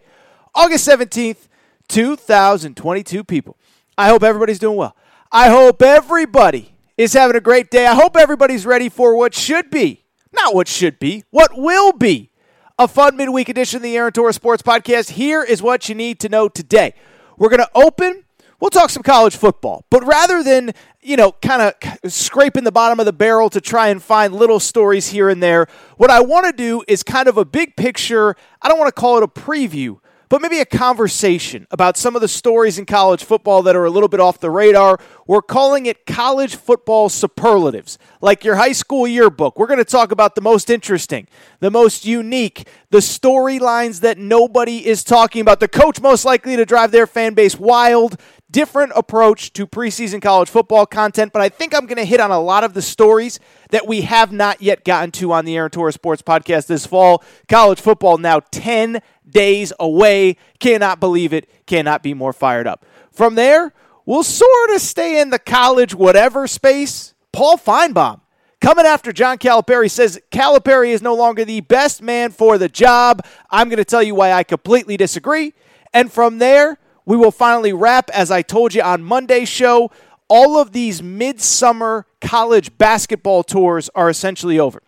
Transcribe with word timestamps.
August 0.55 0.87
17th, 0.87 1.49
2022, 1.89 3.25
people. 3.25 3.57
I 3.97 4.09
hope 4.09 4.23
everybody's 4.23 4.59
doing 4.59 4.77
well. 4.77 4.97
I 5.31 5.49
hope 5.49 5.83
everybody 5.83 6.75
is 6.97 7.13
having 7.13 7.37
a 7.37 7.41
great 7.41 7.71
day. 7.71 7.87
I 7.87 7.95
hope 7.95 8.17
everybody's 8.17 8.67
ready 8.67 8.89
for 8.89 9.17
what 9.17 9.35
should 9.35 9.71
be, 9.71 10.05
not 10.33 10.55
what 10.55 10.69
should 10.69 10.99
be, 10.99 11.25
what 11.31 11.51
will 11.57 11.93
be 11.93 12.31
a 12.79 12.89
fun 12.89 13.17
midweek 13.17 13.49
edition 13.49 13.79
of 13.79 13.83
the 13.83 13.97
Aaron 13.97 14.13
Torres 14.13 14.37
Sports 14.37 14.63
Podcast. 14.63 15.11
Here 15.11 15.43
is 15.43 15.63
what 15.63 15.89
you 15.89 15.95
need 15.95 16.21
to 16.21 16.29
know 16.29 16.49
today. 16.49 16.95
We're 17.37 17.49
going 17.49 17.61
to 17.61 17.71
open, 17.75 18.25
we'll 18.61 18.71
talk 18.71 18.91
some 18.91 19.03
college 19.03 19.37
football, 19.37 19.85
but 19.91 20.05
rather 20.05 20.43
than, 20.43 20.73
you 21.01 21.17
know, 21.17 21.33
kind 21.33 21.63
of 21.63 22.13
scraping 22.13 22.65
the 22.65 22.73
bottom 22.73 22.99
of 23.01 23.07
the 23.07 23.13
barrel 23.13 23.51
to 23.51 23.61
try 23.61 23.89
and 23.89 24.03
find 24.03 24.35
little 24.35 24.61
stories 24.61 25.09
here 25.09 25.29
and 25.29 25.43
there, 25.43 25.67
what 25.97 26.11
I 26.11 26.21
want 26.21 26.47
to 26.47 26.53
do 26.53 26.83
is 26.89 27.03
kind 27.03 27.29
of 27.29 27.37
a 27.37 27.45
big 27.45 27.77
picture. 27.77 28.37
I 28.63 28.69
don't 28.69 28.79
want 28.79 28.95
to 28.95 29.01
call 29.01 29.19
it 29.19 29.23
a 29.23 29.29
preview 29.29 29.99
but 30.29 30.41
maybe 30.41 30.59
a 30.59 30.65
conversation 30.65 31.67
about 31.71 31.97
some 31.97 32.15
of 32.15 32.23
the 32.23 32.29
stories 32.29 32.79
in 32.79 32.87
college 32.87 33.25
football 33.25 33.63
that 33.63 33.77
are 33.77 33.85
a 33.85 33.91
little 33.91 34.09
bit 34.09 34.21
off 34.21 34.41
the 34.41 34.51
radar. 34.51 34.99
We're 35.27 35.43
calling 35.43 35.87
it 35.87 36.07
college 36.07 36.57
football 36.57 37.09
superlatives, 37.09 37.99
like 38.21 38.45
your 38.45 38.57
high 38.57 38.73
school 38.73 39.07
yearbook. 39.07 39.59
We're 39.59 39.67
going 39.67 39.79
to 39.79 39.85
talk 39.85 40.13
about 40.13 40.35
the 40.35 40.41
most 40.41 40.71
interesting, 40.71 41.29
the 41.61 41.71
most 41.71 42.05
unique, 42.05 42.67
the 42.91 42.99
storylines 42.99 44.01
that 44.01 44.19
nobody 44.19 44.87
is 44.87 45.05
talking 45.05 45.41
about, 45.41 45.61
the 45.61 45.69
coach 45.69 46.01
most 46.01 46.25
likely 46.25 46.57
to 46.57 46.65
drive 46.65 46.91
their 46.91 47.07
fan 47.07 47.35
base 47.35 47.59
wild. 47.59 48.21
Different 48.51 48.93
approach 48.95 49.53
to 49.55 49.67
preseason 49.67 50.23
college 50.23 50.49
football 50.49 50.87
content, 50.87 51.33
but 51.33 51.43
I 51.43 51.49
think 51.49 51.75
I'm 51.75 51.87
going 51.87 51.97
to 51.97 52.05
hit 52.05 52.21
on 52.21 52.31
a 52.31 52.39
lot 52.39 52.63
of 52.63 52.73
the 52.73 52.83
stories 52.83 53.41
that 53.71 53.89
we 53.89 54.03
have 54.03 54.31
not 54.31 54.63
yet 54.63 54.85
gotten 54.85 55.11
to 55.13 55.33
on 55.33 55.45
the 55.45 55.57
Aaron 55.57 55.73
Torres 55.73 55.97
Sports 55.97 56.23
Podcast 56.23 56.69
this 56.69 56.87
fall. 56.87 57.25
College 57.49 57.81
football 57.81 58.17
now 58.17 58.39
10 58.53 59.03
days 59.29 59.73
away. 59.79 60.37
Cannot 60.59 61.01
believe 61.01 61.33
it. 61.33 61.49
Cannot 61.67 62.03
be 62.03 62.15
more 62.15 62.33
fired 62.33 62.67
up. 62.67 62.85
From 63.11 63.35
there, 63.35 63.73
we'll 64.05 64.23
sort 64.23 64.71
of 64.71 64.81
stay 64.81 65.21
in 65.21 65.31
the 65.31 65.39
college 65.39 65.95
whatever 65.95 66.47
space. 66.47 67.15
Paul 67.33 67.59
Finebaum 67.59 68.21
coming 68.61 68.87
after 68.87 69.13
John 69.13 69.39
Calipari 69.39 69.91
says 69.91 70.21
Calipari 70.31 70.89
is 70.89 71.03
no 71.03 71.15
longer 71.15 71.45
the 71.45 71.61
best 71.61 72.01
man 72.01 72.31
for 72.31 72.59
the 72.59 72.69
job. 72.69 73.25
I'm 73.51 73.69
going 73.69 73.79
to 73.79 73.85
tell 73.85 74.03
you 74.03 74.15
why 74.15 74.33
I 74.33 74.43
completely 74.43 74.97
disagree. 74.97 75.53
And 75.93 76.13
from 76.13 76.39
there, 76.39 76.79
we 77.05 77.17
will 77.17 77.31
finally 77.31 77.73
wrap, 77.73 78.11
as 78.11 78.31
I 78.31 78.43
told 78.43 78.75
you 78.75 78.83
on 78.83 79.03
Monday's 79.03 79.49
show. 79.49 79.91
All 80.29 80.59
of 80.59 80.73
these 80.73 81.03
midsummer 81.03 82.07
college 82.21 82.77
basketball 82.79 83.43
tours 83.43 83.91
are 83.95 84.09
essentially 84.09 84.59
over. 84.59 84.83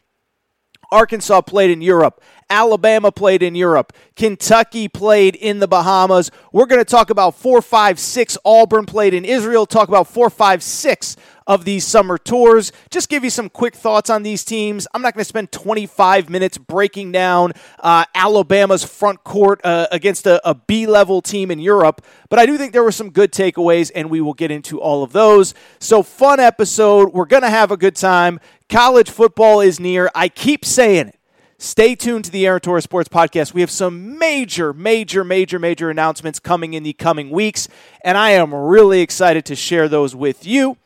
Arkansas 0.91 1.43
played 1.43 1.71
in 1.71 1.83
Europe. 1.83 2.23
Alabama 2.49 3.11
played 3.11 3.43
in 3.43 3.55
Europe. 3.55 3.93
Kentucky 4.15 4.89
played 4.89 5.35
in 5.35 5.59
the 5.59 5.69
Bahamas. 5.69 6.31
We're 6.53 6.67
going 6.67 6.81
to 6.81 6.85
talk 6.85 7.11
about 7.11 7.35
456. 7.35 8.39
Auburn 8.45 8.87
played 8.87 9.15
in 9.15 9.25
Israel. 9.25 9.67
Talk 9.67 9.89
about 9.89 10.07
456 10.07 11.17
of 11.47 11.65
these 11.65 11.87
summer 11.87 12.19
tours. 12.19 12.73
Just 12.91 13.09
give 13.09 13.23
you 13.23 13.31
some 13.31 13.49
quick 13.49 13.75
thoughts 13.75 14.11
on 14.11 14.23
these 14.23 14.45
teams. 14.45 14.87
I'm 14.93 15.03
not 15.03 15.15
going 15.15 15.21
to 15.21 15.29
spend 15.29 15.53
25 15.53 16.29
minutes 16.29 16.59
breaking 16.59 17.13
down 17.13 17.53
uh, 17.81 18.05
Alabama's 18.15 18.85
front 18.85 19.23
court 19.25 19.61
uh, 19.65 19.87
against 19.93 20.27
a, 20.27 20.47
a 20.49 20.55
B 20.55 20.87
level 20.87 21.23
team 21.23 21.51
in 21.51 21.59
Europe, 21.59 22.05
but 22.29 22.39
I 22.39 22.47
do 22.47 22.59
think 22.59 22.73
there 22.73 22.83
were 22.83 22.93
some 22.93 23.11
good 23.11 23.33
takeaways, 23.33 23.91
and 23.95 24.11
we 24.11 24.21
will 24.21 24.35
get 24.35 24.51
into 24.51 24.81
all 24.81 25.03
of 25.03 25.13
those. 25.13 25.55
So, 25.79 26.03
fun 26.03 26.41
episode. 26.41 27.13
We're 27.13 27.27
going 27.27 27.43
to 27.43 27.51
have 27.51 27.71
a 27.71 27.77
good 27.77 27.97
time. 27.97 28.41
College 28.69 29.11
football 29.11 29.61
is 29.61 29.79
near. 29.79 30.11
I 30.15 30.29
keep 30.29 30.65
saying 30.65 31.09
it. 31.09 31.17
Stay 31.59 31.95
tuned 31.95 32.27
to 32.27 32.31
the 32.31 32.47
Aaron 32.47 32.61
Torres 32.61 32.85
Sports 32.85 33.09
Podcast. 33.09 33.55
We 33.55 33.63
have 33.63 33.71
some 33.71 34.19
major, 34.19 34.75
major, 34.75 35.25
major, 35.25 35.59
major 35.59 35.89
announcements 35.89 36.39
coming 36.39 36.75
in 36.75 36.83
the 36.83 36.93
coming 36.93 37.31
weeks, 37.31 37.67
and 38.05 38.19
I 38.19 38.31
am 38.33 38.55
really 38.55 39.01
excited 39.01 39.47
to 39.47 39.57
share 39.57 39.89
those 39.89 40.15
with 40.15 40.47
you. 40.47 40.77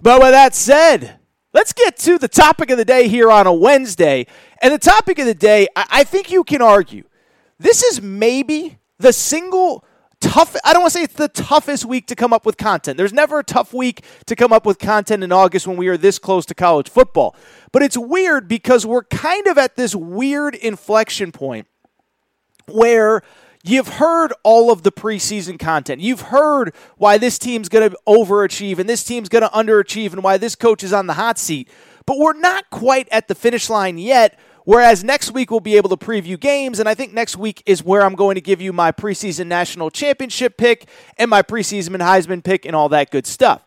But 0.00 0.20
with 0.20 0.32
that 0.32 0.56
said, 0.56 1.20
let's 1.52 1.72
get 1.72 1.96
to 1.98 2.18
the 2.18 2.26
topic 2.26 2.70
of 2.70 2.78
the 2.78 2.84
day 2.84 3.06
here 3.06 3.30
on 3.30 3.46
a 3.46 3.52
Wednesday. 3.52 4.26
And 4.60 4.74
the 4.74 4.78
topic 4.78 5.20
of 5.20 5.26
the 5.26 5.34
day, 5.34 5.68
I 5.76 6.02
think 6.02 6.32
you 6.32 6.42
can 6.42 6.62
argue, 6.62 7.04
this 7.60 7.84
is 7.84 8.02
maybe 8.02 8.78
the 8.98 9.12
single 9.12 9.84
tough 10.22 10.56
I 10.64 10.72
don't 10.72 10.82
want 10.82 10.92
to 10.92 10.98
say 10.98 11.04
it's 11.04 11.14
the 11.14 11.28
toughest 11.28 11.84
week 11.84 12.06
to 12.06 12.14
come 12.14 12.32
up 12.32 12.46
with 12.46 12.56
content. 12.56 12.96
There's 12.96 13.12
never 13.12 13.40
a 13.40 13.44
tough 13.44 13.74
week 13.74 14.04
to 14.26 14.36
come 14.36 14.52
up 14.52 14.64
with 14.64 14.78
content 14.78 15.22
in 15.22 15.32
August 15.32 15.66
when 15.66 15.76
we 15.76 15.88
are 15.88 15.96
this 15.96 16.18
close 16.18 16.46
to 16.46 16.54
college 16.54 16.88
football. 16.88 17.36
But 17.72 17.82
it's 17.82 17.98
weird 17.98 18.48
because 18.48 18.86
we're 18.86 19.04
kind 19.04 19.46
of 19.46 19.58
at 19.58 19.76
this 19.76 19.94
weird 19.94 20.54
inflection 20.54 21.32
point 21.32 21.66
where 22.66 23.22
You've 23.64 23.88
heard 23.88 24.32
all 24.42 24.72
of 24.72 24.82
the 24.82 24.90
preseason 24.90 25.56
content. 25.56 26.00
You've 26.00 26.20
heard 26.20 26.74
why 26.96 27.16
this 27.16 27.38
team's 27.38 27.68
going 27.68 27.88
to 27.88 27.96
overachieve 28.08 28.80
and 28.80 28.88
this 28.88 29.04
team's 29.04 29.28
going 29.28 29.42
to 29.42 29.48
underachieve 29.50 30.12
and 30.12 30.24
why 30.24 30.36
this 30.36 30.56
coach 30.56 30.82
is 30.82 30.92
on 30.92 31.06
the 31.06 31.12
hot 31.12 31.38
seat. 31.38 31.68
But 32.04 32.18
we're 32.18 32.32
not 32.32 32.70
quite 32.70 33.08
at 33.12 33.28
the 33.28 33.36
finish 33.36 33.70
line 33.70 33.98
yet. 33.98 34.36
Whereas 34.64 35.02
next 35.02 35.32
week 35.32 35.50
we'll 35.50 35.60
be 35.60 35.76
able 35.76 35.90
to 35.90 35.96
preview 35.96 36.38
games, 36.38 36.78
and 36.78 36.88
I 36.88 36.94
think 36.94 37.12
next 37.12 37.36
week 37.36 37.62
is 37.66 37.82
where 37.82 38.02
I'm 38.02 38.14
going 38.14 38.36
to 38.36 38.40
give 38.40 38.60
you 38.60 38.72
my 38.72 38.92
preseason 38.92 39.46
national 39.46 39.90
championship 39.90 40.56
pick 40.56 40.88
and 41.18 41.28
my 41.28 41.42
preseason 41.42 41.96
Heisman 41.96 42.44
pick 42.44 42.64
and 42.64 42.76
all 42.76 42.88
that 42.90 43.10
good 43.10 43.26
stuff. 43.26 43.64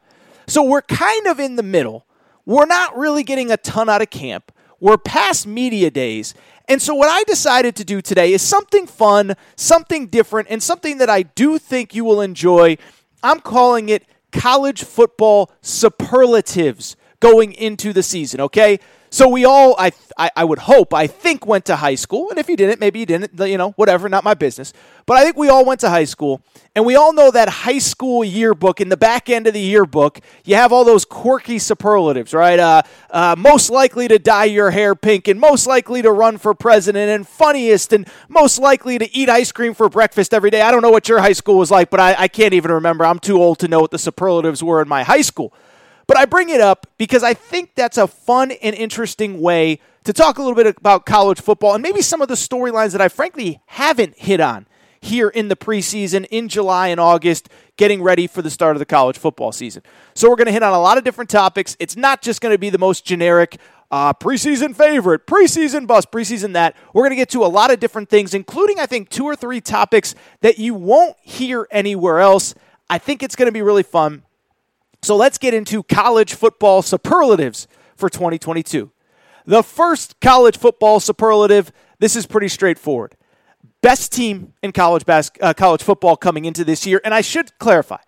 So 0.48 0.64
we're 0.64 0.82
kind 0.82 1.28
of 1.28 1.40
in 1.40 1.56
the 1.56 1.64
middle. 1.64 2.06
We're 2.46 2.66
not 2.66 2.98
really 2.98 3.24
getting 3.24 3.52
a 3.52 3.58
ton 3.58 3.90
out 3.90 4.02
of 4.02 4.10
camp. 4.10 4.52
We're 4.80 4.98
past 4.98 5.48
media 5.48 5.90
days. 5.90 6.34
And 6.68 6.82
so, 6.82 6.96
what 6.96 7.10
I 7.10 7.24
decided 7.24 7.76
to 7.78 7.86
do 7.86 8.02
today 8.02 8.34
is 8.34 8.42
something 8.42 8.88
fun, 8.88 9.36
something 9.56 10.08
different, 10.08 10.48
and 10.50 10.62
something 10.62 10.98
that 10.98 11.10
I 11.10 11.24
do 11.24 11.58
think 11.58 11.94
you 11.94 12.04
will 12.04 12.22
enjoy. 12.22 12.78
I'm 13.24 13.40
calling 13.40 13.90
it 13.90 14.06
college 14.32 14.84
football 14.84 15.52
superlatives 15.62 16.96
going 17.20 17.54
into 17.54 17.94
the 17.94 18.04
season, 18.04 18.42
okay? 18.42 18.80
So 19.16 19.30
we 19.30 19.46
all, 19.46 19.78
I, 19.80 19.94
I, 20.18 20.30
I 20.36 20.44
would 20.44 20.60
hope, 20.60 20.94
I 20.94 21.08
think, 21.08 21.46
went 21.46 21.64
to 21.68 21.78
high 21.78 21.96
school. 21.96 22.30
And 22.32 22.38
if 22.38 22.50
you 22.50 22.58
didn't, 22.58 22.82
maybe 22.82 23.00
you 23.00 23.06
didn't, 23.06 23.40
you 23.48 23.58
know, 23.58 23.72
whatever, 23.78 24.10
not 24.10 24.26
my 24.26 24.34
business. 24.34 24.74
But 25.06 25.16
I 25.16 25.24
think 25.24 25.38
we 25.38 25.48
all 25.48 25.64
went 25.64 25.80
to 25.80 25.90
high 25.90 26.04
school. 26.04 26.42
And 26.76 26.86
we 26.86 26.98
all 26.98 27.14
know 27.14 27.32
that 27.32 27.48
high 27.48 27.78
school 27.78 28.26
yearbook, 28.26 28.82
in 28.82 28.90
the 28.90 28.98
back 28.98 29.30
end 29.30 29.48
of 29.48 29.54
the 29.54 29.62
yearbook, 29.62 30.20
you 30.44 30.56
have 30.56 30.74
all 30.74 30.84
those 30.84 31.06
quirky 31.06 31.60
superlatives, 31.60 32.34
right? 32.34 32.60
Uh, 32.60 32.82
uh, 33.10 33.36
most 33.38 33.70
likely 33.70 34.10
to 34.10 34.20
dye 34.20 34.44
your 34.44 34.72
hair 34.72 34.96
pink, 34.96 35.30
and 35.30 35.40
most 35.40 35.66
likely 35.66 36.02
to 36.02 36.12
run 36.12 36.38
for 36.38 36.54
president, 36.54 37.10
and 37.10 37.26
funniest, 37.26 37.94
and 37.94 38.10
most 38.28 38.60
likely 38.60 38.98
to 38.98 39.16
eat 39.16 39.30
ice 39.30 39.54
cream 39.54 39.74
for 39.74 39.88
breakfast 39.88 40.34
every 40.34 40.50
day. 40.50 40.60
I 40.60 40.72
don't 40.72 40.82
know 40.82 40.92
what 40.92 41.08
your 41.08 41.20
high 41.20 41.32
school 41.32 41.58
was 41.58 41.72
like, 41.72 41.90
but 41.90 42.02
I, 42.02 42.16
I 42.20 42.28
can't 42.28 42.54
even 42.54 42.70
remember. 42.70 43.06
I'm 43.06 43.20
too 43.20 43.42
old 43.42 43.60
to 43.60 43.70
know 43.70 43.80
what 43.80 43.92
the 43.92 43.98
superlatives 43.98 44.62
were 44.62 44.82
in 44.82 44.90
my 44.90 45.04
high 45.04 45.22
school. 45.22 45.54
But 46.08 46.18
I 46.18 46.26
bring 46.26 46.50
it 46.50 46.62
up 46.62 46.88
because 46.98 47.24
I 47.24 47.34
think 47.34 47.76
that's 47.76 47.98
a 47.98 48.08
fun 48.08 48.52
and 48.52 48.76
interesting 48.76 49.42
way 49.42 49.80
to 50.04 50.14
talk 50.14 50.38
a 50.38 50.42
little 50.42 50.56
bit 50.56 50.78
about 50.78 51.06
college 51.06 51.42
football 51.42 51.74
and 51.74 51.82
maybe 51.82 52.02
some 52.02 52.22
of 52.22 52.28
the 52.28 52.36
storylines 52.36 52.92
that 52.92 53.02
I 53.02 53.08
frankly 53.08 53.60
haven't 53.66 54.18
hit 54.18 54.40
on 54.40 54.68
here 55.02 55.30
in 55.30 55.48
the 55.48 55.56
preseason 55.56 56.26
in 56.32 56.48
July 56.48 56.88
and 56.88 57.00
August, 57.00 57.50
getting 57.78 58.02
ready 58.02 58.28
for 58.28 58.42
the 58.42 58.50
start 58.50 58.76
of 58.76 58.80
the 58.80 58.86
college 58.86 59.18
football 59.18 59.52
season. 59.52 59.84
So 60.16 60.30
we're 60.30 60.36
going 60.36 60.48
to 60.48 60.52
hit 60.52 60.64
on 60.64 60.74
a 60.74 60.80
lot 60.80 60.98
of 60.98 61.04
different 61.04 61.30
topics. 61.30 61.78
It's 61.80 61.96
not 61.96 62.22
just 62.22 62.42
going 62.42 62.54
to 62.54 62.58
be 62.58 62.70
the 62.70 62.80
most 62.80 63.06
generic 63.06 63.58
uh, 63.92 64.14
preseason 64.14 64.76
favorite, 64.76 65.28
preseason 65.28 65.86
bust, 65.86 66.12
preseason 66.12 66.54
that. 66.54 66.76
We're 66.94 67.04
going 67.04 67.12
to 67.12 67.16
get 67.18 67.30
to 67.30 67.44
a 67.44 67.48
lot 67.48 67.72
of 67.72 67.80
different 67.80 68.10
things, 68.10 68.34
including, 68.34 68.80
I 68.80 68.88
think, 68.88 69.10
two 69.10 69.26
or 69.26 69.36
three 69.36 69.62
topics 69.62 70.16
that 70.42 70.58
you 70.58 70.74
won't 70.74 71.16
hear 71.22 71.68
anywhere 71.72 72.20
else. 72.20 72.56
I 72.90 72.98
think 72.98 73.24
it's 73.24 73.36
going 73.36 73.48
to 73.48 73.54
be 73.54 73.62
really 73.62 73.84
fun. 73.84 74.24
So 75.02 75.16
let's 75.16 75.38
get 75.38 75.54
into 75.54 75.84
college 75.84 76.34
football 76.34 76.82
superlatives 76.82 77.68
for 77.96 78.10
2022. 78.10 78.92
The 79.46 79.64
first 79.64 80.20
college 80.20 80.58
football 80.58 81.00
superlative, 81.00 81.72
this 82.00 82.16
is 82.16 82.26
pretty 82.26 82.48
straightforward. 82.48 83.16
Best 83.82 84.12
team 84.12 84.54
in 84.64 84.72
college 84.72 85.06
bas- 85.06 85.32
uh, 85.42 85.54
college 85.54 85.84
football 85.84 86.18
coming 86.18 86.46
into 86.46 86.64
this 86.64 86.88
year, 86.88 87.00
and 87.06 87.14
I 87.14 87.22
should 87.22 87.58
clarify. 87.60 88.00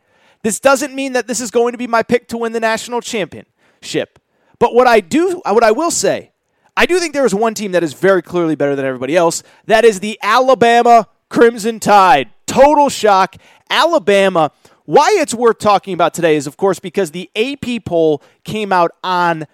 This 0.44 0.60
doesn't 0.60 0.94
mean 0.96 1.14
that 1.14 1.28
this 1.28 1.40
is 1.40 1.52
going 1.52 1.74
to 1.74 1.78
be 1.78 1.88
my 1.88 2.04
pick 2.04 2.28
to 2.30 2.38
win 2.38 2.54
the 2.54 2.60
national 2.60 3.02
championship. 3.02 4.20
But 4.60 4.74
what 4.74 4.88
I 4.88 5.00
do 5.00 5.42
what 5.46 5.64
I 5.64 5.72
will 5.72 5.92
say, 5.92 6.32
I 6.76 6.86
do 6.86 7.00
think 7.00 7.14
there 7.14 7.26
is 7.26 7.36
one 7.36 7.54
team 7.54 7.74
that 7.74 7.84
is 7.84 7.94
very 7.94 8.22
clearly 8.22 8.56
better 8.56 8.76
than 8.76 8.86
everybody 8.86 9.16
else. 9.16 9.44
That 9.66 9.86
is 9.86 10.00
the 10.00 10.18
Alabama 10.22 11.08
Crimson 11.30 11.80
Tide. 11.80 12.30
Total 12.48 12.90
shock. 12.90 13.36
Alabama 13.70 14.52
why 14.88 15.18
it's 15.20 15.34
worth 15.34 15.60
talking 15.60 15.94
about 15.94 16.14
today 16.14 16.38
is, 16.38 16.48
of 16.48 16.56
course, 16.56 16.80
because 16.80 17.12
the 17.12 17.30
AP 17.36 17.84
poll 17.84 18.24
came 18.46 18.72
out 18.72 18.92
on 19.04 19.46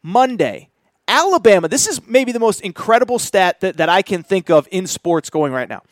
Monday. 0.00 0.68
Alabama, 1.08 1.66
this 1.66 1.88
is 1.88 2.06
maybe 2.06 2.30
the 2.30 2.38
most 2.38 2.60
incredible 2.60 3.18
stat 3.18 3.60
that, 3.62 3.78
that 3.78 3.88
I 3.88 4.02
can 4.02 4.22
think 4.22 4.48
of 4.48 4.68
in 4.70 4.86
sports 4.86 5.28
going 5.28 5.52
right 5.52 5.68
now. 5.68 5.82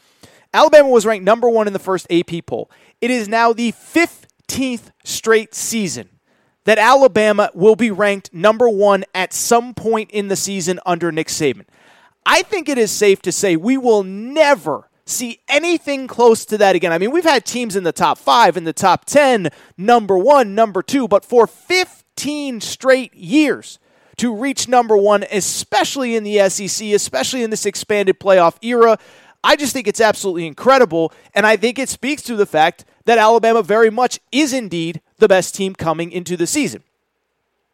Alabama 0.53 0.89
was 0.89 1.05
ranked 1.05 1.25
number 1.25 1.51
one 1.51 1.67
in 1.67 1.73
the 1.73 1.81
first 1.81 2.07
AP 2.09 2.47
poll. 2.47 2.71
It 3.01 3.11
is 3.11 3.27
now 3.27 3.53
the 3.53 3.73
15th 3.73 4.93
straight 5.03 5.57
season 5.57 6.09
that 6.63 6.79
Alabama 6.79 7.51
will 7.53 7.75
be 7.75 7.91
ranked 7.91 8.33
number 8.33 8.69
one 8.69 9.05
at 9.13 9.33
some 9.33 9.75
point 9.75 10.13
in 10.13 10.29
the 10.29 10.37
season 10.37 10.79
under 10.87 11.11
Nick 11.11 11.27
Saban. 11.27 11.65
I 12.25 12.43
think 12.43 12.69
it 12.69 12.79
is 12.79 12.93
safe 12.93 13.21
to 13.23 13.33
say 13.33 13.57
we 13.57 13.77
will 13.77 14.05
never 14.05 14.89
see 15.07 15.41
anything 15.49 16.07
close 16.07 16.45
to 16.47 16.59
that 16.59 16.75
again. 16.75 16.93
I 16.93 16.99
mean, 16.99 17.11
we've 17.11 17.25
had 17.25 17.45
teams 17.45 17.77
in 17.77 17.85
the 17.85 17.93
top 17.93 18.19
five, 18.19 18.57
in 18.57 18.65
the 18.65 18.73
top 18.73 19.05
10, 19.05 19.51
number 19.77 20.17
one, 20.17 20.55
number 20.55 20.83
two, 20.83 21.07
but 21.09 21.25
for 21.25 21.47
15 21.47 22.61
straight 22.61 23.15
years 23.15 23.79
to 24.17 24.35
reach 24.35 24.69
number 24.69 24.97
one, 24.97 25.25
especially 25.31 26.15
in 26.15 26.25
the 26.25 26.49
SEC, 26.49 26.89
especially 26.89 27.43
in 27.43 27.51
this 27.51 27.67
expanded 27.67 28.19
playoff 28.19 28.57
era, 28.63 28.99
I 29.43 29.57
just 29.57 29.73
think 29.73 29.87
it's 29.87 30.01
absolutely 30.01 30.47
incredible. 30.47 31.13
And 31.35 31.47
I 31.47 31.57
think 31.57 31.79
it 31.79 31.89
speaks 31.89 32.23
to 32.23 32.37
the 32.37 32.47
fact 32.47 32.85
that 33.05 33.19
Alabama 33.19 33.63
very 33.63 33.91
much 33.91 34.19
is 34.33 34.53
indeed 34.53 35.03
the 35.19 35.29
best 35.29 35.55
team 35.55 35.75
coming 35.75 36.11
into 36.13 36.37
the 36.37 36.47
season. 36.47 36.83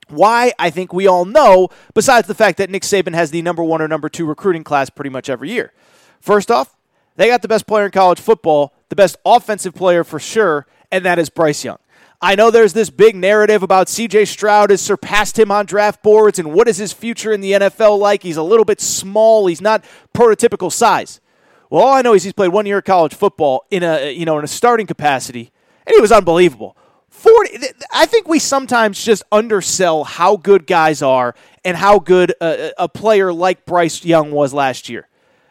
Why? 0.09 0.53
I 0.59 0.71
think 0.71 0.93
we 0.93 1.07
all 1.07 1.25
know, 1.25 1.69
besides 1.95 2.27
the 2.27 2.35
fact 2.35 2.59
that 2.59 2.69
Nick 2.69 2.83
Saban 2.83 3.15
has 3.15 3.31
the 3.31 3.43
number 3.43 3.63
one 3.63 3.81
or 3.81 3.87
number 3.87 4.09
two 4.09 4.27
recruiting 4.27 4.65
class 4.65 4.91
pretty 4.91 5.11
much 5.11 5.29
every 5.29 5.51
year. 5.51 5.73
First 6.21 6.51
off, 6.51 6.77
they 7.21 7.29
got 7.29 7.43
the 7.43 7.49
best 7.49 7.67
player 7.67 7.85
in 7.85 7.91
college 7.91 8.19
football, 8.19 8.73
the 8.89 8.97
best 8.97 9.17
offensive 9.27 9.75
player 9.75 10.05
for 10.05 10.19
sure, 10.19 10.67
and 10.91 11.05
that 11.05 11.19
is 11.19 11.29
Bryce 11.29 11.63
Young. 11.65 11.77
I 12.23 12.35
know 12.35 12.51
there's 12.51 12.73
this 12.73 12.89
big 12.89 13.15
narrative 13.15 13.63
about 13.63 13.89
CJ 13.89 14.27
Stroud 14.27 14.71
has 14.71 14.81
surpassed 14.81 15.39
him 15.39 15.51
on 15.51 15.67
draft 15.67 16.03
boards 16.03 16.39
and 16.39 16.55
what 16.55 16.67
is 16.67 16.79
his 16.79 16.95
future 16.95 17.33
in 17.33 17.43
the 17.43 17.53
NFL 17.53 17.99
like? 17.99 18.23
He's 18.23 18.39
a 18.39 18.43
little 18.43 18.65
bit 18.65 18.81
small, 18.81 19.47
he's 19.47 19.61
not 19.61 19.85
prototypical 20.15 20.73
size. 20.73 21.21
Well, 21.69 21.83
all 21.83 21.93
I 21.93 22.03
know 22.03 22.15
is 22.15 22.25
he's 22.25 22.33
played 22.33 22.53
one 22.53 22.65
year 22.65 22.79
of 22.79 22.85
college 22.85 23.15
football 23.15 23.67
in 23.71 23.83
a 23.83 24.13
you 24.13 24.25
know 24.25 24.39
in 24.39 24.45
a 24.45 24.49
starting 24.49 24.87
capacity, 24.87 25.53
and 25.87 25.95
he 25.95 26.01
was 26.01 26.13
unbelievable. 26.13 26.75
40 27.11 27.59
I 27.93 28.07
think 28.07 28.29
we 28.29 28.39
sometimes 28.39 29.05
just 29.05 29.23
undersell 29.31 30.05
how 30.05 30.37
good 30.37 30.67
guys 30.67 31.03
are 31.03 31.35
and 31.67 31.77
how 31.77 31.99
good 31.99 32.33
a, 32.41 32.73
a 32.79 32.89
player 32.89 33.31
like 33.31 33.67
Bryce 33.67 34.05
Young 34.07 34.31
was 34.31 34.55
last 34.55 34.89
year. 34.89 35.07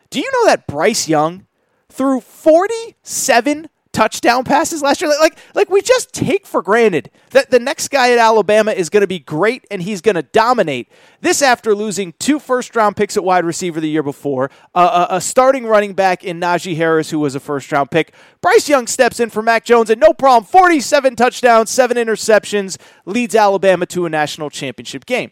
Do 0.09 0.19
you 0.19 0.31
know 0.31 0.45
that 0.47 0.65
Bryce 0.65 1.07
Young 1.07 1.45
threw 1.89 2.19
47 2.21 3.69
touchdown 3.91 4.43
passes 4.43 4.81
last 4.81 5.01
year. 5.01 5.09
Like, 5.19 5.37
like, 5.55 5.69
we 5.69 5.81
just 5.81 6.13
take 6.13 6.45
for 6.45 6.61
granted 6.61 7.09
that 7.31 7.49
the 7.49 7.59
next 7.59 7.89
guy 7.89 8.11
at 8.11 8.17
Alabama 8.17 8.71
is 8.71 8.89
going 8.89 9.01
to 9.01 9.07
be 9.07 9.19
great 9.19 9.65
and 9.71 9.81
he's 9.81 10.01
going 10.01 10.15
to 10.15 10.21
dominate. 10.21 10.87
This 11.21 11.41
after 11.41 11.75
losing 11.75 12.13
two 12.19 12.39
first 12.39 12.75
round 12.75 12.95
picks 12.95 13.17
at 13.17 13.23
wide 13.23 13.45
receiver 13.45 13.79
the 13.79 13.89
year 13.89 14.03
before, 14.03 14.51
uh, 14.75 15.07
a, 15.09 15.15
a, 15.15 15.21
starting 15.21 15.65
running 15.65 15.93
back 15.93 16.23
in 16.23 16.39
Najee 16.39 16.75
Harris, 16.75 17.09
who 17.09 17.19
was 17.19 17.35
a 17.35 17.39
first 17.39 17.71
round 17.71 17.91
pick. 17.91 18.13
Bryce 18.41 18.69
Young 18.69 18.87
steps 18.87 19.19
in 19.19 19.29
for 19.29 19.41
Mac 19.41 19.65
Jones 19.65 19.89
and 19.89 19.99
no 19.99 20.13
problem, 20.13 20.49
47 20.49 21.15
touchdowns, 21.15 21.69
seven 21.69 21.97
interceptions, 21.97 22.77
leads 23.05 23.35
Alabama 23.35 23.85
to 23.87 24.05
a 24.05 24.09
national 24.09 24.49
championship 24.49 25.05
game. 25.05 25.31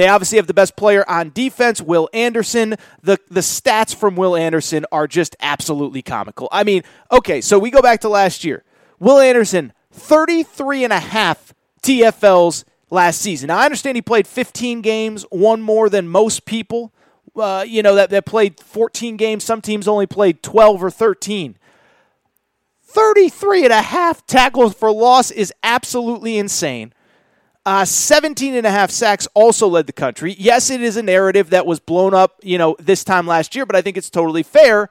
They 0.00 0.08
obviously 0.08 0.36
have 0.36 0.46
the 0.46 0.54
best 0.54 0.76
player 0.76 1.04
on 1.08 1.30
defense, 1.34 1.82
Will 1.82 2.08
Anderson. 2.14 2.76
The 3.02 3.18
the 3.30 3.40
stats 3.40 3.94
from 3.94 4.16
Will 4.16 4.34
Anderson 4.34 4.86
are 4.90 5.06
just 5.06 5.36
absolutely 5.40 6.00
comical. 6.00 6.48
I 6.50 6.64
mean, 6.64 6.84
okay, 7.12 7.42
so 7.42 7.58
we 7.58 7.70
go 7.70 7.82
back 7.82 8.00
to 8.00 8.08
last 8.08 8.42
year. 8.42 8.64
Will 8.98 9.18
Anderson, 9.18 9.74
33 9.92 10.84
and 10.84 10.92
a 10.94 11.00
half 11.00 11.52
TFLs 11.82 12.64
last 12.88 13.20
season. 13.20 13.48
Now, 13.48 13.58
I 13.58 13.64
understand 13.66 13.96
he 13.96 14.02
played 14.02 14.26
15 14.26 14.80
games, 14.80 15.24
one 15.30 15.60
more 15.60 15.90
than 15.90 16.08
most 16.08 16.46
people. 16.46 16.94
Uh, 17.36 17.64
you 17.68 17.82
know, 17.82 17.94
that, 17.94 18.08
that 18.08 18.24
played 18.24 18.58
14 18.58 19.18
games. 19.18 19.44
Some 19.44 19.60
teams 19.60 19.86
only 19.86 20.06
played 20.06 20.42
12 20.42 20.82
or 20.82 20.90
13. 20.90 21.58
33 22.82 23.64
and 23.64 23.72
a 23.72 23.82
half 23.82 24.26
tackles 24.26 24.74
for 24.74 24.90
loss 24.90 25.30
is 25.30 25.52
absolutely 25.62 26.38
insane. 26.38 26.94
Uh, 27.66 27.84
17 27.84 28.54
and 28.54 28.66
a 28.66 28.70
half 28.70 28.90
sacks 28.90 29.28
also 29.34 29.68
led 29.68 29.86
the 29.86 29.92
country. 29.92 30.34
Yes, 30.38 30.70
it 30.70 30.80
is 30.80 30.96
a 30.96 31.02
narrative 31.02 31.50
that 31.50 31.66
was 31.66 31.78
blown 31.78 32.14
up, 32.14 32.40
you 32.42 32.56
know, 32.56 32.74
this 32.78 33.04
time 33.04 33.26
last 33.26 33.54
year, 33.54 33.66
but 33.66 33.76
I 33.76 33.82
think 33.82 33.98
it's 33.98 34.08
totally 34.08 34.42
fair. 34.42 34.88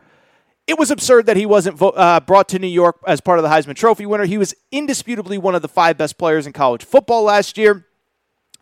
It 0.68 0.78
was 0.78 0.92
absurd 0.92 1.26
that 1.26 1.36
he 1.36 1.48
wasn't 1.48 1.78
vo- 1.78 1.90
uh, 1.90 2.20
brought 2.20 2.48
to 2.50 2.60
New 2.60 2.68
York 2.68 2.98
as 3.08 3.22
part 3.22 3.40
of 3.40 3.44
the 3.44 3.50
Heisman 3.50 3.76
Trophy 3.76 4.06
winner. 4.06 4.26
He 4.26 4.38
was 4.38 4.54
indisputably 4.72 5.40
one 5.40 5.56
of 5.56 5.64
the 5.64 5.68
five 5.68 5.98
best 5.98 6.20
players 6.20 6.46
in 6.46 6.54
college 6.54 6.84
football 6.84 7.24
last 7.24 7.58
year. 7.58 7.88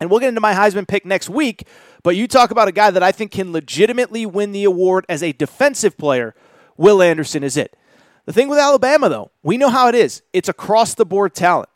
And 0.00 0.08
we'll 0.08 0.20
get 0.20 0.30
into 0.30 0.40
my 0.40 0.54
Heisman 0.54 0.88
pick 0.88 1.04
next 1.04 1.28
week. 1.28 1.66
But 2.02 2.16
you 2.16 2.26
talk 2.26 2.50
about 2.50 2.68
a 2.68 2.72
guy 2.72 2.90
that 2.90 3.02
I 3.02 3.12
think 3.12 3.32
can 3.32 3.52
legitimately 3.52 4.24
win 4.24 4.52
the 4.52 4.64
award 4.64 5.04
as 5.08 5.22
a 5.22 5.32
defensive 5.32 5.98
player. 5.98 6.34
Will 6.78 7.02
Anderson 7.02 7.42
is 7.42 7.58
it. 7.58 7.76
The 8.24 8.32
thing 8.32 8.48
with 8.48 8.58
Alabama, 8.58 9.08
though, 9.10 9.30
we 9.42 9.58
know 9.58 9.68
how 9.68 9.88
it 9.88 9.94
is. 9.94 10.22
It's 10.32 10.48
across 10.48 10.94
the 10.94 11.04
board 11.04 11.34
talent. 11.34 11.68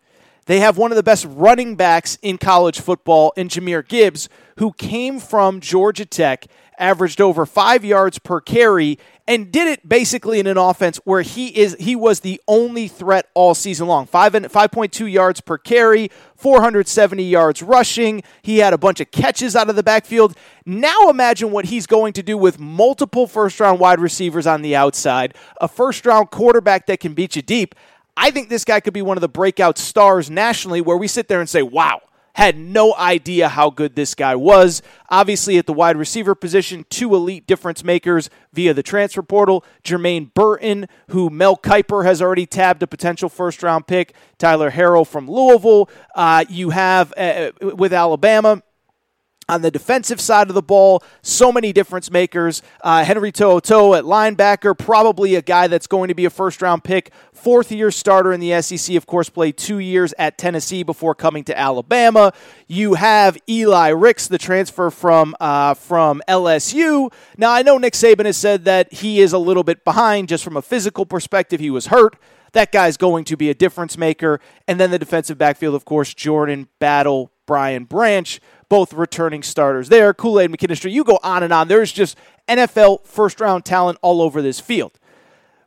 They 0.47 0.61
have 0.61 0.77
one 0.77 0.91
of 0.91 0.97
the 0.97 1.03
best 1.03 1.27
running 1.29 1.77
backs 1.77 2.19
in 2.21 2.39
college 2.39 2.81
football 2.81 3.33
in 3.37 3.49
Jahmyr 3.49 3.87
Gibbs, 3.87 4.29
who 4.59 4.73
came 4.73 5.21
from 5.21 5.61
Georgia 5.61 6.05
Tech, 6.05 6.47
averaged 6.79 7.21
over 7.21 7.47
five 7.47 7.85
yards 7.85 8.19
per 8.19 8.41
carry, 8.41 8.99
and 9.29 9.53
did 9.53 9.69
it 9.69 9.89
basically 9.89 10.41
in 10.41 10.49
an 10.49 10.57
offense 10.57 10.99
where 11.05 11.23
he 11.23 11.49
is 11.57 11.77
he 11.79 11.95
was 11.95 12.21
the 12.21 12.41
only 12.49 12.89
threat 12.89 13.29
all 13.35 13.55
season 13.55 13.87
long. 13.87 14.05
Five 14.05 14.35
and 14.35 14.51
five 14.51 14.73
point 14.73 14.93
two 14.93 15.07
yards 15.07 15.41
per 15.41 15.59
carry, 15.59 16.11
470 16.35 17.23
yards 17.23 17.63
rushing. 17.63 18.23
He 18.43 18.59
had 18.59 18.73
a 18.73 18.79
bunch 18.79 18.99
of 18.99 19.13
catches 19.13 19.55
out 19.55 19.71
of 19.71 19.77
the 19.77 19.83
backfield. 19.85 20.37
Now 20.67 21.09
imagine 21.09 21.53
what 21.53 21.67
he's 21.67 21.87
going 21.87 22.15
to 22.15 22.23
do 22.23 22.37
with 22.37 22.59
multiple 22.59 23.29
first 23.29 23.61
round 23.61 23.79
wide 23.79 24.01
receivers 24.01 24.47
on 24.47 24.63
the 24.63 24.75
outside, 24.75 25.37
a 25.61 25.69
first 25.69 26.05
round 26.05 26.31
quarterback 26.33 26.87
that 26.87 26.99
can 26.99 27.15
beat 27.15 27.37
you 27.37 27.43
deep. 27.43 27.77
I 28.17 28.31
think 28.31 28.49
this 28.49 28.65
guy 28.65 28.81
could 28.81 28.95
be 28.95 29.03
one 29.03 29.17
of 29.17 29.23
the 29.23 29.29
breakout 29.29 29.79
stars 29.79 30.31
nationally 30.31 30.81
where 30.81 30.97
we 30.97 31.09
sit 31.09 31.29
there 31.29 31.41
and 31.41 31.49
say, 31.49 31.63
wow, 31.63 32.01
had 32.35 32.57
no 32.57 32.95
idea 32.95 33.49
how 33.49 33.71
good 33.71 33.95
this 33.95 34.15
guy 34.15 34.35
was. 34.35 34.83
Obviously, 35.11 35.59
at 35.59 35.67
the 35.67 35.73
wide 35.73 35.97
receiver 35.97 36.35
position, 36.35 36.85
two 36.89 37.15
elite 37.15 37.47
difference 37.47 37.85
makers 37.85 38.31
via 38.53 38.73
the 38.73 38.83
transfer 38.83 39.23
portal 39.23 39.65
Jermaine 39.85 40.33
Burton, 40.33 40.87
who 41.09 41.31
Mel 41.31 41.57
Kiper 41.57 42.05
has 42.05 42.23
already 42.23 42.47
tabbed 42.47 42.83
a 42.83 42.87
potential 42.87 43.29
first 43.29 43.63
round 43.63 43.87
pick, 43.87 44.15
Tyler 44.39 44.71
Harrell 44.71 45.07
from 45.07 45.31
Louisville. 45.31 45.91
Uh, 46.15 46.45
you 46.49 46.71
have 46.71 47.13
uh, 47.17 47.51
with 47.61 47.93
Alabama. 47.93 48.63
On 49.53 49.61
the 49.61 49.71
defensive 49.71 50.19
side 50.19 50.49
of 50.49 50.55
the 50.55 50.63
ball, 50.63 51.03
so 51.21 51.53
many 51.53 51.75
difference 51.75 52.11
makers. 52.11 52.63
Uh, 52.81 53.05
Henry 53.05 53.31
To'oTo'o 53.31 53.99
at 53.99 54.05
linebacker, 54.05 54.77
probably 54.77 55.35
a 55.35 55.43
guy 55.43 55.67
that's 55.67 55.87
going 55.87 56.09
to 56.09 56.15
be 56.15 56.25
a 56.25 56.31
first 56.31 56.63
round 56.63 56.85
pick. 56.85 57.13
Fourth 57.35 57.71
year 57.71 57.91
starter 57.91 58.33
in 58.33 58.41
the 58.41 58.63
SEC, 58.63 58.97
of 58.97 59.05
course, 59.05 59.29
played 59.29 59.59
two 59.59 59.79
years 59.79 60.15
at 60.19 60.39
Tennessee 60.39 60.83
before 60.83 61.15
coming 61.15 61.45
to 61.45 61.59
Alabama. 61.59 62.33
You 62.67 62.95
have 62.95 63.37
Eli 63.47 63.89
Ricks, 63.89 64.27
the 64.27 64.39
transfer 64.39 64.89
from 64.89 65.37
uh, 65.39 65.75
from 65.75 66.23
LSU. 66.27 67.13
Now, 67.37 67.53
I 67.53 67.61
know 67.61 67.77
Nick 67.77 67.93
Saban 67.93 68.25
has 68.25 68.39
said 68.39 68.65
that 68.65 68.91
he 68.91 69.21
is 69.21 69.35
a 69.35 69.39
little 69.39 69.65
bit 69.65 69.85
behind 69.85 70.31
just 70.31 70.43
from 70.43 70.57
a 70.57 70.63
physical 70.63 71.05
perspective. 71.05 71.61
He 71.61 71.69
was 71.69 71.89
hurt. 71.89 72.17
That 72.53 72.73
guy's 72.73 72.97
going 72.97 73.25
to 73.25 73.37
be 73.37 73.51
a 73.51 73.55
difference 73.55 73.99
maker. 73.99 74.41
And 74.67 74.81
then 74.81 74.91
the 74.91 74.99
defensive 74.99 75.37
backfield, 75.37 75.75
of 75.75 75.85
course, 75.85 76.15
Jordan 76.15 76.69
Battle, 76.79 77.31
Brian 77.47 77.85
Branch 77.85 78.41
both 78.73 78.95
returning 78.95 79.43
starters 79.43 79.91
there. 79.91 80.15
Kool 80.15 80.41
Aid 80.41 80.51
McKinstry, 80.51 80.91
you 80.91 81.05
go 81.05 81.19
on 81.23 81.43
and 81.43 81.53
on. 81.53 81.69
There's 81.69 81.93
just 81.93 82.17
NFL 82.49 83.05
first 83.05 83.39
round 83.39 83.67
talent 83.67 83.99
all 84.01 84.23
over 84.23 84.41
this 84.41 84.61
field. 84.61 84.99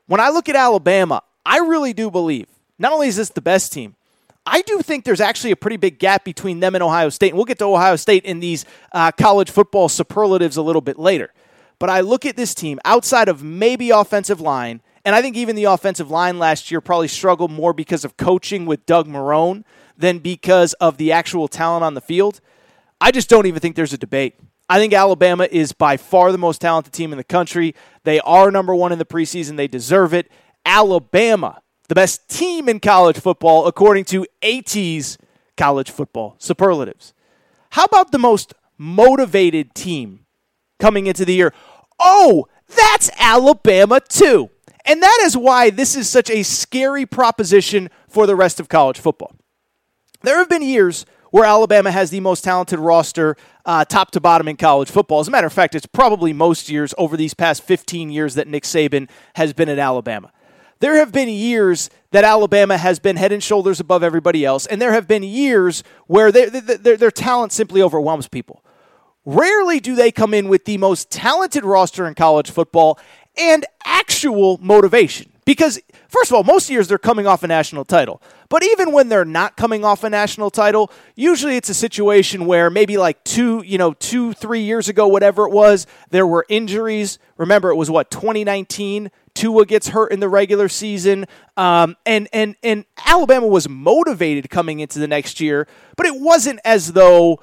When 0.08 0.20
I 0.20 0.30
look 0.30 0.50
at 0.50 0.56
Alabama, 0.56 1.22
I 1.46 1.60
really 1.60 1.94
do 1.94 2.10
believe 2.10 2.48
not 2.80 2.94
only 2.94 3.08
is 3.08 3.18
this 3.18 3.30
the 3.30 3.42
best 3.42 3.72
team, 3.72 3.96
I 4.44 4.64
do 4.64 4.82
think 4.82 5.06
there's 5.06 5.22
actually 5.22 5.52
a 5.52 5.56
pretty 5.56 5.78
big 5.78 6.00
gap 6.00 6.24
between 6.24 6.62
them 6.62 6.74
and 6.74 6.84
Ohio 6.84 7.10
State. 7.10 7.28
And 7.28 7.38
we'll 7.38 7.46
get 7.46 7.60
to 7.60 7.66
Ohio 7.66 7.96
State 7.96 8.26
in 8.26 8.40
these 8.40 8.66
uh, 8.92 9.12
college 9.12 9.52
football 9.52 9.88
superlatives 9.88 10.58
a 10.58 10.64
little 10.64 10.82
bit 10.82 10.98
later. 10.98 11.32
But 11.78 11.92
I 11.92 12.00
look 12.00 12.26
at 12.26 12.36
this 12.36 12.56
team 12.56 12.80
outside 12.86 13.30
of 13.30 13.44
maybe 13.44 13.92
offensive 13.92 14.42
line, 14.42 14.82
and 15.06 15.14
I 15.14 15.22
think 15.22 15.36
even 15.36 15.56
the 15.56 15.66
offensive 15.66 16.10
line 16.10 16.40
last 16.40 16.72
year 16.72 16.82
probably 16.82 17.08
struggled 17.08 17.52
more 17.52 17.72
because 17.72 18.04
of 18.04 18.18
coaching 18.18 18.66
with 18.66 18.88
Doug 18.88 19.08
Marrone 19.08 19.64
than 19.96 20.18
because 20.18 20.74
of 20.74 20.98
the 20.98 21.12
actual 21.12 21.48
talent 21.48 21.84
on 21.84 21.94
the 21.94 22.02
field. 22.02 22.42
I 23.00 23.12
just 23.12 23.30
don't 23.30 23.46
even 23.46 23.60
think 23.60 23.76
there's 23.76 23.94
a 23.94 23.98
debate. 23.98 24.36
I 24.68 24.80
think 24.80 24.94
Alabama 24.94 25.48
is 25.50 25.74
by 25.74 25.98
far 25.98 26.32
the 26.32 26.38
most 26.38 26.62
talented 26.62 26.94
team 26.94 27.12
in 27.12 27.18
the 27.18 27.24
country. 27.24 27.76
They 28.04 28.20
are 28.22 28.50
number 28.50 28.74
one 28.74 28.92
in 28.92 29.00
the 29.00 29.06
preseason. 29.06 29.58
They 29.58 29.68
deserve 29.68 30.14
it. 30.14 30.32
Alabama, 30.66 31.62
the 31.88 31.96
best 31.96 32.28
team 32.30 32.68
in 32.68 32.80
college 32.80 33.20
football, 33.20 33.68
according 33.68 34.06
to 34.06 34.26
AT's 34.42 35.18
college 35.56 35.92
football 35.92 36.36
superlatives. 36.40 37.14
How 37.72 37.84
about 37.84 38.12
the 38.12 38.18
most 38.18 38.54
motivated 38.78 39.76
team 39.76 40.26
coming 40.80 41.06
into 41.06 41.26
the 41.26 41.34
year? 41.34 41.54
Oh, 42.00 42.48
that's 42.68 43.12
Alabama, 43.20 44.00
too. 44.00 44.50
And 44.86 45.02
that 45.02 45.22
is 45.24 45.38
why 45.38 45.70
this 45.70 45.96
is 45.96 46.10
such 46.10 46.30
a 46.30 46.44
scary 46.44 47.06
proposition 47.06 47.90
for 48.08 48.26
the 48.26 48.36
rest 48.36 48.60
of 48.60 48.70
college 48.70 49.00
football. 49.00 49.34
There 50.22 50.38
have 50.38 50.50
been 50.50 50.62
years 50.62 51.06
where 51.36 51.44
Alabama 51.44 51.92
has 51.92 52.12
the 52.12 52.22
most 52.22 52.46
talented 52.46 52.80
roster, 52.80 53.36
uh, 53.66 53.84
top 53.84 54.10
to 54.12 54.22
bottom 54.22 54.48
in 54.48 54.56
college 54.56 54.90
football. 54.90 55.20
As 55.20 55.28
a 55.28 55.32
matter 55.32 55.48
of 55.48 55.52
fact, 55.52 55.76
it's 55.76 55.86
probably 55.86 56.32
most 56.32 56.70
years 56.70 56.94
over 56.98 57.18
these 57.18 57.34
past 57.34 57.62
15 57.64 58.10
years 58.10 58.36
that 58.36 58.48
Nick 58.48 58.64
Saban 58.64 59.10
has 59.34 59.52
been 59.52 59.68
at 59.68 59.78
Alabama. 59.78 60.32
There 60.80 60.96
have 60.96 61.12
been 61.12 61.28
years 61.28 61.90
that 62.12 62.24
Alabama 62.24 62.78
has 62.78 63.00
been 63.00 63.18
head 63.18 63.34
and 63.34 63.44
shoulders 63.44 63.82
above 63.82 64.02
everybody 64.02 64.46
else, 64.46 64.66
and 64.66 64.82
there 64.82 64.94
have 64.94 65.10
been 65.10 65.24
years 65.24 65.84
where 66.08 66.32
they, 66.32 66.46
they, 66.46 66.62
their, 66.62 66.96
their 66.96 67.12
talent 67.12 67.52
simply 67.52 67.82
overwhelms 67.82 68.30
people. 68.30 68.64
Rarely 69.26 69.82
do 69.82 69.94
they 69.94 70.14
come 70.14 70.34
in 70.34 70.48
with 70.48 70.64
the 70.64 70.78
most 70.78 71.12
talented 71.12 71.66
roster 71.66 72.08
in 72.08 72.14
college 72.14 72.50
football 72.50 72.98
and 73.38 73.66
actual 73.84 74.58
motivation. 74.62 75.34
Because, 75.46 75.80
first 76.08 76.32
of 76.32 76.36
all, 76.36 76.44
most 76.44 76.70
years 76.70 76.88
they're 76.88 76.98
coming 76.98 77.28
off 77.28 77.44
a 77.44 77.48
national 77.48 77.86
title. 77.86 78.22
But 78.50 78.64
even 78.64 78.92
when 78.92 79.10
they're 79.10 79.24
not 79.24 79.56
coming 79.56 79.86
off 79.86 80.04
a 80.04 80.10
national 80.10 80.50
title, 80.50 80.92
usually 81.16 81.56
it's 81.56 81.70
a 81.70 81.74
situation 81.74 82.48
where 82.48 82.72
maybe 82.72 82.98
like 82.98 83.24
two, 83.24 83.62
you 83.64 83.78
know, 83.78 83.94
two, 83.94 84.34
three 84.34 84.62
years 84.62 84.90
ago, 84.90 85.08
whatever 85.08 85.46
it 85.46 85.52
was, 85.52 85.86
there 86.10 86.26
were 86.26 86.46
injuries. 86.50 87.20
Remember, 87.38 87.70
it 87.70 87.76
was 87.76 87.92
what, 87.92 88.10
2019? 88.10 89.12
Tua 89.36 89.66
gets 89.66 89.90
hurt 89.90 90.12
in 90.12 90.20
the 90.20 90.30
regular 90.30 90.68
season. 90.68 91.26
Um, 91.58 91.96
and, 92.06 92.28
and, 92.34 92.56
and 92.64 92.86
Alabama 93.06 93.46
was 93.46 93.70
motivated 93.70 94.50
coming 94.50 94.80
into 94.80 94.98
the 94.98 95.08
next 95.08 95.40
year, 95.40 95.68
but 95.96 96.08
it 96.08 96.16
wasn't 96.16 96.60
as 96.66 96.94
though 96.94 97.40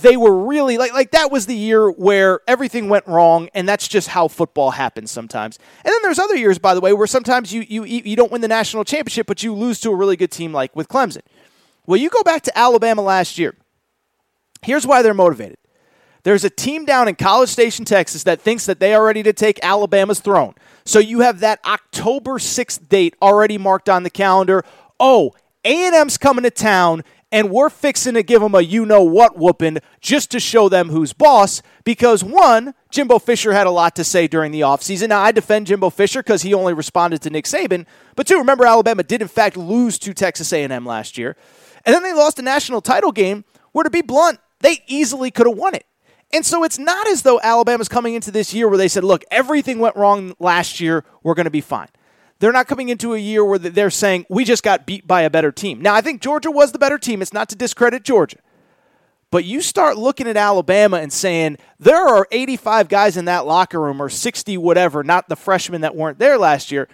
they 0.00 0.16
were 0.16 0.46
really 0.46 0.78
like 0.78 0.92
like 0.92 1.10
that 1.10 1.30
was 1.30 1.46
the 1.46 1.54
year 1.54 1.90
where 1.90 2.40
everything 2.48 2.88
went 2.88 3.06
wrong 3.06 3.50
and 3.54 3.68
that's 3.68 3.86
just 3.86 4.08
how 4.08 4.26
football 4.26 4.70
happens 4.70 5.10
sometimes. 5.10 5.58
And 5.84 5.92
then 5.92 6.00
there's 6.02 6.18
other 6.18 6.36
years 6.36 6.58
by 6.58 6.74
the 6.74 6.80
way 6.80 6.92
where 6.92 7.06
sometimes 7.06 7.52
you 7.52 7.64
you 7.68 7.84
you 7.84 8.16
don't 8.16 8.32
win 8.32 8.40
the 8.40 8.48
national 8.48 8.84
championship 8.84 9.26
but 9.26 9.42
you 9.42 9.54
lose 9.54 9.80
to 9.80 9.90
a 9.90 9.94
really 9.94 10.16
good 10.16 10.30
team 10.30 10.52
like 10.52 10.74
with 10.74 10.88
Clemson. 10.88 11.22
Well 11.86 11.98
you 11.98 12.08
go 12.08 12.22
back 12.22 12.42
to 12.42 12.58
Alabama 12.58 13.02
last 13.02 13.38
year. 13.38 13.54
Here's 14.62 14.86
why 14.86 15.02
they're 15.02 15.12
motivated. 15.12 15.58
There's 16.22 16.44
a 16.44 16.50
team 16.50 16.84
down 16.84 17.08
in 17.08 17.16
College 17.16 17.50
Station 17.50 17.84
Texas 17.84 18.22
that 18.22 18.40
thinks 18.40 18.64
that 18.66 18.78
they 18.78 18.94
are 18.94 19.04
ready 19.04 19.24
to 19.24 19.32
take 19.32 19.58
Alabama's 19.62 20.20
throne. 20.20 20.54
So 20.84 21.00
you 21.00 21.20
have 21.20 21.40
that 21.40 21.58
October 21.66 22.38
6th 22.38 22.88
date 22.88 23.16
already 23.20 23.58
marked 23.58 23.88
on 23.88 24.04
the 24.04 24.10
calendar. 24.10 24.64
Oh 24.98 25.32
a&M's 25.64 26.18
coming 26.18 26.44
to 26.44 26.50
town 26.50 27.04
and 27.32 27.50
we're 27.50 27.70
fixing 27.70 28.14
to 28.14 28.22
give 28.22 28.42
them 28.42 28.54
a 28.54 28.60
you 28.60 28.84
know 28.84 29.02
what 29.02 29.36
whooping 29.36 29.78
just 30.00 30.30
to 30.30 30.38
show 30.38 30.68
them 30.68 30.90
who's 30.90 31.12
boss 31.14 31.62
because 31.82 32.22
one 32.22 32.74
jimbo 32.90 33.18
fisher 33.18 33.52
had 33.52 33.66
a 33.66 33.70
lot 33.70 33.96
to 33.96 34.04
say 34.04 34.28
during 34.28 34.52
the 34.52 34.60
offseason. 34.60 35.08
Now 35.08 35.22
i 35.22 35.32
defend 35.32 35.66
jimbo 35.66 35.90
fisher 35.90 36.22
because 36.22 36.42
he 36.42 36.54
only 36.54 36.74
responded 36.74 37.22
to 37.22 37.30
nick 37.30 37.46
saban 37.46 37.86
but 38.14 38.26
two 38.26 38.36
remember 38.36 38.66
alabama 38.66 39.02
did 39.02 39.22
in 39.22 39.28
fact 39.28 39.56
lose 39.56 39.98
to 40.00 40.14
texas 40.14 40.52
a&m 40.52 40.86
last 40.86 41.18
year. 41.18 41.36
And 41.84 41.92
then 41.92 42.04
they 42.04 42.12
lost 42.12 42.38
a 42.38 42.42
national 42.42 42.80
title 42.82 43.10
game 43.10 43.44
where 43.72 43.82
to 43.82 43.90
be 43.90 44.02
blunt 44.02 44.38
they 44.60 44.78
easily 44.86 45.32
could 45.32 45.48
have 45.48 45.56
won 45.56 45.74
it. 45.74 45.84
And 46.32 46.46
so 46.46 46.62
it's 46.62 46.78
not 46.78 47.08
as 47.08 47.22
though 47.22 47.40
alabama's 47.42 47.88
coming 47.88 48.14
into 48.14 48.30
this 48.30 48.52
year 48.52 48.68
where 48.68 48.78
they 48.78 48.88
said 48.88 49.04
look 49.04 49.24
everything 49.30 49.78
went 49.78 49.96
wrong 49.96 50.34
last 50.38 50.80
year. 50.80 51.04
We're 51.22 51.34
going 51.34 51.44
to 51.44 51.50
be 51.50 51.62
fine 51.62 51.88
they're 52.42 52.50
not 52.50 52.66
coming 52.66 52.88
into 52.88 53.14
a 53.14 53.18
year 53.18 53.44
where 53.44 53.56
they're 53.56 53.88
saying, 53.88 54.26
we 54.28 54.44
just 54.44 54.64
got 54.64 54.84
beat 54.84 55.06
by 55.06 55.22
a 55.22 55.30
better 55.30 55.52
team. 55.52 55.80
Now, 55.80 55.94
I 55.94 56.00
think 56.00 56.20
Georgia 56.20 56.50
was 56.50 56.72
the 56.72 56.78
better 56.78 56.98
team. 56.98 57.22
It's 57.22 57.32
not 57.32 57.48
to 57.50 57.54
discredit 57.54 58.02
Georgia. 58.02 58.38
But 59.30 59.44
you 59.44 59.60
start 59.60 59.96
looking 59.96 60.26
at 60.26 60.36
Alabama 60.36 60.96
and 60.96 61.12
saying, 61.12 61.58
there 61.78 62.04
are 62.04 62.26
85 62.32 62.88
guys 62.88 63.16
in 63.16 63.26
that 63.26 63.46
locker 63.46 63.80
room, 63.80 64.02
or 64.02 64.08
60, 64.08 64.58
whatever, 64.58 65.04
not 65.04 65.28
the 65.28 65.36
freshmen 65.36 65.82
that 65.82 65.94
weren't 65.94 66.18
there 66.18 66.36
last 66.36 66.72
year. 66.72 66.88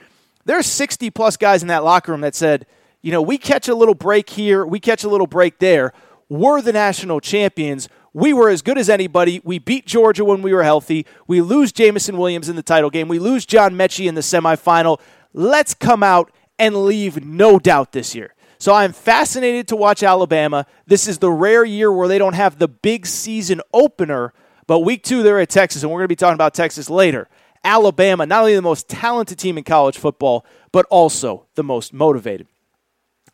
There's 0.44 0.66
60 0.66 1.08
plus 1.12 1.38
guys 1.38 1.62
in 1.62 1.68
that 1.68 1.82
locker 1.82 2.12
room 2.12 2.20
that 2.20 2.34
said, 2.34 2.66
you 3.00 3.10
know, 3.10 3.22
we 3.22 3.38
catch 3.38 3.68
a 3.68 3.74
little 3.74 3.94
break 3.94 4.28
here, 4.28 4.66
we 4.66 4.78
catch 4.78 5.02
a 5.02 5.08
little 5.08 5.26
break 5.26 5.60
there. 5.60 5.94
We're 6.28 6.60
the 6.60 6.74
national 6.74 7.20
champions. 7.20 7.88
We 8.12 8.34
were 8.34 8.50
as 8.50 8.60
good 8.60 8.76
as 8.76 8.90
anybody. 8.90 9.40
We 9.44 9.58
beat 9.58 9.86
Georgia 9.86 10.24
when 10.24 10.42
we 10.42 10.52
were 10.52 10.62
healthy. 10.62 11.06
We 11.26 11.40
lose 11.40 11.72
Jameson 11.72 12.18
Williams 12.18 12.50
in 12.50 12.56
the 12.56 12.62
title 12.62 12.90
game. 12.90 13.08
We 13.08 13.18
lose 13.18 13.46
John 13.46 13.74
Metchie 13.74 14.08
in 14.08 14.14
the 14.14 14.20
semifinal 14.20 15.00
let's 15.32 15.74
come 15.74 16.02
out 16.02 16.32
and 16.58 16.84
leave 16.84 17.24
no 17.24 17.58
doubt 17.58 17.92
this 17.92 18.14
year. 18.14 18.34
So 18.58 18.74
I'm 18.74 18.92
fascinated 18.92 19.68
to 19.68 19.76
watch 19.76 20.02
Alabama. 20.02 20.66
This 20.86 21.06
is 21.06 21.18
the 21.18 21.30
rare 21.30 21.64
year 21.64 21.92
where 21.92 22.08
they 22.08 22.18
don't 22.18 22.34
have 22.34 22.58
the 22.58 22.66
big 22.66 23.06
season 23.06 23.60
opener, 23.72 24.32
but 24.66 24.80
week 24.80 25.04
two 25.04 25.22
they're 25.22 25.38
at 25.38 25.48
Texas, 25.48 25.82
and 25.82 25.92
we're 25.92 26.00
going 26.00 26.06
to 26.06 26.08
be 26.08 26.16
talking 26.16 26.34
about 26.34 26.54
Texas 26.54 26.90
later. 26.90 27.28
Alabama, 27.62 28.26
not 28.26 28.40
only 28.40 28.54
the 28.54 28.62
most 28.62 28.88
talented 28.88 29.38
team 29.38 29.58
in 29.58 29.64
college 29.64 29.98
football, 29.98 30.44
but 30.72 30.86
also 30.90 31.46
the 31.54 31.64
most 31.64 31.92
motivated. 31.92 32.46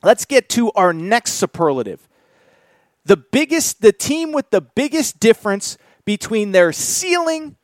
Let's 0.03 0.25
get 0.27 0.49
to 0.51 0.71
our 0.73 0.93
next 0.93 1.33
superlative. 1.33 2.07
The 3.07 3.17
biggest, 3.17 3.81
the 3.81 3.93
team 3.93 4.33
with 4.33 4.51
the 4.51 4.61
biggest 4.61 5.21
difference 5.21 5.79
between 6.05 6.53
their 6.53 6.73
ceiling 6.73 7.57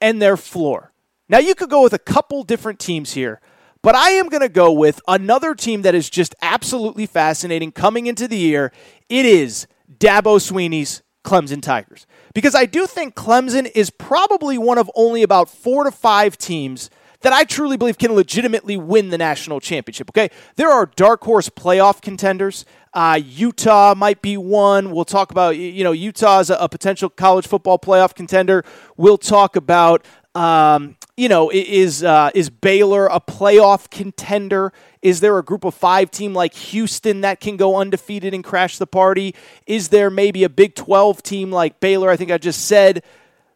and 0.00 0.20
their 0.20 0.36
floor. 0.36 0.92
Now, 1.28 1.38
you 1.38 1.54
could 1.54 1.70
go 1.70 1.82
with 1.82 1.92
a 1.92 1.98
couple 1.98 2.42
different 2.42 2.78
teams 2.78 3.12
here. 3.12 3.40
But 3.84 3.94
I 3.94 4.12
am 4.12 4.30
going 4.30 4.40
to 4.40 4.48
go 4.48 4.72
with 4.72 4.98
another 5.06 5.54
team 5.54 5.82
that 5.82 5.94
is 5.94 6.08
just 6.08 6.34
absolutely 6.40 7.04
fascinating 7.04 7.70
coming 7.70 8.06
into 8.06 8.26
the 8.26 8.38
year. 8.38 8.72
It 9.10 9.26
is 9.26 9.66
Dabo 9.98 10.40
Swinney's 10.40 11.02
Clemson 11.22 11.60
Tigers. 11.60 12.06
Because 12.32 12.54
I 12.54 12.64
do 12.64 12.86
think 12.86 13.14
Clemson 13.14 13.70
is 13.74 13.90
probably 13.90 14.56
one 14.56 14.78
of 14.78 14.90
only 14.94 15.22
about 15.22 15.50
four 15.50 15.84
to 15.84 15.90
five 15.90 16.38
teams 16.38 16.88
that 17.20 17.34
I 17.34 17.44
truly 17.44 17.76
believe 17.76 17.98
can 17.98 18.14
legitimately 18.14 18.78
win 18.78 19.10
the 19.10 19.18
national 19.18 19.60
championship. 19.60 20.08
Okay, 20.10 20.30
there 20.56 20.70
are 20.70 20.86
dark 20.96 21.22
horse 21.22 21.50
playoff 21.50 22.00
contenders. 22.00 22.64
Uh, 22.94 23.20
Utah 23.22 23.94
might 23.94 24.22
be 24.22 24.38
one. 24.38 24.92
We'll 24.92 25.04
talk 25.04 25.30
about 25.30 25.58
you 25.58 25.84
know 25.84 25.92
Utah 25.92 26.40
is 26.40 26.48
a, 26.48 26.54
a 26.56 26.68
potential 26.70 27.10
college 27.10 27.46
football 27.46 27.78
playoff 27.78 28.14
contender. 28.14 28.64
We'll 28.96 29.18
talk 29.18 29.56
about 29.56 30.06
um, 30.34 30.96
you 31.16 31.28
know, 31.28 31.50
is 31.50 32.02
uh, 32.02 32.30
is 32.34 32.50
Baylor 32.50 33.06
a 33.06 33.20
playoff 33.20 33.90
contender? 33.90 34.72
Is 35.00 35.20
there 35.20 35.38
a 35.38 35.44
group 35.44 35.64
of 35.64 35.74
five 35.74 36.10
team 36.10 36.34
like 36.34 36.54
Houston 36.54 37.20
that 37.20 37.40
can 37.40 37.56
go 37.56 37.76
undefeated 37.76 38.34
and 38.34 38.42
crash 38.42 38.78
the 38.78 38.86
party? 38.86 39.34
Is 39.66 39.90
there 39.90 40.10
maybe 40.10 40.44
a 40.44 40.48
Big 40.48 40.74
Twelve 40.74 41.22
team 41.22 41.52
like 41.52 41.78
Baylor? 41.80 42.10
I 42.10 42.16
think 42.16 42.30
I 42.30 42.38
just 42.38 42.66
said. 42.66 43.02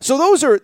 So 0.00 0.16
those 0.16 0.44
are, 0.44 0.61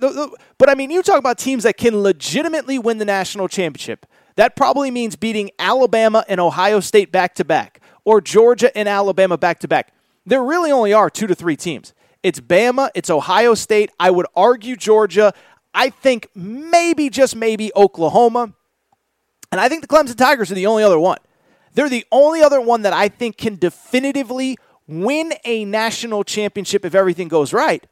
but 0.59 0.71
I 0.71 0.77
mean, 0.77 0.93
you 0.93 1.03
talk 1.03 1.19
about 1.19 1.39
teams 1.39 1.65
that 1.65 1.77
can 1.77 2.03
legitimately 2.03 2.79
win 2.79 2.99
the 2.99 3.05
national 3.05 3.49
championship. 3.49 4.07
That 4.37 4.55
probably 4.55 4.93
means 4.93 5.17
beating 5.17 5.51
Alabama 5.59 6.25
and 6.29 6.41
Ohio 6.41 6.79
State 6.79 7.11
back 7.11 7.35
to 7.37 7.45
back, 7.45 7.81
or 8.05 8.21
Georgia 8.21 8.77
and 8.79 8.89
Alabama 8.89 9.37
back 9.37 9.59
to 9.61 9.69
back. 9.69 9.93
There 10.25 10.43
really 10.43 10.71
only 10.71 10.93
are 10.93 11.11
two 11.11 11.27
to 11.27 11.35
three 11.35 11.57
teams. 11.57 11.93
It's 12.23 12.41
Bama, 12.41 12.91
it's 12.95 13.11
Ohio 13.11 13.55
State. 13.55 13.91
I 13.99 14.11
would 14.11 14.27
argue 14.37 14.77
Georgia. 14.77 15.35
I 15.75 15.91
think 15.91 16.29
maybe, 16.35 17.11
just 17.11 17.35
maybe, 17.35 17.73
Oklahoma. 17.75 18.55
And 19.51 19.61
I 19.61 19.69
think 19.69 19.83
the 19.83 19.89
Clemson 19.89 20.17
Tigers 20.17 20.51
are 20.51 20.55
the 20.55 20.67
only 20.67 20.83
other 20.85 20.99
one. 20.99 21.19
They're 21.75 21.89
the 21.89 22.07
only 22.13 22.43
other 22.43 22.61
one 22.61 22.83
that 22.83 22.93
I 22.93 23.09
think 23.09 23.37
can 23.37 23.57
definitively 23.57 24.57
win 24.87 25.33
a 25.45 25.65
national 25.65 26.25
championship 26.25 26.85
if 26.85 26.95
everything 26.95 27.29
goes 27.29 27.53
right. 27.53 27.85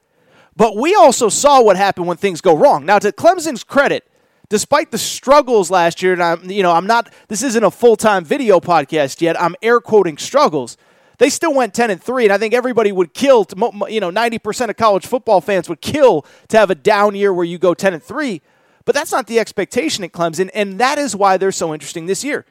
But 0.56 0.76
we 0.76 0.94
also 0.94 1.28
saw 1.28 1.62
what 1.62 1.76
happened 1.76 2.06
when 2.06 2.16
things 2.16 2.40
go 2.40 2.56
wrong. 2.56 2.84
Now, 2.84 2.98
to 2.98 3.10
Clemson's 3.10 3.64
credit, 3.64 4.08
despite 4.48 4.90
the 4.90 4.98
struggles 4.98 5.70
last 5.70 6.02
year, 6.02 6.12
and 6.12 6.22
I'm, 6.22 6.50
you 6.50 6.62
know, 6.62 6.72
I'm 6.72 6.86
not, 6.86 7.12
this 7.28 7.42
isn't 7.42 7.64
a 7.64 7.70
full 7.70 7.96
time 7.96 8.24
video 8.24 8.60
podcast 8.60 9.20
yet. 9.20 9.40
I'm 9.40 9.56
air 9.62 9.80
quoting 9.80 10.18
struggles. 10.18 10.76
They 11.22 11.30
still 11.30 11.54
went 11.54 11.72
10 11.72 11.88
and 11.92 12.02
3, 12.02 12.24
and 12.24 12.32
I 12.32 12.38
think 12.38 12.52
everybody 12.52 12.90
would 12.90 13.14
kill, 13.14 13.44
to, 13.44 13.86
you 13.88 14.00
know, 14.00 14.10
90% 14.10 14.70
of 14.70 14.76
college 14.76 15.06
football 15.06 15.40
fans 15.40 15.68
would 15.68 15.80
kill 15.80 16.26
to 16.48 16.58
have 16.58 16.68
a 16.68 16.74
down 16.74 17.14
year 17.14 17.32
where 17.32 17.44
you 17.44 17.58
go 17.58 17.74
10 17.74 17.94
and 17.94 18.02
3. 18.02 18.42
But 18.84 18.96
that's 18.96 19.12
not 19.12 19.28
the 19.28 19.38
expectation 19.38 20.02
at 20.02 20.10
Clemson, 20.10 20.50
and 20.52 20.80
that 20.80 20.98
is 20.98 21.14
why 21.14 21.36
they're 21.36 21.52
so 21.52 21.72
interesting 21.72 22.06
this 22.06 22.24
year. 22.24 22.44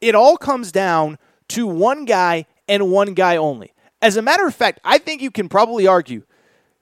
It 0.00 0.16
all 0.16 0.36
comes 0.36 0.72
down 0.72 1.18
to 1.50 1.68
one 1.68 2.04
guy 2.04 2.46
and 2.66 2.90
one 2.90 3.14
guy 3.14 3.36
only. 3.36 3.74
As 4.02 4.16
a 4.16 4.22
matter 4.22 4.44
of 4.44 4.56
fact, 4.56 4.80
I 4.84 4.98
think 4.98 5.22
you 5.22 5.30
can 5.30 5.48
probably 5.48 5.86
argue 5.86 6.24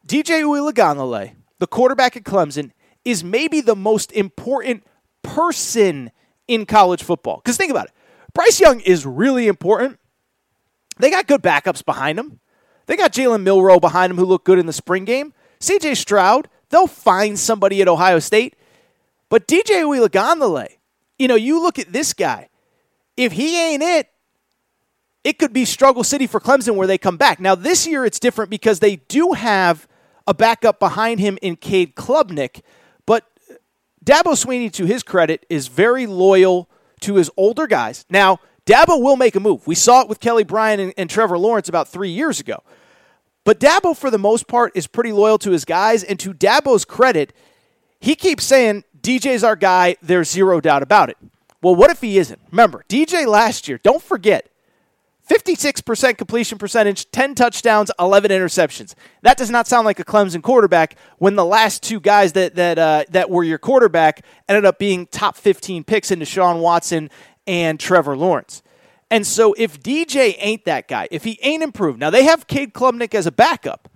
DJ 0.06 0.42
Uiagalelei, 0.42 1.34
the 1.58 1.66
quarterback 1.66 2.16
at 2.16 2.24
Clemson, 2.24 2.70
is 3.04 3.22
maybe 3.22 3.60
the 3.60 3.76
most 3.76 4.12
important 4.12 4.82
person 5.22 6.10
in 6.46 6.64
college 6.64 7.02
football. 7.02 7.42
Because 7.44 7.58
think 7.58 7.70
about 7.70 7.88
it. 7.88 7.92
Bryce 8.32 8.58
Young 8.58 8.80
is 8.80 9.04
really 9.04 9.46
important. 9.46 9.98
They 10.98 11.10
got 11.10 11.26
good 11.26 11.42
backups 11.42 11.84
behind 11.84 12.18
him. 12.18 12.40
They 12.86 12.96
got 12.96 13.12
Jalen 13.12 13.42
Milroe 13.42 13.80
behind 13.80 14.10
him 14.10 14.18
who 14.18 14.24
looked 14.24 14.46
good 14.46 14.58
in 14.58 14.66
the 14.66 14.72
spring 14.72 15.04
game. 15.04 15.34
CJ 15.60 15.96
Stroud, 15.96 16.48
they'll 16.70 16.86
find 16.86 17.38
somebody 17.38 17.82
at 17.82 17.88
Ohio 17.88 18.18
State. 18.18 18.54
But 19.28 19.46
DJ 19.46 19.82
Uiagalelei, 19.82 20.78
you 21.18 21.28
know, 21.28 21.34
you 21.34 21.60
look 21.60 21.78
at 21.78 21.92
this 21.92 22.14
guy. 22.14 22.48
If 23.16 23.32
he 23.32 23.60
ain't 23.60 23.82
it, 23.82 24.08
it 25.24 25.38
could 25.38 25.52
be 25.52 25.64
struggle 25.64 26.04
city 26.04 26.26
for 26.26 26.40
Clemson 26.40 26.76
where 26.76 26.86
they 26.86 26.96
come 26.96 27.16
back. 27.16 27.40
Now 27.40 27.54
this 27.54 27.86
year 27.86 28.04
it's 28.04 28.18
different 28.18 28.50
because 28.50 28.80
they 28.80 28.96
do 28.96 29.32
have 29.32 29.86
a 30.26 30.32
backup 30.32 30.78
behind 30.78 31.20
him 31.20 31.38
in 31.42 31.56
Cade 31.56 31.94
Klubnik, 31.94 32.62
but 33.04 33.26
Dabo 34.04 34.32
Swinney, 34.32 34.72
to 34.72 34.86
his 34.86 35.02
credit, 35.02 35.44
is 35.50 35.68
very 35.68 36.06
loyal 36.06 36.70
to 37.00 37.16
his 37.16 37.30
older 37.36 37.66
guys. 37.66 38.06
Now, 38.08 38.38
Dabo 38.68 39.00
will 39.00 39.16
make 39.16 39.34
a 39.34 39.40
move. 39.40 39.66
We 39.66 39.74
saw 39.74 40.02
it 40.02 40.10
with 40.10 40.20
Kelly 40.20 40.44
Bryant 40.44 40.78
and, 40.78 40.92
and 40.98 41.08
Trevor 41.08 41.38
Lawrence 41.38 41.70
about 41.70 41.88
three 41.88 42.10
years 42.10 42.38
ago. 42.38 42.62
But 43.44 43.58
Dabo, 43.58 43.96
for 43.96 44.10
the 44.10 44.18
most 44.18 44.46
part, 44.46 44.72
is 44.74 44.86
pretty 44.86 45.10
loyal 45.10 45.38
to 45.38 45.52
his 45.52 45.64
guys. 45.64 46.04
And 46.04 46.20
to 46.20 46.34
Dabo's 46.34 46.84
credit, 46.84 47.32
he 47.98 48.14
keeps 48.14 48.44
saying, 48.44 48.84
DJ's 49.00 49.42
our 49.42 49.56
guy. 49.56 49.96
There's 50.02 50.30
zero 50.30 50.60
doubt 50.60 50.82
about 50.82 51.08
it. 51.08 51.16
Well, 51.62 51.74
what 51.74 51.90
if 51.90 52.02
he 52.02 52.18
isn't? 52.18 52.38
Remember, 52.50 52.84
DJ 52.90 53.26
last 53.26 53.68
year, 53.68 53.80
don't 53.82 54.02
forget, 54.02 54.50
56% 55.28 56.16
completion 56.16 56.56
percentage, 56.56 57.10
10 57.10 57.34
touchdowns, 57.34 57.90
11 57.98 58.30
interceptions. 58.30 58.94
That 59.22 59.36
does 59.36 59.50
not 59.50 59.66
sound 59.66 59.84
like 59.84 59.98
a 59.98 60.04
Clemson 60.04 60.42
quarterback 60.42 60.96
when 61.18 61.36
the 61.36 61.44
last 61.44 61.82
two 61.82 62.00
guys 62.00 62.32
that 62.32 62.54
that 62.54 62.78
uh, 62.78 63.04
that 63.10 63.28
were 63.28 63.44
your 63.44 63.58
quarterback 63.58 64.24
ended 64.48 64.64
up 64.64 64.78
being 64.78 65.06
top 65.06 65.36
15 65.36 65.84
picks 65.84 66.10
into 66.10 66.24
Deshaun 66.24 66.60
Watson 66.60 67.10
and 67.48 67.80
Trevor 67.80 68.16
Lawrence. 68.16 68.62
And 69.10 69.26
so 69.26 69.54
if 69.54 69.82
DJ 69.82 70.36
ain't 70.38 70.66
that 70.66 70.86
guy, 70.86 71.08
if 71.10 71.24
he 71.24 71.38
ain't 71.42 71.62
improved, 71.62 71.98
now 71.98 72.10
they 72.10 72.24
have 72.24 72.46
Cade 72.46 72.74
Klubnik 72.74 73.14
as 73.14 73.26
a 73.26 73.32
backup, 73.32 73.88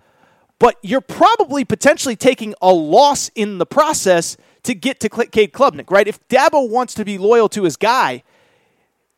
but 0.59 0.77
you're 0.83 1.03
probably 1.03 1.65
potentially 1.65 2.17
taking 2.17 2.55
a 2.63 2.73
loss 2.73 3.29
in 3.35 3.59
the 3.59 3.67
process 3.67 4.39
to 4.63 4.75
get 4.75 5.01
to 5.01 5.09
Cade 5.09 5.53
Klubnik, 5.53 5.91
right? 5.91 6.09
If 6.09 6.27
Dabo 6.29 6.69
wants 6.69 6.95
to 6.95 7.05
be 7.05 7.19
loyal 7.19 7.49
to 7.51 7.65
his 7.65 7.77
guy, 7.77 8.23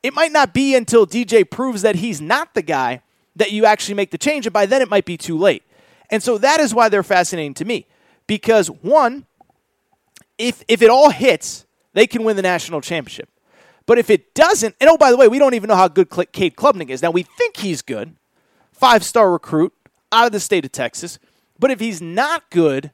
it 0.02 0.12
might 0.14 0.32
not 0.32 0.52
be 0.52 0.74
until 0.74 1.06
DJ 1.06 1.48
proves 1.48 1.82
that 1.82 1.96
he's 1.96 2.20
not 2.20 2.54
the 2.54 2.62
guy 2.62 3.02
that 3.36 3.52
you 3.52 3.64
actually 3.64 3.94
make 3.94 4.10
the 4.10 4.18
change, 4.18 4.46
and 4.46 4.52
by 4.52 4.66
then 4.66 4.82
it 4.82 4.90
might 4.90 5.04
be 5.04 5.16
too 5.16 5.38
late. 5.38 5.62
And 6.10 6.22
so 6.22 6.38
that 6.38 6.60
is 6.60 6.74
why 6.74 6.88
they're 6.88 7.02
fascinating 7.02 7.54
to 7.54 7.64
me. 7.64 7.86
Because 8.26 8.68
one, 8.68 9.26
if 10.38 10.64
if 10.66 10.82
it 10.82 10.90
all 10.90 11.10
hits, 11.10 11.66
they 11.92 12.06
can 12.06 12.24
win 12.24 12.36
the 12.36 12.42
national 12.42 12.80
championship. 12.80 13.28
But 13.86 13.98
if 13.98 14.08
it 14.10 14.34
doesn't, 14.34 14.74
and 14.80 14.88
oh 14.88 14.96
by 14.96 15.10
the 15.10 15.16
way, 15.16 15.28
we 15.28 15.38
don't 15.38 15.54
even 15.54 15.68
know 15.68 15.76
how 15.76 15.88
good 15.88 16.08
Cade 16.32 16.56
Klubnik 16.56 16.88
is. 16.88 17.02
Now 17.02 17.10
we 17.10 17.22
think 17.22 17.58
he's 17.58 17.82
good, 17.82 18.16
five 18.72 19.04
star 19.04 19.30
recruit 19.30 19.72
out 20.10 20.26
of 20.26 20.32
the 20.32 20.40
state 20.40 20.64
of 20.64 20.72
Texas. 20.72 21.18
But 21.58 21.70
if 21.70 21.80
he's 21.80 22.00
not 22.00 22.50
good, 22.50 22.92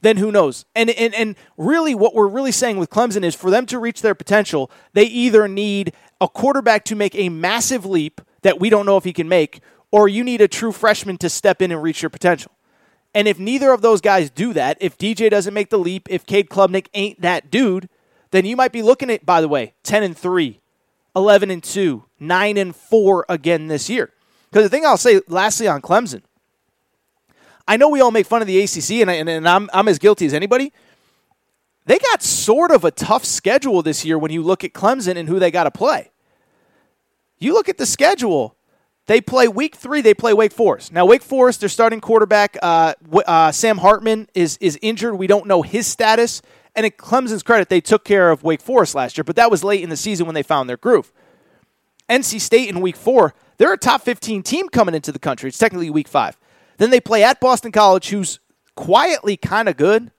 then 0.00 0.16
who 0.16 0.30
knows? 0.30 0.64
And, 0.74 0.90
and 0.90 1.14
and 1.14 1.36
really, 1.56 1.94
what 1.94 2.14
we're 2.14 2.28
really 2.28 2.52
saying 2.52 2.78
with 2.78 2.90
Clemson 2.90 3.24
is 3.24 3.34
for 3.34 3.50
them 3.50 3.66
to 3.66 3.78
reach 3.78 4.00
their 4.02 4.14
potential, 4.14 4.70
they 4.92 5.04
either 5.04 5.48
need 5.48 5.92
a 6.20 6.28
quarterback 6.28 6.84
to 6.86 6.96
make 6.96 7.14
a 7.14 7.28
massive 7.28 7.84
leap 7.84 8.20
that 8.42 8.60
we 8.60 8.70
don't 8.70 8.86
know 8.86 8.96
if 8.96 9.04
he 9.04 9.12
can 9.12 9.28
make, 9.28 9.60
or 9.90 10.08
you 10.08 10.22
need 10.22 10.40
a 10.40 10.48
true 10.48 10.72
freshman 10.72 11.18
to 11.18 11.28
step 11.28 11.60
in 11.60 11.72
and 11.72 11.82
reach 11.82 12.02
your 12.02 12.10
potential. 12.10 12.52
And 13.14 13.26
if 13.26 13.38
neither 13.38 13.72
of 13.72 13.80
those 13.80 14.00
guys 14.00 14.30
do 14.30 14.52
that, 14.52 14.76
if 14.80 14.98
DJ 14.98 15.30
doesn't 15.30 15.54
make 15.54 15.70
the 15.70 15.78
leap, 15.78 16.08
if 16.10 16.26
Cade 16.26 16.48
Klubnik 16.48 16.86
ain't 16.94 17.20
that 17.20 17.50
dude, 17.50 17.88
then 18.30 18.44
you 18.44 18.56
might 18.56 18.72
be 18.72 18.82
looking 18.82 19.10
at, 19.10 19.24
by 19.24 19.40
the 19.40 19.48
way, 19.48 19.74
10 19.82 20.02
and 20.02 20.16
3, 20.16 20.60
11 21.16 21.50
and 21.50 21.62
2, 21.62 22.04
9 22.20 22.56
and 22.56 22.76
4 22.76 23.26
again 23.28 23.68
this 23.68 23.88
year. 23.88 24.12
Because 24.50 24.64
the 24.64 24.68
thing 24.68 24.84
I'll 24.84 24.96
say 24.96 25.20
lastly 25.28 25.68
on 25.68 25.82
Clemson, 25.82 26.22
I 27.66 27.76
know 27.76 27.88
we 27.88 28.00
all 28.00 28.10
make 28.10 28.26
fun 28.26 28.40
of 28.40 28.48
the 28.48 28.60
ACC, 28.62 29.02
and, 29.02 29.10
I, 29.10 29.14
and, 29.14 29.28
and 29.28 29.48
I'm, 29.48 29.68
I'm 29.72 29.88
as 29.88 29.98
guilty 29.98 30.24
as 30.26 30.32
anybody. 30.32 30.72
They 31.84 31.98
got 31.98 32.22
sort 32.22 32.70
of 32.70 32.84
a 32.84 32.90
tough 32.90 33.24
schedule 33.24 33.82
this 33.82 34.04
year 34.04 34.18
when 34.18 34.30
you 34.30 34.42
look 34.42 34.64
at 34.64 34.72
Clemson 34.72 35.16
and 35.16 35.28
who 35.28 35.38
they 35.38 35.50
got 35.50 35.64
to 35.64 35.70
play. 35.70 36.10
You 37.38 37.52
look 37.52 37.68
at 37.68 37.78
the 37.78 37.86
schedule. 37.86 38.56
They 39.06 39.20
play 39.22 39.48
week 39.48 39.74
three. 39.74 40.02
They 40.02 40.12
play 40.12 40.34
Wake 40.34 40.52
Forest. 40.52 40.92
Now, 40.92 41.06
Wake 41.06 41.22
Forest, 41.22 41.60
their 41.60 41.68
starting 41.68 42.00
quarterback 42.00 42.58
uh, 42.60 42.92
uh, 43.26 43.52
Sam 43.52 43.78
Hartman 43.78 44.28
is 44.34 44.58
is 44.58 44.78
injured. 44.82 45.14
We 45.14 45.26
don't 45.26 45.46
know 45.46 45.62
his 45.62 45.86
status. 45.86 46.42
And 46.78 46.86
in 46.86 46.92
Clemson's 46.92 47.42
credit, 47.42 47.68
they 47.70 47.80
took 47.80 48.04
care 48.04 48.30
of 48.30 48.44
Wake 48.44 48.62
Forest 48.62 48.94
last 48.94 49.18
year, 49.18 49.24
but 49.24 49.34
that 49.34 49.50
was 49.50 49.64
late 49.64 49.82
in 49.82 49.90
the 49.90 49.96
season 49.96 50.26
when 50.26 50.36
they 50.36 50.44
found 50.44 50.68
their 50.70 50.76
groove. 50.76 51.12
NC 52.08 52.40
State 52.40 52.68
in 52.68 52.80
week 52.80 52.94
four, 52.94 53.34
they're 53.56 53.72
a 53.72 53.76
top 53.76 54.02
15 54.02 54.44
team 54.44 54.68
coming 54.68 54.94
into 54.94 55.10
the 55.10 55.18
country. 55.18 55.48
It's 55.48 55.58
technically 55.58 55.90
week 55.90 56.06
five. 56.06 56.38
Then 56.76 56.90
they 56.90 57.00
play 57.00 57.24
at 57.24 57.40
Boston 57.40 57.72
College, 57.72 58.10
who's 58.10 58.38
quietly 58.76 59.36
kind 59.36 59.68
of 59.68 59.76
good. 59.76 60.12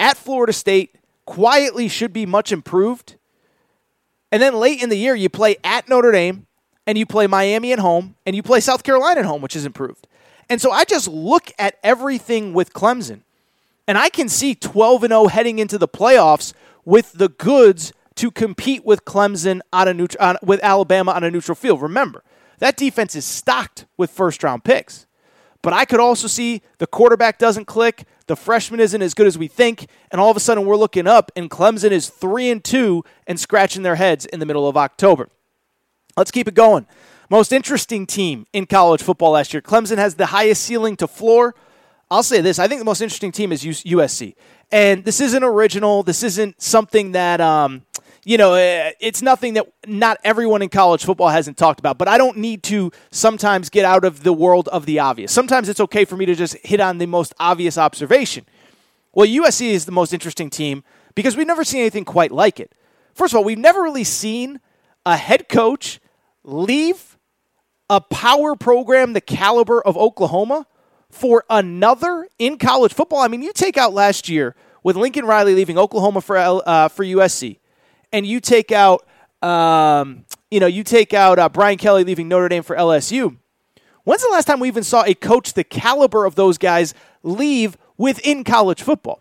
At 0.00 0.16
Florida 0.16 0.52
State, 0.52 0.96
quietly 1.24 1.86
should 1.86 2.12
be 2.12 2.26
much 2.26 2.50
improved. 2.50 3.14
And 4.32 4.42
then 4.42 4.54
late 4.54 4.82
in 4.82 4.88
the 4.88 4.98
year, 4.98 5.14
you 5.14 5.28
play 5.28 5.54
at 5.62 5.88
Notre 5.88 6.10
Dame, 6.10 6.48
and 6.84 6.98
you 6.98 7.06
play 7.06 7.28
Miami 7.28 7.72
at 7.72 7.78
home, 7.78 8.16
and 8.26 8.34
you 8.34 8.42
play 8.42 8.58
South 8.58 8.82
Carolina 8.82 9.20
at 9.20 9.26
home, 9.26 9.40
which 9.40 9.54
is 9.54 9.64
improved. 9.64 10.08
And 10.48 10.60
so 10.60 10.72
I 10.72 10.82
just 10.82 11.06
look 11.06 11.52
at 11.60 11.78
everything 11.84 12.54
with 12.54 12.72
Clemson, 12.72 13.20
and 13.86 13.96
I 13.98 14.08
can 14.08 14.28
see 14.28 14.54
12 14.54 15.04
and 15.04 15.12
0 15.12 15.26
heading 15.26 15.58
into 15.58 15.78
the 15.78 15.88
playoffs 15.88 16.52
with 16.84 17.12
the 17.12 17.28
goods 17.28 17.92
to 18.16 18.30
compete 18.30 18.84
with 18.84 19.04
Clemson 19.04 19.60
on 19.72 19.88
a 19.88 19.94
neutral, 19.94 20.24
on, 20.24 20.36
with 20.42 20.60
Alabama 20.62 21.12
on 21.12 21.24
a 21.24 21.30
neutral 21.30 21.54
field. 21.54 21.82
Remember, 21.82 22.24
that 22.58 22.76
defense 22.76 23.14
is 23.14 23.24
stocked 23.24 23.86
with 23.96 24.10
first 24.10 24.42
round 24.42 24.64
picks. 24.64 25.06
But 25.62 25.72
I 25.72 25.84
could 25.84 26.00
also 26.00 26.28
see 26.28 26.62
the 26.78 26.86
quarterback 26.86 27.38
doesn't 27.38 27.64
click, 27.64 28.04
the 28.26 28.36
freshman 28.36 28.80
isn't 28.80 29.02
as 29.02 29.14
good 29.14 29.26
as 29.26 29.36
we 29.36 29.48
think, 29.48 29.88
and 30.10 30.20
all 30.20 30.30
of 30.30 30.36
a 30.36 30.40
sudden 30.40 30.64
we're 30.64 30.76
looking 30.76 31.06
up 31.06 31.32
and 31.34 31.50
Clemson 31.50 31.90
is 31.90 32.08
3 32.08 32.50
and 32.50 32.64
2 32.64 33.04
and 33.26 33.40
scratching 33.40 33.82
their 33.82 33.96
heads 33.96 34.26
in 34.26 34.38
the 34.38 34.46
middle 34.46 34.68
of 34.68 34.76
October. 34.76 35.28
Let's 36.16 36.30
keep 36.30 36.48
it 36.48 36.54
going. 36.54 36.86
Most 37.28 37.52
interesting 37.52 38.06
team 38.06 38.46
in 38.52 38.66
college 38.66 39.02
football 39.02 39.32
last 39.32 39.52
year. 39.52 39.60
Clemson 39.60 39.98
has 39.98 40.14
the 40.14 40.26
highest 40.26 40.62
ceiling 40.62 40.96
to 40.96 41.08
floor. 41.08 41.54
I'll 42.10 42.22
say 42.22 42.40
this 42.40 42.58
I 42.58 42.68
think 42.68 42.80
the 42.80 42.84
most 42.84 43.00
interesting 43.00 43.32
team 43.32 43.52
is 43.52 43.62
USC. 43.64 44.34
And 44.72 45.04
this 45.04 45.20
isn't 45.20 45.44
original. 45.44 46.02
This 46.02 46.22
isn't 46.22 46.60
something 46.60 47.12
that, 47.12 47.40
um, 47.40 47.82
you 48.24 48.36
know, 48.36 48.54
eh, 48.54 48.92
it's 48.98 49.22
nothing 49.22 49.54
that 49.54 49.66
not 49.86 50.18
everyone 50.24 50.60
in 50.60 50.68
college 50.68 51.04
football 51.04 51.28
hasn't 51.28 51.56
talked 51.56 51.78
about. 51.78 51.98
But 51.98 52.08
I 52.08 52.18
don't 52.18 52.38
need 52.38 52.64
to 52.64 52.90
sometimes 53.10 53.70
get 53.70 53.84
out 53.84 54.04
of 54.04 54.24
the 54.24 54.32
world 54.32 54.68
of 54.68 54.86
the 54.86 54.98
obvious. 54.98 55.30
Sometimes 55.30 55.68
it's 55.68 55.80
okay 55.80 56.04
for 56.04 56.16
me 56.16 56.26
to 56.26 56.34
just 56.34 56.56
hit 56.64 56.80
on 56.80 56.98
the 56.98 57.06
most 57.06 57.32
obvious 57.38 57.78
observation. 57.78 58.44
Well, 59.12 59.26
USC 59.26 59.70
is 59.70 59.84
the 59.84 59.92
most 59.92 60.12
interesting 60.12 60.50
team 60.50 60.82
because 61.14 61.36
we've 61.36 61.46
never 61.46 61.64
seen 61.64 61.80
anything 61.80 62.04
quite 62.04 62.32
like 62.32 62.60
it. 62.60 62.72
First 63.14 63.32
of 63.32 63.38
all, 63.38 63.44
we've 63.44 63.56
never 63.56 63.82
really 63.82 64.04
seen 64.04 64.60
a 65.06 65.16
head 65.16 65.48
coach 65.48 66.00
leave 66.42 67.16
a 67.88 68.00
power 68.00 68.56
program 68.56 69.12
the 69.12 69.20
caliber 69.20 69.80
of 69.80 69.96
Oklahoma 69.96 70.66
for 71.10 71.44
another 71.48 72.28
in 72.38 72.58
college 72.58 72.92
football. 72.92 73.20
I 73.20 73.28
mean, 73.28 73.42
you 73.42 73.52
take 73.52 73.76
out 73.76 73.92
last 73.92 74.28
year 74.28 74.54
with 74.82 74.96
Lincoln 74.96 75.24
Riley 75.24 75.54
leaving 75.54 75.78
Oklahoma 75.78 76.20
for 76.20 76.36
uh, 76.36 76.88
for 76.88 77.04
USC, 77.04 77.58
and 78.12 78.26
you 78.26 78.40
take 78.40 78.72
out 78.72 79.06
um, 79.42 80.24
you 80.50 80.60
know 80.60 80.66
you 80.66 80.84
take 80.84 81.14
out 81.14 81.38
uh, 81.38 81.48
Brian 81.48 81.78
Kelly 81.78 82.04
leaving 82.04 82.28
Notre 82.28 82.48
Dame 82.48 82.62
for 82.62 82.76
LSU. 82.76 83.36
When's 84.04 84.22
the 84.22 84.28
last 84.30 84.44
time 84.44 84.60
we 84.60 84.68
even 84.68 84.84
saw 84.84 85.02
a 85.04 85.14
coach 85.14 85.54
the 85.54 85.64
caliber 85.64 86.26
of 86.26 86.36
those 86.36 86.58
guys 86.58 86.94
leave 87.24 87.76
within 87.96 88.44
college 88.44 88.80
football? 88.80 89.20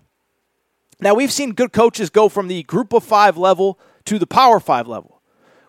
Now, 1.00 1.16
we've 1.16 1.32
seen 1.32 1.54
good 1.54 1.74
coaches 1.74 2.10
go 2.10 2.30
from 2.30 2.48
the 2.48 2.64
group 2.64 2.94
of 2.94 3.04
five 3.04 3.36
level 3.36 3.80
to 4.06 4.20
the 4.20 4.28
power 4.28 4.60
five 4.60 4.88
level. 4.88 5.15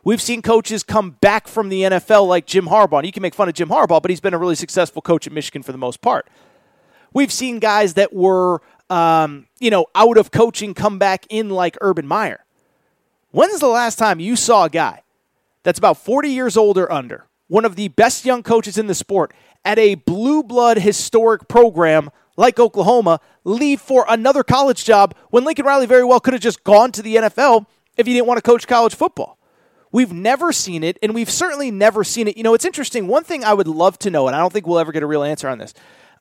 We've 0.06 0.22
seen 0.22 0.40
coaches 0.40 0.84
come 0.84 1.16
back 1.20 1.48
from 1.48 1.68
the 1.68 1.82
NFL 1.82 2.28
like 2.28 2.46
Jim 2.46 2.66
Harbaugh. 2.68 2.98
And 2.98 3.06
you 3.06 3.10
can 3.10 3.22
make 3.22 3.34
fun 3.34 3.48
of 3.48 3.54
Jim 3.54 3.70
Harbaugh, 3.70 4.00
but 4.00 4.08
he's 4.08 4.20
been 4.20 4.34
a 4.34 4.38
really 4.38 4.54
successful 4.54 5.02
coach 5.02 5.26
at 5.26 5.32
Michigan 5.32 5.64
for 5.64 5.72
the 5.72 5.78
most 5.78 6.00
part. 6.00 6.28
We've 7.12 7.32
seen 7.32 7.58
guys 7.58 7.94
that 7.94 8.12
were, 8.12 8.62
um, 8.88 9.48
you 9.58 9.68
know, 9.68 9.86
out 9.96 10.16
of 10.16 10.30
coaching 10.30 10.74
come 10.74 11.00
back 11.00 11.26
in 11.28 11.50
like 11.50 11.76
Urban 11.80 12.06
Meyer. 12.06 12.44
When's 13.32 13.58
the 13.58 13.66
last 13.66 13.98
time 13.98 14.20
you 14.20 14.36
saw 14.36 14.66
a 14.66 14.70
guy 14.70 15.02
that's 15.64 15.80
about 15.80 15.96
40 15.96 16.30
years 16.30 16.56
old 16.56 16.78
or 16.78 16.90
under, 16.92 17.26
one 17.48 17.64
of 17.64 17.74
the 17.74 17.88
best 17.88 18.24
young 18.24 18.44
coaches 18.44 18.78
in 18.78 18.86
the 18.86 18.94
sport, 18.94 19.34
at 19.64 19.76
a 19.76 19.96
blue 19.96 20.44
blood 20.44 20.78
historic 20.78 21.48
program 21.48 22.10
like 22.36 22.60
Oklahoma, 22.60 23.18
leave 23.42 23.80
for 23.80 24.06
another 24.08 24.44
college 24.44 24.84
job 24.84 25.16
when 25.30 25.42
Lincoln 25.42 25.66
Riley 25.66 25.86
very 25.86 26.04
well 26.04 26.20
could 26.20 26.34
have 26.34 26.42
just 26.44 26.62
gone 26.62 26.92
to 26.92 27.02
the 27.02 27.16
NFL 27.16 27.66
if 27.96 28.06
he 28.06 28.12
didn't 28.12 28.28
want 28.28 28.38
to 28.38 28.42
coach 28.42 28.68
college 28.68 28.94
football? 28.94 29.36
We've 29.92 30.12
never 30.12 30.52
seen 30.52 30.82
it, 30.82 30.98
and 31.02 31.14
we've 31.14 31.30
certainly 31.30 31.70
never 31.70 32.04
seen 32.04 32.28
it. 32.28 32.36
You 32.36 32.42
know, 32.42 32.54
it's 32.54 32.64
interesting. 32.64 33.06
One 33.06 33.24
thing 33.24 33.44
I 33.44 33.54
would 33.54 33.68
love 33.68 33.98
to 34.00 34.10
know, 34.10 34.26
and 34.26 34.36
I 34.36 34.40
don't 34.40 34.52
think 34.52 34.66
we'll 34.66 34.78
ever 34.78 34.92
get 34.92 35.02
a 35.02 35.06
real 35.06 35.22
answer 35.22 35.48
on 35.48 35.58
this. 35.58 35.74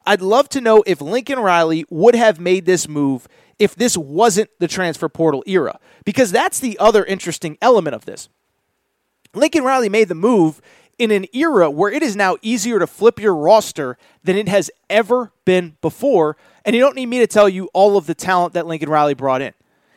I'd 0.06 0.22
love 0.22 0.50
to 0.50 0.62
know 0.62 0.84
if 0.86 1.02
Lincoln 1.02 1.40
Riley 1.40 1.86
would 1.90 2.16
have 2.16 2.40
made 2.40 2.66
this 2.66 2.88
move 2.88 3.28
if 3.58 3.76
this 3.76 3.98
wasn't 3.98 4.50
the 4.60 4.68
transfer 4.68 5.10
portal 5.10 5.44
era, 5.48 5.80
because 6.04 6.32
that's 6.32 6.60
the 6.60 6.78
other 6.78 7.04
interesting 7.04 7.58
element 7.62 7.96
of 7.96 8.06
this. 8.06 8.30
Lincoln 9.34 9.64
Riley 9.64 9.90
made 9.90 10.10
the 10.10 10.16
move 10.16 10.62
in 10.98 11.12
an 11.12 11.26
era 11.34 11.70
where 11.70 11.92
it 11.92 12.04
is 12.04 12.16
now 12.16 12.38
easier 12.42 12.80
to 12.80 12.88
flip 12.88 13.20
your 13.20 13.36
roster 13.36 13.98
than 14.24 14.38
it 14.38 14.48
has 14.48 14.72
ever 14.90 15.32
been 15.44 15.78
before. 15.82 16.38
And 16.64 16.76
you 16.76 16.82
don't 16.82 16.96
need 16.96 17.08
me 17.08 17.20
to 17.20 17.28
tell 17.28 17.50
you 17.50 17.70
all 17.74 17.98
of 17.98 18.08
the 18.08 18.16
talent 18.16 18.54
that 18.54 18.66
Lincoln 18.66 18.90
Riley 18.90 19.14
brought 19.14 19.42
in. 19.42 19.54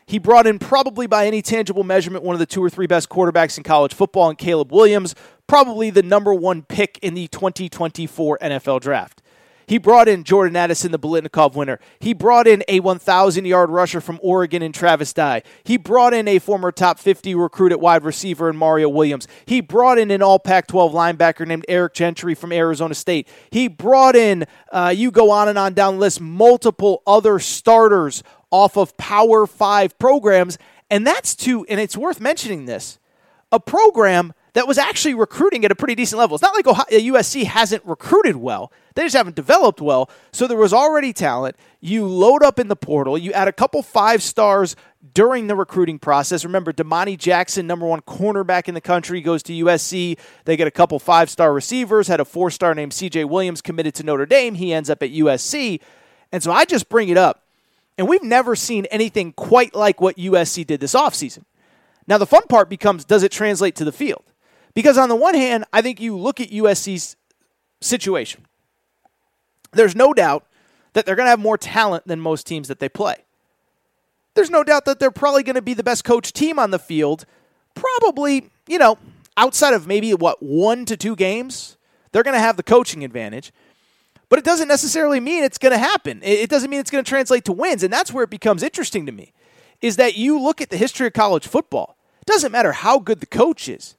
He 0.08 0.18
brought 0.18 0.46
in, 0.46 0.58
probably 0.58 1.06
by 1.06 1.26
any 1.26 1.42
tangible 1.42 1.84
measurement, 1.84 2.24
one 2.24 2.34
of 2.34 2.40
the 2.40 2.46
two 2.46 2.64
or 2.64 2.70
three 2.70 2.86
best 2.86 3.10
quarterbacks 3.10 3.58
in 3.58 3.62
college 3.62 3.92
football, 3.92 4.30
and 4.30 4.38
Caleb 4.38 4.72
Williams, 4.72 5.14
probably 5.46 5.90
the 5.90 6.02
number 6.02 6.32
one 6.32 6.62
pick 6.62 6.98
in 7.02 7.12
the 7.12 7.28
2024 7.28 8.38
NFL 8.38 8.80
draft. 8.80 9.20
He 9.66 9.76
brought 9.76 10.08
in 10.08 10.24
Jordan 10.24 10.56
Addison, 10.56 10.92
the 10.92 10.98
Biletnikoff 10.98 11.54
winner. 11.54 11.78
He 11.98 12.14
brought 12.14 12.48
in 12.48 12.64
a 12.68 12.80
1,000 12.80 13.44
yard 13.44 13.68
rusher 13.68 14.00
from 14.00 14.18
Oregon 14.22 14.62
and 14.62 14.74
Travis 14.74 15.12
Dye. 15.12 15.42
He 15.62 15.76
brought 15.76 16.14
in 16.14 16.26
a 16.26 16.38
former 16.38 16.72
top 16.72 16.98
50 16.98 17.34
recruit 17.34 17.70
at 17.70 17.78
wide 17.78 18.02
receiver 18.02 18.48
in 18.48 18.56
Mario 18.56 18.88
Williams. 18.88 19.28
He 19.44 19.60
brought 19.60 19.98
in 19.98 20.10
an 20.10 20.22
all 20.22 20.38
Pac 20.38 20.68
12 20.68 20.92
linebacker 20.92 21.46
named 21.46 21.66
Eric 21.68 21.92
Gentry 21.92 22.34
from 22.34 22.50
Arizona 22.50 22.94
State. 22.94 23.28
He 23.50 23.68
brought 23.68 24.16
in, 24.16 24.46
uh, 24.72 24.94
you 24.96 25.10
go 25.10 25.30
on 25.30 25.48
and 25.48 25.58
on 25.58 25.74
down 25.74 25.96
the 25.96 26.00
list, 26.00 26.18
multiple 26.18 27.02
other 27.06 27.38
starters 27.38 28.22
off 28.50 28.76
of 28.76 28.96
Power 28.96 29.46
Five 29.46 29.98
programs. 29.98 30.58
And 30.90 31.06
that's 31.06 31.34
to, 31.36 31.64
and 31.66 31.78
it's 31.78 31.96
worth 31.96 32.20
mentioning 32.20 32.64
this, 32.64 32.98
a 33.52 33.60
program 33.60 34.32
that 34.54 34.66
was 34.66 34.78
actually 34.78 35.14
recruiting 35.14 35.64
at 35.64 35.70
a 35.70 35.74
pretty 35.74 35.94
decent 35.94 36.18
level. 36.18 36.34
It's 36.34 36.42
not 36.42 36.54
like 36.54 36.66
Ohio, 36.66 36.84
uh, 36.90 36.98
USC 36.98 37.44
hasn't 37.44 37.84
recruited 37.84 38.36
well. 38.36 38.72
They 38.94 39.04
just 39.04 39.14
haven't 39.14 39.36
developed 39.36 39.80
well. 39.80 40.10
So 40.32 40.46
there 40.46 40.56
was 40.56 40.72
already 40.72 41.12
talent. 41.12 41.56
You 41.80 42.06
load 42.06 42.42
up 42.42 42.58
in 42.58 42.68
the 42.68 42.74
portal. 42.74 43.16
You 43.16 43.32
add 43.32 43.46
a 43.46 43.52
couple 43.52 43.82
five 43.82 44.22
stars 44.22 44.74
during 45.14 45.46
the 45.46 45.54
recruiting 45.54 45.98
process. 45.98 46.44
Remember, 46.44 46.72
Domani 46.72 47.16
Jackson, 47.16 47.66
number 47.66 47.86
one 47.86 48.00
cornerback 48.00 48.66
in 48.66 48.74
the 48.74 48.80
country, 48.80 49.20
goes 49.20 49.42
to 49.44 49.52
USC. 49.52 50.18
They 50.44 50.56
get 50.56 50.66
a 50.66 50.72
couple 50.72 50.98
five 50.98 51.30
star 51.30 51.52
receivers. 51.52 52.08
Had 52.08 52.18
a 52.18 52.24
four 52.24 52.50
star 52.50 52.74
named 52.74 52.92
CJ 52.92 53.28
Williams 53.28 53.62
committed 53.62 53.94
to 53.96 54.02
Notre 54.02 54.26
Dame. 54.26 54.54
He 54.56 54.72
ends 54.72 54.90
up 54.90 55.02
at 55.02 55.12
USC. 55.12 55.80
And 56.32 56.42
so 56.42 56.50
I 56.50 56.64
just 56.64 56.88
bring 56.88 57.10
it 57.10 57.16
up. 57.16 57.44
And 57.98 58.08
we've 58.08 58.22
never 58.22 58.56
seen 58.56 58.86
anything 58.86 59.32
quite 59.32 59.74
like 59.74 60.00
what 60.00 60.16
USC 60.16 60.66
did 60.66 60.80
this 60.80 60.94
offseason. 60.94 61.42
Now, 62.06 62.16
the 62.16 62.26
fun 62.26 62.44
part 62.48 62.70
becomes 62.70 63.04
does 63.04 63.22
it 63.22 63.32
translate 63.32 63.74
to 63.76 63.84
the 63.84 63.92
field? 63.92 64.24
Because 64.72 64.96
on 64.96 65.10
the 65.10 65.16
one 65.16 65.34
hand, 65.34 65.64
I 65.72 65.82
think 65.82 66.00
you 66.00 66.16
look 66.16 66.40
at 66.40 66.50
USC's 66.50 67.16
situation 67.80 68.46
there's 69.72 69.94
no 69.94 70.12
doubt 70.12 70.44
that 70.92 71.06
they're 71.06 71.16
going 71.16 71.26
to 71.26 71.30
have 71.30 71.38
more 71.38 71.58
talent 71.58 72.06
than 72.06 72.20
most 72.20 72.46
teams 72.46 72.68
that 72.68 72.80
they 72.80 72.88
play. 72.88 73.16
There's 74.34 74.50
no 74.50 74.64
doubt 74.64 74.84
that 74.86 74.98
they're 74.98 75.10
probably 75.10 75.42
going 75.42 75.56
to 75.56 75.62
be 75.62 75.74
the 75.74 75.82
best 75.82 76.04
coach 76.04 76.32
team 76.32 76.58
on 76.58 76.70
the 76.70 76.78
field. 76.78 77.26
Probably, 77.74 78.50
you 78.66 78.78
know, 78.78 78.98
outside 79.36 79.74
of 79.74 79.86
maybe 79.86 80.14
what, 80.14 80.42
one 80.42 80.84
to 80.86 80.96
two 80.96 81.16
games, 81.16 81.76
they're 82.12 82.22
going 82.22 82.34
to 82.34 82.40
have 82.40 82.56
the 82.56 82.62
coaching 82.62 83.04
advantage. 83.04 83.52
But 84.28 84.38
it 84.38 84.44
doesn't 84.44 84.68
necessarily 84.68 85.20
mean 85.20 85.42
it's 85.42 85.58
going 85.58 85.72
to 85.72 85.78
happen. 85.78 86.20
It 86.22 86.50
doesn't 86.50 86.68
mean 86.68 86.80
it's 86.80 86.90
going 86.90 87.02
to 87.02 87.08
translate 87.08 87.44
to 87.46 87.52
wins. 87.52 87.82
And 87.82 87.92
that's 87.92 88.12
where 88.12 88.24
it 88.24 88.30
becomes 88.30 88.62
interesting 88.62 89.06
to 89.06 89.12
me 89.12 89.32
is 89.80 89.96
that 89.96 90.16
you 90.16 90.40
look 90.40 90.60
at 90.60 90.70
the 90.70 90.76
history 90.76 91.06
of 91.06 91.12
college 91.12 91.46
football. 91.46 91.96
It 92.20 92.26
doesn't 92.26 92.52
matter 92.52 92.72
how 92.72 92.98
good 92.98 93.20
the 93.20 93.26
coach 93.26 93.68
is. 93.68 93.96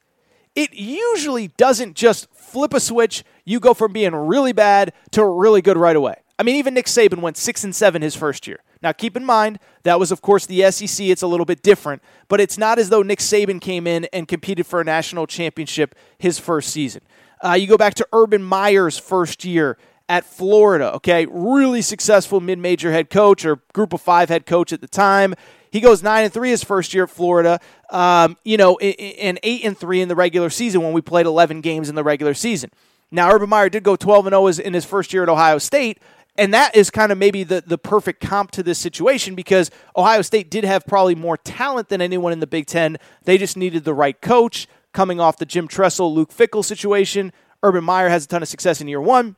It 0.55 0.73
usually 0.73 1.47
doesn't 1.49 1.95
just 1.95 2.29
flip 2.33 2.73
a 2.73 2.79
switch 2.79 3.23
you 3.45 3.59
go 3.59 3.73
from 3.73 3.93
being 3.93 4.13
really 4.13 4.51
bad 4.51 4.93
to 5.11 5.25
really 5.25 5.61
good 5.61 5.77
right 5.77 5.95
away. 5.95 6.15
I 6.37 6.43
mean, 6.43 6.55
even 6.55 6.73
Nick 6.73 6.85
Saban 6.85 7.21
went 7.21 7.37
six 7.37 7.63
and 7.63 7.75
seven 7.75 8.01
his 8.01 8.15
first 8.15 8.47
year. 8.47 8.59
Now, 8.81 8.93
keep 8.93 9.17
in 9.17 9.25
mind 9.25 9.59
that 9.83 9.99
was, 9.99 10.11
of 10.11 10.21
course, 10.21 10.45
the 10.45 10.71
SEC. 10.71 11.07
It's 11.07 11.21
a 11.21 11.27
little 11.27 11.45
bit 11.45 11.61
different, 11.61 12.01
but 12.29 12.39
it's 12.39 12.57
not 12.57 12.79
as 12.79 12.89
though 12.89 13.01
Nick 13.01 13.19
Saban 13.19 13.59
came 13.59 13.85
in 13.85 14.05
and 14.13 14.27
competed 14.27 14.65
for 14.65 14.79
a 14.79 14.85
national 14.85 15.27
championship 15.27 15.95
his 16.17 16.39
first 16.39 16.69
season. 16.69 17.01
Uh, 17.43 17.53
you 17.53 17.67
go 17.67 17.77
back 17.77 17.93
to 17.95 18.07
Urban 18.13 18.41
Meyer's 18.41 18.97
first 18.97 19.43
year 19.43 19.77
at 20.10 20.26
Florida. 20.26 20.93
Okay, 20.95 21.28
really 21.30 21.82
successful 21.82 22.41
mid-major 22.41 22.91
head 22.91 23.10
coach 23.10 23.45
or 23.45 23.62
Group 23.74 23.93
of 23.93 24.02
Five 24.02 24.28
head 24.28 24.45
coach 24.45 24.74
at 24.74 24.82
the 24.82 24.88
time. 24.88 25.36
He 25.72 25.80
goes 25.80 26.02
nine 26.02 26.26
and 26.26 26.34
three 26.34 26.50
his 26.50 26.63
first 26.63 26.93
year 26.93 27.04
at 27.04 27.12
Florida. 27.12 27.60
Um, 27.91 28.36
you 28.43 28.58
know, 28.58 28.78
and 28.80 29.39
eight 29.43 29.63
and 29.63 29.78
three 29.78 30.02
in 30.02 30.10
the 30.10 30.15
regular 30.15 30.50
season 30.50 30.82
when 30.82 30.93
we 30.93 31.02
played 31.02 31.28
eleven 31.28 31.62
games 31.62 31.88
in 31.88 31.95
the 31.95 32.04
regular 32.04 32.34
season. 32.34 32.72
Now, 33.12 33.32
Urban 33.32 33.50
Meyer 33.50 33.69
did 33.69 33.84
go 33.84 33.95
12 33.95 34.28
and 34.28 34.34
0 34.34 34.65
in 34.65 34.74
his 34.74 34.86
first 34.86 35.13
year 35.13 35.24
at 35.24 35.30
Ohio 35.30 35.58
State, 35.58 36.00
and 36.38 36.54
that 36.54 36.76
is 36.76 36.91
kind 36.91 37.12
of 37.12 37.17
maybe 37.17 37.43
the, 37.43 37.63
the 37.65 37.78
perfect 37.78 38.22
comp 38.22 38.52
to 38.52 38.62
this 38.62 38.78
situation 38.78 39.34
because 39.34 39.72
Ohio 39.95 40.22
State 40.22 40.52
did 40.52 40.63
have 40.63 40.86
probably 40.86 41.15
more 41.15 41.36
talent 41.36 41.89
than 41.89 42.02
anyone 42.02 42.32
in 42.32 42.39
the 42.39 42.48
Big 42.48 42.67
Ten. 42.67 42.98
They 43.24 43.39
just 43.39 43.58
needed 43.58 43.84
the 43.84 43.95
right 43.95 44.19
coach 44.22 44.67
coming 44.93 45.19
off 45.19 45.38
the 45.38 45.45
Jim 45.45 45.67
Tressel, 45.67 46.13
Luke 46.13 46.30
Fickell 46.32 46.63
situation. 46.63 47.34
Urban 47.63 47.84
Meyer 47.84 48.10
has 48.10 48.26
a 48.26 48.28
ton 48.28 48.43
of 48.43 48.48
success 48.48 48.80
in 48.80 48.88
year 48.88 49.02
one. 49.02 49.36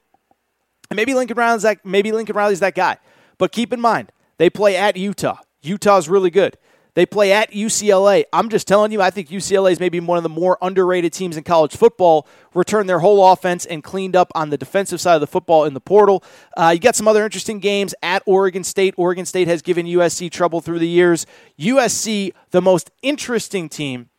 And 0.91 0.97
maybe 0.97 1.13
Lincoln 1.13 1.37
Riley's 1.37 1.61
that 1.61 1.85
maybe 1.85 2.11
Lincoln 2.11 2.35
Riley's 2.35 2.59
that 2.59 2.75
guy. 2.75 2.97
But 3.37 3.53
keep 3.53 3.71
in 3.71 3.79
mind, 3.79 4.11
they 4.37 4.49
play 4.49 4.75
at 4.75 4.97
Utah. 4.97 5.37
Utah's 5.61 6.09
really 6.09 6.29
good. 6.29 6.57
They 6.95 7.05
play 7.05 7.31
at 7.31 7.51
UCLA. 7.51 8.25
I'm 8.33 8.49
just 8.49 8.67
telling 8.67 8.91
you, 8.91 9.01
I 9.01 9.09
think 9.09 9.29
UCLA 9.29 9.71
is 9.71 9.79
maybe 9.79 10.01
one 10.01 10.17
of 10.17 10.23
the 10.23 10.29
more 10.29 10.57
underrated 10.61 11.13
teams 11.13 11.37
in 11.37 11.45
college 11.45 11.77
football. 11.77 12.27
Returned 12.53 12.89
their 12.89 12.99
whole 12.99 13.31
offense 13.31 13.65
and 13.65 13.81
cleaned 13.81 14.17
up 14.17 14.33
on 14.35 14.49
the 14.49 14.57
defensive 14.57 14.99
side 14.99 15.15
of 15.15 15.21
the 15.21 15.27
football 15.27 15.63
in 15.63 15.73
the 15.73 15.79
portal. 15.79 16.25
Uh, 16.57 16.71
you 16.73 16.79
got 16.81 16.97
some 16.97 17.07
other 17.07 17.23
interesting 17.23 17.59
games 17.59 17.95
at 18.03 18.21
Oregon 18.25 18.65
State. 18.65 18.93
Oregon 18.97 19.25
State 19.25 19.47
has 19.47 19.61
given 19.61 19.85
USC 19.85 20.29
trouble 20.29 20.59
through 20.59 20.79
the 20.79 20.89
years. 20.89 21.25
USC, 21.57 22.33
the 22.49 22.61
most 22.61 22.91
interesting 23.01 23.69
team 23.69 24.09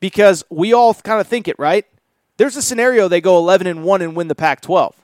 because 0.00 0.42
we 0.48 0.72
all 0.72 0.94
kind 0.94 1.20
of 1.20 1.26
think 1.26 1.46
it, 1.46 1.58
right? 1.58 1.84
There's 2.38 2.56
a 2.56 2.62
scenario 2.62 3.06
they 3.06 3.20
go 3.20 3.36
11 3.36 3.66
and 3.66 3.84
1 3.84 4.00
and 4.00 4.16
win 4.16 4.28
the 4.28 4.34
Pac 4.34 4.62
12. 4.62 5.01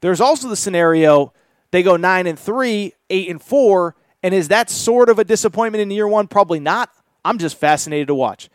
There's 0.00 0.20
also 0.20 0.48
the 0.48 0.56
scenario 0.56 1.32
they 1.70 1.82
go 1.82 1.96
9 1.96 2.26
and 2.26 2.38
3, 2.38 2.92
8 3.10 3.28
and 3.28 3.42
4 3.42 3.94
and 4.22 4.34
is 4.34 4.48
that 4.48 4.70
sort 4.70 5.08
of 5.08 5.18
a 5.18 5.24
disappointment 5.24 5.82
in 5.82 5.90
year 5.90 6.08
one? 6.08 6.26
Probably 6.26 6.60
not. 6.60 6.90
I'm 7.24 7.38
just 7.38 7.56
fascinated 7.56 8.08
to 8.08 8.14
watch. 8.14 8.48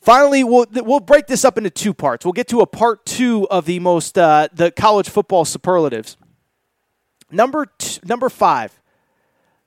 Finally, 0.00 0.44
we'll, 0.44 0.66
we'll 0.72 1.00
break 1.00 1.26
this 1.26 1.44
up 1.44 1.58
into 1.58 1.70
two 1.70 1.92
parts. 1.92 2.24
We'll 2.24 2.32
get 2.32 2.48
to 2.48 2.60
a 2.60 2.66
part 2.66 3.04
two 3.04 3.48
of 3.48 3.64
the 3.64 3.80
most 3.80 4.16
uh, 4.16 4.48
the 4.52 4.70
college 4.70 5.08
football 5.08 5.44
superlatives. 5.44 6.16
Number 7.30 7.66
number 8.04 8.28
five, 8.28 8.80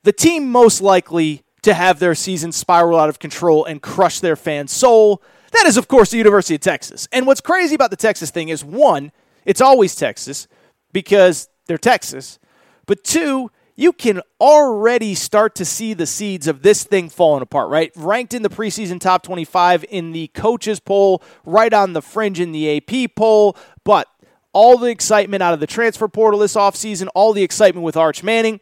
the 0.04 0.14
team 0.14 0.50
most 0.50 0.82
likely 0.82 1.44
to 1.62 1.74
have 1.74 2.00
their 2.00 2.16
season 2.16 2.52
spiral 2.52 2.98
out 2.98 3.10
of 3.10 3.20
control 3.20 3.66
and 3.66 3.82
crush 3.82 4.20
their 4.20 4.36
fans' 4.36 4.72
soul. 4.72 5.22
That 5.52 5.66
is, 5.68 5.78
of 5.78 5.88
course, 5.88 6.10
the 6.10 6.18
University 6.18 6.56
of 6.56 6.62
Texas. 6.62 7.08
And 7.12 7.28
what's 7.28 7.42
crazy 7.42 7.76
about 7.76 7.92
the 7.92 7.98
Texas 7.98 8.32
thing 8.32 8.50
is 8.50 8.64
one, 8.64 9.12
it's 9.46 9.62
always 9.62 9.96
Texas 9.96 10.48
because 10.94 11.50
they're 11.66 11.78
Texas. 11.78 12.40
But 12.86 13.04
two, 13.04 13.52
you 13.76 13.94
can 13.94 14.22
already 14.40 15.16
start 15.16 15.56
to 15.56 15.66
see 15.66 15.94
the 15.94 16.06
seeds 16.06 16.48
of 16.48 16.62
this 16.62 16.84
thing 16.84 17.10
falling 17.10 17.42
apart, 17.42 17.70
right? 17.70 17.92
Ranked 17.96 18.34
in 18.34 18.44
the 18.44 18.50
preseason 18.50 19.00
top 19.00 19.24
25 19.24 19.86
in 19.90 20.12
the 20.12 20.28
coaches 20.30 20.80
poll, 20.80 21.24
right 21.46 21.74
on 21.74 21.94
the 21.94 22.02
fringe 22.02 22.40
in 22.40 22.52
the 22.52 22.78
AP 22.78 23.16
poll, 23.16 23.58
but 23.84 24.08
all 24.54 24.78
the 24.78 24.90
excitement 24.90 25.42
out 25.42 25.54
of 25.54 25.60
the 25.60 25.68
transfer 25.68 26.08
portal 26.08 26.40
this 26.40 26.56
offseason, 26.56 27.08
all 27.16 27.34
the 27.34 27.44
excitement 27.44 27.84
with 27.84 27.98
Arch 27.98 28.24
Manning. 28.24 28.60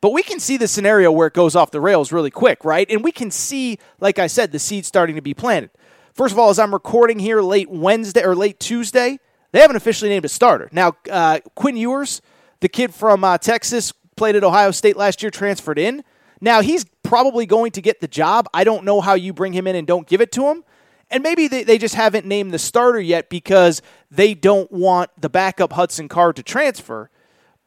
But 0.00 0.12
we 0.12 0.22
can 0.22 0.40
see 0.40 0.56
the 0.56 0.68
scenario 0.68 1.10
where 1.10 1.28
it 1.28 1.34
goes 1.34 1.56
off 1.56 1.70
the 1.70 1.80
rails 1.80 2.12
really 2.12 2.30
quick, 2.30 2.64
right? 2.64 2.90
And 2.90 3.04
we 3.04 3.12
can 3.12 3.30
see, 3.30 3.78
like 4.00 4.18
I 4.18 4.26
said, 4.26 4.52
the 4.52 4.58
seeds 4.58 4.88
starting 4.88 5.16
to 5.16 5.22
be 5.22 5.32
planted. 5.32 5.70
First 6.12 6.32
of 6.32 6.38
all, 6.38 6.50
as 6.50 6.58
I'm 6.58 6.72
recording 6.74 7.18
here 7.18 7.40
late 7.40 7.70
Wednesday 7.70 8.22
or 8.22 8.34
late 8.34 8.60
Tuesday, 8.60 9.18
They 9.52 9.60
haven't 9.60 9.76
officially 9.76 10.08
named 10.10 10.24
a 10.24 10.28
starter. 10.28 10.68
Now, 10.72 10.96
uh, 11.10 11.40
Quinn 11.54 11.76
Ewers, 11.76 12.22
the 12.60 12.68
kid 12.68 12.94
from 12.94 13.22
uh, 13.22 13.38
Texas, 13.38 13.92
played 14.16 14.34
at 14.34 14.44
Ohio 14.44 14.70
State 14.70 14.96
last 14.96 15.22
year, 15.22 15.30
transferred 15.30 15.78
in. 15.78 16.02
Now, 16.40 16.60
he's 16.60 16.84
probably 17.02 17.46
going 17.46 17.72
to 17.72 17.82
get 17.82 18.00
the 18.00 18.08
job. 18.08 18.48
I 18.52 18.64
don't 18.64 18.84
know 18.84 19.00
how 19.00 19.14
you 19.14 19.32
bring 19.32 19.52
him 19.52 19.66
in 19.66 19.76
and 19.76 19.86
don't 19.86 20.06
give 20.06 20.20
it 20.20 20.32
to 20.32 20.48
him. 20.48 20.64
And 21.10 21.22
maybe 21.22 21.46
they, 21.46 21.62
they 21.62 21.76
just 21.76 21.94
haven't 21.94 22.24
named 22.24 22.52
the 22.52 22.58
starter 22.58 22.98
yet 22.98 23.28
because 23.28 23.82
they 24.10 24.32
don't 24.32 24.72
want 24.72 25.10
the 25.20 25.28
backup 25.28 25.74
Hudson 25.74 26.08
Card 26.08 26.36
to 26.36 26.42
transfer. 26.42 27.10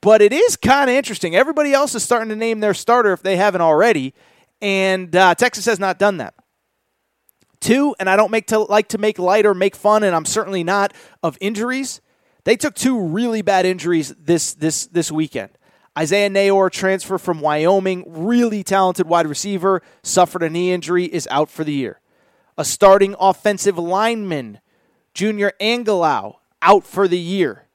But 0.01 0.21
it 0.21 0.33
is 0.33 0.55
kind 0.55 0.89
of 0.89 0.95
interesting. 0.95 1.35
Everybody 1.35 1.71
else 1.71 1.93
is 1.93 2.03
starting 2.03 2.29
to 2.29 2.35
name 2.35 2.59
their 2.59 2.73
starter 2.73 3.13
if 3.13 3.21
they 3.21 3.37
haven't 3.37 3.61
already. 3.61 4.13
And 4.61 5.15
uh, 5.15 5.35
Texas 5.35 5.65
has 5.65 5.79
not 5.79 5.99
done 5.99 6.17
that. 6.17 6.33
Two, 7.59 7.95
and 7.99 8.09
I 8.09 8.15
don't 8.15 8.31
make 8.31 8.47
to 8.47 8.59
like 8.59 8.89
to 8.89 8.97
make 8.97 9.17
light 9.17 9.45
or 9.45 9.53
make 9.53 9.75
fun, 9.75 10.03
and 10.03 10.15
I'm 10.15 10.25
certainly 10.25 10.63
not 10.63 10.93
of 11.23 11.37
injuries. 11.41 12.01
They 12.43 12.55
took 12.55 12.75
two 12.75 12.99
really 12.99 13.41
bad 13.41 13.65
injuries 13.65 14.13
this 14.19 14.53
this 14.53 14.87
this 14.87 15.11
weekend. 15.11 15.51
Isaiah 15.97 16.29
Neyor, 16.29 16.69
transfer 16.69 17.17
from 17.17 17.39
Wyoming, 17.39 18.03
really 18.05 18.63
talented 18.63 19.07
wide 19.07 19.27
receiver, 19.27 19.81
suffered 20.03 20.43
a 20.43 20.49
knee 20.49 20.73
injury, 20.73 21.05
is 21.05 21.27
out 21.31 21.49
for 21.49 21.63
the 21.63 21.71
year. 21.71 22.01
A 22.57 22.65
starting 22.65 23.15
offensive 23.19 23.77
lineman, 23.77 24.59
Junior 25.13 25.53
Angilau, 25.61 26.35
out 26.61 26.83
for 26.83 27.07
the 27.07 27.17
year. 27.17 27.67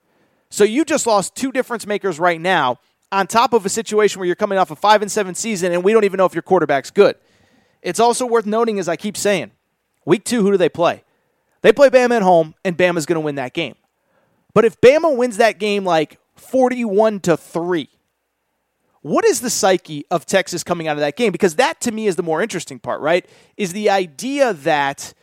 So 0.51 0.65
you 0.65 0.85
just 0.85 1.07
lost 1.07 1.35
two 1.35 1.51
difference 1.51 1.87
makers 1.87 2.21
right 2.21 2.41
now, 2.41 2.79
on 3.11 3.27
top 3.27 3.55
of 3.55 3.65
a 3.65 3.71
situation 3.71 4.21
where 4.21 4.27
you're 4.27 4.37
coming 4.37 4.59
off 4.59 4.71
a 4.71 4.77
five 4.77 5.01
and 5.01 5.11
seven 5.11 5.35
season, 5.35 5.73
and 5.73 5.83
we 5.83 5.93
don't 5.93 6.05
even 6.05 6.19
know 6.19 6.27
if 6.27 6.35
your 6.35 6.43
quarterback's 6.43 6.91
good. 6.91 7.17
It's 7.83 8.01
also 8.01 8.27
worth 8.27 8.47
noting, 8.47 8.79
as 8.79 8.89
I 8.89 8.97
keep 8.97 9.17
saying, 9.17 9.53
week 10.11 10.25
two, 10.25 10.43
who 10.43 10.51
do 10.51 10.57
they 10.57 10.69
play? 10.69 11.05
They 11.63 11.73
play 11.73 11.89
Bama 11.89 12.17
at 12.17 12.23
home, 12.23 12.55
and 12.65 12.77
Bama's 12.77 13.07
going 13.07 13.17
to 13.17 13.21
win 13.21 13.37
that 13.37 13.55
game. 13.55 13.77
But 14.53 14.65
if 14.65 14.81
Bama 14.81 15.17
wins 15.17 15.37
that 15.37 15.61
game 15.61 15.85
like 15.85 16.19
41 16.35 17.21
to 17.21 17.37
3, 17.37 17.89
what 19.03 19.25
is 19.25 19.41
the 19.41 19.51
psyche 19.51 20.05
of 20.11 20.27
Texas 20.27 20.65
coming 20.65 20.89
out 20.89 20.97
of 20.97 21.01
that 21.01 21.17
game? 21.17 21.31
Because 21.31 21.55
that 21.55 21.81
to 21.83 21.93
me 21.93 22.09
is 22.09 22.17
the 22.17 22.23
more 22.25 22.43
interesting 22.43 22.81
part, 22.81 23.01
right? 23.01 23.25
Is 23.57 23.73
the 23.73 23.89
idea 23.89 24.53
that 24.53 25.15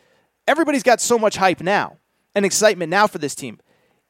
everybody's 0.47 0.84
got 0.84 1.02
so 1.02 1.19
much 1.19 1.36
hype 1.36 1.62
now 1.62 1.97
and 2.34 2.45
excitement 2.45 2.89
now 2.89 3.08
for 3.08 3.17
this 3.17 3.36
team. 3.36 3.60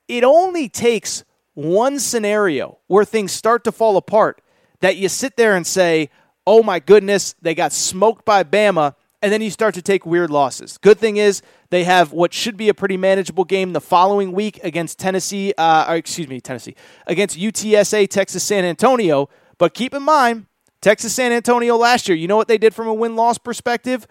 It 0.08 0.24
only 0.24 0.70
takes 0.70 1.24
one 1.56 1.98
scenario 1.98 2.78
where 2.86 3.04
things 3.04 3.32
start 3.32 3.63
to 3.63 3.72
fall 3.72 3.98
apart 3.98 4.42
that 4.82 4.96
you 4.96 5.10
sit 5.10 5.38
there 5.38 5.56
and 5.56 5.66
say, 5.66 6.12
oh 6.46 6.62
my 6.62 6.80
goodness, 6.80 7.34
they 7.42 7.56
got 7.56 7.74
smoked 7.74 8.24
by 8.24 8.44
Bama, 8.44 8.94
and 9.22 9.32
then 9.32 9.42
you 9.42 9.50
start 9.50 9.74
to 9.76 9.82
take 9.82 10.06
weird 10.06 10.30
losses. 10.30 10.78
Good 10.78 11.00
thing 11.00 11.18
is 11.18 11.42
they 11.70 11.84
have 11.84 12.12
what 12.14 12.34
should 12.34 12.56
be 12.56 12.70
a 12.70 12.74
pretty 12.74 12.98
manageable 12.98 13.46
game 13.46 13.74
the 13.74 13.82
following 13.82 14.32
week 14.32 14.60
against 14.64 15.00
Tennessee, 15.00 15.54
uh, 15.58 15.94
excuse 15.94 16.28
me, 16.28 16.40
Tennessee, 16.40 16.76
against 17.08 17.38
UTSA, 17.38 18.08
Texas 18.10 18.44
San 18.44 18.64
Antonio. 18.64 19.30
But 19.58 19.74
keep 19.74 19.94
in 19.94 20.04
mind, 20.04 20.46
Texas 20.82 21.14
San 21.14 21.32
Antonio 21.32 21.76
last 21.78 22.08
year, 22.08 22.16
you 22.16 22.28
know 22.28 22.38
what 22.38 22.48
they 22.48 22.60
did 22.60 22.76
from 22.76 22.88
a 22.88 22.94
win 22.94 23.16
loss 23.16 23.38
perspective? 23.38 24.08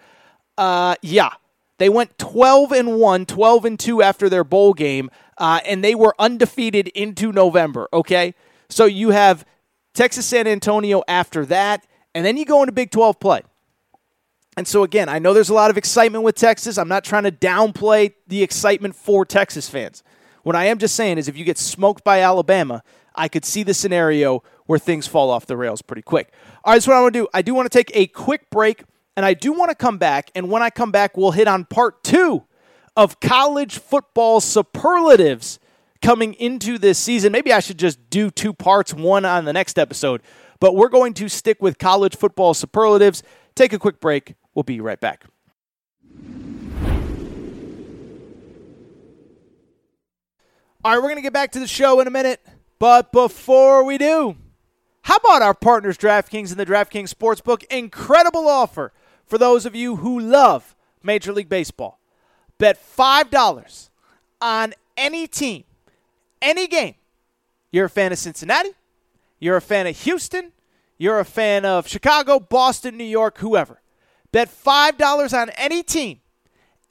Uh, 0.57 0.95
yeah. 1.01 1.31
They 1.79 1.89
went 1.89 2.17
12 2.17 2.71
and 2.71 2.97
1, 2.97 3.25
12 3.27 3.65
and 3.65 3.79
2 3.79 4.01
after 4.01 4.29
their 4.29 4.43
bowl 4.43 4.73
game, 4.73 5.11
uh, 5.37 5.59
and 5.63 5.83
they 5.83 5.93
were 5.93 6.15
undefeated 6.17 6.87
into 6.89 7.31
November, 7.31 7.87
okay? 7.93 8.33
So 8.67 8.85
you 8.85 9.11
have 9.11 9.45
Texas 9.93 10.25
San 10.25 10.47
Antonio 10.47 11.03
after 11.07 11.45
that, 11.45 11.85
and 12.15 12.25
then 12.25 12.35
you 12.35 12.45
go 12.45 12.63
into 12.63 12.71
Big 12.71 12.89
12 12.89 13.19
play. 13.19 13.41
And 14.57 14.67
so, 14.67 14.81
again, 14.81 15.07
I 15.07 15.19
know 15.19 15.35
there's 15.35 15.49
a 15.49 15.53
lot 15.53 15.69
of 15.69 15.77
excitement 15.77 16.23
with 16.23 16.33
Texas. 16.33 16.79
I'm 16.79 16.87
not 16.87 17.03
trying 17.03 17.23
to 17.23 17.31
downplay 17.31 18.13
the 18.27 18.41
excitement 18.41 18.95
for 18.95 19.23
Texas 19.23 19.69
fans. 19.69 20.03
What 20.41 20.55
I 20.55 20.65
am 20.65 20.79
just 20.79 20.95
saying 20.95 21.19
is 21.19 21.27
if 21.27 21.37
you 21.37 21.45
get 21.45 21.59
smoked 21.59 22.03
by 22.03 22.21
Alabama, 22.21 22.81
I 23.13 23.27
could 23.27 23.45
see 23.45 23.61
the 23.61 23.75
scenario 23.75 24.43
where 24.65 24.79
things 24.79 25.05
fall 25.05 25.29
off 25.29 25.45
the 25.45 25.55
rails 25.55 25.83
pretty 25.83 26.01
quick. 26.01 26.33
All 26.63 26.73
right, 26.73 26.77
that's 26.77 26.87
what 26.87 26.97
I 26.97 27.01
want 27.01 27.13
to 27.13 27.19
do. 27.21 27.27
I 27.35 27.43
do 27.43 27.53
want 27.53 27.71
to 27.71 27.77
take 27.77 27.91
a 27.93 28.07
quick 28.07 28.49
break, 28.49 28.83
and 29.15 29.25
I 29.25 29.35
do 29.35 29.53
want 29.53 29.69
to 29.69 29.75
come 29.75 29.99
back. 29.99 30.31
And 30.33 30.49
when 30.49 30.63
I 30.63 30.71
come 30.71 30.91
back, 30.91 31.15
we'll 31.15 31.31
hit 31.31 31.47
on 31.47 31.65
part 31.65 32.03
two 32.03 32.43
of 32.95 33.19
college 33.19 33.77
football 33.77 34.39
superlatives 34.41 35.59
coming 36.01 36.33
into 36.33 36.79
this 36.79 36.97
season. 36.97 37.31
Maybe 37.31 37.53
I 37.53 37.59
should 37.59 37.77
just 37.77 38.09
do 38.09 38.31
two 38.31 38.53
parts, 38.53 38.91
one 38.91 39.23
on 39.23 39.45
the 39.45 39.53
next 39.53 39.77
episode. 39.77 40.23
But 40.59 40.75
we're 40.75 40.89
going 40.89 41.13
to 41.15 41.29
stick 41.29 41.61
with 41.61 41.77
college 41.77 42.15
football 42.15 42.55
superlatives. 42.55 43.21
Take 43.53 43.73
a 43.73 43.79
quick 43.79 43.99
break. 43.99 44.33
We'll 44.57 44.63
be 44.63 44.81
right 44.81 44.99
back. 44.99 45.23
All 50.83 50.93
right, 50.93 50.97
we're 50.97 51.01
going 51.01 51.17
to 51.17 51.21
get 51.21 51.31
back 51.31 51.51
to 51.51 51.59
the 51.59 51.67
show 51.67 51.99
in 51.99 52.07
a 52.07 52.09
minute. 52.09 52.43
But 52.79 53.11
before 53.11 53.83
we 53.83 53.99
do, 53.99 54.35
how 55.03 55.17
about 55.17 55.43
our 55.43 55.53
partners, 55.53 55.95
DraftKings 55.95 56.49
and 56.49 56.59
the 56.59 56.65
DraftKings 56.65 57.13
Sportsbook? 57.13 57.65
Incredible 57.65 58.47
offer 58.47 58.93
for 59.27 59.37
those 59.37 59.67
of 59.67 59.75
you 59.75 59.97
who 59.97 60.19
love 60.19 60.75
Major 61.03 61.33
League 61.33 61.49
Baseball. 61.49 61.99
Bet 62.57 62.79
$5 62.83 63.89
on 64.41 64.73
any 64.97 65.27
team, 65.27 65.65
any 66.41 66.65
game. 66.65 66.95
You're 67.71 67.85
a 67.85 67.91
fan 67.91 68.11
of 68.11 68.17
Cincinnati, 68.17 68.71
you're 69.39 69.57
a 69.57 69.61
fan 69.61 69.85
of 69.85 69.95
Houston, 69.99 70.51
you're 70.97 71.19
a 71.19 71.25
fan 71.25 71.63
of 71.63 71.87
Chicago, 71.87 72.39
Boston, 72.39 72.97
New 72.97 73.03
York, 73.03 73.37
whoever. 73.37 73.81
Bet 74.37 74.49
$5 74.49 75.33
on 75.35 75.49
any 75.57 75.81
team, 75.81 76.19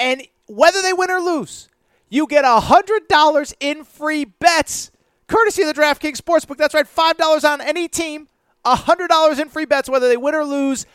and 0.01 0.27
whether 0.49 0.83
they 0.83 0.93
win 0.93 1.13
or 1.13 1.21
lose, 1.21 1.69
you 2.09 2.27
get 2.27 2.45
$100 2.45 3.55
in 3.61 3.85
free 3.85 4.25
bets 4.25 4.91
courtesy 5.29 5.63
of 5.63 5.73
the 5.73 5.81
DraftKings 5.81 6.17
Sportsbook. 6.17 6.57
That's 6.57 6.75
right, 6.75 6.85
$5 6.85 7.49
on 7.49 7.61
any 7.61 7.87
team, 7.87 8.27
$100 8.65 9.41
in 9.41 9.49
free 9.49 9.65
bets, 9.65 9.89
whether 9.89 10.09
they 10.09 10.17
win 10.17 10.35
or 10.35 10.45
lose. 10.45 10.87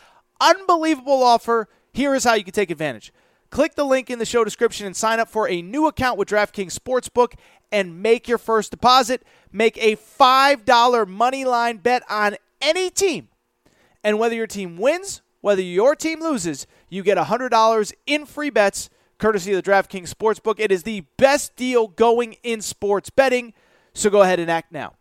Unbelievable 0.42 1.22
offer. 1.22 1.70
Here 1.90 2.14
is 2.14 2.24
how 2.24 2.34
you 2.34 2.44
can 2.44 2.52
take 2.52 2.70
advantage. 2.70 3.14
Click 3.48 3.74
the 3.74 3.84
link 3.86 4.10
in 4.10 4.18
the 4.18 4.26
show 4.26 4.44
description 4.44 4.84
and 4.84 4.94
sign 4.94 5.20
up 5.20 5.30
for 5.30 5.48
a 5.48 5.62
new 5.62 5.86
account 5.86 6.18
with 6.18 6.28
DraftKings 6.28 6.78
Sportsbook 6.78 7.32
and 7.72 8.02
make 8.02 8.28
your 8.28 8.36
first 8.36 8.70
deposit. 8.70 9.22
Make 9.50 9.78
a 9.78 9.96
$5 9.96 11.08
money 11.08 11.46
line 11.46 11.78
bet 11.78 12.02
on 12.10 12.36
any 12.60 12.90
team. 12.90 13.28
And 14.04 14.18
whether 14.18 14.34
your 14.34 14.46
team 14.46 14.76
wins, 14.76 15.21
whether 15.42 15.60
your 15.60 15.94
team 15.94 16.20
loses, 16.20 16.66
you 16.88 17.02
get 17.02 17.18
$100 17.18 17.92
in 18.06 18.24
free 18.24 18.50
bets 18.50 18.88
courtesy 19.18 19.52
of 19.52 19.62
the 19.62 19.70
DraftKings 19.70 20.12
Sportsbook. 20.12 20.58
It 20.58 20.72
is 20.72 20.82
the 20.82 21.02
best 21.16 21.54
deal 21.54 21.86
going 21.86 22.36
in 22.42 22.60
sports 22.60 23.10
betting. 23.10 23.52
So 23.94 24.10
go 24.10 24.22
ahead 24.22 24.40
and 24.40 24.50
act 24.50 24.72
now. 24.72 24.94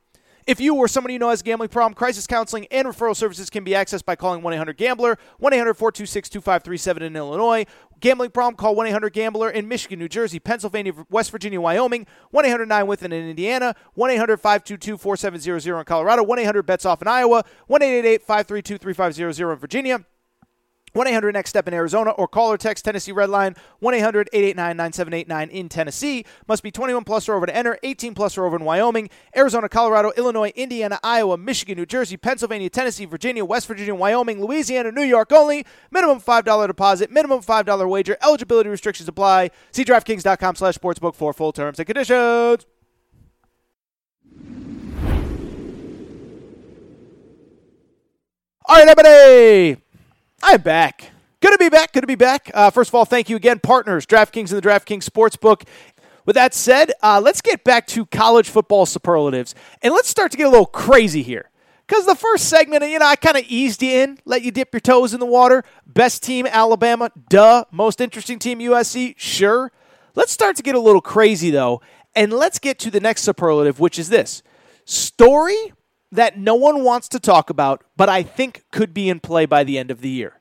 If 0.47 0.59
you 0.59 0.75
or 0.75 0.87
somebody 0.87 1.13
you 1.13 1.19
know 1.19 1.29
has 1.29 1.41
a 1.41 1.43
gambling 1.43 1.69
problem, 1.69 1.93
crisis 1.93 2.25
counseling 2.25 2.65
and 2.71 2.87
referral 2.87 3.15
services 3.15 3.49
can 3.49 3.63
be 3.63 3.71
accessed 3.71 4.05
by 4.05 4.15
calling 4.15 4.41
1 4.41 4.53
800 4.53 4.75
Gambler, 4.75 5.17
1 5.37 5.53
800 5.53 5.75
426 5.75 6.29
2537 6.29 7.03
in 7.03 7.15
Illinois. 7.15 7.65
Gambling 7.99 8.31
problem, 8.31 8.55
call 8.55 8.75
1 8.75 8.87
800 8.87 9.13
Gambler 9.13 9.49
in 9.51 9.67
Michigan, 9.67 9.99
New 9.99 10.09
Jersey, 10.09 10.39
Pennsylvania, 10.39 10.93
West 11.09 11.29
Virginia, 11.31 11.61
Wyoming, 11.61 12.07
1 12.31 12.45
800 12.45 12.67
9 12.67 12.87
Within 12.87 13.11
in 13.11 13.29
Indiana, 13.29 13.75
1 13.93 14.09
800 14.09 14.37
522 14.37 14.97
4700 14.97 15.79
in 15.79 15.85
Colorado, 15.85 16.23
1 16.23 16.39
800 16.39 16.63
Bets 16.63 16.85
Off 16.85 17.01
in 17.01 17.07
Iowa, 17.07 17.43
1 17.67 17.81
888 17.83 18.21
532 18.21 18.77
3500 18.79 19.51
in 19.53 19.59
Virginia. 19.59 20.05
1 20.93 21.07
800 21.07 21.33
Next 21.33 21.49
Step 21.49 21.67
in 21.67 21.73
Arizona 21.73 22.11
or 22.11 22.27
call 22.27 22.51
or 22.51 22.57
text 22.57 22.85
Tennessee 22.85 23.11
Redline 23.13 23.57
1 23.79 23.93
800 23.93 24.29
889 24.33 24.77
9789 24.77 25.49
in 25.49 25.69
Tennessee. 25.69 26.25
Must 26.47 26.63
be 26.63 26.71
21 26.71 27.03
plus 27.03 27.29
or 27.29 27.35
over 27.35 27.45
to 27.45 27.55
enter, 27.55 27.77
18 27.83 28.13
plus 28.13 28.37
or 28.37 28.45
over 28.45 28.57
in 28.57 28.65
Wyoming, 28.65 29.09
Arizona, 29.35 29.69
Colorado, 29.69 30.11
Illinois, 30.17 30.51
Indiana, 30.55 30.99
Iowa, 31.03 31.37
Michigan, 31.37 31.77
New 31.77 31.85
Jersey, 31.85 32.17
Pennsylvania, 32.17 32.69
Tennessee, 32.69 33.05
Virginia, 33.05 33.45
West 33.45 33.67
Virginia, 33.67 33.95
Wyoming, 33.95 34.41
Louisiana, 34.41 34.91
New 34.91 35.03
York 35.03 35.31
only. 35.31 35.65
Minimum 35.91 36.21
$5 36.21 36.67
deposit, 36.67 37.11
minimum 37.11 37.41
$5 37.41 37.89
wager. 37.89 38.17
Eligibility 38.21 38.69
restrictions 38.69 39.07
apply. 39.07 39.51
See 39.71 39.83
DraftKings.com 39.83 40.55
slash 40.55 40.77
sportsbook 40.77 41.15
for 41.15 41.33
full 41.33 41.51
terms 41.51 41.79
and 41.79 41.85
conditions. 41.85 42.65
All 48.65 48.77
right, 48.77 48.87
everybody. 48.87 49.90
I'm 50.43 50.61
back. 50.61 51.11
Good 51.39 51.51
to 51.51 51.57
be 51.57 51.69
back. 51.69 51.93
Good 51.93 52.01
to 52.01 52.07
be 52.07 52.15
back. 52.15 52.49
Uh, 52.53 52.69
first 52.71 52.89
of 52.89 52.95
all, 52.95 53.05
thank 53.05 53.29
you 53.29 53.35
again, 53.35 53.59
partners, 53.59 54.05
DraftKings 54.05 54.51
and 54.51 54.61
the 54.61 54.67
DraftKings 54.67 55.07
Sportsbook. 55.07 55.67
With 56.25 56.35
that 56.35 56.53
said, 56.53 56.91
uh, 57.01 57.21
let's 57.23 57.41
get 57.41 57.63
back 57.63 57.87
to 57.87 58.05
college 58.07 58.49
football 58.49 58.85
superlatives 58.85 59.55
and 59.81 59.93
let's 59.93 60.09
start 60.09 60.31
to 60.31 60.37
get 60.37 60.47
a 60.47 60.49
little 60.49 60.65
crazy 60.65 61.23
here. 61.23 61.49
Because 61.87 62.05
the 62.05 62.15
first 62.15 62.47
segment, 62.47 62.83
you 62.83 62.99
know, 62.99 63.05
I 63.05 63.15
kind 63.15 63.37
of 63.37 63.43
eased 63.47 63.83
you 63.83 63.91
in, 63.91 64.17
let 64.23 64.43
you 64.43 64.51
dip 64.51 64.73
your 64.73 64.79
toes 64.79 65.13
in 65.13 65.19
the 65.19 65.25
water. 65.25 65.63
Best 65.85 66.23
team, 66.23 66.47
Alabama. 66.47 67.11
Duh. 67.29 67.65
Most 67.71 67.99
interesting 68.01 68.39
team, 68.39 68.59
USC. 68.59 69.15
Sure. 69.17 69.71
Let's 70.15 70.31
start 70.31 70.55
to 70.55 70.63
get 70.63 70.75
a 70.75 70.79
little 70.79 71.01
crazy, 71.01 71.51
though, 71.51 71.81
and 72.15 72.31
let's 72.31 72.59
get 72.59 72.79
to 72.79 72.91
the 72.91 72.99
next 72.99 73.23
superlative, 73.23 73.79
which 73.79 73.99
is 73.99 74.09
this 74.09 74.41
story 74.85 75.73
that 76.11 76.37
no 76.37 76.55
one 76.55 76.83
wants 76.83 77.07
to 77.09 77.19
talk 77.19 77.49
about, 77.49 77.83
but 77.95 78.09
I 78.09 78.23
think 78.23 78.65
could 78.71 78.93
be 78.93 79.09
in 79.09 79.19
play 79.19 79.45
by 79.45 79.63
the 79.63 79.77
end 79.77 79.91
of 79.91 80.01
the 80.01 80.09
year. 80.09 80.39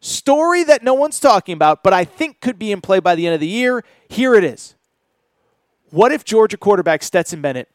Story 0.00 0.64
that 0.64 0.82
no 0.82 0.94
one's 0.94 1.20
talking 1.20 1.52
about, 1.54 1.82
but 1.82 1.92
I 1.92 2.04
think 2.04 2.40
could 2.40 2.58
be 2.58 2.72
in 2.72 2.80
play 2.80 3.00
by 3.00 3.14
the 3.14 3.26
end 3.26 3.34
of 3.34 3.40
the 3.40 3.46
year. 3.46 3.84
Here 4.08 4.34
it 4.34 4.44
is. 4.44 4.74
What 5.90 6.12
if 6.12 6.24
Georgia 6.24 6.56
quarterback 6.56 7.02
Stetson 7.02 7.40
Bennett 7.40 7.68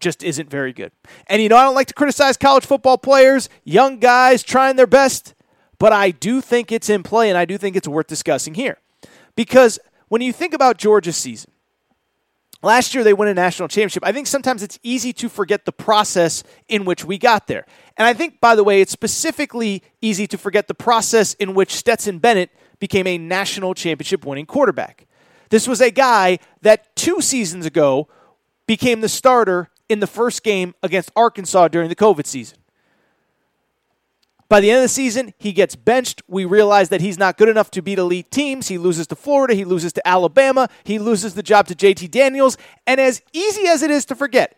just 0.00 0.22
isn't 0.22 0.50
very 0.50 0.72
good? 0.72 0.92
And 1.26 1.42
you 1.42 1.48
know, 1.48 1.56
I 1.56 1.64
don't 1.64 1.74
like 1.74 1.86
to 1.88 1.94
criticize 1.94 2.36
college 2.36 2.66
football 2.66 2.98
players, 2.98 3.48
young 3.64 3.98
guys 3.98 4.42
trying 4.42 4.76
their 4.76 4.86
best, 4.86 5.34
but 5.78 5.92
I 5.92 6.10
do 6.10 6.40
think 6.40 6.72
it's 6.72 6.90
in 6.90 7.02
play, 7.02 7.28
and 7.28 7.38
I 7.38 7.44
do 7.44 7.58
think 7.58 7.76
it's 7.76 7.86
worth 7.86 8.06
discussing 8.06 8.54
here. 8.54 8.78
Because 9.36 9.78
when 10.08 10.22
you 10.22 10.32
think 10.32 10.54
about 10.54 10.78
Georgia's 10.78 11.16
season, 11.16 11.52
Last 12.62 12.94
year 12.94 13.04
they 13.04 13.12
won 13.12 13.28
a 13.28 13.34
national 13.34 13.68
championship. 13.68 14.04
I 14.04 14.10
think 14.10 14.26
sometimes 14.26 14.62
it's 14.62 14.80
easy 14.82 15.12
to 15.14 15.28
forget 15.28 15.64
the 15.64 15.72
process 15.72 16.42
in 16.68 16.84
which 16.84 17.04
we 17.04 17.16
got 17.16 17.46
there. 17.46 17.64
And 17.96 18.06
I 18.06 18.14
think, 18.14 18.40
by 18.40 18.56
the 18.56 18.64
way, 18.64 18.80
it's 18.80 18.90
specifically 18.90 19.82
easy 20.00 20.26
to 20.26 20.36
forget 20.36 20.66
the 20.66 20.74
process 20.74 21.34
in 21.34 21.54
which 21.54 21.72
Stetson 21.72 22.18
Bennett 22.18 22.50
became 22.80 23.06
a 23.06 23.16
national 23.16 23.74
championship 23.74 24.26
winning 24.26 24.46
quarterback. 24.46 25.06
This 25.50 25.68
was 25.68 25.80
a 25.80 25.90
guy 25.90 26.40
that 26.62 26.94
two 26.96 27.20
seasons 27.20 27.64
ago 27.64 28.08
became 28.66 29.00
the 29.00 29.08
starter 29.08 29.70
in 29.88 30.00
the 30.00 30.06
first 30.06 30.42
game 30.42 30.74
against 30.82 31.10
Arkansas 31.14 31.68
during 31.68 31.88
the 31.88 31.96
COVID 31.96 32.26
season. 32.26 32.58
By 34.48 34.60
the 34.60 34.70
end 34.70 34.78
of 34.78 34.84
the 34.84 34.88
season, 34.88 35.34
he 35.36 35.52
gets 35.52 35.76
benched. 35.76 36.22
We 36.26 36.46
realize 36.46 36.88
that 36.88 37.02
he's 37.02 37.18
not 37.18 37.36
good 37.36 37.50
enough 37.50 37.70
to 37.72 37.82
beat 37.82 37.98
elite 37.98 38.30
teams. 38.30 38.68
He 38.68 38.78
loses 38.78 39.06
to 39.08 39.16
Florida. 39.16 39.54
He 39.54 39.64
loses 39.64 39.92
to 39.94 40.08
Alabama. 40.08 40.68
He 40.84 40.98
loses 40.98 41.34
the 41.34 41.42
job 41.42 41.66
to 41.68 41.74
JT 41.74 42.10
Daniels. 42.10 42.56
And 42.86 42.98
as 42.98 43.20
easy 43.32 43.66
as 43.66 43.82
it 43.82 43.90
is 43.90 44.06
to 44.06 44.14
forget, 44.14 44.56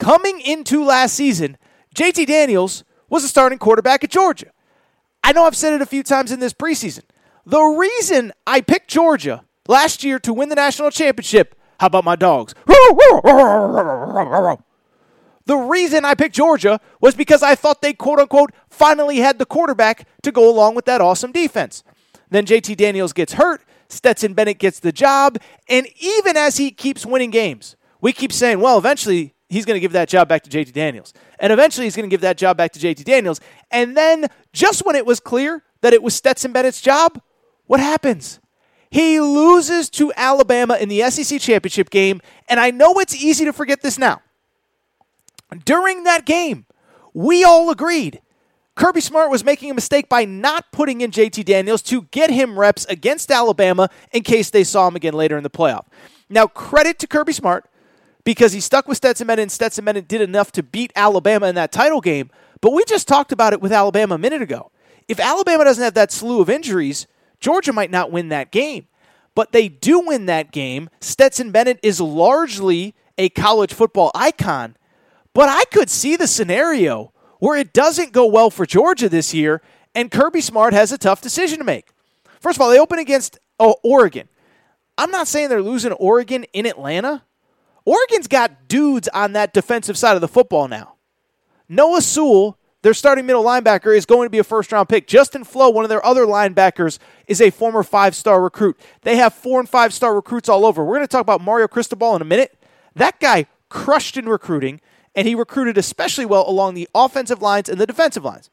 coming 0.00 0.40
into 0.40 0.84
last 0.84 1.14
season, 1.14 1.58
JT 1.94 2.26
Daniels 2.26 2.82
was 3.08 3.22
a 3.22 3.28
starting 3.28 3.58
quarterback 3.58 4.02
at 4.02 4.10
Georgia. 4.10 4.50
I 5.22 5.32
know 5.32 5.44
I've 5.44 5.56
said 5.56 5.74
it 5.74 5.82
a 5.82 5.86
few 5.86 6.02
times 6.02 6.32
in 6.32 6.40
this 6.40 6.52
preseason. 6.52 7.02
The 7.46 7.60
reason 7.60 8.32
I 8.46 8.60
picked 8.60 8.88
Georgia 8.88 9.44
last 9.68 10.02
year 10.02 10.18
to 10.20 10.32
win 10.32 10.48
the 10.48 10.54
national 10.56 10.90
championship, 10.90 11.54
how 11.78 11.86
about 11.86 12.04
my 12.04 12.16
dogs? 12.16 12.54
The 15.50 15.56
reason 15.56 16.04
I 16.04 16.14
picked 16.14 16.36
Georgia 16.36 16.80
was 17.00 17.16
because 17.16 17.42
I 17.42 17.56
thought 17.56 17.82
they 17.82 17.92
quote 17.92 18.20
unquote 18.20 18.52
finally 18.68 19.16
had 19.16 19.40
the 19.40 19.44
quarterback 19.44 20.06
to 20.22 20.30
go 20.30 20.48
along 20.48 20.76
with 20.76 20.84
that 20.84 21.00
awesome 21.00 21.32
defense. 21.32 21.82
Then 22.30 22.46
JT 22.46 22.76
Daniels 22.76 23.12
gets 23.12 23.32
hurt, 23.32 23.64
Stetson 23.88 24.34
Bennett 24.34 24.60
gets 24.60 24.78
the 24.78 24.92
job, 24.92 25.38
and 25.68 25.88
even 25.98 26.36
as 26.36 26.58
he 26.58 26.70
keeps 26.70 27.04
winning 27.04 27.30
games, 27.30 27.74
we 28.00 28.12
keep 28.12 28.32
saying, 28.32 28.60
well, 28.60 28.78
eventually 28.78 29.34
he's 29.48 29.64
going 29.64 29.74
to 29.74 29.80
give 29.80 29.90
that 29.90 30.08
job 30.08 30.28
back 30.28 30.44
to 30.44 30.50
JT 30.50 30.72
Daniels. 30.72 31.12
And 31.40 31.52
eventually 31.52 31.86
he's 31.86 31.96
going 31.96 32.08
to 32.08 32.14
give 32.14 32.20
that 32.20 32.38
job 32.38 32.56
back 32.56 32.70
to 32.74 32.78
JT 32.78 33.02
Daniels. 33.02 33.40
And 33.72 33.96
then 33.96 34.28
just 34.52 34.86
when 34.86 34.94
it 34.94 35.04
was 35.04 35.18
clear 35.18 35.64
that 35.80 35.92
it 35.92 36.00
was 36.00 36.14
Stetson 36.14 36.52
Bennett's 36.52 36.80
job, 36.80 37.20
what 37.66 37.80
happens? 37.80 38.38
He 38.88 39.18
loses 39.18 39.90
to 39.90 40.12
Alabama 40.16 40.76
in 40.76 40.88
the 40.88 41.10
SEC 41.10 41.40
championship 41.40 41.90
game. 41.90 42.20
And 42.48 42.60
I 42.60 42.70
know 42.70 43.00
it's 43.00 43.16
easy 43.16 43.44
to 43.46 43.52
forget 43.52 43.82
this 43.82 43.98
now. 43.98 44.22
During 45.64 46.04
that 46.04 46.26
game, 46.26 46.66
we 47.12 47.44
all 47.44 47.70
agreed 47.70 48.20
Kirby 48.80 49.02
Smart 49.02 49.30
was 49.30 49.44
making 49.44 49.70
a 49.70 49.74
mistake 49.74 50.08
by 50.08 50.24
not 50.24 50.72
putting 50.72 51.02
in 51.02 51.10
JT 51.10 51.44
Daniels 51.44 51.82
to 51.82 52.02
get 52.10 52.30
him 52.30 52.58
reps 52.58 52.86
against 52.86 53.30
Alabama 53.30 53.90
in 54.10 54.22
case 54.22 54.48
they 54.48 54.64
saw 54.64 54.88
him 54.88 54.96
again 54.96 55.12
later 55.12 55.36
in 55.36 55.42
the 55.42 55.50
playoff. 55.50 55.86
Now, 56.30 56.46
credit 56.46 56.98
to 57.00 57.06
Kirby 57.06 57.34
Smart 57.34 57.68
because 58.24 58.52
he 58.52 58.60
stuck 58.60 58.88
with 58.88 58.96
Stetson 58.96 59.26
Bennett 59.26 59.42
and 59.42 59.52
Stetson 59.52 59.84
Bennett 59.84 60.08
did 60.08 60.22
enough 60.22 60.50
to 60.52 60.62
beat 60.62 60.92
Alabama 60.96 61.48
in 61.48 61.56
that 61.56 61.72
title 61.72 62.00
game. 62.00 62.30
But 62.62 62.72
we 62.72 62.84
just 62.84 63.06
talked 63.06 63.32
about 63.32 63.52
it 63.52 63.60
with 63.60 63.72
Alabama 63.72 64.14
a 64.14 64.18
minute 64.18 64.40
ago. 64.40 64.70
If 65.08 65.20
Alabama 65.20 65.64
doesn't 65.64 65.82
have 65.82 65.94
that 65.94 66.12
slew 66.12 66.40
of 66.40 66.48
injuries, 66.48 67.06
Georgia 67.40 67.72
might 67.72 67.90
not 67.90 68.12
win 68.12 68.28
that 68.28 68.50
game. 68.50 68.86
But 69.34 69.52
they 69.52 69.68
do 69.68 70.00
win 70.00 70.26
that 70.26 70.52
game. 70.52 70.88
Stetson 71.00 71.50
Bennett 71.50 71.80
is 71.82 72.00
largely 72.00 72.94
a 73.18 73.28
college 73.28 73.74
football 73.74 74.10
icon. 74.14 74.76
But 75.34 75.48
I 75.48 75.64
could 75.66 75.90
see 75.90 76.16
the 76.16 76.26
scenario 76.26 77.12
where 77.38 77.56
it 77.56 77.72
doesn't 77.72 78.12
go 78.12 78.26
well 78.26 78.50
for 78.50 78.66
Georgia 78.66 79.08
this 79.08 79.32
year 79.32 79.62
and 79.94 80.10
Kirby 80.10 80.40
Smart 80.40 80.72
has 80.72 80.92
a 80.92 80.98
tough 80.98 81.20
decision 81.20 81.58
to 81.58 81.64
make. 81.64 81.88
First 82.40 82.56
of 82.56 82.62
all, 82.62 82.70
they 82.70 82.78
open 82.78 82.98
against 82.98 83.38
oh, 83.58 83.76
Oregon. 83.82 84.28
I'm 84.96 85.10
not 85.10 85.28
saying 85.28 85.48
they're 85.48 85.62
losing 85.62 85.92
Oregon 85.92 86.44
in 86.52 86.66
Atlanta. 86.66 87.24
Oregon's 87.84 88.28
got 88.28 88.68
dudes 88.68 89.08
on 89.08 89.32
that 89.32 89.52
defensive 89.52 89.96
side 89.98 90.14
of 90.14 90.20
the 90.20 90.28
football 90.28 90.68
now. 90.68 90.94
Noah 91.68 92.02
Sewell, 92.02 92.58
their 92.82 92.94
starting 92.94 93.26
middle 93.26 93.44
linebacker, 93.44 93.96
is 93.96 94.06
going 94.06 94.26
to 94.26 94.30
be 94.30 94.38
a 94.38 94.44
first 94.44 94.70
round 94.72 94.88
pick. 94.88 95.06
Justin 95.06 95.44
Flowe, 95.44 95.70
one 95.70 95.84
of 95.84 95.88
their 95.88 96.04
other 96.04 96.26
linebackers, 96.26 96.98
is 97.26 97.40
a 97.40 97.50
former 97.50 97.82
five 97.82 98.14
star 98.14 98.42
recruit. 98.42 98.78
They 99.02 99.16
have 99.16 99.34
four 99.34 99.58
and 99.58 99.68
five 99.68 99.92
star 99.92 100.14
recruits 100.14 100.48
all 100.48 100.66
over. 100.66 100.84
We're 100.84 100.96
going 100.96 101.06
to 101.06 101.08
talk 101.08 101.22
about 101.22 101.40
Mario 101.40 101.68
Cristobal 101.68 102.14
in 102.16 102.22
a 102.22 102.26
minute. 102.26 102.58
That 102.94 103.18
guy 103.20 103.46
crushed 103.68 104.16
in 104.16 104.28
recruiting 104.28 104.80
and 105.14 105.26
he 105.26 105.34
recruited 105.34 105.76
especially 105.76 106.26
well 106.26 106.48
along 106.48 106.74
the 106.74 106.88
offensive 106.94 107.42
lines 107.42 107.68
and 107.68 107.80
the 107.80 107.86
defensive 107.86 108.24
lines. 108.24 108.50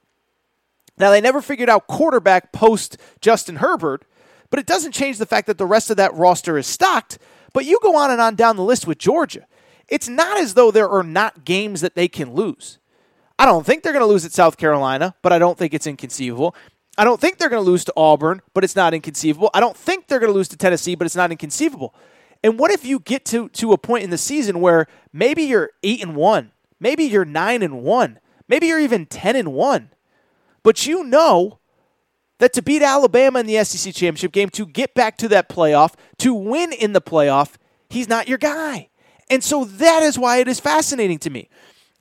Now, 0.97 1.11
they 1.11 1.21
never 1.21 1.41
figured 1.41 1.69
out 1.69 1.87
quarterback 1.87 2.51
post 2.51 2.97
Justin 3.21 3.57
Herbert, 3.57 4.03
but 4.49 4.59
it 4.59 4.65
doesn't 4.65 4.93
change 4.93 5.17
the 5.17 5.25
fact 5.25 5.47
that 5.47 5.57
the 5.57 5.65
rest 5.65 5.89
of 5.89 5.97
that 5.97 6.13
roster 6.13 6.57
is 6.57 6.65
stocked. 6.65 7.19
But 7.53 7.65
you 7.65 7.79
go 7.81 7.95
on 7.95 8.11
and 8.11 8.19
on 8.19 8.35
down 8.35 8.55
the 8.55 8.63
list 8.63 8.87
with 8.87 8.97
Georgia. 8.97 9.45
It's 9.87 10.09
not 10.09 10.39
as 10.39 10.55
though 10.55 10.71
there 10.71 10.89
are 10.89 11.03
not 11.03 11.45
games 11.45 11.81
that 11.81 11.95
they 11.95 12.07
can 12.07 12.33
lose. 12.33 12.79
I 13.39 13.45
don't 13.45 13.65
think 13.65 13.83
they're 13.83 13.93
going 13.93 14.03
to 14.03 14.07
lose 14.07 14.25
at 14.25 14.31
South 14.31 14.57
Carolina, 14.57 15.15
but 15.21 15.31
I 15.31 15.39
don't 15.39 15.57
think 15.57 15.73
it's 15.73 15.87
inconceivable. 15.87 16.55
I 16.97 17.03
don't 17.03 17.21
think 17.21 17.37
they're 17.37 17.49
going 17.49 17.63
to 17.63 17.69
lose 17.69 17.85
to 17.85 17.93
Auburn, 17.95 18.41
but 18.55 18.63
it's 18.63 18.75
not 18.75 18.95
inconceivable. 18.95 19.51
I 19.53 19.59
don't 19.59 19.77
think 19.77 20.07
they're 20.07 20.19
going 20.19 20.31
to 20.31 20.35
lose 20.35 20.47
to 20.49 20.57
Tennessee, 20.57 20.95
but 20.95 21.05
it's 21.05 21.15
not 21.15 21.29
inconceivable. 21.29 21.93
And 22.47 22.57
what 22.57 22.71
if 22.71 22.85
you 22.85 23.01
get 23.01 23.25
to, 23.25 23.49
to 23.49 23.73
a 23.73 23.77
point 23.77 24.05
in 24.05 24.09
the 24.09 24.17
season 24.17 24.61
where 24.61 24.87
maybe 25.11 25.43
you're 25.43 25.71
8 25.83 26.01
and 26.01 26.15
1, 26.15 26.53
maybe 26.79 27.03
you're 27.03 27.25
9 27.25 27.61
and 27.61 27.83
1, 27.83 28.19
maybe 28.47 28.67
you're 28.67 28.79
even 28.79 29.05
10 29.05 29.35
and 29.35 29.51
1. 29.51 29.89
But 30.63 30.85
you 30.85 31.03
know 31.03 31.59
that 32.37 32.53
to 32.53 32.61
beat 32.61 32.81
Alabama 32.81 33.41
in 33.41 33.47
the 33.47 33.61
SEC 33.65 33.93
championship 33.93 34.31
game, 34.31 34.49
to 34.51 34.65
get 34.65 34.93
back 34.93 35.17
to 35.17 35.27
that 35.27 35.49
playoff, 35.49 35.95
to 36.19 36.33
win 36.33 36.71
in 36.71 36.93
the 36.93 37.01
playoff, 37.01 37.55
he's 37.89 38.07
not 38.07 38.29
your 38.29 38.37
guy. 38.37 38.87
And 39.29 39.43
so 39.43 39.65
that 39.65 40.01
is 40.01 40.17
why 40.17 40.37
it 40.37 40.47
is 40.47 40.61
fascinating 40.61 41.19
to 41.19 41.29
me. 41.29 41.49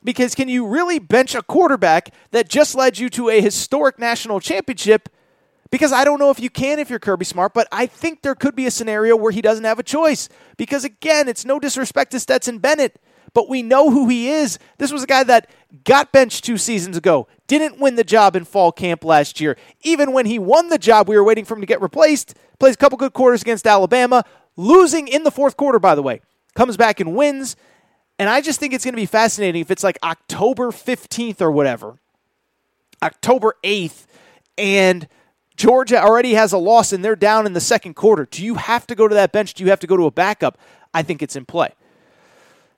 Because 0.04 0.36
can 0.36 0.48
you 0.48 0.64
really 0.64 1.00
bench 1.00 1.34
a 1.34 1.42
quarterback 1.42 2.14
that 2.30 2.48
just 2.48 2.76
led 2.76 3.00
you 3.00 3.08
to 3.10 3.30
a 3.30 3.40
historic 3.40 3.98
national 3.98 4.38
championship 4.38 5.08
because 5.70 5.92
I 5.92 6.04
don't 6.04 6.18
know 6.18 6.30
if 6.30 6.40
you 6.40 6.50
can 6.50 6.78
if 6.78 6.90
you're 6.90 6.98
Kirby 6.98 7.24
Smart, 7.24 7.54
but 7.54 7.68
I 7.72 7.86
think 7.86 8.22
there 8.22 8.34
could 8.34 8.54
be 8.54 8.66
a 8.66 8.70
scenario 8.70 9.16
where 9.16 9.32
he 9.32 9.42
doesn't 9.42 9.64
have 9.64 9.78
a 9.78 9.82
choice. 9.82 10.28
Because 10.56 10.84
again, 10.84 11.28
it's 11.28 11.44
no 11.44 11.58
disrespect 11.58 12.12
to 12.12 12.20
Stetson 12.20 12.58
Bennett, 12.58 13.00
but 13.34 13.48
we 13.48 13.62
know 13.62 13.90
who 13.90 14.08
he 14.08 14.28
is. 14.28 14.58
This 14.78 14.92
was 14.92 15.02
a 15.02 15.06
guy 15.06 15.24
that 15.24 15.50
got 15.84 16.12
benched 16.12 16.44
two 16.44 16.58
seasons 16.58 16.96
ago, 16.96 17.26
didn't 17.46 17.80
win 17.80 17.96
the 17.96 18.04
job 18.04 18.36
in 18.36 18.44
fall 18.44 18.72
camp 18.72 19.04
last 19.04 19.40
year. 19.40 19.56
Even 19.82 20.12
when 20.12 20.26
he 20.26 20.38
won 20.38 20.68
the 20.68 20.78
job, 20.78 21.08
we 21.08 21.16
were 21.16 21.24
waiting 21.24 21.44
for 21.44 21.54
him 21.54 21.60
to 21.60 21.66
get 21.66 21.82
replaced. 21.82 22.34
Plays 22.58 22.74
a 22.74 22.78
couple 22.78 22.96
good 22.96 23.12
quarters 23.12 23.42
against 23.42 23.66
Alabama, 23.66 24.24
losing 24.56 25.08
in 25.08 25.24
the 25.24 25.30
fourth 25.30 25.56
quarter, 25.56 25.78
by 25.78 25.94
the 25.94 26.02
way. 26.02 26.20
Comes 26.54 26.76
back 26.76 27.00
and 27.00 27.14
wins. 27.14 27.56
And 28.18 28.30
I 28.30 28.40
just 28.40 28.58
think 28.58 28.72
it's 28.72 28.84
going 28.84 28.94
to 28.94 29.00
be 29.00 29.06
fascinating 29.06 29.60
if 29.60 29.70
it's 29.70 29.84
like 29.84 29.98
October 30.02 30.68
15th 30.68 31.42
or 31.42 31.50
whatever, 31.50 31.98
October 33.02 33.56
8th, 33.62 34.06
and 34.56 35.06
Georgia 35.56 36.02
already 36.02 36.34
has 36.34 36.52
a 36.52 36.58
loss 36.58 36.92
and 36.92 37.04
they're 37.04 37.16
down 37.16 37.46
in 37.46 37.54
the 37.54 37.60
second 37.60 37.94
quarter. 37.94 38.26
Do 38.30 38.44
you 38.44 38.56
have 38.56 38.86
to 38.88 38.94
go 38.94 39.08
to 39.08 39.14
that 39.14 39.32
bench? 39.32 39.54
Do 39.54 39.64
you 39.64 39.70
have 39.70 39.80
to 39.80 39.86
go 39.86 39.96
to 39.96 40.04
a 40.04 40.10
backup? 40.10 40.58
I 40.92 41.02
think 41.02 41.22
it's 41.22 41.34
in 41.34 41.46
play. 41.46 41.70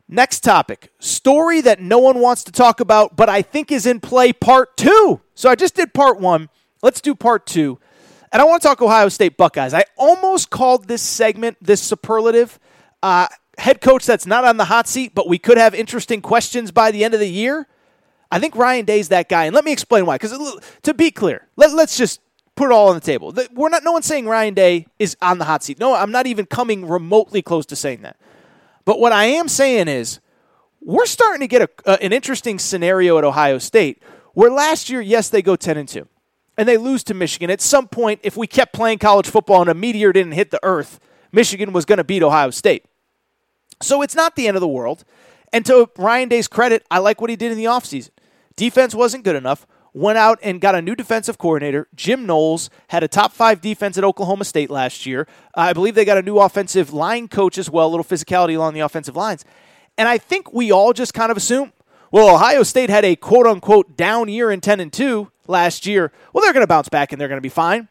Next 0.08 0.40
topic 0.40 0.90
story 1.00 1.60
that 1.60 1.80
no 1.80 1.98
one 1.98 2.20
wants 2.20 2.44
to 2.44 2.52
talk 2.52 2.80
about, 2.80 3.16
but 3.16 3.28
I 3.28 3.42
think 3.42 3.70
is 3.70 3.84
in 3.84 4.00
play 4.00 4.32
part 4.32 4.76
two. 4.76 5.20
So 5.34 5.50
I 5.50 5.54
just 5.54 5.74
did 5.74 5.92
part 5.92 6.18
one. 6.18 6.48
Let's 6.82 7.00
do 7.00 7.14
part 7.14 7.46
two. 7.46 7.78
And 8.32 8.40
I 8.40 8.44
want 8.44 8.62
to 8.62 8.68
talk 8.68 8.80
Ohio 8.80 9.08
State 9.08 9.36
Buckeyes. 9.36 9.74
I 9.74 9.84
almost 9.96 10.50
called 10.50 10.86
this 10.86 11.02
segment, 11.02 11.56
this 11.60 11.82
superlative, 11.82 12.58
uh, 13.02 13.26
head 13.58 13.80
coach 13.80 14.06
that's 14.06 14.26
not 14.26 14.44
on 14.44 14.56
the 14.56 14.66
hot 14.66 14.86
seat, 14.86 15.14
but 15.14 15.28
we 15.28 15.38
could 15.38 15.58
have 15.58 15.74
interesting 15.74 16.20
questions 16.20 16.70
by 16.70 16.90
the 16.90 17.04
end 17.04 17.14
of 17.14 17.20
the 17.20 17.28
year. 17.28 17.66
I 18.30 18.38
think 18.38 18.54
Ryan 18.54 18.84
Day's 18.84 19.08
that 19.08 19.28
guy. 19.28 19.46
And 19.46 19.54
let 19.54 19.64
me 19.64 19.72
explain 19.72 20.06
why. 20.06 20.16
Because 20.16 20.60
to 20.82 20.94
be 20.94 21.10
clear, 21.10 21.48
let, 21.56 21.72
let's 21.72 21.96
just 21.96 22.20
put 22.58 22.70
it 22.70 22.72
all 22.72 22.88
on 22.88 22.94
the 22.94 23.00
table. 23.00 23.32
We're 23.54 23.68
not. 23.68 23.84
No 23.84 23.92
one's 23.92 24.06
saying 24.06 24.26
Ryan 24.26 24.52
Day 24.52 24.86
is 24.98 25.16
on 25.22 25.38
the 25.38 25.44
hot 25.44 25.62
seat. 25.62 25.78
No, 25.78 25.94
I'm 25.94 26.10
not 26.10 26.26
even 26.26 26.44
coming 26.44 26.86
remotely 26.86 27.40
close 27.40 27.64
to 27.66 27.76
saying 27.76 28.02
that. 28.02 28.16
But 28.84 28.98
what 28.98 29.12
I 29.12 29.26
am 29.26 29.48
saying 29.48 29.88
is, 29.88 30.20
we're 30.80 31.06
starting 31.06 31.40
to 31.40 31.46
get 31.46 31.62
a, 31.86 32.02
an 32.02 32.12
interesting 32.12 32.58
scenario 32.58 33.16
at 33.16 33.24
Ohio 33.24 33.58
State, 33.58 34.02
where 34.34 34.50
last 34.50 34.90
year, 34.90 35.00
yes, 35.00 35.28
they 35.28 35.40
go 35.40 35.56
ten 35.56 35.76
and 35.76 35.88
two, 35.88 36.08
and 36.56 36.68
they 36.68 36.76
lose 36.76 37.04
to 37.04 37.14
Michigan. 37.14 37.48
At 37.48 37.60
some 37.60 37.86
point, 37.86 38.20
if 38.22 38.36
we 38.36 38.46
kept 38.46 38.72
playing 38.72 38.98
college 38.98 39.28
football 39.28 39.60
and 39.60 39.70
a 39.70 39.74
meteor 39.74 40.12
didn't 40.12 40.32
hit 40.32 40.50
the 40.50 40.60
earth, 40.62 40.98
Michigan 41.30 41.72
was 41.72 41.84
going 41.84 41.98
to 41.98 42.04
beat 42.04 42.22
Ohio 42.22 42.50
State. 42.50 42.84
So 43.80 44.02
it's 44.02 44.16
not 44.16 44.34
the 44.34 44.48
end 44.48 44.56
of 44.56 44.60
the 44.60 44.68
world. 44.68 45.04
And 45.52 45.64
to 45.66 45.88
Ryan 45.96 46.28
Day's 46.28 46.48
credit, 46.48 46.84
I 46.90 46.98
like 46.98 47.20
what 47.20 47.30
he 47.30 47.36
did 47.36 47.52
in 47.52 47.58
the 47.58 47.64
offseason. 47.64 48.10
Defense 48.56 48.94
wasn't 48.94 49.24
good 49.24 49.36
enough. 49.36 49.66
Went 49.92 50.18
out 50.18 50.38
and 50.42 50.60
got 50.60 50.74
a 50.74 50.82
new 50.82 50.94
defensive 50.94 51.38
coordinator. 51.38 51.88
Jim 51.94 52.26
Knowles 52.26 52.70
had 52.88 53.02
a 53.02 53.08
top 53.08 53.32
five 53.32 53.60
defense 53.60 53.98
at 53.98 54.04
Oklahoma 54.04 54.44
State 54.44 54.70
last 54.70 55.06
year. 55.06 55.26
I 55.54 55.72
believe 55.72 55.94
they 55.94 56.04
got 56.04 56.18
a 56.18 56.22
new 56.22 56.38
offensive 56.38 56.92
line 56.92 57.28
coach 57.28 57.58
as 57.58 57.70
well, 57.70 57.86
a 57.86 57.90
little 57.90 58.04
physicality 58.04 58.56
along 58.56 58.74
the 58.74 58.80
offensive 58.80 59.16
lines. 59.16 59.44
And 59.96 60.08
I 60.08 60.18
think 60.18 60.52
we 60.52 60.70
all 60.70 60.92
just 60.92 61.14
kind 61.14 61.30
of 61.30 61.36
assume, 61.36 61.72
well, 62.10 62.34
Ohio 62.34 62.62
State 62.62 62.90
had 62.90 63.04
a 63.04 63.16
quote 63.16 63.46
unquote 63.46 63.96
down 63.96 64.28
year 64.28 64.50
in 64.50 64.60
10 64.60 64.80
and 64.80 64.92
2 64.92 65.30
last 65.46 65.86
year. 65.86 66.12
Well, 66.32 66.42
they're 66.42 66.52
going 66.52 66.62
to 66.62 66.68
bounce 66.68 66.88
back 66.88 67.12
and 67.12 67.20
they're 67.20 67.28
going 67.28 67.38
to 67.38 67.42
be 67.42 67.48
fine. 67.48 67.88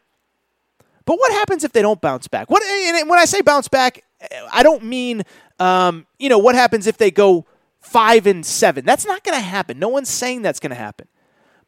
But 1.04 1.18
what 1.18 1.32
happens 1.32 1.64
if 1.64 1.72
they 1.72 1.82
don't 1.82 2.00
bounce 2.00 2.28
back? 2.28 2.50
What 2.50 2.62
and 2.62 3.08
when 3.08 3.18
I 3.18 3.24
say 3.24 3.40
bounce 3.40 3.68
back, 3.68 4.04
I 4.52 4.62
don't 4.62 4.84
mean 4.84 5.22
um, 5.58 6.06
you 6.18 6.28
know 6.28 6.38
what 6.38 6.54
happens 6.54 6.86
if 6.86 6.98
they 6.98 7.10
go 7.10 7.46
five 7.80 8.26
and 8.26 8.44
seven. 8.44 8.84
That's 8.84 9.06
not 9.06 9.24
going 9.24 9.36
to 9.36 9.44
happen. 9.44 9.78
No 9.78 9.88
one's 9.88 10.10
saying 10.10 10.42
that's 10.42 10.60
going 10.60 10.70
to 10.70 10.76
happen. 10.76 11.08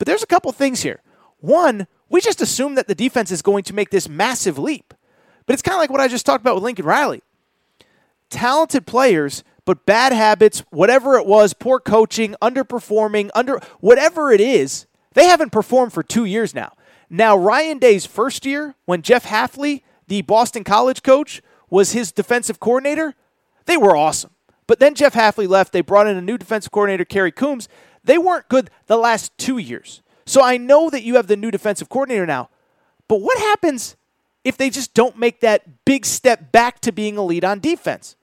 But 0.00 0.06
there's 0.06 0.22
a 0.22 0.26
couple 0.26 0.50
things 0.52 0.80
here. 0.80 1.02
One, 1.40 1.86
we 2.08 2.22
just 2.22 2.40
assume 2.40 2.74
that 2.76 2.88
the 2.88 2.94
defense 2.94 3.30
is 3.30 3.42
going 3.42 3.64
to 3.64 3.74
make 3.74 3.90
this 3.90 4.08
massive 4.08 4.58
leap. 4.58 4.94
But 5.44 5.52
it's 5.52 5.60
kind 5.62 5.74
of 5.74 5.78
like 5.78 5.90
what 5.90 6.00
I 6.00 6.08
just 6.08 6.24
talked 6.24 6.40
about 6.40 6.54
with 6.54 6.64
Lincoln 6.64 6.86
Riley. 6.86 7.22
Talented 8.30 8.86
players, 8.86 9.44
but 9.66 9.84
bad 9.84 10.14
habits, 10.14 10.60
whatever 10.70 11.18
it 11.18 11.26
was, 11.26 11.52
poor 11.52 11.78
coaching, 11.78 12.34
underperforming, 12.40 13.28
under 13.34 13.60
whatever 13.80 14.32
it 14.32 14.40
is, 14.40 14.86
they 15.12 15.26
haven't 15.26 15.52
performed 15.52 15.92
for 15.92 16.02
two 16.02 16.24
years 16.24 16.54
now. 16.54 16.72
Now, 17.10 17.36
Ryan 17.36 17.76
Day's 17.78 18.06
first 18.06 18.46
year, 18.46 18.76
when 18.86 19.02
Jeff 19.02 19.26
Hafley, 19.26 19.82
the 20.06 20.22
Boston 20.22 20.64
College 20.64 21.02
coach, 21.02 21.42
was 21.68 21.92
his 21.92 22.10
defensive 22.10 22.58
coordinator, 22.58 23.14
they 23.66 23.76
were 23.76 23.94
awesome. 23.94 24.30
But 24.66 24.78
then 24.78 24.94
Jeff 24.94 25.14
Hafley 25.14 25.48
left. 25.48 25.72
They 25.72 25.80
brought 25.80 26.06
in 26.06 26.16
a 26.16 26.22
new 26.22 26.38
defensive 26.38 26.70
coordinator, 26.72 27.04
Kerry 27.04 27.32
Coombs. 27.32 27.68
They 28.04 28.18
weren't 28.18 28.48
good 28.48 28.70
the 28.86 28.96
last 28.96 29.36
two 29.38 29.58
years. 29.58 30.02
So 30.26 30.42
I 30.42 30.56
know 30.56 30.90
that 30.90 31.02
you 31.02 31.16
have 31.16 31.26
the 31.26 31.36
new 31.36 31.50
defensive 31.50 31.88
coordinator 31.88 32.26
now. 32.26 32.50
But 33.08 33.20
what 33.20 33.38
happens 33.38 33.96
if 34.44 34.56
they 34.56 34.70
just 34.70 34.94
don't 34.94 35.18
make 35.18 35.40
that 35.40 35.84
big 35.84 36.06
step 36.06 36.52
back 36.52 36.80
to 36.80 36.92
being 36.92 37.16
a 37.16 37.24
lead 37.24 37.44
on 37.44 37.60
defense? 37.60 38.16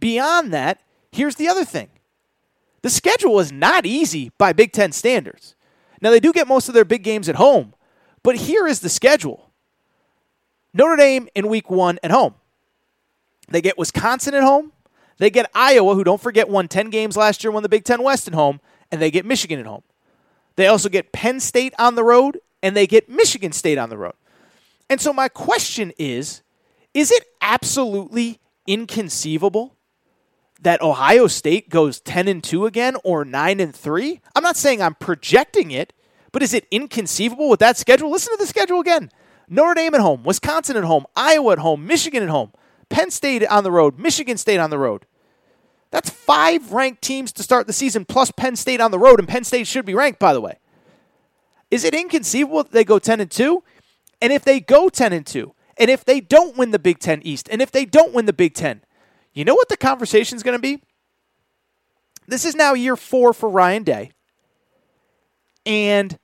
Beyond 0.00 0.52
that, 0.52 0.80
here's 1.12 1.36
the 1.36 1.48
other 1.48 1.64
thing 1.64 1.88
the 2.82 2.90
schedule 2.90 3.38
is 3.40 3.50
not 3.50 3.86
easy 3.86 4.30
by 4.36 4.52
Big 4.52 4.72
Ten 4.72 4.92
standards. 4.92 5.54
Now, 6.00 6.10
they 6.10 6.20
do 6.20 6.32
get 6.32 6.46
most 6.46 6.68
of 6.68 6.74
their 6.74 6.84
big 6.84 7.02
games 7.02 7.28
at 7.28 7.36
home, 7.36 7.72
but 8.22 8.36
here 8.36 8.66
is 8.66 8.80
the 8.80 8.90
schedule 8.90 9.50
Notre 10.74 10.96
Dame 10.96 11.28
in 11.34 11.48
week 11.48 11.70
one 11.70 11.98
at 12.02 12.10
home. 12.10 12.34
They 13.48 13.60
get 13.60 13.78
Wisconsin 13.78 14.34
at 14.34 14.42
home. 14.42 14.72
They 15.18 15.30
get 15.30 15.50
Iowa, 15.54 15.94
who 15.94 16.02
don't 16.02 16.20
forget 16.20 16.48
won 16.48 16.66
10 16.66 16.90
games 16.90 17.16
last 17.16 17.44
year, 17.44 17.52
won 17.52 17.62
the 17.62 17.68
Big 17.68 17.84
Ten 17.84 18.02
West 18.02 18.26
at 18.26 18.34
home, 18.34 18.60
and 18.94 19.02
they 19.02 19.10
get 19.10 19.26
Michigan 19.26 19.58
at 19.58 19.66
home. 19.66 19.82
They 20.54 20.68
also 20.68 20.88
get 20.88 21.10
Penn 21.10 21.40
State 21.40 21.74
on 21.80 21.96
the 21.96 22.04
road, 22.04 22.38
and 22.62 22.76
they 22.76 22.86
get 22.86 23.08
Michigan 23.08 23.50
State 23.50 23.76
on 23.76 23.88
the 23.88 23.98
road. 23.98 24.14
And 24.88 25.00
so 25.00 25.12
my 25.12 25.28
question 25.28 25.92
is 25.98 26.42
is 26.94 27.10
it 27.10 27.24
absolutely 27.40 28.38
inconceivable 28.68 29.74
that 30.60 30.80
Ohio 30.80 31.26
State 31.26 31.70
goes 31.70 31.98
10 31.98 32.28
and 32.28 32.44
2 32.44 32.66
again 32.66 32.94
or 33.02 33.24
9 33.24 33.58
and 33.58 33.74
3? 33.74 34.20
I'm 34.36 34.44
not 34.44 34.56
saying 34.56 34.80
I'm 34.80 34.94
projecting 34.94 35.72
it, 35.72 35.92
but 36.30 36.44
is 36.44 36.54
it 36.54 36.68
inconceivable 36.70 37.48
with 37.48 37.58
that 37.58 37.76
schedule? 37.76 38.12
Listen 38.12 38.32
to 38.34 38.38
the 38.38 38.46
schedule 38.46 38.78
again. 38.78 39.10
Notre 39.48 39.74
Dame 39.74 39.94
at 39.96 40.00
home, 40.00 40.22
Wisconsin 40.22 40.76
at 40.76 40.84
home, 40.84 41.04
Iowa 41.16 41.54
at 41.54 41.58
home, 41.58 41.84
Michigan 41.84 42.22
at 42.22 42.28
home, 42.28 42.52
Penn 42.88 43.10
State 43.10 43.44
on 43.44 43.64
the 43.64 43.72
road, 43.72 43.98
Michigan 43.98 44.36
State 44.36 44.58
on 44.58 44.70
the 44.70 44.78
road. 44.78 45.04
That's 45.94 46.10
five 46.10 46.72
ranked 46.72 47.02
teams 47.02 47.30
to 47.34 47.44
start 47.44 47.68
the 47.68 47.72
season 47.72 48.04
plus 48.04 48.32
Penn 48.32 48.56
State 48.56 48.80
on 48.80 48.90
the 48.90 48.98
road, 48.98 49.20
and 49.20 49.28
Penn 49.28 49.44
State 49.44 49.68
should 49.68 49.86
be 49.86 49.94
ranked, 49.94 50.18
by 50.18 50.32
the 50.32 50.40
way. 50.40 50.58
Is 51.70 51.84
it 51.84 51.94
inconceivable 51.94 52.64
that 52.64 52.72
they 52.72 52.82
go 52.82 52.98
10 52.98 53.20
and 53.20 53.30
2? 53.30 53.62
And 54.20 54.32
if 54.32 54.44
they 54.44 54.58
go 54.58 54.88
10 54.88 55.12
and 55.12 55.24
2, 55.24 55.54
and 55.76 55.90
if 55.92 56.04
they 56.04 56.20
don't 56.20 56.56
win 56.56 56.72
the 56.72 56.80
Big 56.80 56.98
Ten 56.98 57.22
East, 57.22 57.48
and 57.48 57.62
if 57.62 57.70
they 57.70 57.84
don't 57.84 58.12
win 58.12 58.26
the 58.26 58.32
Big 58.32 58.54
Ten, 58.54 58.80
you 59.34 59.44
know 59.44 59.54
what 59.54 59.68
the 59.68 59.76
conversation 59.76 60.34
is 60.34 60.42
going 60.42 60.58
to 60.58 60.60
be? 60.60 60.82
This 62.26 62.44
is 62.44 62.56
now 62.56 62.74
year 62.74 62.96
four 62.96 63.32
for 63.32 63.48
Ryan 63.48 63.84
Day. 63.84 64.10
And 65.64 66.18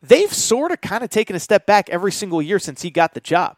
they've 0.00 0.32
sort 0.32 0.70
of 0.70 0.80
kind 0.80 1.02
of 1.02 1.10
taken 1.10 1.34
a 1.34 1.40
step 1.40 1.66
back 1.66 1.90
every 1.90 2.12
single 2.12 2.40
year 2.40 2.60
since 2.60 2.82
he 2.82 2.90
got 2.90 3.14
the 3.14 3.20
job. 3.20 3.56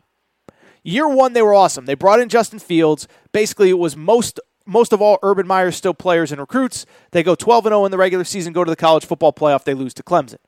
Year 0.82 1.06
one, 1.06 1.34
they 1.34 1.42
were 1.42 1.52
awesome. 1.52 1.84
They 1.84 1.94
brought 1.94 2.20
in 2.20 2.30
Justin 2.30 2.58
Fields. 2.58 3.06
Basically, 3.32 3.68
it 3.68 3.78
was 3.78 3.98
most 3.98 4.40
most 4.68 4.92
of 4.92 5.00
all 5.00 5.18
Urban 5.22 5.46
Meyer's 5.46 5.76
still 5.76 5.94
players 5.94 6.30
and 6.30 6.40
recruits. 6.40 6.84
They 7.10 7.22
go 7.22 7.34
12 7.34 7.66
and 7.66 7.72
0 7.72 7.86
in 7.86 7.90
the 7.90 7.98
regular 7.98 8.24
season, 8.24 8.52
go 8.52 8.64
to 8.64 8.70
the 8.70 8.76
college 8.76 9.06
football 9.06 9.32
playoff, 9.32 9.64
they 9.64 9.74
lose 9.74 9.94
to 9.94 10.02
Clemson. 10.02 10.38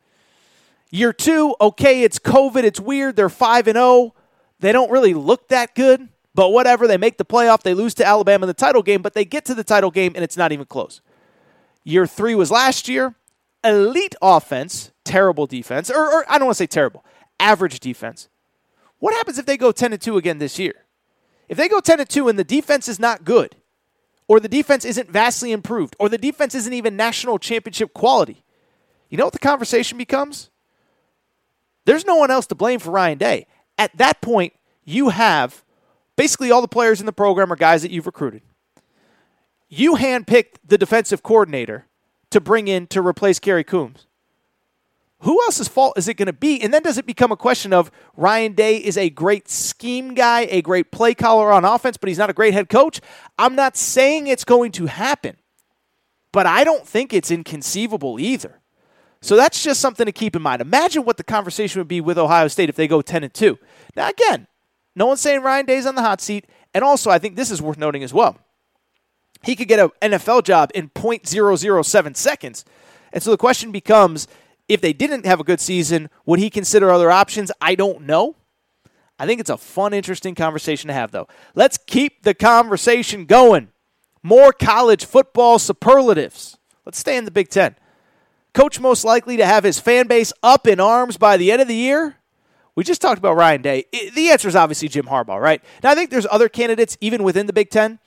Year 0.90 1.12
two, 1.12 1.54
okay, 1.60 2.02
it's 2.02 2.18
COVID, 2.18 2.64
it's 2.64 2.80
weird. 2.80 3.16
They're 3.16 3.28
5 3.28 3.68
and 3.68 3.76
0. 3.76 4.14
They 4.58 4.72
don't 4.72 4.90
really 4.90 5.14
look 5.14 5.48
that 5.48 5.74
good, 5.74 6.08
but 6.34 6.50
whatever. 6.50 6.86
They 6.86 6.98
make 6.98 7.16
the 7.16 7.24
playoff, 7.24 7.62
they 7.62 7.74
lose 7.74 7.94
to 7.94 8.06
Alabama 8.06 8.44
in 8.44 8.48
the 8.48 8.54
title 8.54 8.82
game, 8.82 9.00
but 9.00 9.14
they 9.14 9.24
get 9.24 9.44
to 9.46 9.54
the 9.54 9.64
title 9.64 9.90
game 9.90 10.12
and 10.14 10.22
it's 10.22 10.36
not 10.36 10.52
even 10.52 10.66
close. 10.66 11.00
Year 11.82 12.06
three 12.06 12.34
was 12.34 12.50
last 12.50 12.88
year. 12.88 13.14
Elite 13.64 14.14
offense, 14.22 14.90
terrible 15.04 15.46
defense, 15.46 15.90
or, 15.90 16.10
or 16.10 16.24
I 16.28 16.38
don't 16.38 16.46
want 16.46 16.56
to 16.56 16.62
say 16.62 16.66
terrible, 16.66 17.04
average 17.38 17.78
defense. 17.78 18.28
What 18.98 19.14
happens 19.14 19.38
if 19.38 19.46
they 19.46 19.56
go 19.56 19.72
10 19.72 19.92
and 19.92 20.00
2 20.00 20.16
again 20.16 20.38
this 20.38 20.58
year? 20.58 20.86
If 21.48 21.56
they 21.56 21.68
go 21.68 21.80
10 21.80 22.00
and 22.00 22.08
2 22.08 22.28
and 22.28 22.38
the 22.38 22.44
defense 22.44 22.88
is 22.88 22.98
not 22.98 23.24
good, 23.24 23.56
or 24.30 24.38
the 24.38 24.48
defense 24.48 24.84
isn't 24.84 25.10
vastly 25.10 25.50
improved, 25.50 25.96
or 25.98 26.08
the 26.08 26.16
defense 26.16 26.54
isn't 26.54 26.72
even 26.72 26.94
national 26.94 27.36
championship 27.36 27.92
quality, 27.92 28.44
you 29.08 29.18
know 29.18 29.24
what 29.24 29.32
the 29.32 29.40
conversation 29.40 29.98
becomes? 29.98 30.50
There's 31.84 32.06
no 32.06 32.14
one 32.14 32.30
else 32.30 32.46
to 32.46 32.54
blame 32.54 32.78
for 32.78 32.92
Ryan 32.92 33.18
Day. 33.18 33.48
At 33.76 33.96
that 33.96 34.20
point, 34.20 34.52
you 34.84 35.08
have 35.08 35.64
basically 36.14 36.52
all 36.52 36.62
the 36.62 36.68
players 36.68 37.00
in 37.00 37.06
the 37.06 37.12
program 37.12 37.52
are 37.52 37.56
guys 37.56 37.82
that 37.82 37.90
you've 37.90 38.06
recruited. 38.06 38.42
You 39.68 39.96
handpicked 39.96 40.58
the 40.64 40.78
defensive 40.78 41.24
coordinator 41.24 41.86
to 42.30 42.40
bring 42.40 42.68
in 42.68 42.86
to 42.86 43.04
replace 43.04 43.40
Kerry 43.40 43.64
Coombs 43.64 44.06
who 45.20 45.40
else's 45.42 45.68
fault 45.68 45.98
is 45.98 46.08
it 46.08 46.14
going 46.14 46.26
to 46.26 46.32
be? 46.32 46.60
And 46.62 46.72
then 46.72 46.82
does 46.82 46.98
it 46.98 47.06
become 47.06 47.30
a 47.30 47.36
question 47.36 47.72
of 47.72 47.90
Ryan 48.16 48.52
Day 48.52 48.76
is 48.76 48.96
a 48.96 49.10
great 49.10 49.48
scheme 49.48 50.14
guy, 50.14 50.42
a 50.50 50.62
great 50.62 50.90
play 50.90 51.14
caller 51.14 51.52
on 51.52 51.64
offense, 51.64 51.96
but 51.96 52.08
he's 52.08 52.18
not 52.18 52.30
a 52.30 52.34
great 52.34 52.54
head 52.54 52.68
coach? 52.68 53.00
I'm 53.38 53.54
not 53.54 53.76
saying 53.76 54.26
it's 54.26 54.44
going 54.44 54.72
to 54.72 54.86
happen, 54.86 55.36
but 56.32 56.46
I 56.46 56.64
don't 56.64 56.86
think 56.86 57.12
it's 57.12 57.30
inconceivable 57.30 58.18
either. 58.18 58.60
So 59.20 59.36
that's 59.36 59.62
just 59.62 59.80
something 59.80 60.06
to 60.06 60.12
keep 60.12 60.34
in 60.34 60.40
mind. 60.40 60.62
Imagine 60.62 61.04
what 61.04 61.18
the 61.18 61.24
conversation 61.24 61.78
would 61.80 61.88
be 61.88 62.00
with 62.00 62.16
Ohio 62.16 62.48
State 62.48 62.70
if 62.70 62.76
they 62.76 62.88
go 62.88 63.02
10 63.02 63.22
and 63.22 63.34
2. 63.34 63.58
Now, 63.94 64.08
again, 64.08 64.46
no 64.96 65.06
one's 65.06 65.20
saying 65.20 65.42
Ryan 65.42 65.66
Day's 65.66 65.84
on 65.84 65.94
the 65.94 66.02
hot 66.02 66.22
seat. 66.22 66.46
And 66.72 66.82
also, 66.82 67.10
I 67.10 67.18
think 67.18 67.36
this 67.36 67.50
is 67.50 67.60
worth 67.60 67.76
noting 67.76 68.02
as 68.02 68.14
well. 68.14 68.38
He 69.42 69.56
could 69.56 69.68
get 69.68 69.80
an 69.80 69.90
NFL 70.12 70.44
job 70.44 70.70
in 70.74 70.88
0.007 70.90 72.16
seconds. 72.16 72.64
And 73.12 73.22
so 73.22 73.30
the 73.30 73.36
question 73.36 73.72
becomes 73.72 74.28
if 74.70 74.80
they 74.80 74.92
didn't 74.92 75.26
have 75.26 75.40
a 75.40 75.44
good 75.44 75.60
season, 75.60 76.08
would 76.24 76.38
he 76.38 76.48
consider 76.48 76.90
other 76.90 77.10
options? 77.10 77.50
I 77.60 77.74
don't 77.74 78.02
know. 78.02 78.36
I 79.18 79.26
think 79.26 79.40
it's 79.40 79.50
a 79.50 79.58
fun, 79.58 79.92
interesting 79.92 80.36
conversation 80.36 80.86
to 80.88 80.94
have, 80.94 81.10
though. 81.10 81.26
Let's 81.56 81.76
keep 81.76 82.22
the 82.22 82.34
conversation 82.34 83.26
going. 83.26 83.68
More 84.22 84.52
college 84.52 85.04
football 85.04 85.58
superlatives. 85.58 86.56
Let's 86.86 86.98
stay 86.98 87.16
in 87.16 87.24
the 87.24 87.32
Big 87.32 87.48
Ten. 87.48 87.74
Coach 88.54 88.78
most 88.78 89.04
likely 89.04 89.36
to 89.36 89.44
have 89.44 89.64
his 89.64 89.80
fan 89.80 90.06
base 90.06 90.32
up 90.40 90.68
in 90.68 90.78
arms 90.78 91.16
by 91.16 91.36
the 91.36 91.50
end 91.50 91.60
of 91.60 91.66
the 91.66 91.74
year? 91.74 92.16
We 92.76 92.84
just 92.84 93.02
talked 93.02 93.18
about 93.18 93.36
Ryan 93.36 93.62
Day. 93.62 93.86
The 94.14 94.30
answer 94.30 94.46
is 94.46 94.54
obviously 94.54 94.88
Jim 94.88 95.06
Harbaugh, 95.06 95.40
right? 95.40 95.62
Now, 95.82 95.90
I 95.90 95.94
think 95.96 96.10
there's 96.10 96.26
other 96.30 96.48
candidates 96.48 96.96
even 97.00 97.24
within 97.24 97.46
the 97.46 97.52
Big 97.52 97.70
Ten. 97.70 97.98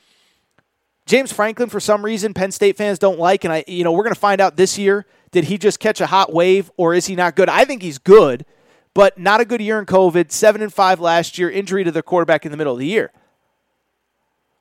James 1.06 1.34
Franklin, 1.34 1.68
for 1.68 1.82
some 1.82 2.06
reason, 2.06 2.34
Penn 2.34 2.54
State 2.54 2.78
fans 2.78 2.98
don't 2.98 3.20
like, 3.20 3.44
and 3.44 3.52
I, 3.52 3.66
you 3.68 3.84
know, 3.84 3.92
we're 3.92 4.04
going 4.04 4.16
to 4.16 4.20
find 4.20 4.40
out 4.40 4.56
this 4.56 4.78
year 4.78 5.06
did 5.34 5.46
he 5.46 5.58
just 5.58 5.80
catch 5.80 6.00
a 6.00 6.06
hot 6.06 6.32
wave 6.32 6.72
or 6.78 6.94
is 6.94 7.08
he 7.08 7.16
not 7.16 7.36
good? 7.36 7.50
I 7.50 7.66
think 7.66 7.82
he's 7.82 7.98
good, 7.98 8.46
but 8.94 9.18
not 9.18 9.42
a 9.42 9.46
good 9.46 9.60
year 9.60 9.80
in 9.80 9.86
COVID. 9.86 10.32
Seven 10.32 10.62
and 10.62 10.72
five 10.72 11.02
last 11.02 11.38
year, 11.38 11.50
injury 11.50 11.84
to 11.84 11.92
their 11.92 12.04
quarterback 12.04 12.46
in 12.46 12.52
the 12.52 12.58
middle 12.58 12.74
of 12.74 12.80
the 12.80 12.86
year. 12.86 13.12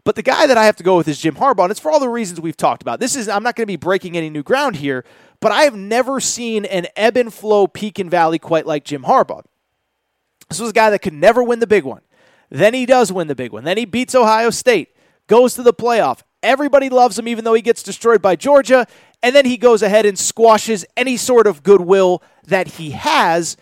But 0.03 0.17
the 0.17 0.23
guy 0.23 0.47
that 0.47 0.59
I 0.59 0.65
have 0.65 0.75
to 0.77 0.83
go 0.83 0.97
with 0.97 1.07
is 1.07 1.21
Jim 1.21 1.37
Harbaugh, 1.37 1.65
and 1.65 1.71
it's 1.71 1.79
for 1.79 1.93
all 1.93 2.01
the 2.01 2.09
reasons 2.09 2.41
we've 2.41 2.57
talked 2.57 2.83
about. 2.83 2.99
This 2.99 3.15
is 3.15 3.29
I'm 3.29 3.45
not 3.45 3.55
going 3.55 3.65
to 3.65 3.71
be 3.71 3.77
breaking 3.77 4.17
any 4.17 4.31
new 4.31 4.43
ground 4.43 4.77
here, 4.77 5.05
but 5.41 5.53
I 5.53 5.63
have 5.63 5.77
never 5.77 6.19
seen 6.19 6.65
an 6.65 6.87
ebb 6.97 7.17
and 7.17 7.33
flow 7.33 7.67
peak 7.69 7.99
and 7.99 8.11
valley 8.11 8.39
quite 8.41 8.67
like 8.67 8.85
Jim 8.85 9.05
Harbaugh. 9.05 9.45
This 10.49 10.59
was 10.59 10.71
a 10.71 10.75
guy 10.75 10.91
that 10.91 11.01
could 11.01 11.13
never 11.13 11.43
win 11.43 11.61
the 11.61 11.67
big 11.67 11.85
one. 11.85 12.01
Then 12.51 12.75
he 12.75 12.85
does 12.85 13.13
win 13.13 13.29
the 13.29 13.35
big 13.35 13.53
one. 13.53 13.65
Then 13.65 13.77
he 13.77 13.85
beats 13.85 14.15
Ohio 14.15 14.51
State, 14.51 14.97
goes 15.27 15.55
to 15.55 15.63
the 15.63 15.73
playoff. 15.73 16.23
Everybody 16.43 16.89
loves 16.89 17.19
him, 17.19 17.29
even 17.29 17.45
though 17.45 17.55
he 17.55 17.63
gets 17.63 17.83
destroyed 17.83 18.21
by 18.23 18.37
Georgia. 18.37 18.87
And 19.23 19.35
then 19.35 19.45
he 19.45 19.57
goes 19.57 19.83
ahead 19.83 20.07
and 20.07 20.19
squashes 20.19 20.85
any 20.97 21.17
sort 21.17 21.47
of 21.47 21.63
goodwill 21.63 22.23
that 22.47 22.67
he 22.67 22.91
has 22.91 23.57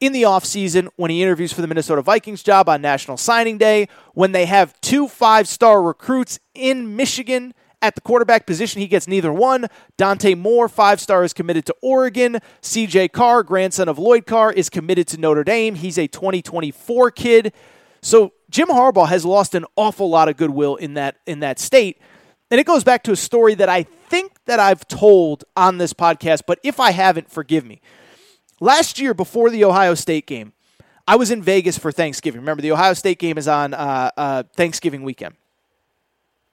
in 0.00 0.12
the 0.12 0.22
offseason 0.22 0.88
when 0.96 1.12
he 1.12 1.22
interviews 1.22 1.52
for 1.52 1.60
the 1.60 1.68
Minnesota 1.68 2.02
Vikings 2.02 2.42
job 2.42 2.68
on 2.68 2.82
National 2.82 3.16
Signing 3.16 3.56
Day, 3.56 3.86
when 4.14 4.32
they 4.32 4.46
have 4.46 4.78
two 4.80 5.06
five 5.06 5.46
star 5.46 5.80
recruits 5.80 6.40
in 6.54 6.96
Michigan 6.96 7.54
at 7.82 7.94
the 7.94 8.00
quarterback 8.00 8.46
position, 8.46 8.80
he 8.80 8.88
gets 8.88 9.06
neither 9.06 9.32
one. 9.32 9.66
Dante 9.96 10.34
Moore, 10.34 10.68
five 10.68 11.00
star, 11.00 11.22
is 11.22 11.32
committed 11.32 11.66
to 11.66 11.76
Oregon. 11.82 12.38
CJ 12.62 13.12
Carr, 13.12 13.42
grandson 13.42 13.88
of 13.88 13.98
Lloyd 13.98 14.26
Carr, 14.26 14.52
is 14.52 14.70
committed 14.70 15.06
to 15.08 15.18
Notre 15.18 15.44
Dame. 15.44 15.76
He's 15.76 15.98
a 15.98 16.08
2024 16.08 17.10
kid. 17.10 17.52
So 18.00 18.32
Jim 18.50 18.68
Harbaugh 18.68 19.08
has 19.08 19.24
lost 19.24 19.54
an 19.54 19.64
awful 19.76 20.10
lot 20.10 20.28
of 20.28 20.36
goodwill 20.36 20.76
in 20.76 20.94
that 20.94 21.18
in 21.26 21.40
that 21.40 21.60
state. 21.60 22.00
And 22.52 22.60
it 22.60 22.64
goes 22.64 22.84
back 22.84 23.02
to 23.04 23.12
a 23.12 23.16
story 23.16 23.54
that 23.54 23.70
I 23.70 23.84
think 23.84 24.32
that 24.44 24.60
I've 24.60 24.86
told 24.86 25.42
on 25.56 25.78
this 25.78 25.94
podcast, 25.94 26.42
but 26.46 26.60
if 26.62 26.78
I 26.78 26.90
haven't, 26.90 27.30
forgive 27.30 27.64
me. 27.64 27.80
Last 28.60 29.00
year, 29.00 29.14
before 29.14 29.48
the 29.48 29.64
Ohio 29.64 29.94
State 29.94 30.26
game, 30.26 30.52
I 31.08 31.16
was 31.16 31.30
in 31.30 31.42
Vegas 31.42 31.78
for 31.78 31.90
Thanksgiving. 31.90 32.42
Remember, 32.42 32.60
the 32.60 32.72
Ohio 32.72 32.92
State 32.92 33.18
game 33.18 33.38
is 33.38 33.48
on 33.48 33.72
uh, 33.72 34.10
uh, 34.18 34.42
Thanksgiving 34.54 35.02
weekend. 35.02 35.34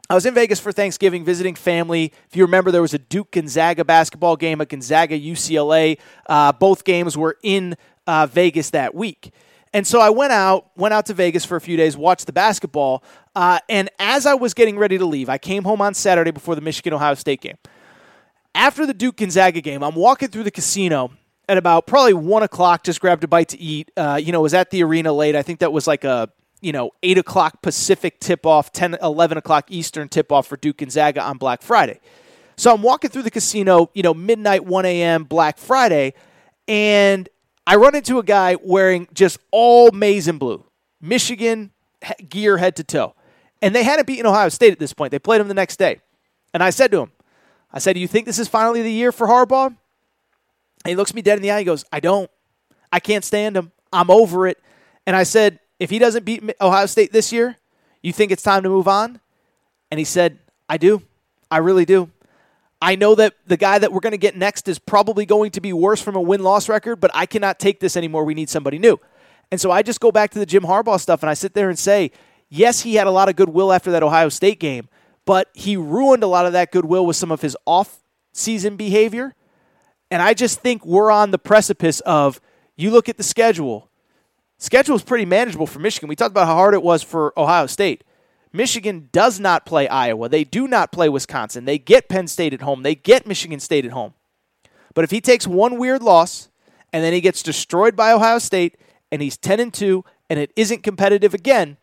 I 0.10 0.16
was 0.16 0.26
in 0.26 0.34
Vegas 0.34 0.58
for 0.62 0.72
Thanksgiving 0.72 1.26
visiting 1.26 1.56
family. 1.56 2.14
If 2.30 2.38
you 2.38 2.46
remember, 2.46 2.72
there 2.72 2.82
was 2.82 2.94
a 2.94 3.00
Duke 3.00 3.32
Gonzaga 3.32 3.84
basketball 3.84 4.38
game, 4.38 4.62
a 4.62 4.66
Gonzaga 4.66 5.20
UCLA. 5.20 6.00
Uh, 6.26 6.54
both 6.54 6.86
games 6.86 7.18
were 7.18 7.36
in 7.44 7.76
uh, 8.08 8.26
Vegas 8.26 8.70
that 8.70 8.96
week. 8.96 9.34
And 9.74 9.86
so 9.86 10.00
I 10.00 10.10
went 10.10 10.34
out, 10.34 10.72
went 10.76 10.94
out 10.94 11.06
to 11.08 11.14
Vegas 11.14 11.46
for 11.46 11.56
a 11.56 11.62
few 11.62 11.78
days, 11.78 11.96
watched 11.96 12.26
the 12.26 12.34
basketball. 12.34 13.04
Uh, 13.36 13.60
and 13.70 13.90
as 14.00 14.26
I 14.26 14.34
was 14.34 14.54
getting 14.54 14.78
ready 14.78 14.98
to 14.98 15.06
leave, 15.06 15.30
I 15.30 15.38
came 15.38 15.64
home 15.64 15.82
on 15.82 15.94
Saturday 15.94 16.32
before 16.32 16.56
the 16.56 16.62
Michigan 16.62 16.94
Ohio 16.94 17.14
State 17.14 17.42
game. 17.42 17.58
After 18.56 18.86
the 18.86 18.96
Duke 18.96 19.18
Gonzaga 19.18 19.62
game, 19.62 19.84
I'm 19.84 19.96
walking 19.96 20.30
through 20.30 20.44
the 20.44 20.52
casino 20.52 21.12
at 21.48 21.58
about 21.58 21.86
probably 21.86 22.14
one 22.14 22.42
o'clock. 22.42 22.84
Just 22.84 23.00
grabbed 23.00 23.24
a 23.24 23.28
bite 23.28 23.50
to 23.50 23.60
eat. 23.60 23.92
Uh, 23.96 24.20
you 24.22 24.32
know, 24.32 24.42
was 24.42 24.56
at 24.56 24.72
the 24.72 24.84
arena 24.84 25.14
late. 25.14 25.36
I 25.36 25.44
think 25.44 25.60
that 25.60 25.72
was 25.72 25.86
like 25.86 26.04
a 26.04 26.30
you 26.62 26.72
know 26.72 26.92
eight 27.04 27.18
o'clock 27.18 27.62
Pacific 27.62 28.20
tip 28.20 28.46
off, 28.46 28.72
10, 28.72 28.98
11 29.02 29.38
o'clock 29.38 29.66
Eastern 29.70 30.10
tip 30.10 30.32
off 30.32 30.48
for 30.48 30.58
Duke 30.58 30.78
Gonzaga 30.78 31.22
on 31.22 31.38
Black 31.38 31.62
Friday. 31.62 32.00
So 32.58 32.74
I'm 32.74 32.82
walking 32.82 33.10
through 33.10 33.22
the 33.22 33.32
casino, 33.32 33.90
you 33.94 34.04
know, 34.04 34.14
midnight, 34.14 34.66
1 34.66 34.86
a.m. 34.86 35.24
Black 35.24 35.58
Friday, 35.58 36.14
and 36.68 37.30
I 37.70 37.76
run 37.76 37.94
into 37.94 38.18
a 38.18 38.24
guy 38.24 38.58
wearing 38.64 39.08
just 39.14 39.38
all 39.52 39.92
maize 39.92 40.28
and 40.28 40.40
blue, 40.40 40.66
Michigan 41.00 41.70
gear 42.28 42.58
head 42.58 42.76
to 42.78 42.84
toe. 42.84 43.14
And 43.62 43.76
they 43.76 43.84
hadn't 43.84 44.08
beaten 44.08 44.26
Ohio 44.26 44.50
State 44.50 44.72
at 44.72 44.80
this 44.80 44.92
point. 44.92 45.12
They 45.12 45.20
played 45.20 45.40
them 45.40 45.50
the 45.50 45.54
next 45.54 45.78
day. 45.78 46.00
And 46.52 46.64
I 46.64 46.72
said 46.72 46.90
to 46.90 47.02
him, 47.02 47.12
I 47.72 47.78
said, 47.78 47.94
Do 47.94 48.00
you 48.00 48.08
think 48.08 48.26
this 48.26 48.40
is 48.40 48.48
finally 48.48 48.82
the 48.82 48.92
year 48.92 49.12
for 49.12 49.28
Harbaugh? 49.28 49.68
And 49.68 49.78
he 50.86 50.96
looks 50.96 51.14
me 51.14 51.22
dead 51.22 51.38
in 51.38 51.44
the 51.44 51.52
eye. 51.52 51.60
He 51.60 51.64
goes, 51.64 51.86
I 51.94 52.00
don't. 52.00 52.32
I 52.92 53.00
can't 53.00 53.24
stand 53.24 53.56
him. 53.56 53.72
I'm 53.94 54.10
over 54.10 54.48
it. 54.48 54.58
And 55.06 55.16
I 55.16 55.22
said, 55.22 55.60
If 55.80 55.92
he 55.92 56.00
doesn't 56.00 56.26
beat 56.26 56.42
Ohio 56.60 56.88
State 56.88 57.12
this 57.12 57.32
year, 57.32 57.56
you 58.02 58.12
think 58.12 58.32
it's 58.32 58.42
time 58.42 58.64
to 58.64 58.70
move 58.70 58.88
on? 58.88 59.20
And 59.92 60.00
he 60.00 60.06
said, 60.06 60.40
I 60.68 60.78
do. 60.78 61.04
I 61.52 61.58
really 61.58 61.86
do. 61.86 62.10
I 62.82 62.96
know 62.96 63.16
that 63.16 63.36
the 63.46 63.58
guy 63.58 63.78
that 63.78 63.92
we're 63.92 64.00
going 64.00 64.12
to 64.12 64.18
get 64.18 64.38
next 64.38 64.68
is 64.68 64.80
probably 64.80 65.26
going 65.26 65.52
to 65.52 65.62
be 65.62 65.74
worse 65.74 66.02
from 66.02 66.16
a 66.16 66.22
win 66.22 66.42
loss 66.42 66.70
record, 66.70 66.98
but 66.98 67.12
I 67.14 67.26
cannot 67.26 67.60
take 67.60 67.80
this 67.80 67.98
anymore. 67.98 68.24
We 68.24 68.34
need 68.34 68.50
somebody 68.50 68.80
new. 68.80 69.00
And 69.52 69.60
so 69.60 69.72
I 69.72 69.82
just 69.82 70.00
go 70.00 70.12
back 70.12 70.32
to 70.32 70.40
the 70.40 70.46
Jim 70.46 70.64
Harbaugh 70.64 71.00
stuff 71.00 71.22
and 71.22 71.30
I 71.30 71.34
sit 71.34 71.54
there 71.54 71.70
and 71.70 71.78
say, 71.78 72.12
yes, 72.48 72.82
he 72.82 72.96
had 72.96 73.08
a 73.08 73.12
lot 73.12 73.28
of 73.28 73.36
goodwill 73.36 73.74
after 73.74 73.92
that 73.92 74.04
Ohio 74.04 74.30
State 74.30 74.60
game, 74.60 74.88
but 75.26 75.50
he 75.54 75.76
ruined 75.76 76.24
a 76.24 76.28
lot 76.28 76.46
of 76.46 76.54
that 76.54 76.72
goodwill 76.72 77.06
with 77.06 77.16
some 77.16 77.32
of 77.32 77.42
his 77.42 77.58
off 77.66 78.02
season 78.32 78.78
behavior. 78.78 79.36
And 80.12 80.22
I 80.22 80.34
just 80.34 80.62
think 80.62 80.86
we're 80.86 81.12
on 81.12 81.32
the 81.32 81.40
precipice 81.40 82.00
of 82.02 82.40
you 82.78 82.92
look 82.92 83.10
at 83.10 83.18
the 83.18 83.24
schedule. 83.24 83.90
Schedule 84.58 84.96
is 84.96 85.04
pretty 85.04 85.26
manageable 85.26 85.68
for 85.68 85.80
Michigan. 85.80 86.10
We 86.10 86.16
talked 86.16 86.32
about 86.32 86.48
how 86.48 86.56
hard 86.56 86.74
it 86.74 86.84
was 86.84 87.04
for 87.04 87.34
Ohio 87.38 87.66
State. 87.66 88.04
Michigan 88.52 89.10
does 89.12 89.40
not 89.40 89.66
play 89.66 89.88
Iowa. 89.88 90.28
They 90.30 90.44
do 90.44 90.68
not 90.68 90.92
play 90.92 91.08
Wisconsin. 91.10 91.66
They 91.66 91.78
get 91.78 92.10
Penn 92.10 92.28
State 92.28 92.54
at 92.54 92.62
home. 92.62 92.84
They 92.84 92.96
get 92.96 93.28
Michigan 93.28 93.60
State 93.60 93.86
at 93.86 93.92
home. 93.92 94.14
But 94.94 95.04
if 95.04 95.12
he 95.12 95.22
takes 95.22 95.46
one 95.46 95.78
weird 95.78 96.02
loss 96.02 96.50
and 96.92 97.04
then 97.04 97.14
he 97.14 97.22
gets 97.22 97.44
destroyed 97.44 97.96
by 97.96 98.12
Ohio 98.12 98.40
State 98.40 98.78
and 99.12 99.22
he's 99.22 99.38
10 99.38 99.60
and 99.60 99.74
2 99.74 100.04
and 100.30 100.40
it 100.40 100.52
isn't 100.56 100.82
competitive 100.82 101.34
again, 101.34 101.78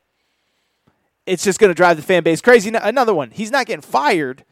it's 1.24 1.44
just 1.44 1.58
going 1.58 1.70
to 1.70 1.74
drive 1.74 1.96
the 1.96 2.02
fan 2.02 2.22
base 2.22 2.40
crazy. 2.40 2.70
Another 2.74 3.14
one, 3.14 3.30
he's 3.30 3.50
not 3.50 3.66
getting 3.66 3.82
fired, 3.82 4.44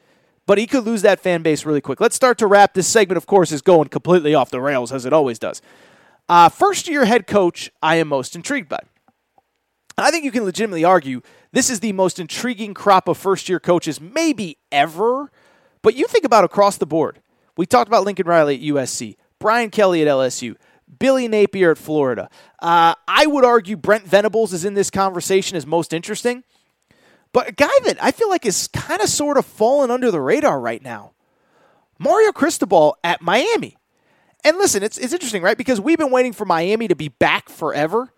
but 0.46 0.58
he 0.58 0.66
could 0.66 0.84
lose 0.84 1.02
that 1.02 1.20
fan 1.20 1.42
base 1.42 1.64
really 1.64 1.80
quick. 1.80 2.00
Let's 2.00 2.16
start 2.16 2.38
to 2.38 2.46
wrap. 2.46 2.74
This 2.74 2.86
segment, 2.86 3.16
of 3.16 3.26
course, 3.26 3.50
is 3.50 3.62
going 3.62 3.88
completely 3.88 4.34
off 4.34 4.50
the 4.50 4.60
rails 4.60 4.92
as 4.92 5.04
it 5.04 5.12
always 5.12 5.38
does. 5.38 5.62
Uh, 6.28 6.48
first 6.48 6.88
year 6.88 7.04
head 7.04 7.26
coach, 7.26 7.70
I 7.82 7.96
am 7.96 8.08
most 8.08 8.34
intrigued 8.34 8.68
by. 8.68 8.80
I 9.96 10.10
think 10.10 10.24
you 10.24 10.32
can 10.32 10.44
legitimately 10.44 10.84
argue 10.84 11.22
this 11.54 11.70
is 11.70 11.78
the 11.78 11.92
most 11.92 12.18
intriguing 12.18 12.74
crop 12.74 13.06
of 13.06 13.16
first 13.16 13.48
year 13.48 13.60
coaches, 13.60 14.00
maybe 14.00 14.58
ever. 14.72 15.30
But 15.82 15.94
you 15.94 16.08
think 16.08 16.24
about 16.24 16.42
across 16.42 16.76
the 16.78 16.86
board. 16.86 17.20
We 17.56 17.64
talked 17.64 17.86
about 17.86 18.04
Lincoln 18.04 18.26
Riley 18.26 18.56
at 18.56 18.74
USC, 18.74 19.14
Brian 19.38 19.70
Kelly 19.70 20.02
at 20.02 20.08
LSU, 20.08 20.56
Billy 20.98 21.28
Napier 21.28 21.70
at 21.70 21.78
Florida. 21.78 22.28
Uh, 22.58 22.94
I 23.06 23.26
would 23.26 23.44
argue 23.44 23.76
Brent 23.76 24.04
Venables 24.04 24.52
is 24.52 24.64
in 24.64 24.74
this 24.74 24.90
conversation 24.90 25.56
as 25.56 25.64
most 25.64 25.92
interesting. 25.92 26.42
But 27.32 27.50
a 27.50 27.52
guy 27.52 27.70
that 27.84 27.98
I 28.02 28.10
feel 28.10 28.28
like 28.28 28.44
is 28.44 28.68
kind 28.68 29.00
of 29.00 29.08
sort 29.08 29.36
of 29.36 29.46
fallen 29.46 29.92
under 29.92 30.10
the 30.10 30.20
radar 30.20 30.58
right 30.58 30.82
now 30.82 31.12
Mario 32.00 32.32
Cristobal 32.32 32.96
at 33.04 33.22
Miami. 33.22 33.76
And 34.42 34.58
listen, 34.58 34.82
it's, 34.82 34.98
it's 34.98 35.12
interesting, 35.12 35.42
right? 35.42 35.56
Because 35.56 35.80
we've 35.80 35.98
been 35.98 36.10
waiting 36.10 36.32
for 36.32 36.44
Miami 36.44 36.88
to 36.88 36.96
be 36.96 37.08
back 37.08 37.48
forever 37.48 38.12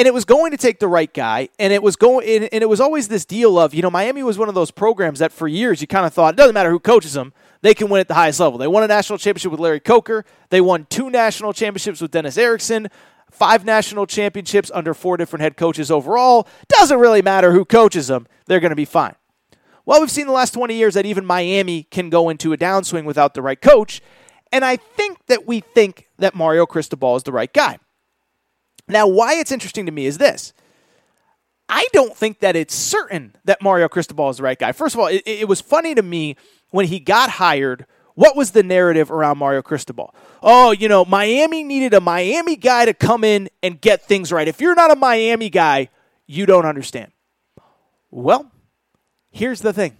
and 0.00 0.06
it 0.06 0.14
was 0.14 0.24
going 0.24 0.50
to 0.50 0.56
take 0.56 0.78
the 0.78 0.88
right 0.88 1.12
guy 1.12 1.50
and 1.58 1.74
it 1.74 1.82
was 1.82 1.94
going 1.94 2.26
and 2.26 2.62
it 2.62 2.68
was 2.70 2.80
always 2.80 3.08
this 3.08 3.26
deal 3.26 3.58
of 3.58 3.74
you 3.74 3.82
know 3.82 3.90
miami 3.90 4.22
was 4.22 4.38
one 4.38 4.48
of 4.48 4.54
those 4.54 4.70
programs 4.70 5.18
that 5.18 5.30
for 5.30 5.46
years 5.46 5.82
you 5.82 5.86
kind 5.86 6.06
of 6.06 6.14
thought 6.14 6.32
it 6.32 6.36
doesn't 6.38 6.54
matter 6.54 6.70
who 6.70 6.80
coaches 6.80 7.12
them 7.12 7.34
they 7.60 7.74
can 7.74 7.90
win 7.90 8.00
at 8.00 8.08
the 8.08 8.14
highest 8.14 8.40
level. 8.40 8.58
They 8.58 8.66
won 8.66 8.82
a 8.82 8.86
national 8.86 9.18
championship 9.18 9.50
with 9.50 9.60
larry 9.60 9.78
coker. 9.78 10.24
They 10.48 10.62
won 10.62 10.86
two 10.88 11.10
national 11.10 11.52
championships 11.52 12.00
with 12.00 12.10
dennis 12.12 12.38
erickson. 12.38 12.88
Five 13.30 13.66
national 13.66 14.06
championships 14.06 14.70
under 14.72 14.94
four 14.94 15.18
different 15.18 15.42
head 15.42 15.58
coaches 15.58 15.90
overall. 15.90 16.48
Doesn't 16.68 16.98
really 16.98 17.20
matter 17.20 17.52
who 17.52 17.66
coaches 17.66 18.06
them 18.08 18.26
they're 18.46 18.58
going 18.58 18.70
to 18.70 18.76
be 18.76 18.86
fine. 18.86 19.16
Well 19.84 20.00
we've 20.00 20.10
seen 20.10 20.26
the 20.26 20.32
last 20.32 20.54
20 20.54 20.74
years 20.74 20.94
that 20.94 21.04
even 21.04 21.26
miami 21.26 21.82
can 21.82 22.08
go 22.08 22.30
into 22.30 22.54
a 22.54 22.56
downswing 22.56 23.04
without 23.04 23.34
the 23.34 23.42
right 23.42 23.60
coach 23.60 24.00
and 24.50 24.64
i 24.64 24.76
think 24.76 25.18
that 25.26 25.46
we 25.46 25.60
think 25.60 26.08
that 26.18 26.34
mario 26.34 26.64
cristobal 26.64 27.16
is 27.16 27.22
the 27.22 27.32
right 27.32 27.52
guy 27.52 27.78
now, 28.92 29.06
why 29.06 29.34
it's 29.34 29.52
interesting 29.52 29.86
to 29.86 29.92
me 29.92 30.06
is 30.06 30.18
this. 30.18 30.52
I 31.68 31.86
don't 31.92 32.16
think 32.16 32.40
that 32.40 32.56
it's 32.56 32.74
certain 32.74 33.36
that 33.44 33.62
Mario 33.62 33.88
Cristobal 33.88 34.28
is 34.28 34.38
the 34.38 34.42
right 34.42 34.58
guy. 34.58 34.72
First 34.72 34.94
of 34.94 35.00
all, 35.00 35.06
it, 35.06 35.22
it 35.24 35.48
was 35.48 35.60
funny 35.60 35.94
to 35.94 36.02
me 36.02 36.36
when 36.70 36.86
he 36.86 36.98
got 36.98 37.30
hired. 37.30 37.86
What 38.14 38.36
was 38.36 38.50
the 38.50 38.64
narrative 38.64 39.10
around 39.10 39.38
Mario 39.38 39.62
Cristobal? 39.62 40.14
Oh, 40.42 40.72
you 40.72 40.88
know, 40.88 41.04
Miami 41.04 41.62
needed 41.62 41.94
a 41.94 42.00
Miami 42.00 42.56
guy 42.56 42.86
to 42.86 42.92
come 42.94 43.22
in 43.22 43.48
and 43.62 43.80
get 43.80 44.02
things 44.02 44.32
right. 44.32 44.48
If 44.48 44.60
you're 44.60 44.74
not 44.74 44.90
a 44.90 44.96
Miami 44.96 45.48
guy, 45.48 45.90
you 46.26 46.44
don't 46.44 46.66
understand. 46.66 47.12
Well, 48.10 48.50
here's 49.30 49.60
the 49.60 49.72
thing. 49.72 49.96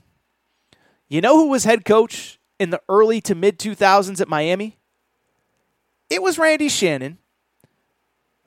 You 1.09 1.21
know 1.21 1.37
who 1.37 1.49
was 1.49 1.65
head 1.65 1.85
coach 1.85 2.41
in 2.59 2.71
the 2.71 2.81
early 2.89 3.21
to 3.23 3.35
mid 3.35 3.59
2000s 3.59 4.21
at 4.21 4.29
Miami? 4.29 4.79
It 6.09 6.21
was 6.21 6.39
Randy 6.39 6.69
Shannon 6.69 7.19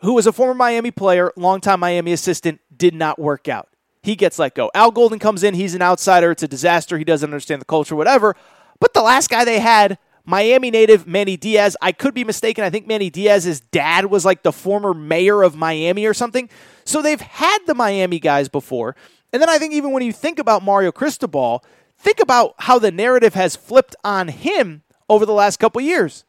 who 0.04 0.14
was 0.14 0.28
a 0.28 0.34
former 0.34 0.54
Miami 0.54 0.92
player, 0.92 1.32
longtime 1.36 1.80
Miami 1.80 2.14
assistant, 2.14 2.60
did 2.76 2.94
not 2.94 3.18
work 3.18 3.48
out. 3.48 3.70
He 4.02 4.16
gets 4.16 4.38
let 4.38 4.54
go. 4.54 4.70
Al 4.76 4.92
Golden 4.92 5.18
comes 5.18 5.44
in. 5.44 5.54
He's 5.54 5.76
an 5.76 5.82
outsider. 5.82 6.32
It's 6.32 6.44
a 6.44 6.48
disaster. 6.48 6.98
He 6.98 7.06
doesn't 7.06 7.28
understand 7.28 7.62
the 7.62 7.66
culture, 7.66 7.96
whatever. 7.96 8.36
But 8.80 8.94
the 8.94 9.02
last 9.02 9.30
guy 9.30 9.46
they 9.46 9.60
had, 9.60 9.98
Miami 10.26 10.72
native 10.72 11.08
Manny 11.08 11.38
Diaz, 11.38 11.78
I 11.82 11.94
could 11.94 12.14
be 12.14 12.26
mistaken. 12.26 12.66
I 12.66 12.70
think 12.70 12.86
Manny 12.86 13.10
Diaz's 13.10 13.62
dad 13.62 14.08
was 14.08 14.26
like 14.26 14.44
the 14.44 14.52
former 14.52 14.94
mayor 14.94 15.42
of 15.42 15.56
Miami 15.56 16.06
or 16.06 16.14
something. 16.14 16.50
So 16.84 17.02
they've 17.02 17.22
had 17.22 17.60
the 17.66 17.74
Miami 17.74 18.20
guys 18.20 18.50
before. 18.50 18.98
And 19.32 19.42
then 19.42 19.50
I 19.50 19.58
think 19.58 19.74
even 19.74 19.92
when 19.92 20.04
you 20.04 20.12
think 20.12 20.38
about 20.38 20.64
Mario 20.64 20.92
Cristobal, 20.92 21.64
think 21.98 22.20
about 22.20 22.56
how 22.60 22.78
the 22.78 22.92
narrative 22.92 23.36
has 23.36 23.56
flipped 23.56 23.96
on 24.04 24.28
him 24.28 24.84
over 25.08 25.26
the 25.26 25.34
last 25.34 25.58
couple 25.58 25.82
years. 25.82 26.26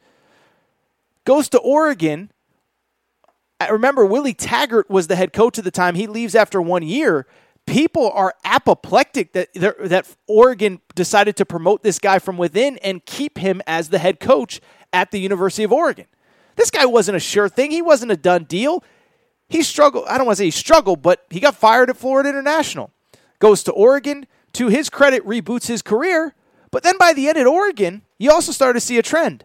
Goes 1.25 1.49
to 1.49 1.59
Oregon, 1.59 2.31
Remember 3.69 4.05
Willie 4.05 4.33
Taggart 4.33 4.89
was 4.89 5.07
the 5.07 5.15
head 5.15 5.33
coach 5.33 5.57
at 5.57 5.63
the 5.63 5.71
time. 5.71 5.95
He 5.95 6.07
leaves 6.07 6.35
after 6.35 6.61
one 6.61 6.83
year. 6.83 7.25
People 7.65 8.11
are 8.11 8.35
apoplectic 8.43 9.33
that 9.33 9.53
that 9.53 10.15
Oregon 10.27 10.81
decided 10.93 11.35
to 11.37 11.45
promote 11.45 11.81
this 11.81 11.97
guy 11.97 12.19
from 12.19 12.37
within 12.37 12.77
and 12.79 13.05
keep 13.05 13.37
him 13.37 13.61
as 13.65 13.89
the 13.89 13.97
head 13.97 14.19
coach 14.19 14.61
at 14.93 15.11
the 15.11 15.19
University 15.19 15.63
of 15.63 15.71
Oregon. 15.71 16.05
This 16.57 16.69
guy 16.69 16.85
wasn't 16.85 17.17
a 17.17 17.19
sure 17.19 17.49
thing. 17.49 17.71
He 17.71 17.81
wasn't 17.81 18.11
a 18.11 18.17
done 18.17 18.43
deal. 18.43 18.83
He 19.47 19.63
struggled. 19.63 20.05
I 20.07 20.17
don't 20.17 20.25
want 20.25 20.37
to 20.37 20.41
say 20.41 20.45
he 20.45 20.51
struggled, 20.51 21.01
but 21.01 21.25
he 21.29 21.39
got 21.39 21.55
fired 21.55 21.89
at 21.89 21.97
Florida 21.97 22.29
International. 22.29 22.91
Goes 23.39 23.63
to 23.63 23.71
Oregon. 23.71 24.27
To 24.53 24.69
his 24.69 24.89
credit, 24.89 25.25
reboots 25.25 25.67
his 25.67 25.81
career. 25.81 26.33
But 26.71 26.83
then 26.83 26.97
by 26.97 27.13
the 27.13 27.27
end 27.27 27.37
at 27.37 27.45
Oregon, 27.45 28.03
you 28.17 28.31
also 28.31 28.51
started 28.51 28.79
to 28.79 28.85
see 28.85 28.97
a 28.97 29.03
trend. 29.03 29.43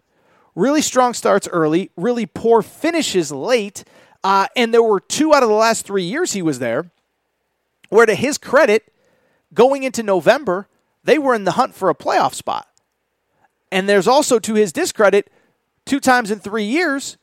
Really 0.55 0.83
strong 0.83 1.15
starts 1.15 1.49
early, 1.49 1.91
really 1.97 2.27
poor 2.27 2.63
finishes 2.63 3.31
late. 3.31 3.85
Uh, 4.23 4.47
and 4.57 4.75
there 4.75 4.83
were 4.83 5.01
two 5.01 5.33
out 5.35 5.43
of 5.43 5.49
the 5.49 5.55
last 5.55 5.87
three 5.87 6.03
years 6.05 6.33
he 6.33 6.43
was 6.43 6.59
there 6.59 6.91
where, 7.89 8.07
to 8.07 8.15
his 8.15 8.39
credit, 8.39 8.93
going 9.53 9.83
into 9.83 10.03
November, 10.03 10.69
they 11.05 11.19
were 11.19 11.35
in 11.35 11.45
the 11.45 11.53
hunt 11.53 11.75
for 11.75 11.91
a 11.91 11.95
playoff 11.95 12.35
spot. 12.35 12.69
And 13.73 13.89
there's 13.89 14.09
also, 14.09 14.39
to 14.39 14.55
his 14.55 14.73
discredit, 14.73 15.31
two 15.87 16.01
times 16.01 16.31
in 16.31 16.39
three 16.39 16.65
years 16.65 17.17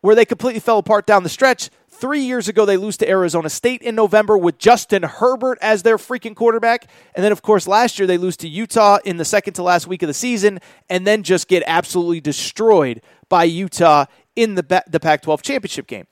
where 0.00 0.14
they 0.14 0.24
completely 0.24 0.60
fell 0.60 0.78
apart 0.78 1.06
down 1.06 1.22
the 1.22 1.28
stretch. 1.28 1.70
Three 2.02 2.22
years 2.22 2.48
ago, 2.48 2.66
they 2.66 2.76
lose 2.76 2.96
to 2.96 3.08
Arizona 3.08 3.48
State 3.48 3.80
in 3.80 3.94
November 3.94 4.36
with 4.36 4.58
Justin 4.58 5.04
Herbert 5.04 5.56
as 5.62 5.84
their 5.84 5.98
freaking 5.98 6.34
quarterback. 6.34 6.90
And 7.14 7.22
then, 7.22 7.30
of 7.30 7.42
course, 7.42 7.68
last 7.68 7.96
year 7.96 8.08
they 8.08 8.18
lose 8.18 8.36
to 8.38 8.48
Utah 8.48 8.98
in 9.04 9.18
the 9.18 9.24
second 9.24 9.54
to 9.54 9.62
last 9.62 9.86
week 9.86 10.02
of 10.02 10.08
the 10.08 10.12
season 10.12 10.58
and 10.90 11.06
then 11.06 11.22
just 11.22 11.46
get 11.46 11.62
absolutely 11.64 12.20
destroyed 12.20 13.02
by 13.28 13.44
Utah 13.44 14.06
in 14.34 14.56
the, 14.56 14.82
the 14.88 14.98
Pac 14.98 15.22
12 15.22 15.42
championship 15.42 15.86
game. 15.86 16.08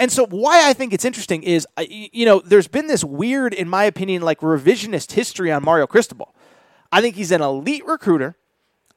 And 0.00 0.10
so, 0.10 0.26
why 0.26 0.68
I 0.68 0.72
think 0.72 0.92
it's 0.92 1.04
interesting 1.04 1.44
is, 1.44 1.68
you 1.88 2.26
know, 2.26 2.40
there's 2.44 2.66
been 2.66 2.88
this 2.88 3.04
weird, 3.04 3.54
in 3.54 3.68
my 3.68 3.84
opinion, 3.84 4.22
like 4.22 4.40
revisionist 4.40 5.12
history 5.12 5.52
on 5.52 5.64
Mario 5.64 5.86
Cristobal. 5.86 6.34
I 6.90 7.00
think 7.00 7.14
he's 7.14 7.30
an 7.30 7.42
elite 7.42 7.86
recruiter. 7.86 8.36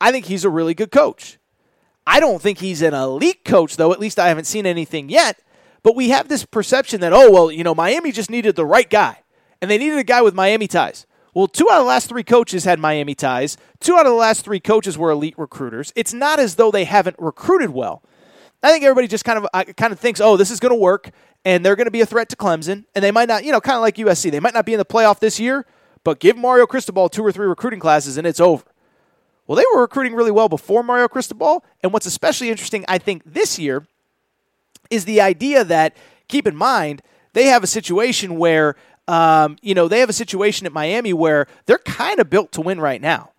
I 0.02 0.12
think 0.12 0.26
he's 0.26 0.44
a 0.44 0.50
really 0.50 0.74
good 0.74 0.89
coach. 0.89 1.38
I 2.08 2.20
don't 2.20 2.42
think 2.42 2.58
he's 2.58 2.82
an 2.82 2.96
elite 2.96 3.46
coach, 3.46 3.78
though. 3.78 3.94
At 3.94 4.00
least 4.00 4.18
I 4.18 4.30
haven't 4.30 4.46
seen 4.46 4.66
anything 4.66 5.08
yet. 5.08 5.39
But 5.84 5.95
we 5.95 6.09
have 6.09 6.27
this 6.27 6.45
perception 6.45 7.01
that, 7.01 7.13
oh, 7.13 7.32
well, 7.32 7.51
you 7.51 7.63
know, 7.63 7.73
Miami 7.73 8.11
just 8.11 8.29
needed 8.29 8.55
the 8.55 8.65
right 8.65 8.89
guy, 8.89 9.23
and 9.61 9.71
they 9.71 9.77
needed 9.77 9.97
a 9.97 10.03
guy 10.03 10.21
with 10.21 10.34
Miami 10.34 10.67
ties. 10.67 11.05
Well, 11.34 11.47
two 11.47 11.69
out 11.69 11.77
of 11.77 11.84
the 11.84 11.88
last 11.88 12.09
three 12.09 12.23
coaches 12.23 12.65
had 12.65 12.77
Miami 12.77 13.15
ties. 13.15 13.57
Two 13.79 13.95
out 13.95 14.05
of 14.05 14.11
the 14.11 14.17
last 14.17 14.43
three 14.43 14.59
coaches 14.59 14.97
were 14.97 15.11
elite 15.11 15.38
recruiters. 15.38 15.93
It's 15.95 16.13
not 16.13 16.39
as 16.39 16.55
though 16.55 16.71
they 16.71 16.84
haven't 16.84 17.15
recruited 17.17 17.69
well. 17.71 18.03
I 18.61 18.71
think 18.71 18.84
everybody 18.84 19.07
just 19.07 19.25
kind 19.25 19.39
of 19.39 19.47
uh, 19.53 19.63
kind 19.75 19.91
of 19.91 19.99
thinks, 19.99 20.21
oh, 20.21 20.38
this 20.38 20.51
is 20.51 20.59
going 20.59 20.73
to 20.73 20.79
work, 20.79 21.09
and 21.45 21.65
they're 21.65 21.75
going 21.75 21.86
to 21.86 21.91
be 21.91 22.01
a 22.01 22.05
threat 22.05 22.29
to 22.29 22.36
Clemson, 22.36 22.86
and 22.93 23.03
they 23.03 23.11
might 23.11 23.27
not, 23.27 23.43
you 23.43 23.51
know, 23.51 23.61
kind 23.61 23.75
of 23.75 23.82
like 23.82 23.95
USC, 23.95 24.29
they 24.29 24.39
might 24.39 24.53
not 24.53 24.65
be 24.65 24.73
in 24.73 24.77
the 24.77 24.86
playoff 24.86 25.19
this 25.19 25.39
year, 25.39 25.65
but 26.03 26.19
give 26.19 26.38
Mario 26.38 26.67
Cristobal 26.67 27.09
two 27.09 27.23
or 27.23 27.32
three 27.32 27.47
recruiting 27.47 27.79
classes, 27.79 28.17
and 28.17 28.27
it's 28.27 28.39
over. 28.39 28.63
Well, 29.47 29.55
they 29.55 29.65
were 29.73 29.82
recruiting 29.82 30.13
really 30.13 30.32
well 30.32 30.47
before 30.47 30.84
Mario 30.84 31.07
Cristobal, 31.07 31.65
and 31.82 31.91
what's 31.91 32.05
especially 32.05 32.49
interesting, 32.49 32.86
I 32.88 32.99
think, 32.99 33.23
this 33.25 33.57
year 33.57 33.88
is 34.92 35.06
the 35.06 35.22
idea 35.22 35.64
that 35.64 35.96
keep 36.28 36.46
in 36.46 36.56
mind 36.56 37.02
they 37.34 37.46
have 37.46 37.64
a 37.64 37.68
situation 37.68 38.38
where 38.38 38.76
um, 39.08 39.58
you 39.62 39.74
know 39.74 39.88
they 39.88 40.00
have 40.00 40.10
a 40.10 40.14
situation 40.14 40.68
at 40.68 40.74
Miami 40.74 41.14
where 41.14 41.48
they're 41.66 41.80
kind 41.80 42.20
of 42.20 42.30
built 42.30 42.52
to 42.54 42.62
win 42.62 42.80
right 42.80 43.02
now. 43.02 43.32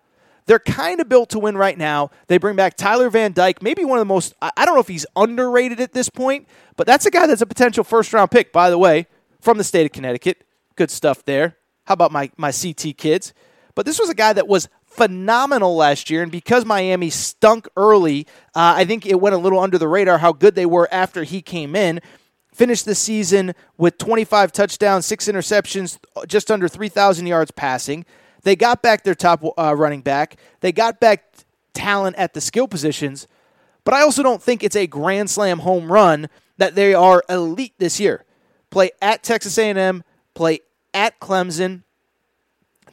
They're 0.45 0.59
kind 0.59 0.99
of 0.99 1.07
built 1.07 1.29
to 1.29 1.39
win 1.39 1.57
right 1.57 1.77
now. 1.77 2.11
They 2.27 2.37
bring 2.37 2.55
back 2.55 2.75
Tyler 2.75 3.09
Van 3.09 3.31
Dyke, 3.31 3.61
maybe 3.61 3.85
one 3.85 3.97
of 3.97 4.01
the 4.01 4.13
most, 4.13 4.33
I 4.41 4.65
don't 4.65 4.75
know 4.75 4.81
if 4.81 4.87
he's 4.87 5.05
underrated 5.15 5.79
at 5.79 5.93
this 5.93 6.09
point, 6.09 6.47
but 6.75 6.85
that's 6.85 7.05
a 7.05 7.11
guy 7.11 7.27
that's 7.27 7.41
a 7.41 7.45
potential 7.45 7.83
first 7.83 8.11
round 8.11 8.29
pick, 8.29 8.51
by 8.51 8.69
the 8.69 8.77
way, 8.77 9.07
from 9.39 9.57
the 9.57 9.63
state 9.63 9.85
of 9.85 9.93
Connecticut. 9.93 10.43
Good 10.75 10.91
stuff 10.91 11.23
there. 11.23 11.55
How 11.85 11.93
about 11.93 12.11
my, 12.11 12.29
my 12.35 12.51
CT 12.51 12.97
kids? 12.97 13.33
But 13.75 13.85
this 13.85 13.99
was 13.99 14.09
a 14.09 14.13
guy 14.13 14.33
that 14.33 14.47
was 14.47 14.67
phenomenal 14.95 15.75
last 15.75 16.09
year. 16.09 16.23
And 16.23 16.31
because 16.31 16.65
Miami 16.65 17.09
stunk 17.09 17.67
early, 17.75 18.27
uh, 18.55 18.73
I 18.77 18.85
think 18.85 19.05
it 19.05 19.19
went 19.19 19.35
a 19.35 19.37
little 19.37 19.59
under 19.59 19.77
the 19.77 19.87
radar 19.87 20.19
how 20.19 20.31
good 20.31 20.55
they 20.55 20.65
were 20.65 20.87
after 20.91 21.23
he 21.23 21.41
came 21.41 21.75
in. 21.75 21.99
Finished 22.53 22.85
the 22.85 22.95
season 22.95 23.53
with 23.77 23.97
25 23.97 24.51
touchdowns, 24.51 25.05
six 25.05 25.27
interceptions, 25.27 25.97
just 26.27 26.51
under 26.51 26.67
3,000 26.67 27.25
yards 27.25 27.49
passing. 27.51 28.05
They 28.43 28.55
got 28.55 28.81
back 28.83 29.03
their 29.03 29.15
top 29.15 29.43
uh, 29.57 29.75
running 29.75 30.01
back. 30.01 30.37
They 30.59 30.71
got 30.71 30.99
back 30.99 31.33
talent 31.73 32.15
at 32.17 32.33
the 32.33 32.41
skill 32.41 32.67
positions. 32.67 33.27
But 33.83 33.95
I 33.95 34.01
also 34.01 34.21
don't 34.23 34.41
think 34.41 34.63
it's 34.63 34.75
a 34.75 34.87
grand 34.87 35.29
slam 35.29 35.59
home 35.59 35.91
run 35.91 36.29
that 36.57 36.75
they 36.75 36.93
are 36.93 37.23
elite 37.27 37.73
this 37.79 37.99
year. 37.99 38.25
Play 38.69 38.91
at 39.01 39.23
Texas 39.23 39.57
A&M, 39.57 40.03
play 40.33 40.59
at 40.93 41.19
Clemson, 41.19 41.83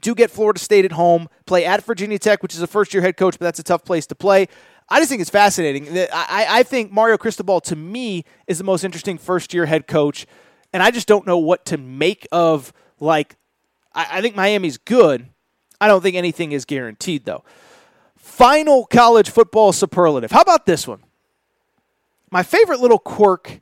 do 0.01 0.15
get 0.15 0.31
Florida 0.31 0.59
State 0.59 0.85
at 0.85 0.93
home, 0.93 1.29
play 1.47 1.65
at 1.65 1.85
Virginia 1.85 2.19
Tech, 2.19 2.43
which 2.43 2.55
is 2.55 2.63
a 2.63 2.67
first 2.67 2.95
year 2.95 3.03
head 3.03 3.17
coach, 3.17 3.39
but 3.39 3.45
that's 3.45 3.59
a 3.59 3.63
tough 3.65 3.85
place 3.85 4.07
to 4.07 4.15
play. 4.15 4.49
I 4.89 4.99
just 4.99 5.09
think 5.09 5.21
it's 5.21 5.31
fascinating. 5.31 5.89
I, 6.13 6.47
I 6.49 6.63
think 6.63 6.91
Mario 6.91 7.17
Cristobal, 7.17 7.61
to 7.63 7.77
me, 7.77 8.25
is 8.47 8.59
the 8.59 8.65
most 8.65 8.83
interesting 8.83 9.19
first 9.19 9.55
year 9.55 9.67
head 9.67 9.87
coach. 9.87 10.27
And 10.73 10.83
I 10.83 10.91
just 10.91 11.09
don't 11.09 11.27
know 11.27 11.39
what 11.39 11.65
to 11.67 11.79
make 11.79 12.27
of, 12.33 12.73
like, 12.99 13.37
I, 13.95 14.19
I 14.19 14.21
think 14.21 14.37
Miami's 14.37 14.79
good. 14.79 15.29
I 15.81 15.89
don't 15.89 16.03
think 16.03 16.17
anything 16.17 16.53
is 16.53 16.65
guaranteed, 16.65 17.25
though. 17.25 17.45
Final 18.17 18.87
college 18.87 19.31
football 19.31 19.73
superlative. 19.73 20.31
How 20.31 20.43
about 20.43 20.67
this 20.67 20.87
one? 20.87 21.03
My 22.31 22.43
favorite 22.43 22.81
little 22.81 22.99
quirk 22.99 23.61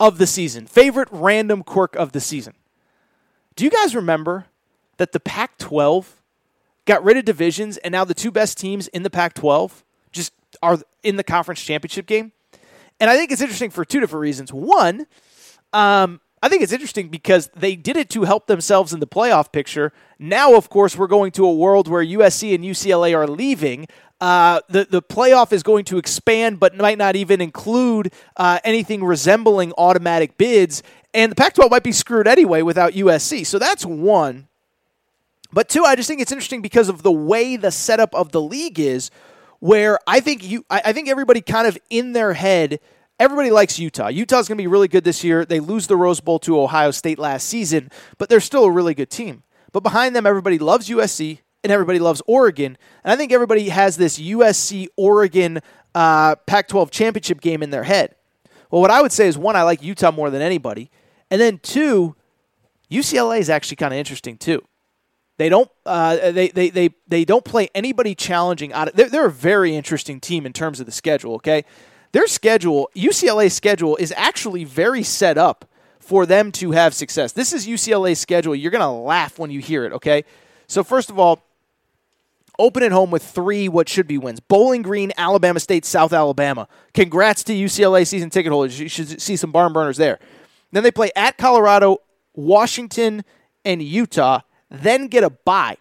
of 0.00 0.18
the 0.18 0.26
season, 0.26 0.66
favorite 0.66 1.08
random 1.10 1.62
quirk 1.62 1.94
of 1.96 2.12
the 2.12 2.20
season. 2.20 2.54
Do 3.54 3.64
you 3.64 3.70
guys 3.70 3.94
remember 3.94 4.46
that 4.98 5.12
the 5.12 5.20
Pac 5.20 5.58
12 5.58 6.22
got 6.84 7.02
rid 7.02 7.16
of 7.16 7.24
divisions 7.24 7.76
and 7.78 7.92
now 7.92 8.04
the 8.04 8.14
two 8.14 8.30
best 8.30 8.58
teams 8.58 8.88
in 8.88 9.02
the 9.02 9.10
Pac 9.10 9.34
12 9.34 9.84
just 10.12 10.32
are 10.62 10.78
in 11.02 11.16
the 11.16 11.24
conference 11.24 11.62
championship 11.62 12.06
game. 12.06 12.32
And 13.00 13.10
I 13.10 13.16
think 13.16 13.30
it's 13.30 13.40
interesting 13.40 13.70
for 13.70 13.84
two 13.84 14.00
different 14.00 14.22
reasons. 14.22 14.52
One, 14.52 15.06
um, 15.72 16.20
I 16.42 16.48
think 16.48 16.62
it's 16.62 16.72
interesting 16.72 17.08
because 17.08 17.48
they 17.56 17.76
did 17.76 17.96
it 17.96 18.10
to 18.10 18.24
help 18.24 18.46
themselves 18.46 18.92
in 18.92 19.00
the 19.00 19.06
playoff 19.06 19.52
picture. 19.52 19.92
Now, 20.18 20.54
of 20.54 20.68
course, 20.68 20.96
we're 20.96 21.08
going 21.08 21.32
to 21.32 21.46
a 21.46 21.52
world 21.52 21.88
where 21.88 22.04
USC 22.04 22.54
and 22.54 22.64
UCLA 22.64 23.14
are 23.14 23.26
leaving. 23.26 23.86
Uh, 24.20 24.60
the 24.68 24.84
the 24.84 25.00
playoff 25.00 25.52
is 25.52 25.62
going 25.62 25.84
to 25.84 25.98
expand, 25.98 26.58
but 26.58 26.76
might 26.76 26.98
not 26.98 27.14
even 27.14 27.40
include 27.40 28.12
uh, 28.36 28.58
anything 28.64 29.04
resembling 29.04 29.72
automatic 29.78 30.36
bids. 30.36 30.82
And 31.14 31.32
the 31.32 31.36
Pac-12 31.36 31.70
might 31.70 31.84
be 31.84 31.92
screwed 31.92 32.26
anyway 32.26 32.62
without 32.62 32.92
USC. 32.92 33.46
So 33.46 33.58
that's 33.58 33.86
one. 33.86 34.47
But 35.52 35.68
two, 35.68 35.84
I 35.84 35.96
just 35.96 36.08
think 36.08 36.20
it's 36.20 36.32
interesting 36.32 36.62
because 36.62 36.88
of 36.88 37.02
the 37.02 37.12
way 37.12 37.56
the 37.56 37.70
setup 37.70 38.14
of 38.14 38.32
the 38.32 38.40
league 38.40 38.78
is, 38.78 39.10
where 39.60 39.98
I 40.06 40.20
think 40.20 40.44
you, 40.44 40.64
I 40.70 40.92
think 40.92 41.08
everybody 41.08 41.40
kind 41.40 41.66
of 41.66 41.78
in 41.90 42.12
their 42.12 42.34
head, 42.34 42.80
everybody 43.18 43.50
likes 43.50 43.78
Utah. 43.78 44.08
Utah's 44.08 44.46
going 44.46 44.58
to 44.58 44.62
be 44.62 44.68
really 44.68 44.88
good 44.88 45.04
this 45.04 45.24
year. 45.24 45.44
They 45.44 45.60
lose 45.60 45.86
the 45.86 45.96
Rose 45.96 46.20
Bowl 46.20 46.38
to 46.40 46.60
Ohio 46.60 46.90
State 46.90 47.18
last 47.18 47.48
season, 47.48 47.90
but 48.18 48.28
they're 48.28 48.40
still 48.40 48.64
a 48.64 48.70
really 48.70 48.94
good 48.94 49.10
team. 49.10 49.42
But 49.72 49.82
behind 49.82 50.14
them, 50.14 50.26
everybody 50.26 50.58
loves 50.58 50.88
USC 50.88 51.40
and 51.64 51.72
everybody 51.72 51.98
loves 51.98 52.22
Oregon. 52.26 52.78
And 53.02 53.12
I 53.12 53.16
think 53.16 53.32
everybody 53.32 53.68
has 53.70 53.96
this 53.96 54.18
USC 54.18 54.86
Oregon 54.96 55.60
uh, 55.94 56.36
Pac 56.46 56.68
12 56.68 56.90
championship 56.90 57.40
game 57.40 57.62
in 57.62 57.70
their 57.70 57.82
head. 57.82 58.14
Well, 58.70 58.80
what 58.80 58.90
I 58.90 59.02
would 59.02 59.12
say 59.12 59.26
is 59.26 59.36
one, 59.36 59.56
I 59.56 59.62
like 59.62 59.82
Utah 59.82 60.12
more 60.12 60.30
than 60.30 60.42
anybody. 60.42 60.90
And 61.30 61.40
then 61.40 61.58
two, 61.58 62.14
UCLA 62.90 63.40
is 63.40 63.50
actually 63.50 63.76
kind 63.76 63.92
of 63.92 63.98
interesting 63.98 64.36
too. 64.36 64.62
They 65.38 65.48
don't. 65.48 65.70
Uh, 65.86 66.32
they, 66.32 66.48
they 66.48 66.68
they 66.68 66.90
they 67.06 67.24
don't 67.24 67.44
play 67.44 67.68
anybody 67.72 68.16
challenging 68.16 68.72
out. 68.72 68.88
Of, 68.88 68.94
they're, 68.94 69.08
they're 69.08 69.26
a 69.26 69.30
very 69.30 69.74
interesting 69.74 70.20
team 70.20 70.44
in 70.44 70.52
terms 70.52 70.80
of 70.80 70.86
the 70.86 70.92
schedule. 70.92 71.34
Okay, 71.36 71.64
their 72.10 72.26
schedule, 72.26 72.90
UCLA's 72.96 73.54
schedule, 73.54 73.96
is 73.96 74.12
actually 74.16 74.64
very 74.64 75.04
set 75.04 75.38
up 75.38 75.64
for 76.00 76.26
them 76.26 76.50
to 76.52 76.72
have 76.72 76.92
success. 76.92 77.32
This 77.32 77.52
is 77.52 77.68
UCLA's 77.68 78.18
schedule. 78.18 78.54
You're 78.54 78.72
gonna 78.72 78.92
laugh 78.92 79.38
when 79.38 79.52
you 79.52 79.60
hear 79.60 79.84
it. 79.84 79.92
Okay, 79.92 80.24
so 80.66 80.82
first 80.82 81.08
of 81.08 81.20
all, 81.20 81.40
open 82.58 82.82
at 82.82 82.90
home 82.90 83.12
with 83.12 83.22
three 83.22 83.68
what 83.68 83.88
should 83.88 84.08
be 84.08 84.18
wins: 84.18 84.40
Bowling 84.40 84.82
Green, 84.82 85.12
Alabama 85.16 85.60
State, 85.60 85.84
South 85.84 86.12
Alabama. 86.12 86.66
Congrats 86.94 87.44
to 87.44 87.52
UCLA 87.52 88.04
season 88.04 88.28
ticket 88.28 88.50
holders. 88.50 88.80
You 88.80 88.88
should 88.88 89.22
see 89.22 89.36
some 89.36 89.52
barn 89.52 89.72
burners 89.72 89.98
there. 89.98 90.18
Then 90.72 90.82
they 90.82 90.90
play 90.90 91.12
at 91.14 91.38
Colorado, 91.38 91.98
Washington, 92.34 93.24
and 93.64 93.80
Utah 93.80 94.40
then 94.70 95.08
get 95.08 95.24
a 95.24 95.30
bye. 95.30 95.76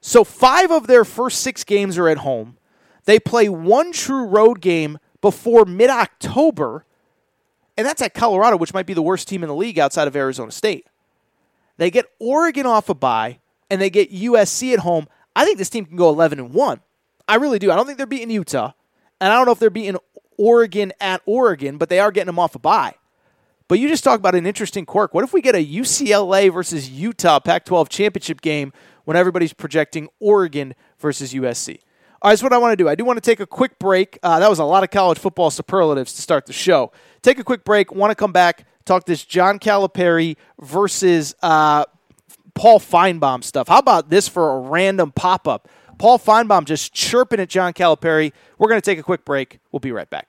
So 0.00 0.24
five 0.24 0.70
of 0.70 0.86
their 0.86 1.04
first 1.04 1.40
six 1.40 1.64
games 1.64 1.98
are 1.98 2.08
at 2.08 2.18
home. 2.18 2.56
They 3.04 3.18
play 3.18 3.48
one 3.48 3.92
true 3.92 4.24
road 4.24 4.60
game 4.60 4.98
before 5.20 5.64
mid 5.64 5.90
October, 5.90 6.84
and 7.76 7.86
that's 7.86 8.02
at 8.02 8.14
Colorado, 8.14 8.56
which 8.56 8.74
might 8.74 8.86
be 8.86 8.94
the 8.94 9.02
worst 9.02 9.28
team 9.28 9.42
in 9.42 9.48
the 9.48 9.54
league 9.54 9.78
outside 9.78 10.08
of 10.08 10.16
Arizona 10.16 10.50
State. 10.50 10.86
They 11.76 11.90
get 11.90 12.06
Oregon 12.18 12.66
off 12.66 12.88
a 12.88 12.94
bye, 12.94 13.38
and 13.70 13.80
they 13.80 13.90
get 13.90 14.12
USC 14.12 14.72
at 14.72 14.80
home. 14.80 15.08
I 15.34 15.44
think 15.44 15.58
this 15.58 15.70
team 15.70 15.86
can 15.86 15.96
go 15.96 16.08
11 16.08 16.38
and 16.38 16.52
1. 16.52 16.80
I 17.28 17.34
really 17.36 17.58
do. 17.58 17.70
I 17.70 17.76
don't 17.76 17.86
think 17.86 17.98
they're 17.98 18.06
beating 18.06 18.30
Utah, 18.30 18.72
and 19.20 19.32
I 19.32 19.36
don't 19.36 19.46
know 19.46 19.52
if 19.52 19.58
they're 19.58 19.70
beating 19.70 19.96
Oregon 20.36 20.92
at 21.00 21.22
Oregon, 21.26 21.78
but 21.78 21.88
they 21.88 22.00
are 22.00 22.10
getting 22.10 22.26
them 22.26 22.38
off 22.38 22.54
a 22.54 22.58
bye. 22.58 22.94
But 23.68 23.78
you 23.78 23.88
just 23.88 24.02
talk 24.02 24.18
about 24.18 24.34
an 24.34 24.46
interesting 24.46 24.86
quirk. 24.86 25.12
What 25.12 25.24
if 25.24 25.34
we 25.34 25.42
get 25.42 25.54
a 25.54 25.64
UCLA 25.64 26.52
versus 26.52 26.88
Utah 26.88 27.38
Pac 27.38 27.66
12 27.66 27.90
championship 27.90 28.40
game 28.40 28.72
when 29.04 29.16
everybody's 29.16 29.52
projecting 29.52 30.08
Oregon 30.20 30.74
versus 30.98 31.34
USC? 31.34 31.78
All 32.20 32.30
right, 32.30 32.32
that's 32.32 32.42
what 32.42 32.54
I 32.54 32.58
want 32.58 32.72
to 32.72 32.76
do. 32.76 32.88
I 32.88 32.94
do 32.94 33.04
want 33.04 33.18
to 33.18 33.20
take 33.20 33.40
a 33.40 33.46
quick 33.46 33.78
break. 33.78 34.18
Uh, 34.22 34.40
that 34.40 34.48
was 34.48 34.58
a 34.58 34.64
lot 34.64 34.82
of 34.82 34.90
college 34.90 35.18
football 35.18 35.50
superlatives 35.50 36.14
to 36.14 36.22
start 36.22 36.46
the 36.46 36.52
show. 36.52 36.92
Take 37.22 37.38
a 37.38 37.44
quick 37.44 37.62
break. 37.62 37.92
Want 37.92 38.10
to 38.10 38.16
come 38.16 38.32
back, 38.32 38.66
talk 38.86 39.04
this 39.04 39.24
John 39.24 39.58
Calipari 39.58 40.36
versus 40.60 41.34
uh, 41.42 41.84
Paul 42.54 42.80
Finebaum 42.80 43.44
stuff. 43.44 43.68
How 43.68 43.78
about 43.78 44.08
this 44.08 44.26
for 44.26 44.56
a 44.56 44.60
random 44.60 45.12
pop 45.12 45.46
up? 45.46 45.68
Paul 45.98 46.18
Finebaum 46.18 46.64
just 46.64 46.92
chirping 46.94 47.38
at 47.38 47.48
John 47.48 47.72
Calipari. 47.72 48.32
We're 48.56 48.68
going 48.68 48.80
to 48.80 48.84
take 48.84 48.98
a 48.98 49.02
quick 49.02 49.24
break. 49.24 49.60
We'll 49.70 49.80
be 49.80 49.92
right 49.92 50.08
back. 50.08 50.28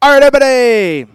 All 0.00 0.12
right, 0.12 0.22
everybody. 0.22 1.10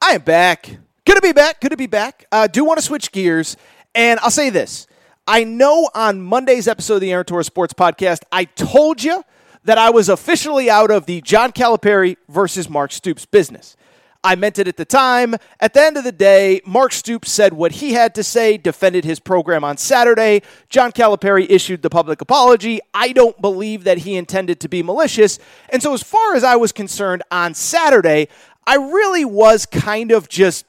I 0.00 0.12
am 0.12 0.22
back. 0.22 0.70
Good 1.04 1.16
to 1.16 1.20
be 1.20 1.32
back. 1.32 1.60
Good 1.60 1.72
to 1.72 1.76
be 1.76 1.86
back. 1.86 2.24
Uh, 2.32 2.46
do 2.46 2.64
want 2.64 2.78
to 2.78 2.82
switch 2.82 3.12
gears. 3.12 3.58
And 3.94 4.18
I'll 4.20 4.30
say 4.30 4.48
this. 4.48 4.86
I 5.26 5.44
know 5.44 5.90
on 5.94 6.22
Monday's 6.22 6.66
episode 6.66 6.94
of 6.94 7.00
the 7.02 7.12
Aaron 7.12 7.42
Sports 7.42 7.74
Podcast, 7.74 8.20
I 8.32 8.44
told 8.44 9.04
you 9.04 9.22
that 9.64 9.76
I 9.76 9.90
was 9.90 10.08
officially 10.08 10.70
out 10.70 10.90
of 10.90 11.04
the 11.04 11.20
John 11.20 11.52
Calipari 11.52 12.16
versus 12.26 12.70
Mark 12.70 12.90
Stoops 12.90 13.26
business. 13.26 13.76
I 14.24 14.34
meant 14.34 14.58
it 14.58 14.66
at 14.66 14.78
the 14.78 14.86
time. 14.86 15.36
At 15.60 15.74
the 15.74 15.82
end 15.82 15.98
of 15.98 16.04
the 16.04 16.10
day, 16.10 16.62
Mark 16.64 16.92
Stoops 16.92 17.30
said 17.30 17.52
what 17.52 17.72
he 17.72 17.92
had 17.92 18.14
to 18.14 18.24
say, 18.24 18.56
defended 18.56 19.04
his 19.04 19.20
program 19.20 19.62
on 19.62 19.76
Saturday. 19.76 20.42
John 20.70 20.90
Calipari 20.90 21.46
issued 21.48 21.82
the 21.82 21.90
public 21.90 22.22
apology. 22.22 22.80
I 22.94 23.12
don't 23.12 23.40
believe 23.40 23.84
that 23.84 23.98
he 23.98 24.16
intended 24.16 24.60
to 24.60 24.68
be 24.68 24.82
malicious. 24.82 25.38
And 25.68 25.82
so, 25.82 25.92
as 25.92 26.02
far 26.02 26.34
as 26.34 26.42
I 26.42 26.56
was 26.56 26.72
concerned 26.72 27.22
on 27.30 27.52
Saturday, 27.52 28.28
I 28.66 28.76
really 28.76 29.26
was 29.26 29.66
kind 29.66 30.10
of 30.10 30.28
just 30.30 30.64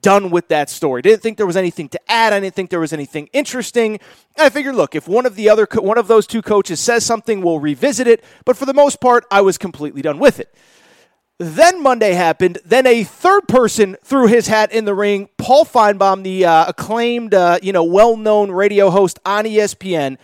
done 0.00 0.30
with 0.30 0.48
that 0.48 0.68
story. 0.68 1.02
Didn't 1.02 1.22
think 1.22 1.36
there 1.38 1.46
was 1.46 1.56
anything 1.56 1.88
to 1.88 2.00
add. 2.10 2.32
I 2.32 2.40
didn't 2.40 2.54
think 2.54 2.70
there 2.70 2.80
was 2.80 2.92
anything 2.92 3.28
interesting. 3.32 3.98
I 4.38 4.50
figured, 4.50 4.74
look, 4.74 4.94
if 4.94 5.08
one 5.08 5.26
of 5.26 5.34
the 5.34 5.48
other 5.48 5.66
one 5.72 5.98
of 5.98 6.08
those 6.08 6.26
two 6.26 6.42
coaches 6.42 6.80
says 6.80 7.04
something, 7.04 7.40
we'll 7.40 7.60
revisit 7.60 8.06
it. 8.06 8.22
But 8.44 8.56
for 8.56 8.66
the 8.66 8.74
most 8.74 9.00
part, 9.00 9.24
I 9.30 9.40
was 9.40 9.58
completely 9.58 10.02
done 10.02 10.18
with 10.18 10.40
it. 10.40 10.54
Then 11.38 11.82
Monday 11.82 12.12
happened. 12.12 12.58
Then 12.64 12.86
a 12.86 13.02
third 13.02 13.48
person 13.48 13.96
threw 14.04 14.28
his 14.28 14.46
hat 14.46 14.70
in 14.72 14.84
the 14.84 14.94
ring. 14.94 15.28
Paul 15.36 15.64
Finebaum, 15.64 16.22
the 16.22 16.44
uh, 16.44 16.66
acclaimed, 16.68 17.34
uh, 17.34 17.58
you 17.60 17.72
know, 17.72 17.82
well-known 17.82 18.52
radio 18.52 18.88
host 18.90 19.18
on 19.26 19.44
ESPN, 19.44 20.16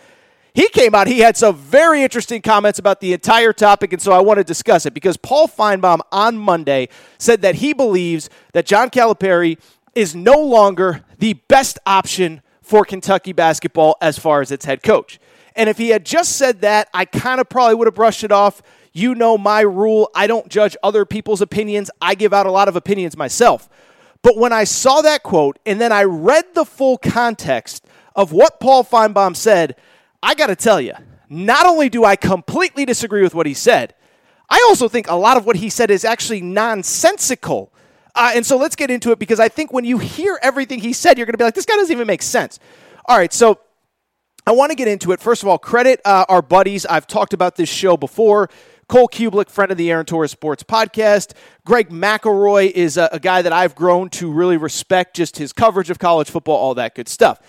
he 0.53 0.69
came 0.69 0.95
out. 0.95 1.07
He 1.07 1.19
had 1.19 1.35
some 1.35 1.55
very 1.55 2.01
interesting 2.03 2.41
comments 2.41 2.79
about 2.79 3.01
the 3.01 3.13
entire 3.13 3.53
topic, 3.53 3.91
and 3.93 4.01
so 4.01 4.11
I 4.11 4.19
want 4.19 4.37
to 4.37 4.43
discuss 4.43 4.85
it 4.85 4.93
because 4.93 5.17
Paul 5.17 5.47
Finebaum 5.47 5.99
on 6.11 6.37
Monday 6.37 6.89
said 7.17 7.41
that 7.41 7.55
he 7.55 7.73
believes 7.73 8.29
that 8.53 8.65
John 8.65 8.89
Calipari 8.89 9.57
is 9.95 10.15
no 10.15 10.39
longer 10.39 11.03
the 11.19 11.33
best 11.33 11.77
option 11.85 12.41
for 12.61 12.85
Kentucky 12.85 13.33
basketball 13.33 13.97
as 14.01 14.17
far 14.17 14.41
as 14.41 14.51
its 14.51 14.65
head 14.65 14.81
coach. 14.81 15.19
And 15.55 15.69
if 15.69 15.77
he 15.77 15.89
had 15.89 16.05
just 16.05 16.37
said 16.37 16.61
that, 16.61 16.89
I 16.93 17.03
kind 17.05 17.41
of 17.41 17.49
probably 17.49 17.75
would 17.75 17.87
have 17.87 17.95
brushed 17.95 18.23
it 18.23 18.31
off. 18.31 18.61
You 18.93 19.15
know 19.15 19.37
my 19.37 19.61
rule. 19.61 20.09
I 20.13 20.27
don't 20.27 20.49
judge 20.49 20.75
other 20.83 21.05
people's 21.05 21.41
opinions. 21.41 21.89
I 22.01 22.15
give 22.15 22.33
out 22.33 22.45
a 22.45 22.51
lot 22.51 22.67
of 22.67 22.75
opinions 22.75 23.15
myself. 23.15 23.69
But 24.21 24.37
when 24.37 24.53
I 24.53 24.65
saw 24.65 25.01
that 25.01 25.23
quote 25.23 25.57
and 25.65 25.79
then 25.79 25.91
I 25.91 26.03
read 26.03 26.53
the 26.53 26.65
full 26.65 26.97
context 26.97 27.85
of 28.15 28.31
what 28.31 28.59
Paul 28.59 28.83
Finebaum 28.83 29.35
said, 29.35 29.75
I 30.21 30.35
got 30.35 30.47
to 30.47 30.55
tell 30.55 30.79
you, 30.79 30.93
not 31.29 31.65
only 31.65 31.89
do 31.89 32.03
I 32.03 32.15
completely 32.15 32.85
disagree 32.85 33.23
with 33.23 33.33
what 33.33 33.45
he 33.45 33.53
said, 33.53 33.95
I 34.49 34.63
also 34.67 34.89
think 34.89 35.09
a 35.09 35.15
lot 35.15 35.37
of 35.37 35.45
what 35.45 35.55
he 35.55 35.69
said 35.69 35.89
is 35.89 36.03
actually 36.03 36.41
nonsensical. 36.41 37.73
Uh, 38.13 38.33
and 38.35 38.45
so 38.45 38.57
let's 38.57 38.75
get 38.75 38.91
into 38.91 39.11
it 39.11 39.19
because 39.19 39.39
I 39.39 39.47
think 39.47 39.71
when 39.71 39.85
you 39.85 39.97
hear 39.97 40.37
everything 40.41 40.79
he 40.79 40.91
said, 40.91 41.17
you're 41.17 41.25
going 41.25 41.33
to 41.33 41.37
be 41.37 41.45
like, 41.45 41.55
this 41.55 41.65
guy 41.65 41.75
doesn't 41.75 41.93
even 41.93 42.05
make 42.05 42.21
sense. 42.21 42.59
All 43.05 43.17
right, 43.17 43.31
so 43.31 43.61
I 44.45 44.51
want 44.51 44.71
to 44.71 44.75
get 44.75 44.89
into 44.89 45.13
it. 45.13 45.21
First 45.21 45.43
of 45.43 45.49
all, 45.49 45.57
credit 45.57 46.01
uh, 46.03 46.25
our 46.27 46.41
buddies. 46.41 46.85
I've 46.85 47.07
talked 47.07 47.33
about 47.33 47.55
this 47.55 47.69
show 47.69 47.95
before. 47.95 48.49
Cole 48.91 49.07
Cubelic, 49.07 49.49
friend 49.49 49.71
of 49.71 49.77
the 49.77 49.89
Aaron 49.89 50.05
Torres 50.05 50.31
Sports 50.31 50.63
Podcast. 50.63 51.31
Greg 51.63 51.87
McElroy 51.87 52.69
is 52.69 52.97
a, 52.97 53.07
a, 53.13 53.21
guy 53.21 53.41
that 53.41 53.53
I've 53.53 53.73
grown 53.73 54.09
to 54.09 54.29
really 54.29 54.57
respect, 54.57 55.15
just 55.15 55.37
his 55.37 55.53
coverage 55.53 55.89
of 55.89 55.97
college 55.97 56.29
football, 56.29 56.57
all 56.57 56.75
that 56.75 56.93
good 56.93 57.07
stuff. 57.07 57.39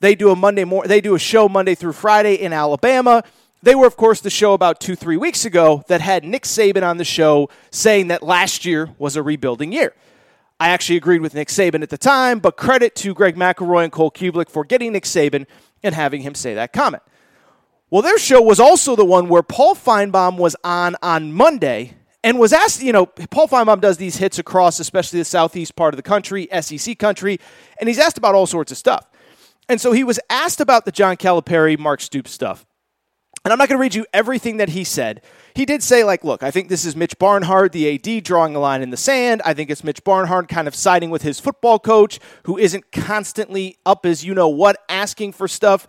They 0.00 0.16
do 0.16 0.30
a 0.30 0.34
Monday 0.34 0.64
more. 0.64 0.88
They 0.88 1.00
do 1.00 1.14
a 1.14 1.18
show 1.20 1.48
Monday 1.48 1.76
through 1.76 1.92
Friday 1.92 2.34
in 2.34 2.52
Alabama. 2.52 3.22
They 3.62 3.76
were, 3.76 3.86
of 3.86 3.96
course, 3.96 4.20
the 4.20 4.28
show 4.28 4.54
about 4.54 4.80
two, 4.80 4.96
three 4.96 5.16
weeks 5.16 5.44
ago 5.44 5.84
that 5.86 6.00
had 6.00 6.24
Nick 6.24 6.42
Saban 6.42 6.82
on 6.82 6.96
the 6.96 7.04
show 7.04 7.48
saying 7.70 8.08
that 8.08 8.24
last 8.24 8.64
year 8.64 8.90
was 8.98 9.14
a 9.14 9.22
rebuilding 9.22 9.70
year. 9.70 9.94
I 10.58 10.70
actually 10.70 10.96
agreed 10.96 11.20
with 11.20 11.32
Nick 11.32 11.46
Saban 11.46 11.82
at 11.84 11.90
the 11.90 11.98
time, 11.98 12.40
but 12.40 12.56
credit 12.56 12.96
to 12.96 13.14
Greg 13.14 13.36
McElroy 13.36 13.84
and 13.84 13.92
Cole 13.92 14.10
Cubelic 14.10 14.50
for 14.50 14.64
getting 14.64 14.94
Nick 14.94 15.04
Saban 15.04 15.46
and 15.80 15.94
having 15.94 16.22
him 16.22 16.34
say 16.34 16.54
that 16.54 16.72
comment. 16.72 17.04
Well, 17.90 18.02
their 18.02 18.18
show 18.18 18.42
was 18.42 18.60
also 18.60 18.96
the 18.96 19.04
one 19.04 19.28
where 19.28 19.42
Paul 19.42 19.74
Finebaum 19.74 20.36
was 20.36 20.54
on 20.62 20.94
on 21.02 21.32
Monday 21.32 21.94
and 22.22 22.38
was 22.38 22.52
asked, 22.52 22.82
you 22.82 22.92
know, 22.92 23.06
Paul 23.06 23.48
Finebaum 23.48 23.80
does 23.80 23.96
these 23.96 24.16
hits 24.16 24.38
across, 24.38 24.78
especially 24.78 25.20
the 25.20 25.24
southeast 25.24 25.74
part 25.74 25.94
of 25.94 25.96
the 25.96 26.02
country, 26.02 26.48
SEC 26.60 26.98
country, 26.98 27.40
and 27.80 27.88
he's 27.88 27.98
asked 27.98 28.18
about 28.18 28.34
all 28.34 28.46
sorts 28.46 28.70
of 28.72 28.78
stuff. 28.78 29.08
And 29.70 29.80
so 29.80 29.92
he 29.92 30.04
was 30.04 30.20
asked 30.28 30.60
about 30.60 30.84
the 30.84 30.92
John 30.92 31.16
Calipari, 31.16 31.78
Mark 31.78 32.00
Stoops 32.00 32.30
stuff. 32.30 32.66
And 33.44 33.52
I'm 33.52 33.58
not 33.58 33.68
going 33.68 33.78
to 33.78 33.80
read 33.80 33.94
you 33.94 34.04
everything 34.12 34.58
that 34.58 34.70
he 34.70 34.84
said. 34.84 35.22
He 35.54 35.64
did 35.64 35.82
say, 35.82 36.04
like, 36.04 36.24
look, 36.24 36.42
I 36.42 36.50
think 36.50 36.68
this 36.68 36.84
is 36.84 36.96
Mitch 36.96 37.18
Barnhart, 37.18 37.72
the 37.72 37.94
AD, 37.94 38.24
drawing 38.24 38.54
a 38.54 38.58
line 38.58 38.82
in 38.82 38.90
the 38.90 38.96
sand. 38.96 39.40
I 39.44 39.54
think 39.54 39.70
it's 39.70 39.84
Mitch 39.84 40.02
Barnhart 40.04 40.48
kind 40.48 40.68
of 40.68 40.74
siding 40.74 41.08
with 41.08 41.22
his 41.22 41.40
football 41.40 41.78
coach, 41.78 42.18
who 42.42 42.58
isn't 42.58 42.90
constantly 42.92 43.78
up 43.86 44.04
as 44.04 44.24
you 44.24 44.34
know 44.34 44.48
what, 44.48 44.76
asking 44.88 45.32
for 45.32 45.48
stuff. 45.48 45.86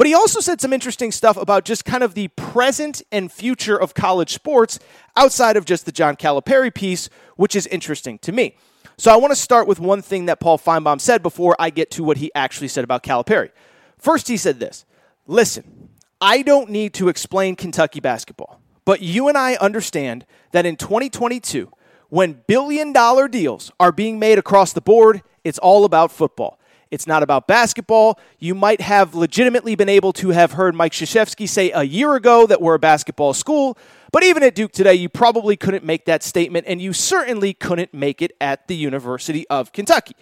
But 0.00 0.06
he 0.06 0.14
also 0.14 0.40
said 0.40 0.62
some 0.62 0.72
interesting 0.72 1.12
stuff 1.12 1.36
about 1.36 1.66
just 1.66 1.84
kind 1.84 2.02
of 2.02 2.14
the 2.14 2.28
present 2.28 3.02
and 3.12 3.30
future 3.30 3.78
of 3.78 3.92
college 3.92 4.32
sports 4.32 4.78
outside 5.14 5.58
of 5.58 5.66
just 5.66 5.84
the 5.84 5.92
John 5.92 6.16
Calipari 6.16 6.72
piece, 6.72 7.10
which 7.36 7.54
is 7.54 7.66
interesting 7.66 8.18
to 8.20 8.32
me. 8.32 8.56
So 8.96 9.12
I 9.12 9.16
want 9.16 9.32
to 9.32 9.36
start 9.36 9.68
with 9.68 9.78
one 9.78 10.00
thing 10.00 10.24
that 10.24 10.40
Paul 10.40 10.56
Finebaum 10.56 11.02
said 11.02 11.22
before 11.22 11.54
I 11.58 11.68
get 11.68 11.90
to 11.90 12.02
what 12.02 12.16
he 12.16 12.30
actually 12.34 12.68
said 12.68 12.82
about 12.82 13.02
Calipari. 13.02 13.50
First, 13.98 14.28
he 14.28 14.38
said 14.38 14.58
this 14.58 14.86
Listen, 15.26 15.90
I 16.18 16.40
don't 16.40 16.70
need 16.70 16.94
to 16.94 17.10
explain 17.10 17.54
Kentucky 17.54 18.00
basketball, 18.00 18.58
but 18.86 19.02
you 19.02 19.28
and 19.28 19.36
I 19.36 19.56
understand 19.56 20.24
that 20.52 20.64
in 20.64 20.76
2022, 20.76 21.70
when 22.08 22.40
billion 22.46 22.94
dollar 22.94 23.28
deals 23.28 23.70
are 23.78 23.92
being 23.92 24.18
made 24.18 24.38
across 24.38 24.72
the 24.72 24.80
board, 24.80 25.20
it's 25.44 25.58
all 25.58 25.84
about 25.84 26.10
football. 26.10 26.58
It's 26.90 27.06
not 27.06 27.22
about 27.22 27.46
basketball. 27.46 28.18
You 28.38 28.54
might 28.54 28.80
have 28.80 29.14
legitimately 29.14 29.76
been 29.76 29.88
able 29.88 30.12
to 30.14 30.30
have 30.30 30.52
heard 30.52 30.74
Mike 30.74 30.92
Krzyzewski 30.92 31.48
say 31.48 31.70
a 31.70 31.84
year 31.84 32.16
ago 32.16 32.46
that 32.46 32.60
we're 32.60 32.74
a 32.74 32.80
basketball 32.80 33.32
school, 33.32 33.78
but 34.12 34.24
even 34.24 34.42
at 34.42 34.56
Duke 34.56 34.72
today, 34.72 34.94
you 34.94 35.08
probably 35.08 35.56
couldn't 35.56 35.84
make 35.84 36.04
that 36.06 36.22
statement, 36.24 36.66
and 36.66 36.80
you 36.80 36.92
certainly 36.92 37.54
couldn't 37.54 37.94
make 37.94 38.22
it 38.22 38.32
at 38.40 38.66
the 38.66 38.74
University 38.74 39.46
of 39.48 39.72
Kentucky. 39.72 40.16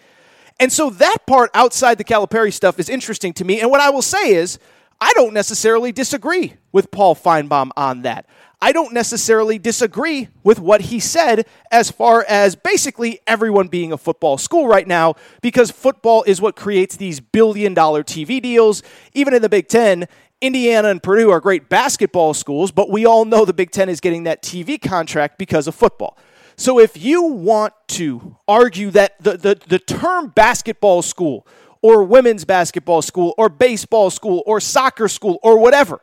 And 0.59 0.71
so 0.71 0.89
that 0.91 1.19
part 1.25 1.49
outside 1.53 1.97
the 1.97 2.03
Calipari 2.03 2.53
stuff 2.53 2.79
is 2.79 2.89
interesting 2.89 3.33
to 3.33 3.45
me. 3.45 3.61
And 3.61 3.71
what 3.71 3.81
I 3.81 3.89
will 3.89 4.01
say 4.01 4.33
is, 4.33 4.59
I 5.01 5.13
don't 5.13 5.33
necessarily 5.33 5.91
disagree 5.91 6.53
with 6.71 6.91
Paul 6.91 7.15
Finebaum 7.15 7.71
on 7.77 8.01
that. 8.01 8.25
I 8.61 8.73
don't 8.73 8.93
necessarily 8.93 9.57
disagree 9.57 10.27
with 10.43 10.59
what 10.59 10.81
he 10.81 10.99
said 10.99 11.47
as 11.71 11.89
far 11.89 12.25
as 12.27 12.55
basically 12.55 13.19
everyone 13.25 13.67
being 13.67 13.93
a 13.93 13.97
football 13.97 14.37
school 14.37 14.67
right 14.67 14.87
now 14.87 15.15
because 15.41 15.71
football 15.71 16.23
is 16.23 16.41
what 16.41 16.57
creates 16.57 16.97
these 16.97 17.21
billion 17.21 17.73
dollar 17.73 18.03
TV 18.03 18.41
deals. 18.41 18.83
Even 19.13 19.33
in 19.33 19.41
the 19.41 19.49
Big 19.49 19.69
Ten, 19.69 20.07
Indiana 20.41 20.89
and 20.89 21.01
Purdue 21.01 21.31
are 21.31 21.39
great 21.39 21.69
basketball 21.69 22.33
schools, 22.33 22.71
but 22.71 22.89
we 22.89 23.05
all 23.05 23.23
know 23.23 23.45
the 23.45 23.53
Big 23.53 23.71
Ten 23.71 23.87
is 23.87 24.01
getting 24.01 24.23
that 24.23 24.41
TV 24.41 24.81
contract 24.81 25.37
because 25.37 25.67
of 25.67 25.75
football. 25.75 26.17
So 26.57 26.79
if 26.79 27.01
you 27.01 27.23
want 27.23 27.73
to 27.89 28.35
argue 28.45 28.91
that 28.91 29.21
the, 29.23 29.37
the, 29.37 29.61
the 29.67 29.79
term 29.79 30.27
basketball 30.27 31.01
school 31.01 31.47
or 31.81 32.03
women's 32.03 32.43
basketball 32.43 33.01
school 33.01 33.33
or 33.37 33.47
baseball 33.47 34.09
school 34.09 34.43
or 34.45 34.59
soccer 34.59 35.07
school 35.07 35.39
or 35.41 35.57
whatever, 35.57 36.01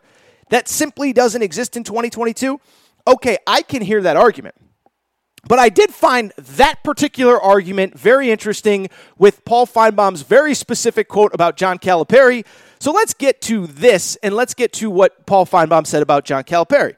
that 0.50 0.68
simply 0.68 1.12
doesn't 1.12 1.42
exist 1.42 1.76
in 1.76 1.84
2022, 1.84 2.60
okay, 3.06 3.38
I 3.46 3.62
can 3.62 3.82
hear 3.82 4.02
that 4.02 4.16
argument. 4.16 4.54
But 5.48 5.58
I 5.60 5.68
did 5.68 5.92
find 5.92 6.32
that 6.36 6.82
particular 6.82 7.40
argument 7.40 7.96
very 7.98 8.30
interesting 8.30 8.88
with 9.16 9.44
Paul 9.44 9.66
Finebaum's 9.66 10.22
very 10.22 10.54
specific 10.54 11.08
quote 11.08 11.32
about 11.32 11.56
John 11.56 11.78
Calipari. 11.78 12.44
So 12.80 12.90
let's 12.90 13.14
get 13.14 13.40
to 13.42 13.66
this 13.66 14.16
and 14.22 14.34
let's 14.34 14.54
get 14.54 14.72
to 14.74 14.90
what 14.90 15.24
Paul 15.24 15.46
Finebaum 15.46 15.86
said 15.86 16.02
about 16.02 16.24
John 16.24 16.42
Calipari. 16.42 16.96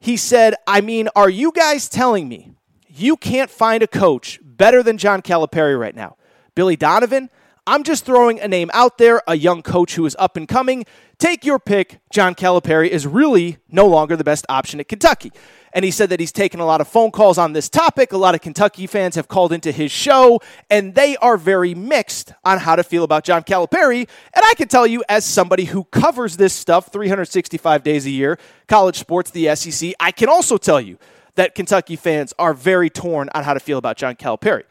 He 0.00 0.18
said, 0.18 0.54
I 0.66 0.82
mean, 0.82 1.08
are 1.16 1.30
you 1.30 1.50
guys 1.50 1.88
telling 1.88 2.28
me 2.28 2.52
you 2.88 3.16
can't 3.16 3.50
find 3.50 3.82
a 3.82 3.86
coach 3.86 4.38
better 4.42 4.82
than 4.82 4.98
John 4.98 5.22
Calipari 5.22 5.78
right 5.78 5.96
now? 5.96 6.16
Billy 6.54 6.76
Donovan? 6.76 7.30
I'm 7.66 7.82
just 7.82 8.04
throwing 8.04 8.38
a 8.38 8.46
name 8.46 8.70
out 8.72 8.98
there, 8.98 9.22
a 9.26 9.36
young 9.36 9.62
coach 9.62 9.96
who 9.96 10.06
is 10.06 10.14
up 10.20 10.36
and 10.36 10.46
coming. 10.46 10.84
Take 11.18 11.46
your 11.46 11.58
pick. 11.58 12.00
John 12.10 12.34
Calipari 12.34 12.88
is 12.88 13.06
really 13.06 13.56
no 13.70 13.86
longer 13.86 14.16
the 14.16 14.24
best 14.24 14.44
option 14.50 14.80
at 14.80 14.88
Kentucky. 14.88 15.32
And 15.72 15.82
he 15.82 15.90
said 15.90 16.10
that 16.10 16.20
he's 16.20 16.32
taken 16.32 16.60
a 16.60 16.66
lot 16.66 16.82
of 16.82 16.88
phone 16.88 17.10
calls 17.10 17.38
on 17.38 17.54
this 17.54 17.70
topic. 17.70 18.12
A 18.12 18.18
lot 18.18 18.34
of 18.34 18.42
Kentucky 18.42 18.86
fans 18.86 19.14
have 19.14 19.26
called 19.26 19.50
into 19.50 19.72
his 19.72 19.90
show, 19.90 20.40
and 20.68 20.94
they 20.94 21.16
are 21.18 21.38
very 21.38 21.74
mixed 21.74 22.34
on 22.44 22.58
how 22.58 22.76
to 22.76 22.82
feel 22.82 23.02
about 23.02 23.24
John 23.24 23.42
Calipari. 23.44 24.00
And 24.34 24.44
I 24.46 24.54
can 24.56 24.68
tell 24.68 24.86
you, 24.86 25.02
as 25.08 25.24
somebody 25.24 25.64
who 25.64 25.84
covers 25.84 26.36
this 26.36 26.52
stuff 26.52 26.92
365 26.92 27.82
days 27.82 28.04
a 28.04 28.10
year, 28.10 28.38
college 28.68 28.98
sports, 28.98 29.30
the 29.30 29.54
SEC, 29.54 29.94
I 29.98 30.12
can 30.12 30.28
also 30.28 30.58
tell 30.58 30.80
you 30.80 30.98
that 31.36 31.54
Kentucky 31.54 31.96
fans 31.96 32.34
are 32.38 32.52
very 32.52 32.90
torn 32.90 33.30
on 33.34 33.44
how 33.44 33.54
to 33.54 33.60
feel 33.60 33.78
about 33.78 33.96
John 33.96 34.16
Calipari. 34.16 34.64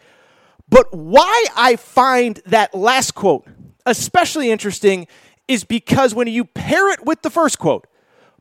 But 0.69 0.93
why 0.93 1.45
I 1.55 1.75
find 1.75 2.39
that 2.45 2.75
last 2.75 3.13
quote 3.13 3.47
especially 3.85 4.49
interesting 4.49 5.07
is 5.47 5.63
because 5.63 6.15
when 6.15 6.27
you 6.27 6.45
pair 6.45 6.89
it 6.89 7.05
with 7.05 7.21
the 7.21 7.29
first 7.29 7.59
quote, 7.59 7.87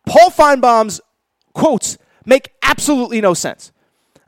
Paul 0.07 0.31
Finebaum's 0.31 1.01
quotes 1.53 1.99
make 2.25 2.51
absolutely 2.63 3.21
no 3.21 3.35
sense. 3.35 3.73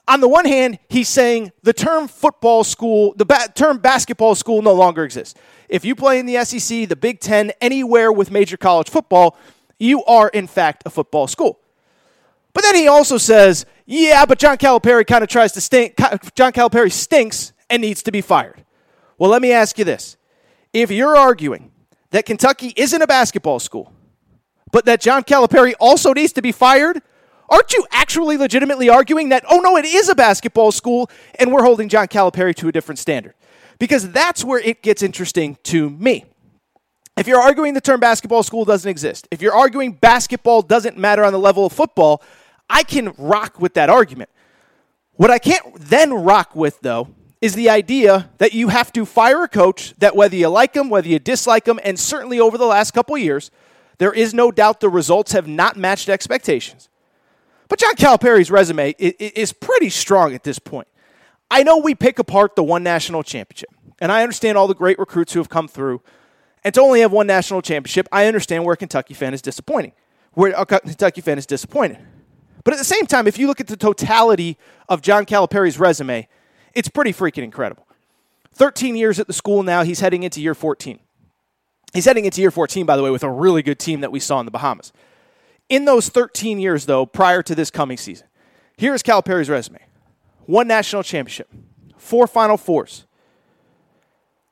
On 0.08 0.20
the 0.20 0.28
one 0.28 0.44
hand, 0.44 0.78
he's 0.88 1.08
saying 1.08 1.52
the 1.62 1.72
term 1.72 2.06
football 2.06 2.62
school, 2.62 3.12
the 3.16 3.24
ba- 3.24 3.48
term 3.54 3.78
basketball 3.78 4.34
school 4.34 4.62
no 4.62 4.72
longer 4.72 5.04
exists. 5.04 5.38
If 5.68 5.84
you 5.84 5.96
play 5.96 6.20
in 6.20 6.26
the 6.26 6.44
SEC, 6.44 6.88
the 6.88 6.94
Big 6.94 7.18
Ten, 7.18 7.50
anywhere 7.60 8.12
with 8.12 8.30
major 8.30 8.56
college 8.56 8.88
football, 8.88 9.36
you 9.78 10.04
are 10.04 10.28
in 10.28 10.46
fact 10.46 10.84
a 10.86 10.90
football 10.90 11.26
school. 11.26 11.58
But 12.52 12.62
then 12.62 12.76
he 12.76 12.86
also 12.86 13.18
says, 13.18 13.66
yeah, 13.84 14.24
but 14.24 14.38
John 14.38 14.56
Calipari 14.58 15.06
kind 15.06 15.22
of 15.22 15.28
tries 15.28 15.52
to 15.52 15.60
stink. 15.60 15.96
John 16.34 16.52
Calipari 16.52 16.92
stinks 16.92 17.52
and 17.68 17.82
needs 17.82 18.02
to 18.04 18.12
be 18.12 18.20
fired. 18.20 18.64
Well, 19.18 19.30
let 19.30 19.42
me 19.42 19.52
ask 19.52 19.78
you 19.78 19.84
this. 19.84 20.16
If 20.72 20.90
you're 20.90 21.16
arguing 21.16 21.72
that 22.10 22.26
Kentucky 22.26 22.72
isn't 22.76 23.00
a 23.00 23.06
basketball 23.06 23.58
school, 23.58 23.92
but 24.72 24.84
that 24.86 25.00
John 25.00 25.24
Calipari 25.24 25.74
also 25.80 26.12
needs 26.12 26.32
to 26.34 26.42
be 26.42 26.52
fired, 26.52 27.02
Aren't 27.48 27.72
you 27.72 27.86
actually 27.92 28.36
legitimately 28.36 28.88
arguing 28.88 29.28
that, 29.28 29.44
oh 29.48 29.58
no, 29.58 29.76
it 29.76 29.84
is 29.84 30.08
a 30.08 30.14
basketball 30.14 30.72
school 30.72 31.10
and 31.38 31.52
we're 31.52 31.62
holding 31.62 31.88
John 31.88 32.08
Calipari 32.08 32.54
to 32.56 32.68
a 32.68 32.72
different 32.72 32.98
standard? 32.98 33.34
Because 33.78 34.10
that's 34.10 34.44
where 34.44 34.58
it 34.58 34.82
gets 34.82 35.02
interesting 35.02 35.56
to 35.64 35.90
me. 35.90 36.24
If 37.16 37.26
you're 37.26 37.40
arguing 37.40 37.74
the 37.74 37.80
term 37.80 38.00
basketball 38.00 38.42
school 38.42 38.64
doesn't 38.64 38.90
exist, 38.90 39.28
if 39.30 39.40
you're 39.40 39.54
arguing 39.54 39.92
basketball 39.92 40.62
doesn't 40.62 40.98
matter 40.98 41.24
on 41.24 41.32
the 41.32 41.38
level 41.38 41.64
of 41.64 41.72
football, 41.72 42.22
I 42.68 42.82
can 42.82 43.14
rock 43.16 43.60
with 43.60 43.74
that 43.74 43.88
argument. 43.88 44.30
What 45.12 45.30
I 45.30 45.38
can't 45.38 45.64
then 45.78 46.12
rock 46.12 46.54
with, 46.54 46.80
though, 46.80 47.08
is 47.40 47.54
the 47.54 47.68
idea 47.68 48.30
that 48.38 48.54
you 48.54 48.68
have 48.68 48.92
to 48.92 49.04
fire 49.04 49.42
a 49.42 49.48
coach 49.48 49.94
that 49.98 50.16
whether 50.16 50.36
you 50.36 50.48
like 50.48 50.74
him, 50.74 50.88
whether 50.88 51.08
you 51.08 51.18
dislike 51.18 51.66
him, 51.66 51.78
and 51.84 51.98
certainly 51.98 52.40
over 52.40 52.56
the 52.56 52.66
last 52.66 52.92
couple 52.92 53.16
years, 53.18 53.50
there 53.98 54.12
is 54.12 54.34
no 54.34 54.50
doubt 54.50 54.80
the 54.80 54.88
results 54.88 55.32
have 55.32 55.46
not 55.46 55.76
matched 55.76 56.08
expectations. 56.08 56.88
But 57.68 57.78
John 57.78 57.94
Calipari's 57.96 58.50
resume 58.50 58.94
is 58.98 59.52
pretty 59.52 59.90
strong 59.90 60.34
at 60.34 60.44
this 60.44 60.58
point. 60.58 60.88
I 61.50 61.62
know 61.62 61.78
we 61.78 61.94
pick 61.94 62.18
apart 62.18 62.56
the 62.56 62.64
one 62.64 62.82
national 62.82 63.22
championship, 63.22 63.70
and 64.00 64.10
I 64.10 64.22
understand 64.22 64.56
all 64.56 64.68
the 64.68 64.74
great 64.74 64.98
recruits 64.98 65.32
who 65.32 65.40
have 65.40 65.48
come 65.48 65.68
through. 65.68 66.02
And 66.64 66.74
to 66.74 66.80
only 66.80 67.00
have 67.00 67.12
one 67.12 67.26
national 67.26 67.62
championship, 67.62 68.08
I 68.10 68.26
understand 68.26 68.64
where 68.64 68.74
a 68.74 68.76
Kentucky 68.76 69.14
fan 69.14 69.34
is 69.34 69.42
disappointing, 69.42 69.92
where 70.32 70.52
a 70.52 70.66
Kentucky 70.66 71.20
fan 71.20 71.38
is 71.38 71.46
disappointed. 71.46 71.98
But 72.64 72.74
at 72.74 72.78
the 72.78 72.84
same 72.84 73.06
time, 73.06 73.26
if 73.26 73.38
you 73.38 73.46
look 73.46 73.60
at 73.60 73.68
the 73.68 73.76
totality 73.76 74.58
of 74.88 75.00
John 75.02 75.24
Calipari's 75.24 75.78
resume, 75.78 76.28
it's 76.76 76.88
pretty 76.88 77.12
freaking 77.12 77.42
incredible. 77.42 77.88
13 78.54 78.96
years 78.96 79.18
at 79.18 79.26
the 79.26 79.32
school 79.32 79.62
now, 79.62 79.82
he's 79.82 80.00
heading 80.00 80.22
into 80.22 80.40
year 80.40 80.54
14. 80.54 81.00
He's 81.92 82.04
heading 82.04 82.26
into 82.26 82.40
year 82.40 82.50
14, 82.50 82.84
by 82.84 82.96
the 82.96 83.02
way, 83.02 83.10
with 83.10 83.22
a 83.22 83.30
really 83.30 83.62
good 83.62 83.78
team 83.78 84.02
that 84.02 84.12
we 84.12 84.20
saw 84.20 84.38
in 84.38 84.44
the 84.44 84.50
Bahamas. 84.50 84.92
In 85.68 85.86
those 85.86 86.08
13 86.10 86.60
years, 86.60 86.86
though, 86.86 87.06
prior 87.06 87.42
to 87.42 87.54
this 87.54 87.70
coming 87.70 87.96
season, 87.96 88.26
here's 88.76 89.02
Calipari's 89.02 89.48
resume 89.48 89.80
one 90.44 90.68
national 90.68 91.02
championship, 91.02 91.48
four 91.96 92.26
Final 92.26 92.56
Fours, 92.56 93.06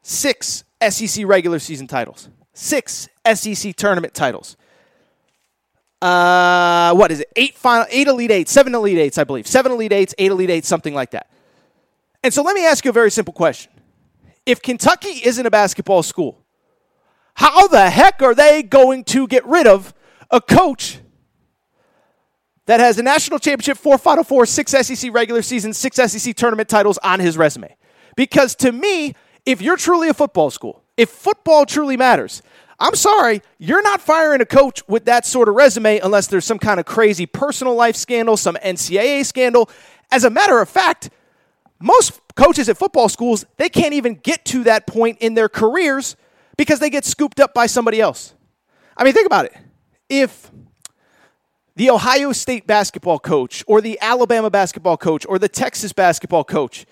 six 0.02 0.64
SEC 0.88 1.26
regular 1.26 1.58
season 1.58 1.86
titles, 1.86 2.28
six 2.52 3.08
SEC 3.32 3.76
tournament 3.76 4.14
titles. 4.14 4.56
Uh, 6.02 6.92
what 6.94 7.10
is 7.10 7.20
it? 7.20 7.28
Eight 7.36 7.54
final, 7.54 7.86
eight 7.90 8.08
elite 8.08 8.30
eights, 8.30 8.50
seven 8.52 8.74
elite 8.74 8.98
eights, 8.98 9.18
I 9.18 9.24
believe. 9.24 9.46
Seven 9.46 9.72
elite 9.72 9.92
eights, 9.92 10.14
eight 10.18 10.30
elite 10.30 10.50
eights, 10.50 10.68
something 10.68 10.94
like 10.94 11.12
that. 11.12 11.28
And 12.24 12.32
so 12.32 12.42
let 12.42 12.54
me 12.54 12.64
ask 12.64 12.86
you 12.86 12.88
a 12.88 12.92
very 12.92 13.10
simple 13.10 13.34
question. 13.34 13.70
If 14.46 14.62
Kentucky 14.62 15.20
isn't 15.24 15.44
a 15.44 15.50
basketball 15.50 16.02
school, 16.02 16.42
how 17.34 17.68
the 17.68 17.90
heck 17.90 18.22
are 18.22 18.34
they 18.34 18.62
going 18.62 19.04
to 19.04 19.26
get 19.26 19.44
rid 19.44 19.66
of 19.66 19.92
a 20.30 20.40
coach 20.40 21.00
that 22.64 22.80
has 22.80 22.98
a 22.98 23.02
national 23.02 23.40
championship, 23.40 23.76
four 23.76 23.98
Final 23.98 24.24
Four, 24.24 24.46
six 24.46 24.70
SEC 24.72 25.12
regular 25.12 25.42
season, 25.42 25.74
six 25.74 25.96
SEC 25.96 26.34
tournament 26.34 26.66
titles 26.66 26.96
on 27.02 27.20
his 27.20 27.36
resume. 27.36 27.76
Because 28.16 28.54
to 28.56 28.72
me, 28.72 29.14
if 29.44 29.60
you're 29.60 29.76
truly 29.76 30.08
a 30.08 30.14
football 30.14 30.50
school, 30.50 30.82
if 30.96 31.10
football 31.10 31.66
truly 31.66 31.98
matters, 31.98 32.40
I'm 32.80 32.94
sorry, 32.94 33.42
you're 33.58 33.82
not 33.82 34.00
firing 34.00 34.40
a 34.40 34.46
coach 34.46 34.82
with 34.88 35.04
that 35.04 35.26
sort 35.26 35.50
of 35.50 35.56
resume 35.56 35.98
unless 35.98 36.28
there's 36.28 36.46
some 36.46 36.58
kind 36.58 36.80
of 36.80 36.86
crazy 36.86 37.26
personal 37.26 37.74
life 37.74 37.96
scandal, 37.96 38.38
some 38.38 38.56
NCAA 38.64 39.26
scandal. 39.26 39.68
As 40.10 40.24
a 40.24 40.30
matter 40.30 40.58
of 40.62 40.70
fact, 40.70 41.10
most 41.80 42.20
coaches 42.36 42.68
at 42.68 42.76
football 42.76 43.08
schools, 43.08 43.44
they 43.56 43.68
can't 43.68 43.94
even 43.94 44.14
get 44.14 44.44
to 44.46 44.64
that 44.64 44.86
point 44.86 45.18
in 45.20 45.34
their 45.34 45.48
careers 45.48 46.16
because 46.56 46.78
they 46.78 46.90
get 46.90 47.04
scooped 47.04 47.40
up 47.40 47.54
by 47.54 47.66
somebody 47.66 48.00
else. 48.00 48.34
I 48.96 49.04
mean, 49.04 49.12
think 49.12 49.26
about 49.26 49.46
it. 49.46 49.56
If 50.08 50.50
the 51.76 51.90
Ohio 51.90 52.32
State 52.32 52.66
basketball 52.66 53.18
coach 53.18 53.64
or 53.66 53.80
the 53.80 53.98
Alabama 54.00 54.50
basketball 54.50 54.96
coach 54.96 55.26
or 55.28 55.38
the 55.38 55.48
Texas 55.48 55.92
basketball 55.92 56.44
coach, 56.44 56.86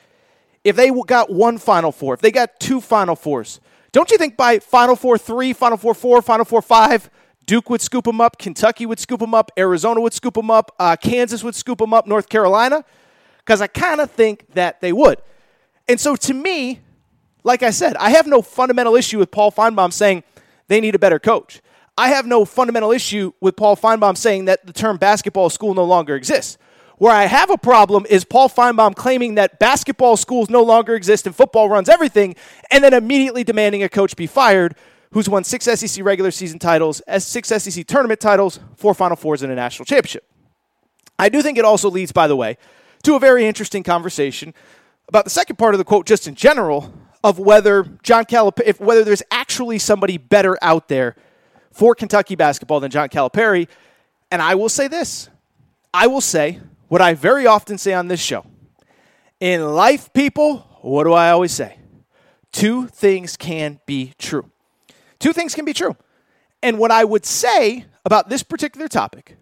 if 0.65 0.77
they 0.77 0.91
got 1.07 1.31
one 1.31 1.59
Final 1.59 1.93
Four, 1.93 2.15
if 2.15 2.21
they 2.21 2.31
got 2.33 2.59
two 2.59 2.81
Final 2.81 3.17
Fours, 3.17 3.61
don't 3.93 4.11
you 4.11 4.19
think 4.19 4.37
by 4.37 4.59
Final 4.59 4.97
Four 4.97 5.19
three, 5.19 5.53
Final 5.53 5.77
Four 5.77 5.95
four, 5.95 6.23
Final 6.23 6.45
Four 6.45 6.63
five, 6.63 7.11
Duke 7.47 7.71
would 7.71 7.81
scoop 7.81 8.05
them 8.05 8.21
up, 8.21 8.39
Kentucky 8.39 8.87
would 8.87 8.99
scoop 8.99 9.21
them 9.21 9.35
up, 9.35 9.51
Arizona 9.59 10.01
would 10.01 10.13
scoop 10.13 10.35
them 10.35 10.51
up, 10.51 10.75
uh, 10.79 10.97
Kansas 10.97 11.45
would 11.45 11.55
scoop 11.55 11.79
them 11.79 11.93
up, 11.93 12.07
North 12.07 12.29
Carolina? 12.29 12.85
Because 13.45 13.61
I 13.61 13.67
kind 13.67 14.01
of 14.01 14.11
think 14.11 14.47
that 14.55 14.81
they 14.81 14.93
would. 14.93 15.21
And 15.89 15.99
so 15.99 16.17
to 16.17 16.35
me, 16.35 16.81
like 17.45 17.63
I 17.63 17.71
said, 17.71 17.97
I 17.97 18.11
have 18.11 18.27
no 18.27 18.43
fundamental 18.43 18.95
issue 18.95 19.19
with 19.19 19.31
Paul 19.31 19.51
Finebaum 19.51 19.93
saying 19.93 20.23
they 20.69 20.81
need 20.81 20.95
a 20.95 20.99
better 20.99 21.19
coach. 21.19 21.61
I 21.99 22.09
have 22.09 22.27
no 22.27 22.45
fundamental 22.45 22.93
issue 22.93 23.33
with 23.41 23.57
Paul 23.57 23.77
Finebaum 23.77 24.17
saying 24.17 24.47
that 24.47 24.65
the 24.65 24.73
term 24.73 24.97
basketball 24.97 25.51
school 25.51 25.75
no 25.75 25.85
longer 25.85 26.17
exists. 26.17 26.57
Where 26.99 27.13
I 27.13 27.25
have 27.25 27.51
a 27.51 27.59
problem 27.59 28.07
is 28.09 28.25
Paul 28.25 28.49
Finebaum 28.49 28.95
claiming 28.95 29.35
that 29.35 29.59
basketball 29.59 30.17
schools 30.17 30.49
no 30.49 30.63
longer 30.63 30.95
exist 30.95 31.27
and 31.27 31.35
football 31.35 31.69
runs 31.69 31.89
everything, 31.89 32.37
and 32.71 32.83
then 32.85 32.95
immediately 32.95 33.45
demanding 33.45 33.83
a 33.83 33.89
coach 33.89 34.15
be 34.15 34.27
fired 34.27 34.77
who's 35.11 35.29
won 35.29 35.45
six 35.45 35.65
SEC 35.65 36.05
regular 36.05 36.31
season 36.31 36.59
titles, 36.59 37.03
six 37.19 37.49
SEC 37.49 37.87
tournament 37.87 38.21
titles, 38.21 38.61
four 38.77 38.95
Final 38.95 39.17
Fours, 39.17 39.43
and 39.43 39.53
a 39.53 39.55
national 39.55 39.85
championship. 39.85 40.25
I 41.19 41.29
do 41.29 41.43
think 41.43 41.59
it 41.59 41.65
also 41.65 41.91
leads, 41.91 42.13
by 42.13 42.29
the 42.29 42.37
way, 42.37 42.57
to 43.03 43.15
a 43.15 43.19
very 43.19 43.47
interesting 43.47 43.83
conversation 43.83 44.55
about 45.09 45.25
the 45.25 45.31
second 45.31 45.57
part 45.57 45.75
of 45.75 45.79
the 45.79 45.85
quote, 45.85 46.07
just 46.07 46.27
in 46.27 46.35
general, 46.35 46.93
of 47.25 47.39
whether 47.39 47.85
John 48.03 48.25
Calipari, 48.25 48.63
if 48.67 48.81
whether 48.81 49.05
there's 49.05 49.23
actually 49.31 49.79
somebody 49.79 50.19
better 50.19 50.57
out 50.63 50.89
there 50.89 51.17
for 51.71 51.95
Kentucky 51.95 52.35
basketball 52.35 52.81
than 52.81 52.91
John 52.91 53.09
Calipari. 53.09 53.69
And 54.31 54.41
I 54.41 54.55
will 54.55 54.69
say 54.69 54.89
this 54.89 55.29
I 55.93 56.07
will 56.07 56.21
say 56.21 56.61
what 56.89 57.01
I 57.01 57.15
very 57.15 57.47
often 57.47 57.79
say 57.79 57.93
on 57.93 58.09
this 58.09 58.21
show. 58.21 58.45
In 59.41 59.75
life, 59.75 60.13
people, 60.13 60.59
what 60.83 61.05
do 61.05 61.13
I 61.13 61.31
always 61.31 61.53
say? 61.53 61.79
Two 62.53 62.87
things 62.87 63.37
can 63.37 63.81
be 63.87 64.13
true. 64.19 64.51
Two 65.19 65.33
things 65.33 65.55
can 65.55 65.65
be 65.65 65.73
true. 65.73 65.97
And 66.63 66.79
what 66.79 66.91
I 66.91 67.05
would 67.05 67.25
say 67.25 67.87
about 68.05 68.29
this 68.29 68.43
particular 68.43 68.89
topic, 68.89 69.37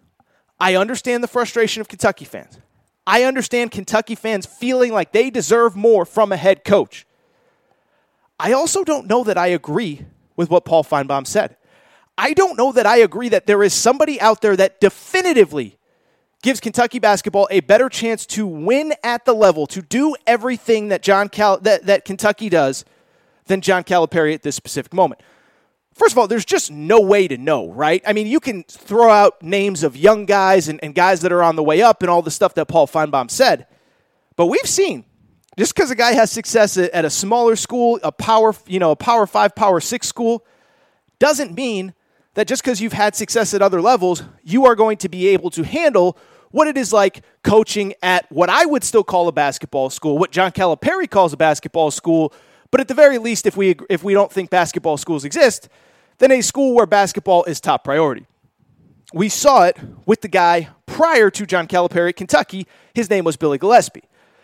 I 0.59 0.75
understand 0.75 1.23
the 1.23 1.27
frustration 1.27 1.81
of 1.81 1.87
Kentucky 1.87 2.25
fans. 2.25 2.57
I 3.05 3.23
understand 3.23 3.71
Kentucky 3.71 4.15
fans 4.15 4.45
feeling 4.45 4.93
like 4.93 5.11
they 5.11 5.29
deserve 5.29 5.75
more 5.75 6.05
from 6.05 6.31
a 6.31 6.37
head 6.37 6.63
coach. 6.63 7.05
I 8.39 8.53
also 8.53 8.83
don't 8.83 9.07
know 9.07 9.23
that 9.23 9.37
I 9.37 9.47
agree 9.47 10.05
with 10.35 10.49
what 10.49 10.65
Paul 10.65 10.83
Finebaum 10.83 11.27
said. 11.27 11.57
I 12.17 12.33
don't 12.33 12.57
know 12.57 12.71
that 12.71 12.85
I 12.85 12.97
agree 12.97 13.29
that 13.29 13.47
there 13.47 13.63
is 13.63 13.73
somebody 13.73 14.19
out 14.21 14.41
there 14.41 14.55
that 14.55 14.79
definitively 14.79 15.77
gives 16.41 16.59
Kentucky 16.59 16.99
basketball 16.99 17.47
a 17.51 17.59
better 17.61 17.89
chance 17.89 18.25
to 18.25 18.45
win 18.47 18.93
at 19.03 19.25
the 19.25 19.33
level, 19.33 19.67
to 19.67 19.81
do 19.81 20.15
everything 20.25 20.89
that 20.89 21.01
John 21.03 21.29
Cal- 21.29 21.59
that, 21.59 21.85
that 21.85 22.05
Kentucky 22.05 22.49
does 22.49 22.83
than 23.45 23.61
John 23.61 23.83
Calipari 23.83 24.33
at 24.33 24.43
this 24.43 24.55
specific 24.55 24.93
moment. 24.93 25.21
First 25.93 26.13
of 26.13 26.17
all, 26.17 26.27
there's 26.27 26.45
just 26.45 26.71
no 26.71 27.01
way 27.01 27.27
to 27.27 27.37
know, 27.37 27.69
right? 27.69 28.01
I 28.07 28.13
mean, 28.13 28.27
you 28.27 28.39
can 28.39 28.63
throw 28.63 29.09
out 29.09 29.41
names 29.41 29.83
of 29.83 29.97
young 29.97 30.25
guys 30.25 30.67
and, 30.67 30.79
and 30.83 30.95
guys 30.95 31.21
that 31.21 31.31
are 31.31 31.43
on 31.43 31.55
the 31.55 31.63
way 31.63 31.81
up 31.81 32.01
and 32.01 32.09
all 32.09 32.21
the 32.21 32.31
stuff 32.31 32.53
that 32.55 32.67
Paul 32.67 32.87
Finebaum 32.87 33.29
said. 33.29 33.67
But 34.35 34.47
we've 34.47 34.65
seen 34.65 35.05
just 35.57 35.75
because 35.75 35.91
a 35.91 35.95
guy 35.95 36.13
has 36.13 36.31
success 36.31 36.77
at, 36.77 37.05
a 37.05 37.09
smaller 37.09 37.55
school, 37.55 37.99
a 38.03 38.11
power, 38.11 38.55
you 38.65 38.79
know, 38.79 38.91
a 38.91 38.95
power 38.95 39.27
five, 39.27 39.53
power 39.53 39.79
six 39.79 40.07
school, 40.07 40.45
doesn't 41.19 41.53
mean 41.53 41.93
that 42.35 42.47
just 42.47 42.63
because 42.63 42.79
you've 42.79 42.93
had 42.93 43.15
success 43.15 43.53
at 43.53 43.61
other 43.61 43.81
levels, 43.81 44.23
you 44.43 44.65
are 44.65 44.75
going 44.75 44.97
to 44.97 45.09
be 45.09 45.27
able 45.27 45.49
to 45.51 45.63
handle 45.63 46.17
what 46.51 46.67
it 46.67 46.77
is 46.77 46.93
like 46.93 47.23
coaching 47.43 47.93
at 48.01 48.29
what 48.31 48.49
I 48.49 48.65
would 48.65 48.83
still 48.83 49.03
call 49.03 49.27
a 49.27 49.31
basketball 49.31 49.89
school, 49.89 50.17
what 50.17 50.31
John 50.31 50.51
Calipari 50.51 51.09
calls 51.09 51.33
a 51.33 51.37
basketball 51.37 51.91
school, 51.91 52.33
but 52.71 52.81
at 52.81 52.87
the 52.87 52.93
very 52.93 53.17
least, 53.17 53.45
if 53.45 53.55
we 53.55 53.75
if 53.89 54.03
we 54.03 54.13
don't 54.13 54.31
think 54.31 54.49
basketball 54.49 54.97
schools 54.97 55.25
exist, 55.25 55.69
then 56.17 56.31
a 56.31 56.41
school 56.41 56.73
where 56.73 56.85
basketball 56.85 57.43
is 57.43 57.59
top 57.59 57.83
priority. 57.83 58.25
We 59.13 59.27
saw 59.27 59.63
it 59.63 59.77
with 60.05 60.21
the 60.21 60.29
guy 60.29 60.69
prior 60.85 61.29
to 61.29 61.45
John 61.45 61.67
Calipari 61.67 62.09
at 62.09 62.15
Kentucky. 62.15 62.65
His 62.93 63.09
name 63.09 63.25
was 63.25 63.35
Billy 63.35 63.59
Gillispie. 63.59 64.03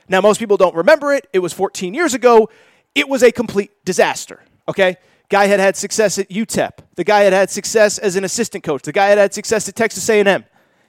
Now, 0.09 0.21
most 0.21 0.39
people 0.39 0.57
don't 0.57 0.75
remember 0.75 1.13
it. 1.13 1.28
It 1.34 1.39
was 1.39 1.53
14 1.53 1.93
years 1.93 2.13
ago. 2.13 2.49
It 2.95 3.07
was 3.07 3.23
a 3.23 3.32
complete 3.32 3.71
disaster. 3.86 4.41
Okay, 4.67 4.97
guy 5.30 5.47
had 5.47 5.59
had 5.59 5.78
success 5.78 6.17
at 6.17 6.30
UTEP. 6.30 6.80
The 6.95 7.03
guy 7.03 7.21
had 7.21 7.34
had 7.34 7.49
success 7.49 7.97
as 7.97 8.15
an 8.15 8.23
assistant 8.23 8.63
coach. 8.63 8.84
The 8.84 8.91
guy 8.91 9.07
had 9.07 9.17
had 9.17 9.34
success 9.34 9.69
at 9.69 9.75
Texas 9.75 10.09
A&M. 10.09 10.45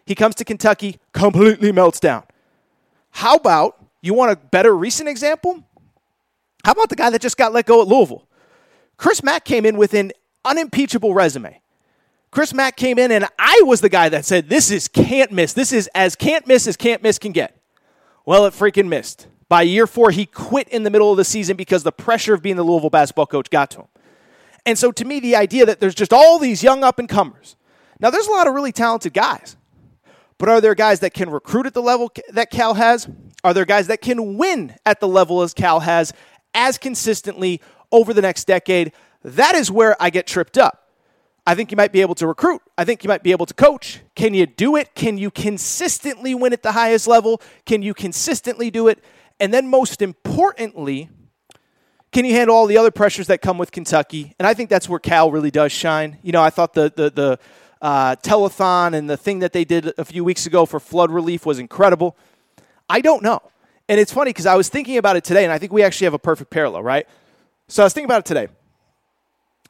He 0.07 0.15
comes 0.15 0.35
to 0.37 0.45
Kentucky, 0.45 0.99
completely 1.13 1.71
melts 1.71 2.01
down. 2.01 2.25
How 3.11 3.37
about 3.37 3.85
you 4.01 4.15
want 4.15 4.33
a 4.33 4.37
better 4.37 4.75
recent 4.77 5.09
example? 5.09 5.65
How 6.65 6.73
about 6.73 6.89
the 6.89 6.97
guy 6.97 7.11
that 7.11 7.21
just 7.21 7.37
got 7.37 7.53
let 7.53 7.67
go 7.67 7.83
at 7.83 7.89
Louisville? 7.89 8.27
Chris 8.97 9.23
Mack 9.23 9.45
came 9.45 9.65
in 9.65 9.77
with 9.77 9.95
an 9.95 10.13
unimpeachable 10.45 11.15
resume. 11.15 11.61
Chris 12.31 12.53
Mack 12.53 12.77
came 12.77 12.99
in, 12.99 13.11
and 13.11 13.27
I 13.39 13.63
was 13.65 13.81
the 13.81 13.89
guy 13.89 14.09
that 14.11 14.25
said, 14.25 14.49
This 14.49 14.71
is 14.71 14.89
can't 14.89 15.33
miss. 15.33 15.53
This 15.53 15.73
is 15.73 15.89
as 15.95 16.15
can't 16.15 16.47
miss 16.47 16.67
as 16.67 16.77
can't 16.77 17.03
miss 17.03 17.19
can 17.19 17.33
get. 17.33 17.57
Well, 18.27 18.45
it 18.45 18.53
freaking 18.53 18.89
missed. 18.89 19.29
By 19.49 19.63
year 19.63 19.87
four, 19.87 20.11
he 20.11 20.27
quit 20.27 20.69
in 20.69 20.83
the 20.83 20.91
middle 20.91 21.11
of 21.11 21.17
the 21.17 21.25
season 21.25 21.57
because 21.57 21.83
the 21.83 21.93
pressure 21.93 22.35
of 22.35 22.43
being 22.43 22.57
the 22.57 22.63
Louisville 22.63 22.91
basketball 22.91 23.27
coach 23.27 23.49
got 23.49 23.71
to 23.71 23.81
him. 23.81 23.87
And 24.67 24.79
so, 24.79 24.93
to 24.93 25.05
me, 25.05 25.21
the 25.21 25.37
idea 25.37 25.65
that 25.65 25.81
there's 25.81 25.95
just 25.95 26.13
all 26.13 26.39
these 26.39 26.63
young 26.63 26.85
up 26.85 26.99
and 26.99 27.09
comers. 27.09 27.57
Now, 28.01 28.11
there's 28.11 28.27
a 28.27 28.31
lot 28.31 28.47
of 28.47 28.55
really 28.55 28.73
talented 28.73 29.15
guys, 29.15 29.57
but 30.37 30.51
are 30.51 30.61
there 30.61 30.75
guys 30.75 31.01
that 31.01 31.15
can 31.15 31.31
recruit 31.31 31.65
at 31.65 31.73
the 31.73 31.83
level 31.83 32.13
that 32.31 32.51
Cal 32.51 32.75
has? 32.75 33.09
Are 33.43 33.55
there 33.55 33.65
guys 33.65 33.87
that 33.87 34.03
can 34.03 34.37
win 34.37 34.75
at 34.85 35.01
the 35.01 35.09
level 35.09 35.41
as 35.41 35.55
Cal 35.55 35.81
has 35.81 36.13
as 36.59 36.77
consistently 36.77 37.63
over 37.91 38.13
the 38.13 38.21
next 38.21 38.45
decade? 38.45 38.93
That 39.23 39.55
is 39.55 39.71
where 39.71 39.97
I 40.01 40.11
get 40.11 40.27
tripped 40.27 40.59
up. 40.59 40.89
I 41.47 41.55
think 41.55 41.71
you 41.71 41.77
might 41.77 41.93
be 41.93 42.03
able 42.03 42.15
to 42.17 42.27
recruit. 42.27 42.61
I 42.77 42.85
think 42.85 43.03
you 43.03 43.09
might 43.09 43.23
be 43.23 43.31
able 43.31 43.47
to 43.47 43.55
coach. 43.55 44.01
Can 44.15 44.35
you 44.35 44.45
do 44.45 44.77
it? 44.77 44.95
Can 44.95 45.17
you 45.17 45.31
consistently 45.31 46.35
win 46.35 46.53
at 46.53 46.63
the 46.63 46.73
highest 46.73 47.07
level? 47.07 47.41
Can 47.65 47.81
you 47.81 47.95
consistently 47.95 48.71
do 48.71 48.89
it? 48.89 49.03
And 49.41 49.55
then, 49.55 49.69
most 49.69 50.03
importantly, 50.03 51.09
can 52.13 52.27
you 52.27 52.35
handle 52.35 52.55
all 52.55 52.67
the 52.67 52.77
other 52.77 52.91
pressures 52.91 53.29
that 53.29 53.41
come 53.41 53.57
with 53.57 53.71
Kentucky? 53.71 54.35
And 54.39 54.47
I 54.47 54.53
think 54.53 54.69
that's 54.69 54.89
where 54.91 54.99
Cal 54.99 55.31
really 55.31 55.51
does 55.51 55.73
shine. 55.73 56.19
You 56.23 56.33
know, 56.33 56.43
I 56.43 56.51
thought 56.51 56.75
the 56.75 56.93
the 56.95 57.11
the 57.11 57.39
uh, 57.81 58.17
telethon 58.17 58.95
and 58.95 59.09
the 59.09 59.17
thing 59.17 59.39
that 59.39 59.53
they 59.53 59.65
did 59.65 59.93
a 59.97 60.05
few 60.05 60.25
weeks 60.25 60.45
ago 60.45 60.67
for 60.67 60.81
flood 60.81 61.11
relief 61.11 61.47
was 61.47 61.59
incredible. 61.59 62.17
I 62.91 63.01
don't 63.01 63.23
know, 63.23 63.41
and 63.89 63.99
it's 63.99 64.13
funny 64.13 64.31
because 64.31 64.47
I 64.47 64.55
was 64.55 64.69
thinking 64.69 64.99
about 64.99 65.17
it 65.17 65.25
today, 65.25 65.45
and 65.45 65.53
I 65.53 65.59
think 65.59 65.73
we 65.73 65.83
actually 65.83 66.07
have 66.07 66.15
a 66.15 66.19
perfect 66.19 66.51
parallel, 66.51 66.83
right? 66.83 67.07
So 67.69 67.83
I 67.83 67.87
was 67.87 67.93
thinking 67.93 68.07
about 68.07 68.21
it 68.21 68.27
today. 68.27 68.49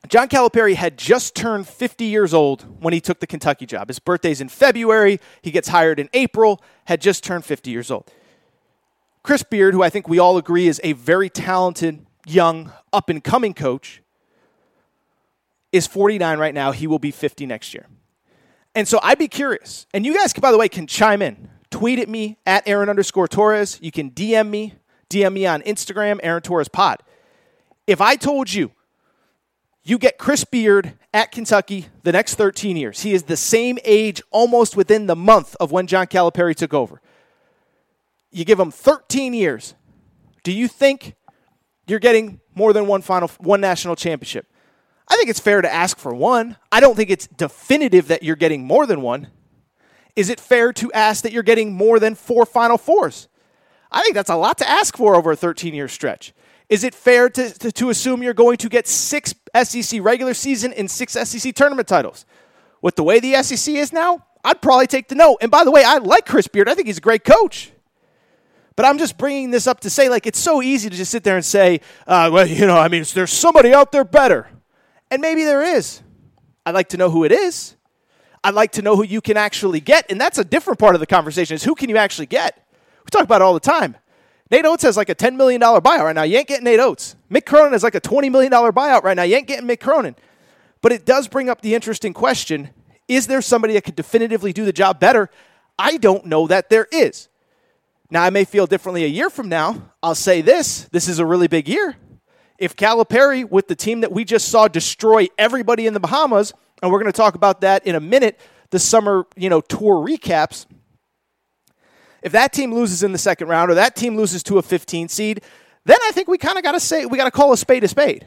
John 0.07 0.29
Calipari 0.29 0.75
had 0.75 0.97
just 0.97 1.35
turned 1.35 1.67
50 1.67 2.05
years 2.05 2.33
old 2.33 2.63
when 2.83 2.95
he 2.95 3.01
took 3.01 3.21
the 3.21 3.27
Kentucky 3.27 3.67
job. 3.67 3.89
His 3.89 3.99
birthday's 3.99 4.41
in 4.41 4.49
February. 4.49 5.21
He 5.43 5.51
gets 5.51 5.69
hired 5.69 5.99
in 5.99 6.09
April, 6.13 6.63
had 6.85 7.01
just 7.01 7.25
turned 7.25 7.45
50 7.45 7.71
years 7.71 7.91
old. 7.91 8.11
Chris 9.23 9.43
Beard, 9.43 9.75
who 9.75 9.83
I 9.83 9.91
think 9.91 10.09
we 10.09 10.19
all 10.19 10.39
agree 10.39 10.69
is 10.69 10.81
a 10.85 10.93
very 10.93 11.29
talented, 11.29 12.07
young, 12.27 12.73
up 12.93 13.11
and 13.11 13.23
coming 13.23 13.53
coach, 13.53 14.03
is 15.73 15.87
49 15.87 16.39
right 16.39 16.55
now. 16.55 16.73
He 16.73 16.87
will 16.87 16.99
be 16.99 17.11
50 17.11 17.45
next 17.45 17.75
year. 17.75 17.87
And 18.75 18.87
so 18.87 19.01
I'd 19.03 19.19
be 19.19 19.29
curious. 19.29 19.87
And 19.93 20.07
you 20.07 20.15
guys, 20.15 20.33
by 20.33 20.53
the 20.53 20.59
way, 20.59 20.69
can 20.69 20.87
chime 20.87 21.21
in. 21.21 21.51
Tweet 21.79 22.01
at 22.01 22.09
me 22.09 22.39
at 22.45 22.67
Aaron 22.67 22.89
underscore 22.89 23.29
Torres. 23.29 23.79
You 23.81 23.93
can 23.93 24.11
DM 24.11 24.51
me, 24.51 24.75
DM 25.09 25.33
me 25.33 25.47
on 25.47 25.63
Instagram, 25.63 26.19
Aaron 26.25 26.43
Torres 26.43 26.67
Pod. 26.67 27.05
If 27.87 28.01
I 28.01 28.17
told 28.17 28.53
you 28.53 28.73
you 29.85 29.97
get 29.97 30.19
Chris 30.19 30.45
Beard 30.45 30.95
at 31.15 31.31
Kentucky 31.31 31.87
the 32.03 32.11
next 32.11 32.35
13 32.35 32.77
years. 32.77 33.03
He 33.03 33.15
is 33.15 33.23
the 33.23 33.37
same 33.37 33.79
age 33.85 34.21
almost 34.33 34.77
within 34.77 35.07
the 35.07 35.15
month 35.15 35.55
of 35.61 35.71
when 35.71 35.87
John 35.87 36.09
Calipari 36.09 36.57
took 36.57 36.75
over. 36.75 37.01
You 38.33 38.45
give 38.45 38.59
him 38.59 38.73
13 38.73 39.33
years. 39.33 39.77
Do 40.43 40.51
you 40.51 40.67
think 40.67 41.15
you're 41.87 42.01
getting 42.01 42.41
more 42.57 42.73
than 42.73 42.89
one 42.89 43.03
final 43.03 43.29
one 43.39 43.61
national 43.61 43.95
championship? 43.95 44.49
I 45.07 45.15
think 45.15 45.31
it's 45.31 45.39
fair 45.39 45.63
to 45.63 45.73
ask 45.73 45.97
for 45.97 46.13
one. 46.13 46.57
I 46.73 46.81
don't 46.81 46.97
think 46.97 47.11
it's 47.11 47.29
definitive 47.29 48.09
that 48.09 48.25
you're 48.25 48.35
getting 48.35 48.65
more 48.65 48.85
than 48.85 49.01
one. 49.01 49.29
Is 50.19 50.31
it 50.31 50.41
fair 50.41 50.73
to 50.73 50.91
ask 50.91 51.23
that 51.23 51.31
you're 51.31 51.45
getting 51.45 51.73
more 51.73 52.01
than 52.01 52.17
four 52.17 52.45
final 52.45 52.77
fours? 52.77 53.29
I 53.89 54.03
think 54.03 54.17
that's 54.17 54.31
a 54.31 54.35
lot 54.35 54.59
to 54.59 54.69
ask 54.69 54.97
for 54.97 55.15
over 55.15 55.31
a 55.31 55.37
13 55.37 55.75
year 55.75 55.87
stretch. 55.87 56.35
Is 56.69 56.83
it 56.83 56.93
fair 56.93 57.31
to, 57.31 57.57
to, 57.61 57.71
to, 57.71 57.91
assume 57.91 58.25
you're 58.25 58.35
going 58.35 58.57
to 58.57 58.69
get 58.69 58.89
six 58.89 59.33
SEC 59.63 60.03
regular 60.03 60.35
season 60.35 60.73
and 60.73 60.91
six 60.91 61.13
SEC 61.13 61.55
tournament 61.55 61.87
titles? 61.87 62.27
With 62.83 62.97
the 62.97 63.05
way 63.05 63.21
the 63.21 63.41
SEC 63.45 63.77
is 63.77 63.93
now, 63.93 64.27
I'd 64.43 64.61
probably 64.61 64.89
take 64.89 65.07
the 65.07 65.15
no. 65.15 65.39
And 65.41 65.53
by 65.53 65.63
the 65.63 65.71
way, 65.71 65.85
I 65.85 65.99
like 65.99 66.27
Chris 66.27 66.49
Beard. 66.49 66.69
I 66.69 66.75
think 66.75 66.89
he's 66.89 66.99
a 66.99 67.01
great 67.01 67.23
coach. 67.23 67.71
But 68.75 68.87
I'm 68.87 68.99
just 68.99 69.19
bringing 69.19 69.53
this 69.53 69.69
up 69.69 69.79
to 69.81 69.91
say, 69.91 70.09
like, 70.09 70.27
it's 70.27 70.41
so 70.41 70.61
easy 70.61 70.91
to 70.91 70.97
just 70.97 71.13
sit 71.13 71.23
there 71.23 71.37
and 71.37 71.45
say, 71.45 71.81
uh, 72.09 72.29
well, 72.33 72.45
you 72.45 72.67
know, 72.67 72.77
I 72.77 72.89
mean, 72.89 73.05
there's 73.15 73.33
somebody 73.33 73.73
out 73.73 73.93
there 73.93 74.05
better. 74.05 74.49
And 75.13 75.23
maybe 75.23 75.45
there 75.45 75.63
is. 75.63 76.03
I'd 76.67 76.75
like 76.75 76.89
to 76.89 76.97
know 76.97 77.09
who 77.09 77.23
it 77.23 77.31
is. 77.31 77.77
I'd 78.45 78.55
like 78.55 78.73
to 78.73 78.83
know 78.83 78.97
who 78.97 79.05
you 79.05 79.21
can 79.21 79.37
actually 79.37 79.81
get. 79.81 80.11
And 80.11 80.21
that's 80.21 80.39
a 80.39 80.45
different 80.45 80.79
part 80.79 80.95
of 80.95 81.01
the 81.01 81.07
conversation 81.07 81.55
is 81.55 81.65
who 81.65 81.75
can 81.75 81.89
you 81.89 81.97
actually 81.97 82.27
get? 82.27 82.65
We 83.05 83.11
talk 83.11 83.25
about 83.25 83.41
it 83.41 83.45
all 83.45 83.55
the 83.55 83.61
time. 83.61 83.97
Nate 84.51 84.65
Oats 84.65 84.83
has 84.83 84.97
like 84.97 85.09
a 85.09 85.15
$10 85.15 85.37
million 85.37 85.61
buyout 85.61 85.83
right 85.83 86.15
now. 86.15 86.23
You 86.23 86.39
ain't 86.39 86.49
getting 86.49 86.65
Nate 86.65 86.81
Oats. 86.81 87.17
Mick 87.31 87.45
Cronin 87.45 87.73
has 87.73 87.83
like 87.83 87.95
a 87.95 88.01
$20 88.01 88.31
million 88.31 88.51
buyout 88.51 89.03
right 89.03 89.17
now. 89.17 89.23
You 89.23 89.37
ain't 89.37 89.47
getting 89.47 89.69
Mick 89.69 89.81
Cronin. 89.81 90.17
But 90.81 90.93
it 90.93 91.05
does 91.05 91.29
bring 91.29 91.51
up 91.51 91.61
the 91.61 91.75
interesting 91.75 92.15
question 92.15 92.71
is 93.09 93.27
there 93.27 93.41
somebody 93.41 93.73
that 93.73 93.85
could 93.85 93.97
definitively 93.97 94.53
do 94.53 94.67
the 94.67 94.73
job 94.73 95.01
better? 95.01 95.31
I 95.79 95.97
don't 95.97 96.27
know 96.27 96.47
that 96.47 96.69
there 96.69 96.87
is. 96.93 97.29
Now, 98.11 98.23
I 98.23 98.31
may 98.31 98.45
feel 98.45 98.67
differently 98.67 99.05
a 99.05 99.09
year 99.09 99.31
from 99.31 99.49
now. 99.49 99.93
I'll 100.03 100.15
say 100.15 100.41
this 100.43 100.85
this 100.93 101.09
is 101.09 101.19
a 101.19 101.27
really 101.27 101.49
big 101.49 101.69
year. 101.69 101.97
If 102.59 102.75
Calipari, 102.77 103.49
with 103.49 103.69
the 103.69 103.77
team 103.77 104.01
that 104.01 104.13
we 104.13 104.25
just 104.25 104.49
saw 104.49 104.67
destroy 104.67 105.29
everybody 105.39 105.87
in 105.87 105.95
the 105.95 106.01
Bahamas, 106.01 106.53
and 106.83 106.91
we're 106.91 106.99
going 106.99 107.13
to 107.13 107.17
talk 107.17 107.35
about 107.35 107.61
that 107.63 107.87
in 107.87 107.95
a 107.95 108.01
minute, 108.01 108.41
the 108.71 108.79
summer 108.79 109.27
you 109.37 109.49
know 109.49 109.61
tour 109.61 109.97
recaps 110.05 110.67
if 112.23 112.33
that 112.33 112.53
team 112.53 112.75
loses 112.75 113.03
in 113.03 113.13
the 113.13 113.19
second 113.19 113.49
round 113.49 113.71
or 113.71 113.75
that 113.75 113.95
team 113.95 114.17
loses 114.17 114.43
to 114.45 114.59
a 114.59 114.63
15 114.63 115.09
seed, 115.09 115.43
then 115.85 115.99
I 116.05 116.11
think 116.11 116.29
we 116.29 116.39
kind 116.39 116.59
of 116.59 116.65
got 116.65 116.73
to 116.73 116.81
say 116.81 117.07
we 117.07 117.17
got 117.17 117.25
to 117.25 117.31
call 117.31 117.53
a 117.53 117.57
spade 117.57 117.85
a 117.85 117.89
spade. 117.89 118.27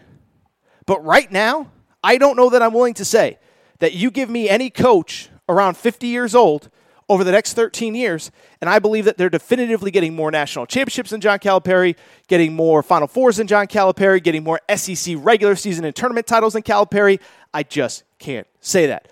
But 0.86 1.04
right 1.04 1.32
now, 1.32 1.72
I 2.04 2.18
don't 2.18 2.36
know 2.36 2.50
that 2.50 2.62
I'm 2.62 2.74
willing 2.74 2.96
to 2.96 3.06
say 3.06 3.38
that 3.80 3.94
you 3.94 4.12
give 4.12 4.30
me 4.30 4.50
any 4.50 4.70
coach 4.70 5.30
around 5.48 5.78
50 5.78 6.08
years 6.08 6.34
old 6.34 6.70
over 7.10 7.24
the 7.26 7.32
next 7.32 7.54
13 7.54 7.94
years, 7.94 8.32
and 8.62 8.70
I 8.70 8.80
believe 8.80 9.04
that 9.04 9.18
they're 9.18 9.30
definitively 9.30 9.92
getting 9.92 10.16
more 10.16 10.32
national 10.32 10.66
championships 10.66 11.10
than 11.10 11.20
John 11.20 11.40
Calipari, 11.40 11.96
getting 12.28 12.54
more 12.54 12.82
Final 12.82 13.08
Fours 13.08 13.36
than 13.36 13.48
John 13.48 13.68
Calipari, 13.68 14.24
getting 14.24 14.44
more 14.44 14.62
SEC 14.74 15.16
regular 15.20 15.56
season 15.56 15.84
and 15.84 15.94
tournament 15.94 16.26
titles 16.26 16.54
than 16.54 16.64
Calipari. 16.64 17.20
I 17.54 17.64
just 17.64 18.04
can't 18.22 18.48
say 18.60 18.86
that. 18.86 19.10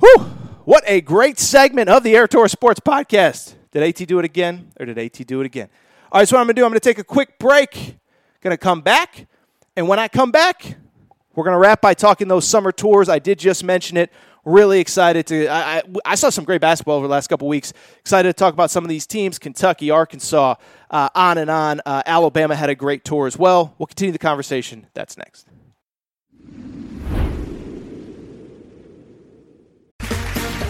Whew! 0.00 0.18
What 0.64 0.82
a 0.86 1.00
great 1.00 1.38
segment 1.38 1.88
of 1.88 2.02
the 2.02 2.14
Aaron 2.16 2.28
Torres 2.28 2.52
Sports 2.52 2.80
Podcast. 2.80 3.54
Did 3.70 3.82
AT 3.82 4.06
do 4.08 4.18
it 4.18 4.24
again, 4.24 4.72
or 4.78 4.86
did 4.86 4.98
AT 4.98 5.26
do 5.26 5.40
it 5.40 5.46
again? 5.46 5.68
All 6.10 6.20
right, 6.20 6.28
so 6.28 6.36
what 6.36 6.40
I'm 6.40 6.46
going 6.46 6.56
to 6.56 6.60
do, 6.60 6.64
I'm 6.64 6.70
going 6.70 6.80
to 6.80 6.88
take 6.88 6.98
a 6.98 7.04
quick 7.04 7.38
break. 7.38 7.96
Going 8.40 8.52
to 8.52 8.58
come 8.58 8.80
back, 8.80 9.26
and 9.76 9.88
when 9.88 9.98
I 9.98 10.08
come 10.08 10.30
back, 10.30 10.76
we're 11.34 11.44
going 11.44 11.54
to 11.54 11.58
wrap 11.58 11.80
by 11.80 11.94
talking 11.94 12.28
those 12.28 12.46
summer 12.46 12.72
tours. 12.72 13.08
I 13.08 13.18
did 13.18 13.38
just 13.38 13.64
mention 13.64 13.96
it. 13.96 14.12
Really 14.44 14.80
excited 14.80 15.26
to. 15.28 15.46
I, 15.46 15.78
I, 15.78 15.82
I 16.04 16.14
saw 16.14 16.30
some 16.30 16.44
great 16.44 16.60
basketball 16.60 16.96
over 16.96 17.06
the 17.06 17.12
last 17.12 17.28
couple 17.28 17.48
weeks. 17.48 17.72
Excited 18.00 18.28
to 18.28 18.32
talk 18.32 18.52
about 18.52 18.70
some 18.70 18.84
of 18.84 18.88
these 18.88 19.06
teams: 19.06 19.38
Kentucky, 19.38 19.90
Arkansas, 19.90 20.54
uh, 20.90 21.08
on 21.14 21.38
and 21.38 21.50
on. 21.50 21.80
Uh, 21.84 22.02
Alabama 22.06 22.56
had 22.56 22.70
a 22.70 22.74
great 22.74 23.04
tour 23.04 23.26
as 23.26 23.38
well. 23.38 23.74
We'll 23.78 23.86
continue 23.86 24.12
the 24.12 24.18
conversation. 24.18 24.86
That's 24.94 25.16
next. 25.16 25.48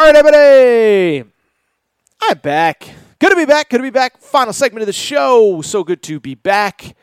All 0.00 0.06
right, 0.06 0.14
everybody. 0.14 1.28
I'm 2.22 2.38
back. 2.38 2.88
Good 3.18 3.30
to 3.30 3.36
be 3.36 3.46
back. 3.46 3.68
Good 3.68 3.78
to 3.78 3.82
be 3.82 3.90
back. 3.90 4.18
Final 4.18 4.52
segment 4.52 4.82
of 4.82 4.86
the 4.86 4.92
show. 4.92 5.60
So 5.60 5.82
good 5.82 6.04
to 6.04 6.20
be 6.20 6.36
back. 6.36 6.94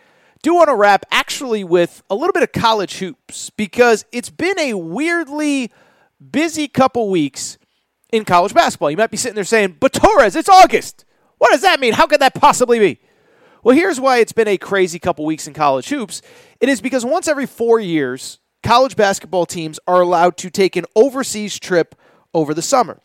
Do 0.43 0.53
want 0.55 0.69
to 0.69 0.75
wrap 0.75 1.05
actually 1.11 1.65
with 1.65 2.03
a 2.09 2.15
little 2.15 2.31
bit 2.31 2.43
of 2.43 2.53
college 2.53 2.99
hoops 2.99 3.49
because 3.49 4.05
it's 4.13 4.29
been 4.29 4.57
a 4.57 4.75
weirdly 4.75 5.73
busy 6.31 6.69
couple 6.69 7.09
weeks 7.09 7.57
in 8.13 8.23
college 8.23 8.53
basketball. 8.53 8.89
You 8.89 8.95
might 8.95 9.11
be 9.11 9.17
sitting 9.17 9.35
there 9.35 9.43
saying, 9.43 9.75
but 9.81 9.91
Torres, 9.91 10.37
it's 10.37 10.47
August. 10.47 11.03
What 11.37 11.51
does 11.51 11.63
that 11.63 11.81
mean? 11.81 11.95
How 11.95 12.07
could 12.07 12.21
that 12.21 12.33
possibly 12.33 12.79
be? 12.79 13.01
Well, 13.61 13.75
here's 13.75 13.99
why 13.99 14.19
it's 14.19 14.31
been 14.31 14.47
a 14.47 14.57
crazy 14.57 14.99
couple 14.99 15.25
weeks 15.25 15.47
in 15.47 15.53
college 15.53 15.89
hoops. 15.89 16.21
It 16.61 16.69
is 16.69 16.79
because 16.79 17.03
once 17.03 17.27
every 17.27 17.45
four 17.45 17.77
years, 17.77 18.39
college 18.63 18.95
basketball 18.95 19.45
teams 19.45 19.81
are 19.85 19.99
allowed 19.99 20.37
to 20.37 20.49
take 20.49 20.77
an 20.77 20.85
overseas 20.95 21.59
trip 21.59 21.93
over 22.35 22.53
the 22.53 22.61
summer. 22.61 22.99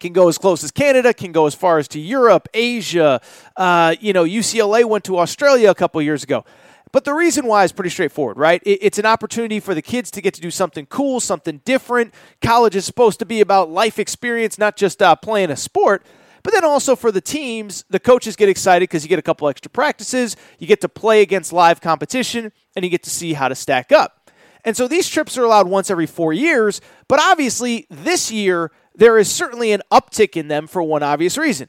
Can 0.00 0.12
go 0.12 0.28
as 0.28 0.36
close 0.36 0.62
as 0.64 0.72
Canada, 0.72 1.14
can 1.14 1.32
go 1.32 1.46
as 1.46 1.54
far 1.54 1.78
as 1.78 1.86
to 1.88 2.00
Europe, 2.00 2.48
Asia. 2.52 3.20
Uh, 3.56 3.94
you 4.00 4.12
know, 4.12 4.24
UCLA 4.24 4.84
went 4.84 5.04
to 5.04 5.18
Australia 5.18 5.70
a 5.70 5.74
couple 5.74 6.02
years 6.02 6.24
ago. 6.24 6.44
But 6.92 7.04
the 7.04 7.14
reason 7.14 7.46
why 7.46 7.64
is 7.64 7.72
pretty 7.72 7.90
straightforward, 7.90 8.36
right? 8.36 8.60
It's 8.64 8.98
an 8.98 9.06
opportunity 9.06 9.60
for 9.60 9.74
the 9.74 9.82
kids 9.82 10.10
to 10.12 10.20
get 10.20 10.34
to 10.34 10.40
do 10.40 10.50
something 10.50 10.86
cool, 10.86 11.20
something 11.20 11.60
different. 11.64 12.12
College 12.40 12.76
is 12.76 12.84
supposed 12.84 13.18
to 13.20 13.26
be 13.26 13.40
about 13.40 13.70
life 13.70 13.98
experience, 13.98 14.58
not 14.58 14.76
just 14.76 15.00
uh, 15.00 15.16
playing 15.16 15.50
a 15.50 15.56
sport. 15.56 16.04
But 16.42 16.52
then 16.52 16.64
also 16.64 16.94
for 16.94 17.10
the 17.10 17.20
teams, 17.20 17.84
the 17.88 17.98
coaches 17.98 18.36
get 18.36 18.48
excited 18.48 18.82
because 18.82 19.02
you 19.02 19.08
get 19.08 19.18
a 19.18 19.22
couple 19.22 19.48
extra 19.48 19.70
practices, 19.70 20.36
you 20.58 20.66
get 20.66 20.80
to 20.82 20.88
play 20.88 21.22
against 21.22 21.52
live 21.52 21.80
competition, 21.80 22.52
and 22.76 22.84
you 22.84 22.90
get 22.90 23.02
to 23.04 23.10
see 23.10 23.32
how 23.32 23.48
to 23.48 23.54
stack 23.54 23.90
up. 23.90 24.23
And 24.64 24.76
so 24.76 24.88
these 24.88 25.08
trips 25.08 25.36
are 25.36 25.44
allowed 25.44 25.68
once 25.68 25.90
every 25.90 26.06
four 26.06 26.32
years, 26.32 26.80
but 27.06 27.20
obviously 27.20 27.86
this 27.90 28.32
year 28.32 28.70
there 28.94 29.18
is 29.18 29.30
certainly 29.30 29.72
an 29.72 29.82
uptick 29.92 30.36
in 30.36 30.48
them 30.48 30.66
for 30.66 30.82
one 30.82 31.02
obvious 31.02 31.36
reason. 31.36 31.68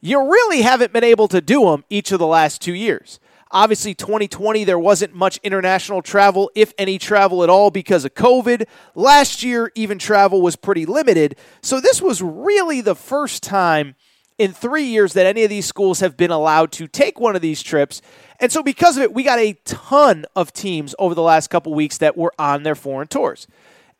You 0.00 0.30
really 0.30 0.62
haven't 0.62 0.92
been 0.92 1.04
able 1.04 1.28
to 1.28 1.40
do 1.40 1.64
them 1.66 1.84
each 1.90 2.12
of 2.12 2.18
the 2.18 2.26
last 2.26 2.62
two 2.62 2.74
years. 2.74 3.18
Obviously, 3.52 3.94
2020, 3.94 4.62
there 4.62 4.78
wasn't 4.78 5.12
much 5.12 5.40
international 5.42 6.02
travel, 6.02 6.52
if 6.54 6.72
any 6.78 6.98
travel 6.98 7.42
at 7.42 7.50
all, 7.50 7.72
because 7.72 8.04
of 8.04 8.14
COVID. 8.14 8.64
Last 8.94 9.42
year, 9.42 9.72
even 9.74 9.98
travel 9.98 10.40
was 10.40 10.54
pretty 10.54 10.86
limited. 10.86 11.36
So, 11.60 11.80
this 11.80 12.00
was 12.00 12.22
really 12.22 12.80
the 12.80 12.94
first 12.94 13.42
time 13.42 13.96
in 14.40 14.54
three 14.54 14.84
years 14.84 15.12
that 15.12 15.26
any 15.26 15.44
of 15.44 15.50
these 15.50 15.66
schools 15.66 16.00
have 16.00 16.16
been 16.16 16.30
allowed 16.30 16.72
to 16.72 16.88
take 16.88 17.20
one 17.20 17.36
of 17.36 17.42
these 17.42 17.62
trips. 17.62 18.00
And 18.40 18.50
so, 18.50 18.62
because 18.62 18.96
of 18.96 19.02
it, 19.02 19.12
we 19.12 19.22
got 19.22 19.38
a 19.38 19.52
ton 19.66 20.24
of 20.34 20.54
teams 20.54 20.94
over 20.98 21.14
the 21.14 21.20
last 21.20 21.48
couple 21.48 21.74
weeks 21.74 21.98
that 21.98 22.16
were 22.16 22.32
on 22.38 22.62
their 22.62 22.74
foreign 22.74 23.06
tours. 23.06 23.46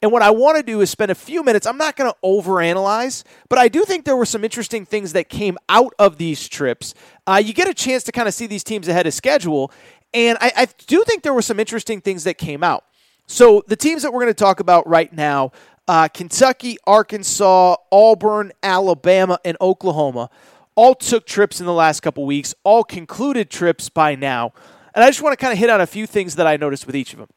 And 0.01 0.11
what 0.11 0.22
I 0.22 0.30
want 0.30 0.57
to 0.57 0.62
do 0.62 0.80
is 0.80 0.88
spend 0.88 1.11
a 1.11 1.14
few 1.14 1.43
minutes. 1.43 1.66
I'm 1.66 1.76
not 1.76 1.95
going 1.95 2.11
to 2.11 2.16
overanalyze, 2.24 3.22
but 3.51 3.59
I 3.59 3.68
do 3.68 3.84
think 3.84 4.07
there 4.07 4.16
were 4.16 4.24
some 4.24 4.43
interesting 4.43 4.86
things 4.86 5.12
that 5.12 5.28
came 5.28 5.59
out 5.68 5.93
of 5.99 6.16
these 6.16 6.49
trips. 6.49 6.95
Uh, 7.26 7.43
you 7.45 7.53
get 7.53 7.68
a 7.68 7.74
chance 7.74 8.03
to 8.05 8.12
kind 8.12 8.26
of 8.26 8.32
see 8.32 8.47
these 8.47 8.64
teams 8.64 8.88
ahead 8.88 9.07
of 9.07 9.12
schedule, 9.12 9.70
and 10.14 10.38
I, 10.41 10.53
I 10.57 10.68
do 10.86 11.05
think 11.05 11.22
there 11.22 11.34
were 11.34 11.43
some 11.43 11.61
interesting 11.61 12.01
things 12.01 12.24
that 12.24 12.38
came 12.38 12.64
out. 12.64 12.84
So 13.30 13.62
the 13.68 13.76
teams 13.76 14.03
that 14.03 14.12
we're 14.12 14.22
going 14.22 14.34
to 14.34 14.34
talk 14.34 14.59
about 14.59 14.88
right 14.88 15.12
now 15.12 15.53
uh, 15.91 16.07
Kentucky, 16.07 16.76
Arkansas, 16.86 17.74
Auburn, 17.91 18.53
Alabama, 18.62 19.41
and 19.45 19.57
Oklahoma 19.61 20.30
all 20.76 20.95
took 20.95 21.26
trips 21.26 21.59
in 21.59 21.66
the 21.66 21.72
last 21.72 21.99
couple 21.99 22.24
weeks, 22.24 22.55
all 22.62 22.84
concluded 22.84 23.51
trips 23.51 23.88
by 23.88 24.14
now. 24.14 24.53
And 24.95 25.03
I 25.03 25.09
just 25.09 25.20
want 25.20 25.32
to 25.32 25.36
kind 25.36 25.53
of 25.53 25.59
hit 25.59 25.68
on 25.68 25.80
a 25.80 25.88
few 25.88 26.07
things 26.07 26.36
that 26.36 26.47
I 26.47 26.57
noticed 26.57 26.86
with 26.86 26.95
each 26.95 27.12
of 27.12 27.18
them. 27.18 27.28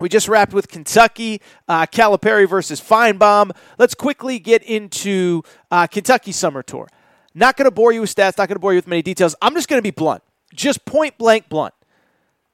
We 0.00 0.08
just 0.08 0.28
wrapped 0.28 0.54
with 0.54 0.68
Kentucky, 0.68 1.42
uh, 1.68 1.84
Calipari 1.84 2.48
versus 2.48 2.80
Finebaum. 2.80 3.50
Let's 3.76 3.94
quickly 3.94 4.38
get 4.38 4.62
into 4.62 5.42
uh, 5.70 5.86
Kentucky 5.88 6.32
Summer 6.32 6.62
Tour. 6.62 6.88
Not 7.34 7.58
going 7.58 7.66
to 7.66 7.70
bore 7.70 7.92
you 7.92 8.00
with 8.00 8.14
stats, 8.14 8.38
not 8.38 8.48
going 8.48 8.56
to 8.56 8.60
bore 8.60 8.72
you 8.72 8.78
with 8.78 8.88
many 8.88 9.02
details. 9.02 9.34
I'm 9.42 9.52
just 9.52 9.68
going 9.68 9.78
to 9.78 9.82
be 9.82 9.90
blunt, 9.90 10.22
just 10.54 10.86
point 10.86 11.18
blank 11.18 11.50
blunt. 11.50 11.74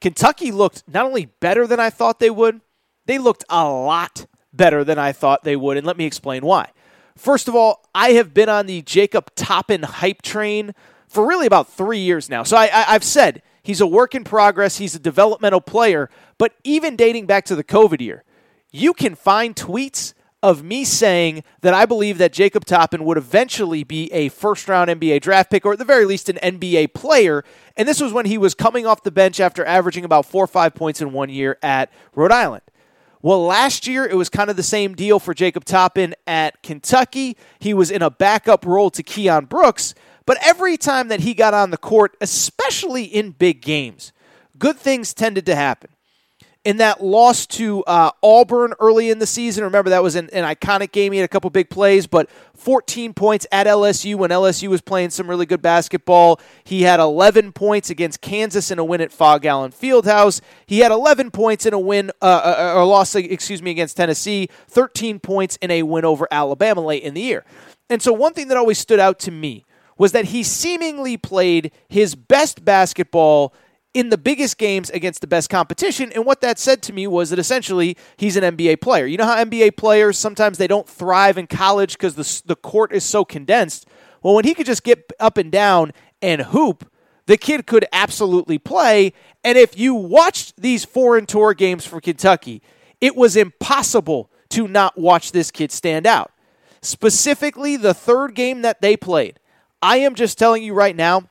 Kentucky 0.01 0.51
looked 0.51 0.83
not 0.89 1.07
only 1.07 1.27
better 1.39 1.69
than 1.69 1.79
I 1.79 1.89
thought 1.89 2.19
they 2.19 2.31
would, 2.31 2.63
they 3.07 3.19
looked 3.19 3.45
a 3.49 3.65
lot 3.65 4.27
better 4.53 4.85
than 4.85 4.99
I 4.99 5.13
thought 5.13 5.45
they 5.45 5.57
would. 5.57 5.77
And 5.77 5.87
let 5.87 5.97
me 5.97 6.05
explain 6.05 6.45
why. 6.45 6.71
First 7.17 7.49
of 7.49 7.55
all, 7.55 7.89
I 7.95 8.11
have 8.11 8.33
been 8.33 8.49
on 8.49 8.67
the 8.67 8.83
Jacob 8.83 9.35
Toppin 9.35 9.83
hype 9.83 10.23
train 10.23 10.75
for 11.09 11.27
really 11.27 11.47
about 11.47 11.73
three 11.73 11.99
years 11.99 12.29
now. 12.29 12.43
So 12.45 12.57
I, 12.57 12.67
I, 12.67 12.95
I've 12.95 13.05
said 13.05 13.43
he's 13.63 13.81
a 13.81 13.87
work 13.87 14.15
in 14.15 14.25
progress, 14.25 14.79
he's 14.79 14.95
a 14.95 15.01
developmental 15.01 15.61
player, 15.61 16.11
but 16.39 16.55
even 16.63 16.97
dating 16.97 17.27
back 17.27 17.45
to 17.47 17.57
the 17.57 17.65
COVID 17.65 18.01
year, 18.01 18.25
you 18.71 18.93
can 18.95 19.15
find 19.15 19.57
tweets 19.57 20.15
of 20.43 20.63
me 20.63 20.85
saying 20.85 21.43
that 21.63 21.75
I 21.75 21.85
believe 21.85 22.19
that 22.19 22.33
Jacob 22.33 22.65
Toppin 22.65 23.05
would 23.05 23.19
eventually 23.19 23.83
be 23.83 24.13
a 24.13 24.29
first 24.29 24.69
round 24.69 24.89
NBA 24.89 25.21
draft 25.21 25.51
pick 25.51 25.67
or 25.67 25.73
at 25.73 25.79
the 25.79 25.85
very 25.85 26.05
least 26.05 26.29
an 26.29 26.37
NBA 26.37 26.95
player. 26.95 27.43
And 27.77 27.89
this 27.89 28.01
was 28.01 28.13
when 28.13 28.27
he 28.27 28.39
was 28.39 28.55
coming 28.55 28.87
off 28.87 29.03
the 29.03 29.11
bench 29.11 29.41
after 29.41 29.65
averaging 29.65 30.05
about 30.05 30.27
four 30.27 30.45
or 30.45 30.49
five 30.49 30.75
points 30.75 31.01
in 31.01 31.13
one 31.13 31.29
year 31.29 31.59
at 31.63 31.91
Rhode 32.15 32.31
Island. 32.31 32.63
Well, 33.21 33.45
last 33.45 33.87
year 33.87 34.07
it 34.07 34.17
was 34.17 34.29
kind 34.29 34.49
of 34.49 34.57
the 34.57 34.63
same 34.63 34.95
deal 34.95 35.19
for 35.19 35.35
Jacob 35.35 35.65
Toppin 35.65 36.15
at 36.27 36.63
Kentucky. 36.63 37.37
He 37.59 37.75
was 37.75 37.91
in 37.91 38.01
a 38.01 38.11
backup 38.11 38.65
role 38.65 38.91
to 38.91 39.03
Keion 39.03 39.49
Brooks, 39.49 39.95
but 40.25 40.39
every 40.47 40.77
time 40.77 41.09
that 41.09 41.21
he 41.21 41.35
got 41.35 41.53
on 41.53 41.71
the 41.71 41.77
court, 41.77 42.17
especially 42.21 43.05
in 43.05 43.33
big 43.33 43.61
games, 43.61 44.13
good 44.59 44.77
things 44.77 45.13
tended 45.15 45.47
to 45.47 45.57
happen 45.57 45.91
in 46.69 46.77
that 46.77 47.03
loss 47.03 47.47
to 47.47 47.83
uh, 47.85 48.11
Auburn 48.23 48.75
early 48.79 49.09
in 49.09 49.21
the 49.21 49.27
season. 49.27 49.65
Remember, 49.65 49.89
that 49.89 50.03
was 50.03 50.17
an, 50.17 50.29
an, 50.35 50.45
iconic 50.45 50.93
game. 50.93 51.13
He 51.13 51.19
had 51.19 51.25
a 51.25 51.29
couple 51.29 51.49
big 51.49 51.71
plays, 51.71 52.07
but 52.07 52.29
14 52.57 53.15
points 53.15 53.47
at 53.51 53.67
LSU 53.67 54.17
when 54.17 54.29
LSU 54.29 54.69
was 54.69 54.83
playing 54.83 55.09
some 55.09 55.31
really 55.31 55.47
good 55.47 55.63
basketball. 55.63 56.39
He 56.65 56.83
had 56.83 57.01
11 57.01 57.53
points 57.53 57.89
against 57.89 58.21
Kansas 58.21 58.71
in 58.71 58.79
a 58.79 58.85
win 58.85 59.01
at 59.01 59.11
Phog 59.13 59.47
Allen 59.47 59.73
Fieldhouse. 59.73 60.43
He 60.67 60.81
had 60.81 60.93
11 60.93 61.31
points 61.31 61.65
in 61.65 61.73
a 61.73 61.79
win, 61.79 62.11
uh, 62.21 62.25
uh 62.59 62.75
or 62.77 62.85
loss, 62.85 63.15
excuse 63.15 63.63
me, 63.63 63.71
against 63.71 63.97
Tennessee, 63.97 64.51
13 64.67 65.21
points 65.21 65.57
in 65.63 65.71
a 65.71 65.85
win 65.85 66.05
over 66.05 66.29
Alabama 66.31 66.83
late 66.83 67.03
in 67.03 67.15
the 67.15 67.23
year. 67.23 67.47
And 67.89 68.03
so, 68.03 68.13
one 68.13 68.35
thing 68.35 68.49
that 68.49 68.59
always 68.59 68.79
stood 68.79 69.01
out 69.01 69.19
to 69.21 69.31
me 69.31 69.65
was 69.97 70.13
that 70.13 70.27
he 70.27 70.43
seemingly 70.43 71.17
played 71.17 71.73
his 71.89 72.15
best 72.15 72.63
basketball 72.63 73.55
in 73.95 74.11
the 74.11 74.19
biggest 74.19 74.59
games 74.59 74.91
against 74.91 75.21
the 75.21 75.27
best 75.27 75.49
competition. 75.49 76.13
And 76.15 76.25
what 76.25 76.41
that 76.43 76.59
said 76.59 76.83
to 76.83 76.93
me 76.93 77.07
was 77.07 77.31
that 77.31 77.39
essentially 77.39 77.97
he's 78.17 78.37
an 78.37 78.57
NBA 78.57 78.81
player. 78.81 79.07
You 79.07 79.17
know 79.17 79.25
how 79.25 79.43
NBA 79.43 79.77
players 79.77 80.19
sometimes 80.19 80.59
they 80.59 80.67
don't 80.67 80.89
thrive 80.89 81.39
in 81.39 81.47
college 81.47 81.95
because 81.95 82.15
the, 82.15 82.43
the 82.47 82.57
court 82.57 82.93
is 82.93 83.05
so 83.05 83.25
condensed? 83.25 83.87
Well, 84.23 84.35
when 84.35 84.45
he 84.45 84.55
could 84.55 84.67
just 84.67 84.85
get 84.85 85.11
up 85.19 85.39
and 85.39 85.51
down 85.51 85.93
and 86.21 86.43
hoop, 86.43 86.91
the 87.27 87.37
kid 87.37 87.67
could 87.67 87.87
absolutely 87.93 88.59
play. 88.59 89.13
And 89.45 89.57
if 89.57 89.79
you 89.79 89.95
watched 89.95 90.61
these 90.61 90.85
foreign 90.85 91.27
tour 91.27 91.55
games 91.55 91.85
for 91.85 92.01
Kentucky, 92.01 92.63
it 93.01 93.17
was 93.17 93.37
impossible 93.37 94.31
to 94.51 94.67
not 94.67 94.99
watch 94.99 95.33
this 95.33 95.51
kid 95.51 95.71
stand 95.71 96.07
out. 96.07 96.33
Specifically, 96.81 97.77
the 97.77 97.95
third 97.95 98.35
game 98.35 98.63
that 98.63 98.81
they 98.81 98.97
played. 98.97 99.41
I 99.83 99.99
am 99.99 100.15
just 100.15 100.39
telling 100.39 100.63
you 100.63 100.75
right 100.75 100.97
now, 100.97 101.29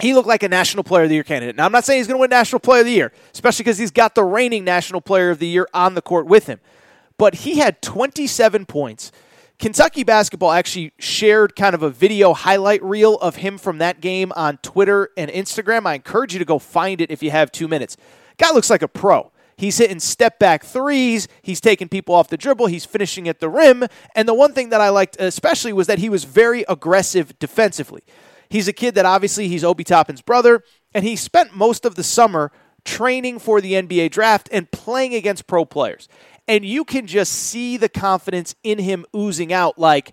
he 0.00 0.14
looked 0.14 0.28
like 0.28 0.42
a 0.42 0.48
National 0.48 0.82
Player 0.82 1.04
of 1.04 1.08
the 1.08 1.14
Year 1.14 1.24
candidate. 1.24 1.56
Now, 1.56 1.66
I'm 1.66 1.72
not 1.72 1.84
saying 1.84 1.98
he's 2.00 2.06
going 2.06 2.16
to 2.16 2.20
win 2.20 2.30
National 2.30 2.60
Player 2.60 2.80
of 2.80 2.86
the 2.86 2.92
Year, 2.92 3.12
especially 3.32 3.64
because 3.64 3.78
he's 3.78 3.90
got 3.90 4.14
the 4.14 4.24
reigning 4.24 4.64
National 4.64 5.00
Player 5.00 5.30
of 5.30 5.38
the 5.38 5.46
Year 5.46 5.68
on 5.74 5.94
the 5.94 6.02
court 6.02 6.26
with 6.26 6.46
him. 6.46 6.60
But 7.18 7.36
he 7.36 7.58
had 7.58 7.82
27 7.82 8.66
points. 8.66 9.12
Kentucky 9.58 10.04
basketball 10.04 10.52
actually 10.52 10.92
shared 10.98 11.54
kind 11.54 11.74
of 11.74 11.82
a 11.82 11.90
video 11.90 12.32
highlight 12.32 12.82
reel 12.82 13.16
of 13.16 13.36
him 13.36 13.58
from 13.58 13.76
that 13.76 14.00
game 14.00 14.32
on 14.34 14.56
Twitter 14.58 15.10
and 15.18 15.30
Instagram. 15.30 15.84
I 15.84 15.94
encourage 15.94 16.32
you 16.32 16.38
to 16.38 16.46
go 16.46 16.58
find 16.58 17.00
it 17.02 17.10
if 17.10 17.22
you 17.22 17.30
have 17.30 17.52
two 17.52 17.68
minutes. 17.68 17.98
Guy 18.38 18.50
looks 18.52 18.70
like 18.70 18.80
a 18.80 18.88
pro. 18.88 19.30
He's 19.58 19.76
hitting 19.76 20.00
step 20.00 20.38
back 20.38 20.64
threes. 20.64 21.28
He's 21.42 21.60
taking 21.60 21.90
people 21.90 22.14
off 22.14 22.28
the 22.28 22.38
dribble. 22.38 22.68
He's 22.68 22.86
finishing 22.86 23.28
at 23.28 23.40
the 23.40 23.50
rim. 23.50 23.84
And 24.16 24.26
the 24.26 24.32
one 24.32 24.54
thing 24.54 24.70
that 24.70 24.80
I 24.80 24.88
liked 24.88 25.18
especially 25.20 25.74
was 25.74 25.86
that 25.88 25.98
he 25.98 26.08
was 26.08 26.24
very 26.24 26.64
aggressive 26.66 27.38
defensively. 27.38 28.02
He's 28.50 28.68
a 28.68 28.72
kid 28.72 28.96
that 28.96 29.06
obviously 29.06 29.48
he's 29.48 29.64
Obi 29.64 29.84
Toppin's 29.84 30.20
brother, 30.20 30.62
and 30.92 31.04
he 31.04 31.16
spent 31.16 31.56
most 31.56 31.86
of 31.86 31.94
the 31.94 32.02
summer 32.02 32.52
training 32.84 33.38
for 33.38 33.60
the 33.60 33.74
NBA 33.74 34.10
draft 34.10 34.48
and 34.52 34.70
playing 34.70 35.14
against 35.14 35.46
pro 35.46 35.64
players. 35.64 36.08
And 36.48 36.64
you 36.64 36.84
can 36.84 37.06
just 37.06 37.32
see 37.32 37.76
the 37.76 37.88
confidence 37.88 38.56
in 38.64 38.80
him 38.80 39.06
oozing 39.14 39.52
out 39.52 39.78
like, 39.78 40.12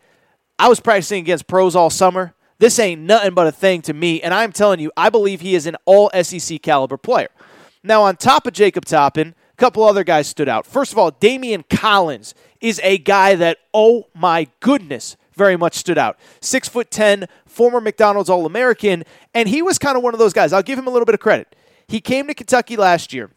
I 0.60 0.70
was 0.70 0.80
practicing 0.80 1.20
against 1.22 1.48
pros 1.48 1.76
all 1.76 1.90
summer. 1.90 2.36
This 2.60 2.80
ain't 2.80 3.02
nothing 3.02 3.34
but 3.34 3.48
a 3.48 3.52
thing 3.52 3.82
to 3.84 3.94
me. 3.94 4.22
And 4.22 4.34
I'm 4.34 4.52
telling 4.52 4.80
you, 4.80 4.92
I 4.96 5.10
believe 5.10 5.42
he 5.42 5.56
is 5.56 5.66
an 5.66 5.76
all 5.86 6.12
SEC 6.22 6.62
caliber 6.62 6.98
player. 6.98 7.30
Now, 7.84 8.04
on 8.04 8.18
top 8.18 8.46
of 8.46 8.54
Jacob 8.54 8.86
Toppin, 8.86 9.34
a 9.52 9.56
couple 9.56 9.84
other 9.84 10.04
guys 10.04 10.28
stood 10.28 10.50
out. 10.50 10.66
First 10.66 10.92
of 10.92 11.00
all, 11.00 11.12
Daimion 11.12 11.68
Collins 11.70 12.36
is 12.60 12.82
a 12.84 12.98
guy 12.98 13.36
that, 13.36 13.58
oh 13.74 14.08
my 14.14 14.48
goodness, 14.60 15.16
very 15.38 15.56
much 15.56 15.76
stood 15.76 15.98
out. 15.98 16.20
Six 16.42 16.68
foot 16.68 16.92
ten, 16.92 17.28
former 17.46 17.80
McDonald's 17.80 18.30
All 18.30 18.46
American, 18.46 19.04
and 19.34 19.48
he 19.48 19.62
was 19.62 19.78
kind 19.78 19.96
of 19.96 20.04
one 20.04 20.14
of 20.14 20.20
those 20.20 20.34
guys. 20.34 20.52
I'll 20.52 20.64
give 20.64 20.78
him 20.78 20.88
a 20.88 20.90
little 20.90 21.06
bit 21.06 21.16
of 21.16 21.22
credit. 21.22 21.56
He 21.88 22.02
came 22.02 22.28
to 22.28 22.34
Kentucky 22.34 22.76
last 22.76 23.14
year 23.14 23.30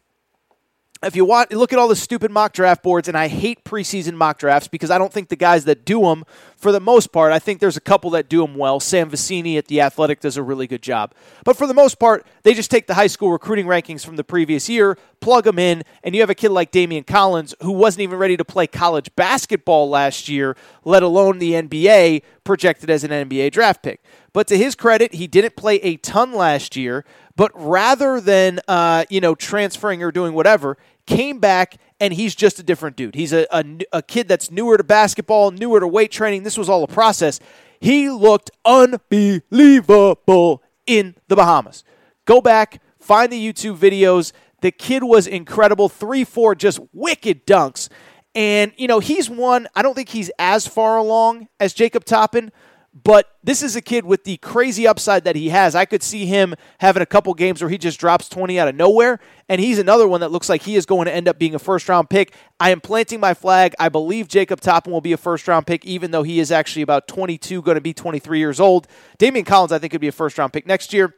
if 1.03 1.15
you 1.15 1.25
want 1.25 1.51
look 1.51 1.73
at 1.73 1.79
all 1.79 1.87
the 1.87 1.95
stupid 1.95 2.31
mock 2.31 2.53
draft 2.53 2.83
boards 2.83 3.07
and 3.07 3.17
i 3.17 3.27
hate 3.27 3.63
preseason 3.63 4.13
mock 4.13 4.37
drafts 4.37 4.67
because 4.67 4.91
i 4.91 4.97
don't 4.97 5.11
think 5.11 5.29
the 5.29 5.35
guys 5.35 5.65
that 5.65 5.85
do 5.85 6.01
them 6.01 6.23
for 6.55 6.71
the 6.71 6.79
most 6.79 7.11
part 7.11 7.33
i 7.33 7.39
think 7.39 7.59
there's 7.59 7.77
a 7.77 7.81
couple 7.81 8.11
that 8.11 8.29
do 8.29 8.41
them 8.41 8.55
well. 8.55 8.79
Sam 8.79 9.09
vecenie 9.09 9.57
at 9.57 9.67
the 9.67 9.81
athletic 9.81 10.19
does 10.19 10.37
a 10.37 10.43
really 10.43 10.67
good 10.67 10.81
job. 10.81 11.13
But 11.43 11.57
for 11.57 11.67
the 11.67 11.73
most 11.73 11.99
part 11.99 12.25
they 12.43 12.53
just 12.53 12.71
take 12.71 12.87
the 12.87 12.93
high 12.93 13.07
school 13.07 13.31
recruiting 13.31 13.65
rankings 13.65 14.05
from 14.05 14.15
the 14.15 14.23
previous 14.23 14.69
year 14.69 14.97
plug 15.19 15.43
them 15.43 15.59
in 15.59 15.83
and 16.03 16.15
you 16.15 16.21
have 16.21 16.29
a 16.29 16.35
kid 16.35 16.49
like 16.49 16.71
daimion 16.71 17.05
collins 17.05 17.53
who 17.61 17.71
wasn't 17.71 18.01
even 18.01 18.17
ready 18.17 18.37
to 18.37 18.45
play 18.45 18.65
college 18.67 19.09
basketball 19.15 19.89
last 19.89 20.27
year 20.29 20.55
let 20.83 21.03
alone 21.03 21.39
the 21.39 21.53
nba 21.53 22.21
projected 22.43 22.89
as 22.89 23.03
an 23.03 23.11
nba 23.11 23.51
draft 23.51 23.83
pick. 23.83 24.01
But 24.33 24.47
to 24.47 24.57
his 24.57 24.75
credit 24.75 25.15
he 25.15 25.27
didn't 25.27 25.55
play 25.55 25.75
a 25.77 25.97
ton 25.97 26.33
last 26.33 26.75
year 26.75 27.05
but 27.35 27.51
rather 27.53 28.21
than 28.21 28.59
uh, 28.67 29.05
you 29.09 29.21
know 29.21 29.35
transferring 29.35 30.03
or 30.03 30.11
doing 30.11 30.33
whatever, 30.33 30.77
came 31.05 31.39
back 31.39 31.77
and 31.99 32.13
he's 32.13 32.33
just 32.35 32.59
a 32.59 32.63
different 32.63 32.95
dude. 32.95 33.15
He's 33.15 33.33
a, 33.33 33.45
a, 33.51 33.63
a 33.93 34.01
kid 34.01 34.27
that's 34.27 34.49
newer 34.49 34.77
to 34.77 34.83
basketball, 34.83 35.51
newer 35.51 35.79
to 35.79 35.87
weight 35.87 36.11
training. 36.11 36.43
This 36.43 36.57
was 36.57 36.67
all 36.69 36.83
a 36.83 36.87
process. 36.87 37.39
He 37.79 38.09
looked 38.09 38.51
unbelievable 38.65 40.63
in 40.85 41.15
the 41.27 41.35
Bahamas. 41.35 41.83
Go 42.25 42.41
back, 42.41 42.81
find 42.99 43.31
the 43.31 43.53
YouTube 43.53 43.77
videos. 43.77 44.31
The 44.61 44.71
kid 44.71 45.03
was 45.03 45.27
incredible. 45.27 45.89
Three, 45.89 46.23
four 46.23 46.55
just 46.55 46.79
wicked 46.93 47.45
dunks. 47.47 47.89
And, 48.33 48.71
you 48.77 48.87
know, 48.87 48.99
he's 48.99 49.29
one, 49.29 49.67
I 49.75 49.81
don't 49.81 49.93
think 49.93 50.09
he's 50.09 50.31
as 50.39 50.65
far 50.67 50.97
along 50.97 51.49
as 51.59 51.73
Jacob 51.73 52.05
Toppin, 52.05 52.51
but 52.93 53.37
this 53.41 53.63
is 53.63 53.77
a 53.77 53.81
kid 53.81 54.05
with 54.05 54.25
the 54.25 54.35
crazy 54.37 54.85
upside 54.85 55.23
that 55.23 55.37
he 55.37 55.47
has. 55.49 55.75
I 55.75 55.85
could 55.85 56.03
see 56.03 56.25
him 56.25 56.55
having 56.79 57.01
a 57.01 57.05
couple 57.05 57.33
games 57.33 57.61
where 57.61 57.69
he 57.69 57.77
just 57.77 57.99
drops 57.99 58.27
20 58.27 58.59
out 58.59 58.67
of 58.67 58.75
nowhere. 58.75 59.19
And 59.47 59.61
he's 59.61 59.79
another 59.79 60.09
one 60.09 60.19
that 60.19 60.31
looks 60.31 60.49
like 60.49 60.63
he 60.63 60.75
is 60.75 60.85
going 60.85 61.05
to 61.05 61.13
end 61.13 61.29
up 61.29 61.39
being 61.39 61.55
a 61.55 61.59
first 61.59 61.87
round 61.87 62.09
pick. 62.09 62.33
I 62.59 62.71
am 62.71 62.81
planting 62.81 63.21
my 63.21 63.33
flag. 63.33 63.73
I 63.79 63.87
believe 63.87 64.27
Jacob 64.27 64.59
Toppin 64.59 64.91
will 64.91 65.01
be 65.01 65.13
a 65.13 65.17
first 65.17 65.47
round 65.47 65.67
pick, 65.67 65.85
even 65.85 66.11
though 66.11 66.23
he 66.23 66.41
is 66.41 66.51
actually 66.51 66.81
about 66.81 67.07
22, 67.07 67.61
going 67.61 67.75
to 67.75 67.81
be 67.81 67.93
23 67.93 68.39
years 68.39 68.59
old. 68.59 68.87
Daimion 69.17 69.45
Collins, 69.45 69.71
I 69.71 69.79
think, 69.79 69.91
could 69.91 70.01
be 70.01 70.09
a 70.09 70.13
first 70.13 70.37
round 70.37 70.51
pick 70.51 70.67
next 70.67 70.91
year. 70.91 71.15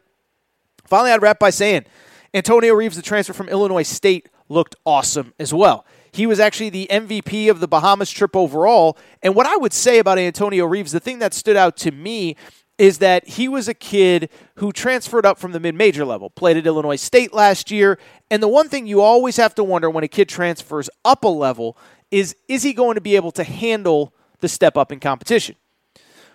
Finally, 0.85 1.11
I'd 1.11 1.23
wrap 1.23 1.39
by 1.39 1.49
saying 1.49 1.85
Antonio 2.35 2.75
Reeves, 2.75 2.95
the 2.95 3.01
transfer 3.01 3.33
from 3.33 3.49
Illinois 3.49 3.83
State, 3.83 4.29
looked 4.47 4.75
awesome 4.85 5.33
as 5.39 5.51
well. 5.53 5.85
He 6.13 6.27
was 6.27 6.39
actually 6.39 6.69
the 6.69 6.87
MVP 6.91 7.49
of 7.49 7.59
the 7.59 7.67
Bahamas 7.67 8.11
trip 8.11 8.35
overall. 8.35 8.97
And 9.21 9.35
what 9.35 9.47
I 9.47 9.57
would 9.57 9.73
say 9.73 9.99
about 9.99 10.19
Antonio 10.19 10.65
Reeves, 10.65 10.91
the 10.91 10.99
thing 10.99 11.19
that 11.19 11.33
stood 11.33 11.57
out 11.57 11.75
to 11.77 11.91
me 11.91 12.35
is 12.77 12.99
that 12.99 13.27
he 13.27 13.47
was 13.47 13.67
a 13.67 13.73
kid 13.73 14.29
who 14.55 14.71
transferred 14.71 15.25
up 15.25 15.37
from 15.37 15.51
the 15.51 15.59
mid 15.59 15.75
major 15.75 16.05
level, 16.05 16.29
played 16.29 16.57
at 16.57 16.67
Illinois 16.67 16.95
State 16.95 17.33
last 17.33 17.71
year. 17.71 17.97
And 18.31 18.41
the 18.41 18.47
one 18.47 18.69
thing 18.69 18.87
you 18.87 19.01
always 19.01 19.37
have 19.37 19.55
to 19.55 19.63
wonder 19.63 19.89
when 19.89 20.03
a 20.03 20.07
kid 20.07 20.29
transfers 20.29 20.89
up 21.03 21.23
a 21.23 21.27
level 21.27 21.77
is 22.11 22.35
is 22.47 22.63
he 22.63 22.73
going 22.73 22.95
to 22.95 23.01
be 23.01 23.15
able 23.15 23.31
to 23.31 23.43
handle 23.43 24.13
the 24.39 24.47
step 24.47 24.77
up 24.77 24.91
in 24.91 24.99
competition? 24.99 25.55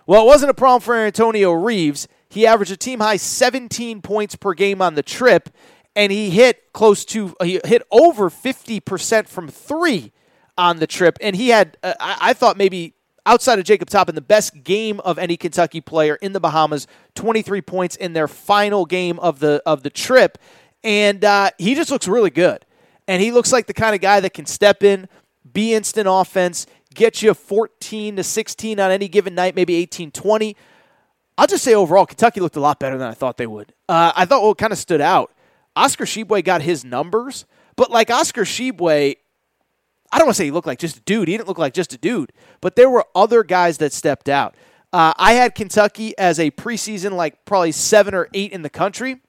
Well, 0.05 0.23
it 0.23 0.25
wasn't 0.25 0.49
a 0.51 0.55
problem 0.55 0.81
for 0.81 0.95
Antonio 0.95 1.51
Reeves. 1.51 2.07
He 2.29 2.45
averaged 2.45 2.71
a 2.71 2.77
team 2.77 2.99
high 2.99 3.17
17 3.17 4.01
points 4.01 4.35
per 4.35 4.53
game 4.53 4.81
on 4.81 4.95
the 4.95 5.03
trip, 5.03 5.49
and 5.95 6.11
he 6.11 6.29
hit 6.29 6.71
close 6.73 7.05
to 7.05 7.35
he 7.41 7.59
hit 7.65 7.81
over 7.91 8.29
50% 8.29 9.27
from 9.27 9.47
3 9.47 10.11
on 10.57 10.77
the 10.77 10.87
trip. 10.87 11.17
And 11.21 11.35
he 11.35 11.49
had 11.49 11.77
uh, 11.83 11.93
I, 11.99 12.17
I 12.21 12.33
thought 12.33 12.57
maybe 12.57 12.93
outside 13.25 13.59
of 13.59 13.65
Jacob 13.65 13.89
Toppin 13.89 14.15
the 14.15 14.21
best 14.21 14.63
game 14.63 14.99
of 15.01 15.17
any 15.17 15.37
Kentucky 15.37 15.81
player 15.81 16.15
in 16.15 16.33
the 16.33 16.39
Bahamas 16.39 16.87
23 17.15 17.61
points 17.61 17.95
in 17.95 18.13
their 18.13 18.27
final 18.27 18.85
game 18.85 19.19
of 19.19 19.39
the 19.39 19.61
of 19.65 19.83
the 19.83 19.89
trip. 19.89 20.37
And 20.83 21.25
uh, 21.25 21.51
he 21.57 21.75
just 21.75 21.91
looks 21.91 22.07
really 22.07 22.29
good. 22.29 22.65
And 23.07 23.21
he 23.21 23.31
looks 23.31 23.51
like 23.51 23.67
the 23.67 23.73
kind 23.73 23.95
of 23.95 24.01
guy 24.01 24.19
that 24.19 24.33
can 24.33 24.45
step 24.45 24.83
in 24.83 25.09
be 25.51 25.73
instant 25.73 26.07
offense 26.09 26.67
get 26.93 27.21
you 27.21 27.33
14 27.33 28.15
to 28.15 28.23
16 28.23 28.79
on 28.79 28.91
any 28.91 29.07
given 29.07 29.35
night 29.35 29.55
maybe 29.55 29.75
18 29.75 30.11
20 30.11 30.55
I'll 31.37 31.47
just 31.47 31.63
say 31.63 31.73
overall 31.73 32.05
Kentucky 32.05 32.41
looked 32.41 32.57
a 32.57 32.59
lot 32.59 32.79
better 32.79 32.97
than 32.97 33.07
I 33.07 33.13
thought 33.13 33.37
they 33.37 33.47
would. 33.47 33.73
Uh, 33.87 34.11
I 34.13 34.25
thought 34.25 34.43
what 34.43 34.57
kind 34.57 34.73
of 34.73 34.79
stood 34.79 34.99
out 34.99 35.31
Oscar 35.79 36.05
Tshiebwe 36.05 36.43
got 36.43 36.61
his 36.61 36.83
numbers, 36.83 37.45
but 37.75 37.89
like 37.89 38.09
Oscar 38.09 38.43
Tshiebwe, 38.43 39.15
I 40.11 40.17
don't 40.17 40.27
want 40.27 40.35
to 40.35 40.37
say 40.37 40.45
he 40.45 40.51
looked 40.51 40.67
like 40.67 40.79
just 40.79 40.97
a 40.97 41.01
dude. 41.01 41.29
He 41.29 41.37
didn't 41.37 41.47
look 41.47 41.57
like 41.57 41.73
just 41.73 41.93
a 41.93 41.97
dude, 41.97 42.33
but 42.59 42.75
there 42.75 42.89
were 42.89 43.05
other 43.15 43.43
guys 43.43 43.77
that 43.77 43.93
stepped 43.93 44.27
out. 44.27 44.55
Uh, 44.91 45.13
I 45.17 45.33
had 45.33 45.55
Kentucky 45.55 46.17
as 46.17 46.39
a 46.39 46.51
preseason, 46.51 47.13
like 47.13 47.45
probably 47.45 47.71
seven 47.71 48.13
or 48.13 48.27
eight 48.33 48.51
in 48.51 48.61
the 48.61 48.69
country. 48.69 49.21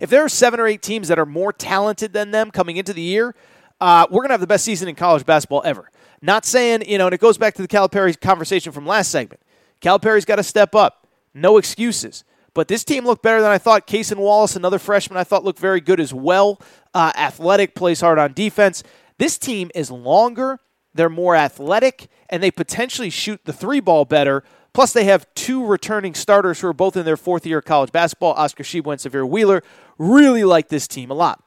If 0.00 0.10
there 0.10 0.24
are 0.24 0.28
seven 0.28 0.58
or 0.58 0.66
eight 0.66 0.82
teams 0.82 1.08
that 1.08 1.18
are 1.18 1.26
more 1.26 1.52
talented 1.52 2.12
than 2.12 2.32
them 2.32 2.50
coming 2.50 2.76
into 2.76 2.92
the 2.92 3.02
year, 3.02 3.36
uh, 3.80 4.06
we're 4.10 4.20
going 4.20 4.30
to 4.30 4.34
have 4.34 4.40
the 4.40 4.46
best 4.46 4.64
season 4.64 4.88
in 4.88 4.96
college 4.96 5.24
basketball 5.24 5.62
ever. 5.64 5.90
Not 6.22 6.44
saying, 6.44 6.88
you 6.88 6.98
know, 6.98 7.06
and 7.06 7.14
it 7.14 7.20
goes 7.20 7.38
back 7.38 7.54
to 7.54 7.62
the 7.62 7.68
Calipari 7.68 8.18
conversation 8.18 8.72
from 8.72 8.86
last 8.86 9.10
segment. 9.10 9.40
Calipari's 9.80 10.24
got 10.24 10.36
to 10.36 10.42
step 10.42 10.74
up. 10.74 11.06
No 11.34 11.58
excuses. 11.58 12.24
But 12.54 12.68
this 12.68 12.84
team 12.84 13.04
looked 13.04 13.22
better 13.22 13.42
than 13.42 13.50
I 13.50 13.58
thought. 13.58 13.86
Cason 13.86 14.16
Wallace, 14.16 14.56
another 14.56 14.78
freshman, 14.78 15.18
I 15.18 15.24
thought 15.24 15.44
looked 15.44 15.58
very 15.58 15.80
good 15.80 16.00
as 16.00 16.14
well. 16.14 16.60
Uh, 16.94 17.12
athletic, 17.16 17.74
plays 17.74 18.00
hard 18.00 18.18
on 18.18 18.32
defense. 18.32 18.84
This 19.18 19.38
team 19.38 19.70
is 19.74 19.90
longer, 19.90 20.60
they're 20.94 21.08
more 21.08 21.34
athletic, 21.36 22.08
and 22.30 22.42
they 22.42 22.50
potentially 22.50 23.10
shoot 23.10 23.40
the 23.44 23.52
three 23.52 23.80
ball 23.80 24.04
better. 24.04 24.44
Plus, 24.72 24.92
they 24.92 25.04
have 25.04 25.32
two 25.34 25.64
returning 25.64 26.14
starters 26.14 26.60
who 26.60 26.68
are 26.68 26.72
both 26.72 26.96
in 26.96 27.04
their 27.04 27.16
fourth 27.16 27.46
year 27.46 27.58
of 27.58 27.64
college 27.64 27.92
basketball 27.92 28.32
Oscar 28.32 28.64
Tshiebwe 28.64 28.92
and 28.92 29.00
Sahvir 29.00 29.28
Wheeler. 29.28 29.62
Really 29.98 30.44
like 30.44 30.68
this 30.68 30.88
team 30.88 31.10
a 31.10 31.14
lot. 31.14 31.42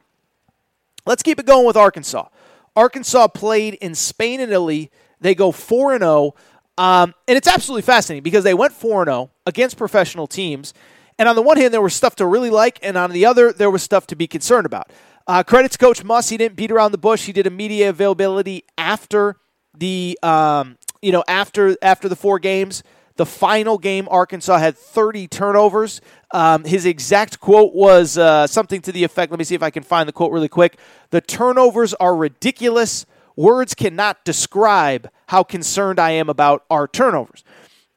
Let's 1.04 1.22
keep 1.22 1.38
it 1.38 1.46
going 1.46 1.66
with 1.66 1.76
Arkansas. 1.76 2.28
Arkansas 2.76 3.28
played 3.28 3.74
in 3.74 3.94
Spain 3.94 4.40
and 4.40 4.50
Italy. 4.50 4.90
They 5.20 5.34
go 5.34 5.52
4 5.52 5.98
0. 5.98 6.34
Um, 6.78 7.14
and 7.26 7.36
it's 7.36 7.48
absolutely 7.48 7.82
fascinating 7.82 8.22
because 8.22 8.44
they 8.44 8.54
went 8.54 8.72
4 8.72 9.04
0 9.04 9.30
against 9.46 9.76
professional 9.76 10.26
teams. 10.26 10.72
And 11.18 11.28
on 11.28 11.34
the 11.34 11.42
one 11.42 11.56
hand, 11.56 11.74
there 11.74 11.82
was 11.82 11.94
stuff 11.94 12.14
to 12.16 12.26
really 12.26 12.50
like, 12.50 12.78
and 12.82 12.96
on 12.96 13.10
the 13.10 13.26
other, 13.26 13.52
there 13.52 13.70
was 13.70 13.82
stuff 13.82 14.06
to 14.08 14.16
be 14.16 14.26
concerned 14.26 14.66
about. 14.66 14.90
Uh, 15.26 15.42
credits 15.42 15.76
Coach 15.76 16.02
Muss. 16.04 16.28
He 16.28 16.36
didn't 16.36 16.56
beat 16.56 16.70
around 16.70 16.92
the 16.92 16.98
bush. 16.98 17.26
He 17.26 17.32
did 17.32 17.46
a 17.46 17.50
media 17.50 17.90
availability 17.90 18.64
after 18.78 19.36
the 19.76 20.18
um, 20.22 20.78
you 21.02 21.12
know 21.12 21.22
after 21.28 21.76
after 21.82 22.08
the 22.08 22.16
four 22.16 22.38
games. 22.38 22.82
The 23.16 23.26
final 23.26 23.78
game, 23.78 24.06
Arkansas 24.12 24.58
had 24.58 24.78
30 24.78 25.26
turnovers. 25.26 26.00
Um, 26.30 26.62
his 26.62 26.86
exact 26.86 27.40
quote 27.40 27.74
was 27.74 28.16
uh, 28.16 28.46
something 28.46 28.80
to 28.82 28.92
the 28.92 29.02
effect 29.02 29.32
let 29.32 29.38
me 29.40 29.44
see 29.44 29.56
if 29.56 29.62
I 29.62 29.70
can 29.70 29.82
find 29.82 30.08
the 30.08 30.12
quote 30.12 30.30
really 30.30 30.48
quick. 30.48 30.78
The 31.10 31.20
turnovers 31.20 31.94
are 31.94 32.14
ridiculous. 32.14 33.06
Words 33.34 33.74
cannot 33.74 34.24
describe 34.24 35.10
how 35.26 35.42
concerned 35.42 35.98
I 35.98 36.12
am 36.12 36.28
about 36.28 36.64
our 36.70 36.86
turnovers. 36.88 37.44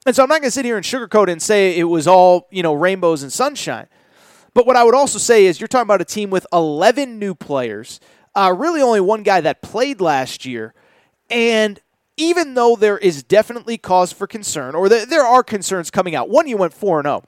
And 0.06 0.16
so 0.16 0.24
I'm 0.24 0.30
not 0.30 0.42
going 0.42 0.48
to 0.48 0.52
sit 0.52 0.66
here 0.66 0.78
and 0.78 0.86
sugarcoat 0.86 1.32
and 1.32 1.42
say 1.42 1.78
it 1.78 1.84
was 1.84 2.08
all, 2.08 2.48
you 2.50 2.64
know, 2.64 2.74
rainbows 2.74 3.22
and 3.22 3.32
sunshine. 3.32 3.88
But 4.54 4.66
what 4.66 4.76
I 4.76 4.84
would 4.84 4.96
also 4.96 5.20
say 5.20 5.46
is 5.46 5.60
you're 5.60 5.68
talking 5.68 5.84
about 5.84 6.02
a 6.02 6.06
team 6.06 6.30
with 6.30 6.46
11 6.52 7.20
new 7.20 7.36
players, 7.36 8.00
uh, 8.36 8.54
really 8.58 8.82
only 8.82 9.00
one 9.00 9.24
guy 9.24 9.42
that 9.42 9.62
played 9.62 10.02
last 10.02 10.46
year. 10.46 10.74
And 11.30 11.80
even 12.18 12.56
though 12.56 12.76
there 12.76 12.98
is 12.98 13.24
definitely 13.24 13.78
cause 13.78 14.12
for 14.12 14.28
concern, 14.28 14.76
or 14.76 14.90
there, 14.90 15.06
there 15.06 15.26
are 15.26 15.44
concerns 15.44 15.90
coming 15.90 16.16
out, 16.16 16.30
one, 16.30 16.48
you 16.48 16.58
went 16.58 16.74
4 16.74 17.04
0. 17.04 17.24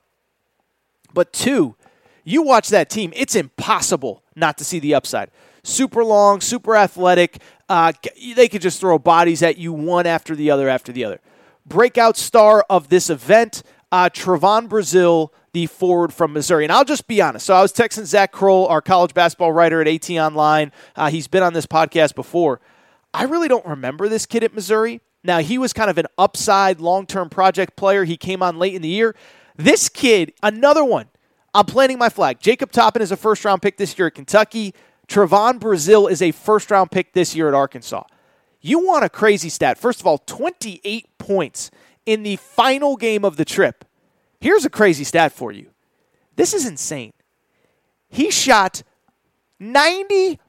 But 1.14 1.32
two, 1.32 1.76
you 2.24 2.42
watch 2.42 2.70
that 2.70 2.90
team, 2.90 3.14
it's 3.16 3.36
impossible 3.36 4.24
not 4.36 4.58
to 4.58 4.66
see 4.66 4.80
the 4.80 4.96
upside. 4.96 5.30
Super 5.64 6.04
long, 6.04 6.42
super 6.42 6.76
athletic. 6.76 7.38
Uh, 7.70 7.94
they 8.36 8.50
could 8.50 8.62
just 8.62 8.80
throw 8.80 9.00
bodies 9.00 9.42
at 9.42 9.58
you 9.58 9.72
one 9.72 10.06
after 10.06 10.36
the 10.36 10.52
other 10.52 10.68
after 10.68 10.92
the 10.92 11.06
other. 11.06 11.22
Breakout 11.66 12.18
star 12.18 12.66
of 12.70 12.90
this 12.90 13.10
event, 13.10 13.64
uh, 13.92 14.10
Trevon 14.10 14.68
Brazile, 14.68 15.30
the 15.54 15.68
forward 15.68 16.14
from 16.14 16.34
Missouri. 16.34 16.66
And 16.66 16.72
I'll 16.72 16.84
just 16.84 17.08
be 17.08 17.22
honest. 17.22 17.46
So 17.46 17.54
I 17.54 17.62
was 17.62 17.72
texting 17.72 18.06
Zach 18.06 18.32
Kroll, 18.32 18.68
our 18.68 18.82
college 18.82 19.14
basketball 19.14 19.52
writer 19.52 19.82
at 19.82 19.88
AT 19.88 20.10
Online. 20.12 20.72
Uh, 20.96 21.10
he's 21.10 21.28
been 21.28 21.44
on 21.44 21.54
this 21.54 21.66
podcast 21.66 22.16
before. 22.16 22.60
I 23.14 23.24
really 23.24 23.48
don't 23.48 23.66
remember 23.66 24.10
this 24.10 24.26
kid 24.26 24.44
at 24.44 24.54
Missouri. 24.54 25.02
Now, 25.24 25.40
he 25.40 25.58
was 25.58 25.72
kind 25.72 25.90
of 25.90 25.98
an 25.98 26.08
upside 26.18 26.82
long 26.82 27.06
term 27.06 27.30
project 27.30 27.76
player. 27.76 28.04
He 28.04 28.18
came 28.18 28.42
on 28.44 28.58
late 28.58 28.74
in 28.74 28.82
the 28.82 28.90
year. 28.90 29.16
This 29.56 29.88
kid, 29.88 30.34
another 30.42 30.84
one. 30.84 31.08
I'm 31.54 31.66
planting 31.66 32.00
my 32.00 32.10
flag. 32.10 32.40
Jacob 32.40 32.72
Toppin 32.72 33.02
is 33.02 33.12
a 33.12 33.18
first 33.18 33.46
round 33.46 33.62
pick 33.62 33.78
this 33.78 33.98
year 33.98 34.08
at 34.08 34.16
Kentucky. 34.16 34.74
Trevon 35.08 35.60
Brazile 35.60 36.10
is 36.10 36.22
a 36.22 36.32
first 36.32 36.72
round 36.72 36.90
pick 36.90 37.14
this 37.14 37.36
year 37.36 37.48
at 37.48 37.54
Arkansas. 37.54 38.04
You 38.66 38.80
want 38.80 39.04
a 39.04 39.10
crazy 39.10 39.50
stat. 39.50 39.78
First 39.78 40.00
of 40.00 40.08
all, 40.08 40.18
28 40.20 41.18
points 41.18 41.70
in 42.06 42.24
the 42.24 42.38
final 42.38 42.96
game 42.96 43.26
of 43.26 43.36
the 43.36 43.44
trip. 43.46 43.84
Here's 44.40 44.64
a 44.64 44.70
crazy 44.70 45.04
stat 45.04 45.34
for 45.34 45.52
you. 45.52 45.70
This 46.38 46.54
is 46.54 46.66
insane. 46.66 47.12
He 48.08 48.32
shot 48.32 48.84
93% 49.62 50.40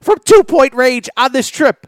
from 0.00 0.18
two 0.24 0.42
point 0.42 0.74
range 0.74 1.08
on 1.16 1.32
this 1.32 1.48
trip. 1.48 1.86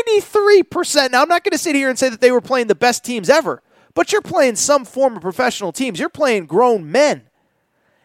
93%. 0.00 1.10
Now, 1.10 1.20
I'm 1.20 1.28
not 1.28 1.44
going 1.44 1.52
to 1.52 1.58
sit 1.58 1.76
here 1.76 1.90
and 1.90 1.98
say 1.98 2.08
that 2.08 2.22
they 2.22 2.30
were 2.30 2.40
playing 2.40 2.68
the 2.68 2.74
best 2.74 3.04
teams 3.04 3.28
ever, 3.28 3.62
but 3.92 4.12
you're 4.12 4.22
playing 4.22 4.56
some 4.56 4.86
form 4.86 5.16
of 5.16 5.22
professional 5.22 5.72
teams. 5.72 6.00
You're 6.00 6.08
playing 6.08 6.46
grown 6.46 6.90
men. 6.90 7.28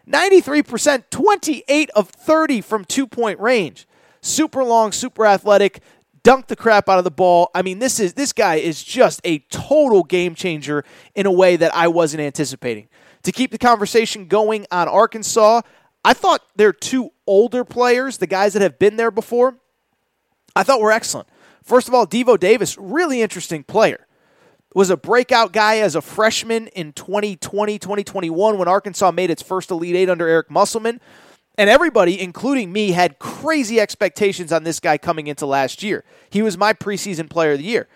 93%, 0.06 1.04
28 1.10 1.90
of 1.90 2.10
30 2.10 2.60
from 2.60 2.84
two 2.84 3.06
point 3.06 3.40
range. 3.40 3.86
Super 4.22 4.64
long, 4.64 4.92
super 4.92 5.26
athletic, 5.26 5.82
dunk 6.22 6.46
the 6.46 6.56
crap 6.56 6.88
out 6.88 6.98
of 6.98 7.04
the 7.04 7.10
ball. 7.10 7.50
I 7.54 7.62
mean, 7.62 7.78
this 7.78 8.00
is 8.00 8.14
this 8.14 8.32
guy 8.32 8.56
is 8.56 8.82
just 8.82 9.20
a 9.24 9.40
total 9.50 10.04
game 10.04 10.34
changer 10.34 10.84
in 11.14 11.26
a 11.26 11.32
way 11.32 11.56
that 11.56 11.74
I 11.74 11.88
wasn't 11.88 12.22
anticipating. 12.22 12.88
To 13.24 13.32
keep 13.32 13.50
the 13.50 13.58
conversation 13.58 14.26
going 14.26 14.66
on 14.70 14.88
Arkansas, 14.88 15.62
I 16.04 16.14
thought 16.14 16.42
their 16.56 16.72
two 16.72 17.10
older 17.26 17.64
players, 17.64 18.18
the 18.18 18.26
guys 18.26 18.52
that 18.54 18.62
have 18.62 18.78
been 18.78 18.96
there 18.96 19.10
before, 19.10 19.56
I 20.56 20.62
thought 20.62 20.80
were 20.80 20.92
excellent. 20.92 21.28
First 21.62 21.88
of 21.88 21.94
all, 21.94 22.06
Devo 22.06 22.38
Davis, 22.38 22.76
really 22.76 23.22
interesting 23.22 23.62
player. 23.62 24.06
Was 24.74 24.90
a 24.90 24.96
breakout 24.96 25.52
guy 25.52 25.78
as 25.78 25.94
a 25.94 26.00
freshman 26.00 26.68
in 26.68 26.92
2020, 26.94 27.78
2021 27.78 28.58
when 28.58 28.68
Arkansas 28.68 29.10
made 29.10 29.30
its 29.30 29.42
first 29.42 29.70
Elite 29.70 29.94
Eight 29.94 30.08
under 30.08 30.26
Eric 30.26 30.50
Musselman. 30.50 31.00
And 31.62 31.70
everybody, 31.70 32.20
including 32.20 32.72
me, 32.72 32.90
had 32.90 33.20
crazy 33.20 33.78
expectations 33.78 34.50
on 34.50 34.64
this 34.64 34.80
guy 34.80 34.98
coming 34.98 35.28
into 35.28 35.46
last 35.46 35.80
year. 35.80 36.02
He 36.28 36.42
was 36.42 36.58
my 36.58 36.72
preseason 36.72 37.30
player 37.30 37.52
of 37.52 37.58
the 37.58 37.64
year. 37.64 37.86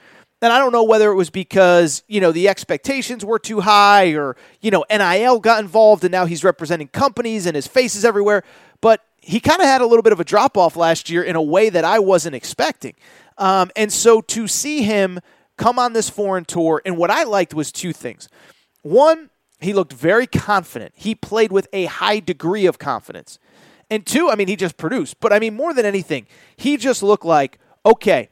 And 0.40 0.52
I 0.52 0.60
don't 0.60 0.70
know 0.70 0.84
whether 0.84 1.10
it 1.10 1.16
was 1.16 1.30
because, 1.30 2.04
you 2.06 2.20
know, 2.20 2.30
the 2.30 2.48
expectations 2.48 3.24
were 3.24 3.40
too 3.40 3.62
high 3.62 4.10
or, 4.14 4.36
you 4.60 4.70
know, 4.70 4.84
NIL 4.88 5.40
got 5.40 5.58
involved 5.58 6.04
and 6.04 6.12
now 6.12 6.26
he's 6.26 6.44
representing 6.44 6.86
companies 6.86 7.44
and 7.44 7.56
his 7.56 7.66
face 7.66 7.96
is 7.96 8.04
everywhere. 8.04 8.44
But 8.80 9.00
he 9.16 9.40
kind 9.40 9.60
of 9.60 9.66
had 9.66 9.80
a 9.80 9.86
little 9.86 10.04
bit 10.04 10.12
of 10.12 10.20
a 10.20 10.24
drop 10.24 10.56
off 10.56 10.76
last 10.76 11.10
year 11.10 11.24
in 11.24 11.34
a 11.34 11.42
way 11.42 11.68
that 11.68 11.84
I 11.84 11.98
wasn't 11.98 12.36
expecting. 12.36 12.94
Um, 13.36 13.72
and 13.74 13.92
so 13.92 14.20
to 14.20 14.46
see 14.46 14.82
him 14.82 15.18
come 15.58 15.80
on 15.80 15.92
this 15.92 16.08
foreign 16.08 16.44
tour, 16.44 16.82
and 16.84 16.96
what 16.96 17.10
I 17.10 17.24
liked 17.24 17.52
was 17.52 17.72
two 17.72 17.92
things. 17.92 18.28
One, 18.82 19.28
he 19.60 19.72
looked 19.72 19.92
very 19.92 20.26
confident. 20.26 20.92
He 20.96 21.14
played 21.14 21.52
with 21.52 21.68
a 21.72 21.86
high 21.86 22.20
degree 22.20 22.66
of 22.66 22.78
confidence. 22.78 23.38
And 23.90 24.04
two, 24.04 24.28
I 24.28 24.34
mean, 24.34 24.48
he 24.48 24.56
just 24.56 24.76
produced. 24.76 25.20
But 25.20 25.32
I 25.32 25.38
mean, 25.38 25.54
more 25.54 25.72
than 25.72 25.86
anything, 25.86 26.26
he 26.56 26.76
just 26.76 27.02
looked 27.02 27.24
like, 27.24 27.58
okay, 27.84 28.28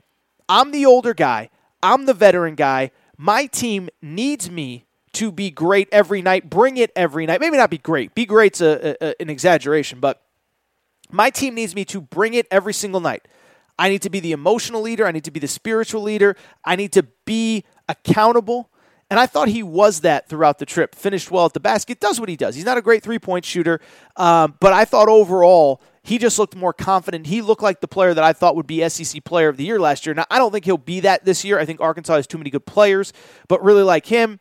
I'm 0.48 0.72
the 0.72 0.84
older 0.84 1.14
guy, 1.14 1.50
I'm 1.82 2.06
the 2.06 2.14
veteran 2.14 2.54
guy. 2.54 2.90
My 3.16 3.46
team 3.46 3.88
needs 4.02 4.50
me 4.50 4.84
to 5.12 5.30
be 5.30 5.50
great 5.50 5.88
every 5.92 6.20
night, 6.22 6.50
bring 6.50 6.76
it 6.76 6.90
every 6.96 7.24
night. 7.24 7.40
Maybe 7.40 7.56
not 7.56 7.70
be 7.70 7.78
great. 7.78 8.14
Be 8.14 8.26
great's 8.26 8.60
a, 8.60 8.96
a, 9.00 9.14
an 9.22 9.30
exaggeration, 9.30 10.00
but 10.00 10.22
my 11.10 11.30
team 11.30 11.54
needs 11.54 11.74
me 11.74 11.84
to 11.86 12.00
bring 12.00 12.34
it 12.34 12.46
every 12.50 12.74
single 12.74 13.00
night. 13.00 13.28
I 13.78 13.88
need 13.88 14.02
to 14.02 14.10
be 14.10 14.20
the 14.20 14.32
emotional 14.32 14.82
leader. 14.82 15.06
I 15.06 15.12
need 15.12 15.24
to 15.24 15.30
be 15.30 15.40
the 15.40 15.48
spiritual 15.48 16.02
leader. 16.02 16.36
I 16.64 16.76
need 16.76 16.92
to 16.92 17.04
be 17.24 17.64
accountable. 17.88 18.70
And 19.10 19.20
I 19.20 19.26
thought 19.26 19.48
he 19.48 19.62
was 19.62 20.00
that 20.00 20.28
throughout 20.28 20.58
the 20.58 20.66
trip. 20.66 20.94
Finished 20.94 21.30
well 21.30 21.46
at 21.46 21.52
the 21.52 21.60
basket, 21.60 22.00
does 22.00 22.18
what 22.18 22.28
he 22.28 22.36
does. 22.36 22.54
He's 22.54 22.64
not 22.64 22.78
a 22.78 22.82
great 22.82 23.02
three 23.02 23.18
point 23.18 23.44
shooter, 23.44 23.80
um, 24.16 24.54
but 24.60 24.72
I 24.72 24.84
thought 24.84 25.08
overall 25.08 25.80
he 26.02 26.18
just 26.18 26.38
looked 26.38 26.54
more 26.54 26.72
confident. 26.72 27.26
He 27.26 27.40
looked 27.40 27.62
like 27.62 27.80
the 27.80 27.88
player 27.88 28.12
that 28.12 28.22
I 28.24 28.32
thought 28.32 28.56
would 28.56 28.66
be 28.66 28.86
SEC 28.88 29.24
Player 29.24 29.48
of 29.48 29.56
the 29.56 29.64
Year 29.64 29.80
last 29.80 30.04
year. 30.04 30.14
Now, 30.14 30.26
I 30.30 30.38
don't 30.38 30.52
think 30.52 30.66
he'll 30.66 30.76
be 30.76 31.00
that 31.00 31.24
this 31.24 31.44
year. 31.44 31.58
I 31.58 31.64
think 31.64 31.80
Arkansas 31.80 32.16
has 32.16 32.26
too 32.26 32.38
many 32.38 32.50
good 32.50 32.66
players, 32.66 33.12
but 33.48 33.62
really 33.62 33.82
like 33.82 34.06
him. 34.06 34.38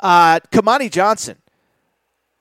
Uh, 0.00 0.40
Kamani 0.52 0.90
Johnson. 0.90 1.38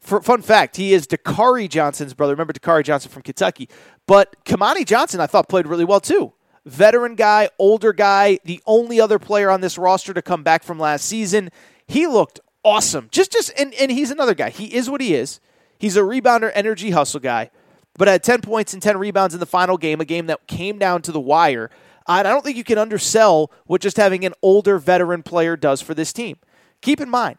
For, 0.02 0.22
fun 0.22 0.44
fact, 0.44 0.76
he 0.76 0.94
is 0.94 1.08
Dakari 1.08 1.68
Johnson's 1.68 2.14
brother. 2.14 2.34
Remember 2.34 2.54
Dakari 2.54 2.84
Johnson 2.84 3.10
from 3.10 3.24
Kentucky. 3.24 3.70
But 4.06 4.36
Kamani 4.46 4.86
Johnson, 4.86 5.20
I 5.20 5.26
thought, 5.26 5.50
played 5.50 5.66
really 5.66 5.86
well 5.86 6.00
too 6.00 6.34
veteran 6.66 7.16
guy, 7.16 7.50
older 7.60 7.94
guy, 7.94 8.40
the 8.44 8.62
only 8.66 9.00
other 9.00 9.20
player 9.20 9.50
on 9.50 9.62
this 9.62 9.78
roster 9.78 10.14
to 10.14 10.22
come 10.22 10.44
back 10.44 10.64
from 10.64 10.80
last 10.80 11.06
season. 11.06 11.50
He 11.88 12.08
looked 12.08 12.40
awesome. 12.64 13.08
Just 13.12 13.32
just 13.32 13.52
and, 13.58 13.74
and 13.76 13.92
he's 13.92 14.12
another 14.12 14.34
guy. 14.34 14.50
He 14.50 14.74
is 14.74 14.90
what 14.90 15.02
he 15.02 15.14
is. 15.14 15.40
He's 15.78 15.98
a 15.98 16.02
rebounder, 16.02 16.52
energy 16.54 16.92
hustle 16.92 17.20
guy, 17.20 17.52
but 17.98 18.08
had 18.08 18.24
10 18.24 18.42
points 18.42 18.74
and 18.74 18.82
10 18.82 18.98
rebounds 18.98 19.34
in 19.34 19.40
the 19.40 19.46
final 19.46 19.78
game, 19.78 20.02
a 20.02 20.06
game 20.06 20.28
that 20.28 20.48
came 20.48 20.80
down 20.80 21.02
to 21.04 21.12
the 21.12 21.20
wire. 21.20 21.70
I 22.08 22.24
don't 22.24 22.44
think 22.44 22.58
you 22.58 22.64
can 22.64 22.78
undersell 22.78 23.52
what 23.66 23.82
just 23.82 23.98
having 23.98 24.26
an 24.26 24.34
older 24.42 24.78
veteran 24.78 25.24
player 25.24 25.58
does 25.58 25.82
for 25.82 25.94
this 25.94 26.14
team. 26.14 26.38
Keep 26.82 27.02
in 27.02 27.10
mind, 27.10 27.38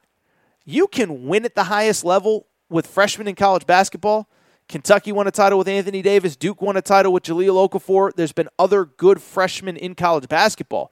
you 0.64 0.86
can 0.86 1.26
win 1.26 1.44
at 1.44 1.54
the 1.54 1.64
highest 1.64 2.04
level 2.04 2.46
with 2.68 2.86
freshmen 2.86 3.28
in 3.28 3.36
college 3.36 3.64
basketball 3.64 4.28
Kentucky 4.68 5.12
won 5.12 5.26
a 5.26 5.30
title 5.30 5.58
with 5.58 5.68
Anthony 5.68 6.02
Davis. 6.02 6.34
Duke 6.36 6.60
won 6.60 6.76
a 6.76 6.82
title 6.82 7.12
with 7.12 7.22
Jahlil 7.22 7.68
Okafor. 7.68 8.12
There's 8.14 8.32
been 8.32 8.48
other 8.58 8.84
good 8.84 9.22
freshmen 9.22 9.76
in 9.76 9.94
college 9.94 10.28
basketball. 10.28 10.90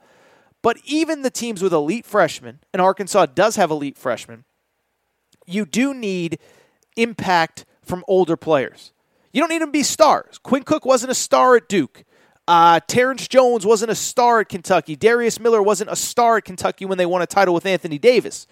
But 0.61 0.77
even 0.85 1.21
the 1.21 1.29
teams 1.29 1.61
with 1.61 1.73
elite 1.73 2.05
freshmen, 2.05 2.59
and 2.73 2.81
Arkansas 2.81 3.27
does 3.27 3.55
have 3.57 3.69
elite 3.69 3.97
freshmen, 3.97 4.45
you 5.45 5.65
do 5.65 5.93
need 5.93 6.39
impact 6.95 7.65
from 7.83 8.03
older 8.07 8.37
players. 8.37 8.91
You 9.31 9.41
don't 9.41 9.49
need 9.49 9.61
them 9.61 9.69
to 9.69 9.73
be 9.73 9.83
stars. 9.83 10.39
Quinn 10.39 10.63
Cook 10.63 10.85
wasn't 10.85 11.11
a 11.11 11.15
star 11.15 11.55
at 11.55 11.67
Duke. 11.67 12.05
Uh, 12.47 12.79
Terrence 12.87 13.27
Jones 13.27 13.65
wasn't 13.65 13.91
a 13.91 13.95
star 13.95 14.39
at 14.39 14.49
Kentucky. 14.49 14.95
Darius 14.95 15.39
Miller 15.39 15.61
wasn't 15.61 15.89
a 15.89 15.95
star 15.95 16.37
at 16.37 16.45
Kentucky 16.45 16.85
when 16.85 16.97
they 16.97 17.05
won 17.05 17.21
a 17.21 17.27
title 17.27 17.53
with 17.53 17.65
Anthony 17.65 17.97
Davis. 17.97 18.47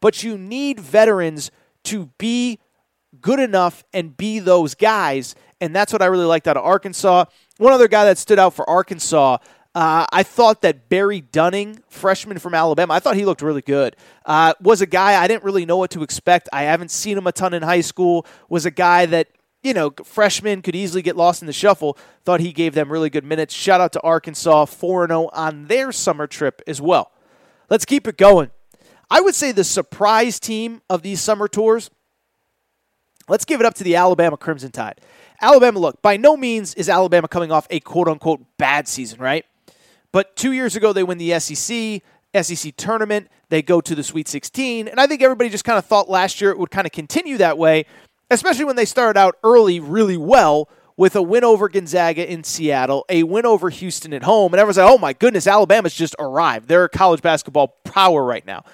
But 0.00 0.22
you 0.22 0.38
need 0.38 0.78
veterans 0.78 1.50
to 1.84 2.06
be 2.16 2.58
good 3.20 3.40
enough 3.40 3.84
and 3.92 4.16
be 4.16 4.38
those 4.38 4.74
guys. 4.74 5.34
And 5.60 5.74
that's 5.74 5.92
what 5.92 6.02
I 6.02 6.06
really 6.06 6.24
liked 6.24 6.48
out 6.48 6.56
of 6.56 6.64
Arkansas. 6.64 7.26
One 7.58 7.72
other 7.72 7.88
guy 7.88 8.04
that 8.06 8.18
stood 8.18 8.38
out 8.38 8.54
for 8.54 8.68
Arkansas, 8.68 9.38
uh, 9.74 10.06
I 10.10 10.22
thought 10.22 10.62
that 10.62 10.88
Barry 10.88 11.20
Dunning, 11.20 11.82
freshman 11.88 12.38
from 12.38 12.54
Alabama, 12.54 12.94
I 12.94 13.00
thought 13.00 13.16
he 13.16 13.24
looked 13.24 13.42
really 13.42 13.62
good. 13.62 13.96
Uh, 14.24 14.54
was 14.60 14.80
a 14.80 14.86
guy 14.86 15.22
I 15.22 15.28
didn't 15.28 15.44
really 15.44 15.66
know 15.66 15.76
what 15.76 15.90
to 15.92 16.02
expect. 16.02 16.48
I 16.52 16.62
haven't 16.62 16.90
seen 16.90 17.16
him 17.18 17.26
a 17.26 17.32
ton 17.32 17.54
in 17.54 17.62
high 17.62 17.82
school. 17.82 18.26
Was 18.48 18.66
a 18.66 18.70
guy 18.70 19.06
that 19.06 19.28
you 19.62 19.74
know, 19.74 19.92
freshman 20.04 20.62
could 20.62 20.74
easily 20.74 21.02
get 21.02 21.16
lost 21.16 21.42
in 21.42 21.46
the 21.46 21.52
shuffle. 21.52 21.98
Thought 22.24 22.40
he 22.40 22.52
gave 22.52 22.74
them 22.74 22.90
really 22.90 23.10
good 23.10 23.24
minutes. 23.24 23.52
Shout 23.52 23.80
out 23.80 23.92
to 23.92 24.00
Arkansas, 24.00 24.64
4 24.64 25.06
0 25.06 25.28
on 25.32 25.66
their 25.66 25.92
summer 25.92 26.26
trip 26.26 26.62
as 26.66 26.80
well. 26.80 27.12
Let's 27.68 27.84
keep 27.84 28.08
it 28.08 28.16
going. 28.16 28.50
I 29.10 29.20
would 29.20 29.34
say 29.34 29.52
the 29.52 29.64
surprise 29.64 30.40
team 30.40 30.82
of 30.88 31.02
these 31.02 31.20
summer 31.20 31.48
tours 31.48 31.90
Let's 33.30 33.44
give 33.44 33.60
it 33.60 33.66
up 33.66 33.74
to 33.74 33.84
the 33.84 33.96
Alabama 33.96 34.36
Crimson 34.36 34.72
Tide. 34.72 35.00
Alabama, 35.40 35.78
look, 35.78 36.02
by 36.02 36.16
no 36.16 36.36
means 36.36 36.74
is 36.74 36.88
Alabama 36.88 37.28
coming 37.28 37.52
off 37.52 37.66
a 37.70 37.80
quote 37.80 38.08
unquote 38.08 38.44
bad 38.58 38.88
season, 38.88 39.20
right? 39.20 39.46
But 40.12 40.34
two 40.34 40.52
years 40.52 40.74
ago, 40.74 40.92
they 40.92 41.04
win 41.04 41.18
the 41.18 41.38
SEC. 41.38 42.02
SEC 42.34 42.76
tournament. 42.76 43.28
They 43.48 43.62
go 43.62 43.80
to 43.80 43.94
the 43.94 44.02
Sweet 44.02 44.28
16. 44.28 44.88
And 44.88 45.00
I 45.00 45.06
think 45.06 45.22
everybody 45.22 45.48
just 45.48 45.64
kind 45.64 45.78
of 45.78 45.84
thought 45.84 46.08
last 46.08 46.40
year 46.40 46.50
it 46.50 46.58
would 46.58 46.70
kind 46.70 46.86
of 46.86 46.92
continue 46.92 47.36
that 47.38 47.58
way, 47.58 47.86
especially 48.30 48.64
when 48.64 48.76
they 48.76 48.84
started 48.84 49.18
out 49.18 49.36
early 49.42 49.80
really 49.80 50.16
well 50.16 50.68
with 50.96 51.16
a 51.16 51.22
win 51.22 51.44
over 51.44 51.68
Gonzaga 51.68 52.30
in 52.30 52.44
Seattle, 52.44 53.04
a 53.08 53.22
win 53.22 53.46
over 53.46 53.70
Houston 53.70 54.12
at 54.12 54.22
home. 54.22 54.52
And 54.52 54.60
everyone's 54.60 54.76
like, 54.76 54.90
oh 54.90 54.98
my 54.98 55.12
goodness, 55.12 55.46
Alabama's 55.46 55.94
just 55.94 56.14
arrived. 56.18 56.68
They're 56.68 56.84
a 56.84 56.88
college 56.88 57.22
basketball 57.22 57.68
power 57.84 58.24
right 58.24 58.46
now. 58.46 58.64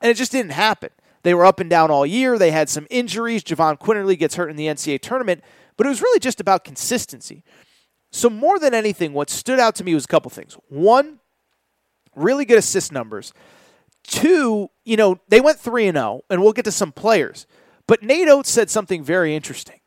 And 0.00 0.10
it 0.10 0.16
just 0.16 0.32
didn't 0.32 0.52
happen. 0.52 0.90
They 1.22 1.34
were 1.34 1.44
up 1.44 1.60
and 1.60 1.70
down 1.70 1.90
all 1.90 2.04
year. 2.04 2.38
They 2.38 2.50
had 2.50 2.68
some 2.68 2.86
injuries. 2.90 3.44
Jahvon 3.44 3.78
Quinerly 3.78 4.18
gets 4.18 4.34
hurt 4.34 4.50
in 4.50 4.56
the 4.56 4.66
NCAA 4.66 5.00
tournament, 5.00 5.42
but 5.76 5.86
it 5.86 5.90
was 5.90 6.02
really 6.02 6.18
just 6.18 6.40
about 6.40 6.64
consistency. 6.64 7.44
So, 8.10 8.28
more 8.28 8.58
than 8.58 8.74
anything, 8.74 9.12
what 9.12 9.30
stood 9.30 9.58
out 9.58 9.74
to 9.76 9.84
me 9.84 9.94
was 9.94 10.04
a 10.04 10.08
couple 10.08 10.30
things. 10.30 10.56
One, 10.68 11.20
really 12.14 12.44
good 12.44 12.58
assist 12.58 12.92
numbers. 12.92 13.32
Two, 14.02 14.68
you 14.84 14.96
know, 14.96 15.18
they 15.28 15.40
went 15.40 15.58
3 15.58 15.86
and 15.86 15.96
0, 15.96 16.22
and 16.28 16.42
we'll 16.42 16.52
get 16.52 16.64
to 16.66 16.72
some 16.72 16.92
players. 16.92 17.46
But 17.86 18.02
Nate 18.02 18.28
Oats 18.28 18.50
said 18.50 18.68
something 18.68 19.02
very 19.02 19.34
interesting. 19.34 19.80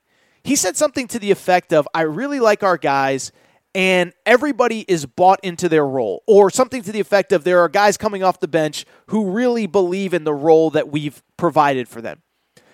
He 0.44 0.56
said 0.56 0.78
something 0.78 1.07
to 1.10 1.20
the 1.20 1.32
effect 1.32 1.74
of, 1.74 1.88
I 1.94 2.02
really 2.02 2.40
like 2.40 2.64
our 2.64 2.78
guys, 2.78 3.32
and 3.76 4.14
everybody 4.26 4.85
is 4.88 5.06
bought 5.06 5.41
into 5.43 5.68
their 5.68 5.85
role, 5.85 6.23
or 6.26 6.49
something 6.49 6.81
to 6.81 6.91
the 6.93 7.02
effect 7.02 7.34
of, 7.34 7.43
there 7.43 7.60
are 7.60 7.68
guys 7.69 7.97
coming 7.97 8.23
off 8.23 8.39
the 8.39 8.47
bench 8.47 8.85
who 9.07 9.30
really 9.30 9.68
believe 9.68 10.14
in 10.14 10.23
the 10.23 10.34
role 10.34 10.69
that 10.69 10.89
we've 10.89 11.22
provided 11.35 11.89
for 11.89 12.02
them. 12.02 12.22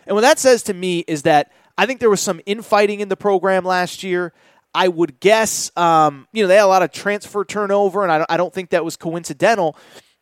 And 0.05 0.15
what 0.15 0.21
that 0.21 0.37
says 0.37 0.61
to 0.63 0.73
me 0.73 0.99
is 1.07 1.23
that 1.23 1.51
I 1.77 1.87
think 1.87 1.99
there 1.99 2.09
was 2.09 2.21
some 2.21 2.39
infighting 2.45 2.99
in 2.99 3.09
the 3.09 3.17
program 3.17 3.65
last 3.65 4.03
year. 4.03 4.31
I 4.75 4.87
would 4.87 5.19
guess, 5.19 5.75
um, 5.75 6.27
you 6.33 6.43
know, 6.43 6.47
they 6.47 6.55
had 6.55 6.65
a 6.65 6.67
lot 6.67 6.83
of 6.83 6.91
transfer 6.91 7.43
turnover, 7.43 8.03
and 8.03 8.25
I 8.29 8.37
don't, 8.37 8.53
think 8.53 8.69
that 8.69 8.85
was 8.85 8.95
coincidental. 8.95 9.75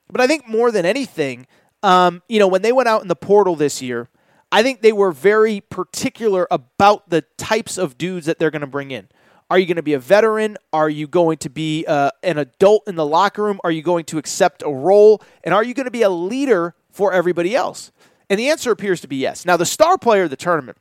But 0.10 0.22
I 0.22 0.27
think 0.27 0.47
more 0.47 0.72
than 0.72 0.85
anything, 0.85 1.45
um, 1.84 2.23
you 2.30 2.39
know, 2.39 2.47
when 2.47 2.61
they 2.61 2.72
went 2.72 2.88
out 2.88 3.01
in 3.01 3.10
the 3.10 3.15
portal 3.15 3.56
this 3.56 3.81
year, 3.81 4.07
I 4.51 4.64
think 4.64 4.81
they 4.81 4.93
were 4.93 5.11
very 5.11 5.61
particular 5.61 6.47
about 6.49 7.10
the 7.10 7.23
types 7.38 7.77
of 7.77 7.97
dudes 7.97 8.26
that 8.26 8.39
they're 8.39 8.49
going 8.49 8.61
to 8.61 8.68
bring 8.68 8.91
in. 8.91 9.10
Are 9.49 9.57
you 9.57 9.65
going 9.65 9.77
to 9.77 9.84
be 9.84 9.93
a 9.93 9.99
veteran? 9.99 10.57
Are 10.71 10.89
you 10.89 11.07
going 11.07 11.38
to 11.39 11.49
be 11.49 11.85
uh, 11.88 12.11
an 12.21 12.38
adult 12.38 12.88
in 12.88 12.95
the 12.95 13.05
locker 13.05 13.43
room? 13.43 13.59
Are 13.63 13.71
you 13.71 13.81
going 13.81 14.05
to 14.05 14.17
accept 14.17 14.61
a 14.63 14.69
role? 14.69 15.23
And 15.43 15.53
are 15.53 15.63
you 15.63 15.73
going 15.73 15.85
to 15.85 15.91
be 15.91 16.03
a 16.03 16.09
leader 16.09 16.76
for 16.91 17.13
everybody 17.13 17.55
else? 17.55 17.91
And 18.30 18.39
the 18.39 18.49
answer 18.49 18.71
appears 18.71 19.01
to 19.01 19.07
be 19.07 19.15
yes. 19.15 19.45
Now, 19.45 19.57
the 19.57 19.65
star 19.65 19.97
player 19.97 20.23
of 20.23 20.30
the 20.30 20.35
tournament 20.35 20.77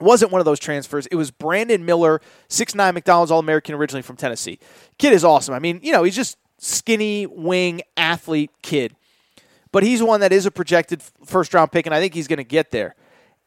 wasn't 0.00 0.30
one 0.30 0.40
of 0.40 0.44
those 0.44 0.60
transfers. 0.60 1.06
It 1.06 1.16
was 1.16 1.32
Brandon 1.32 1.84
Miller, 1.84 2.20
six 2.48 2.74
nine 2.76 2.94
McDonald's 2.94 3.32
All 3.32 3.40
American 3.40 3.74
originally 3.74 4.02
from 4.02 4.16
Tennessee. 4.16 4.60
Kid 4.98 5.12
is 5.12 5.24
awesome. 5.24 5.54
I 5.54 5.58
mean, 5.58 5.80
you 5.82 5.90
know, 5.90 6.04
he's 6.04 6.14
just 6.14 6.36
skinny 6.58 7.26
wing 7.26 7.82
athlete 7.96 8.50
kid. 8.62 8.94
But 9.72 9.82
he's 9.82 10.02
one 10.02 10.20
that 10.20 10.32
is 10.32 10.46
a 10.46 10.50
projected 10.50 11.02
first 11.24 11.52
round 11.52 11.72
pick, 11.72 11.86
and 11.86 11.94
I 11.94 12.00
think 12.00 12.14
he's 12.14 12.28
going 12.28 12.38
to 12.38 12.44
get 12.44 12.70
there. 12.70 12.94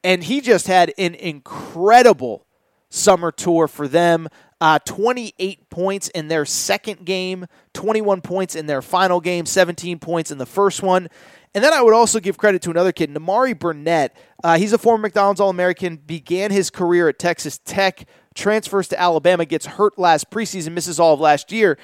And 0.03 0.23
he 0.23 0.41
just 0.41 0.67
had 0.67 0.93
an 0.97 1.15
incredible 1.15 2.45
summer 2.91 3.31
tour 3.31 3.67
for 3.67 3.87
them. 3.87 4.27
Uh, 4.59 4.77
28 4.85 5.71
points 5.71 6.09
in 6.09 6.27
their 6.27 6.45
second 6.45 7.03
game, 7.03 7.47
21 7.73 8.21
points 8.21 8.55
in 8.55 8.67
their 8.67 8.83
final 8.83 9.19
game, 9.19 9.47
17 9.47 9.97
points 9.97 10.29
in 10.29 10.37
the 10.37 10.45
first 10.45 10.83
one. 10.83 11.09
And 11.55 11.63
then 11.63 11.73
I 11.73 11.81
would 11.81 11.95
also 11.95 12.19
give 12.19 12.37
credit 12.37 12.61
to 12.63 12.69
another 12.69 12.91
kid, 12.91 13.09
Nimari 13.09 13.57
Burnett. 13.57 14.15
Uh, 14.43 14.57
he's 14.57 14.71
a 14.71 14.77
former 14.77 15.01
McDonald's 15.01 15.41
All 15.41 15.49
American, 15.49 15.97
began 15.97 16.51
his 16.51 16.69
career 16.69 17.09
at 17.09 17.17
Texas 17.17 17.59
Tech, 17.65 18.07
transfers 18.35 18.87
to 18.89 18.99
Alabama, 18.99 19.45
gets 19.45 19.65
hurt 19.65 19.97
last 19.97 20.29
preseason, 20.29 20.73
misses 20.73 20.99
all 20.99 21.15
of 21.15 21.19
last 21.19 21.51
year. 21.51 21.77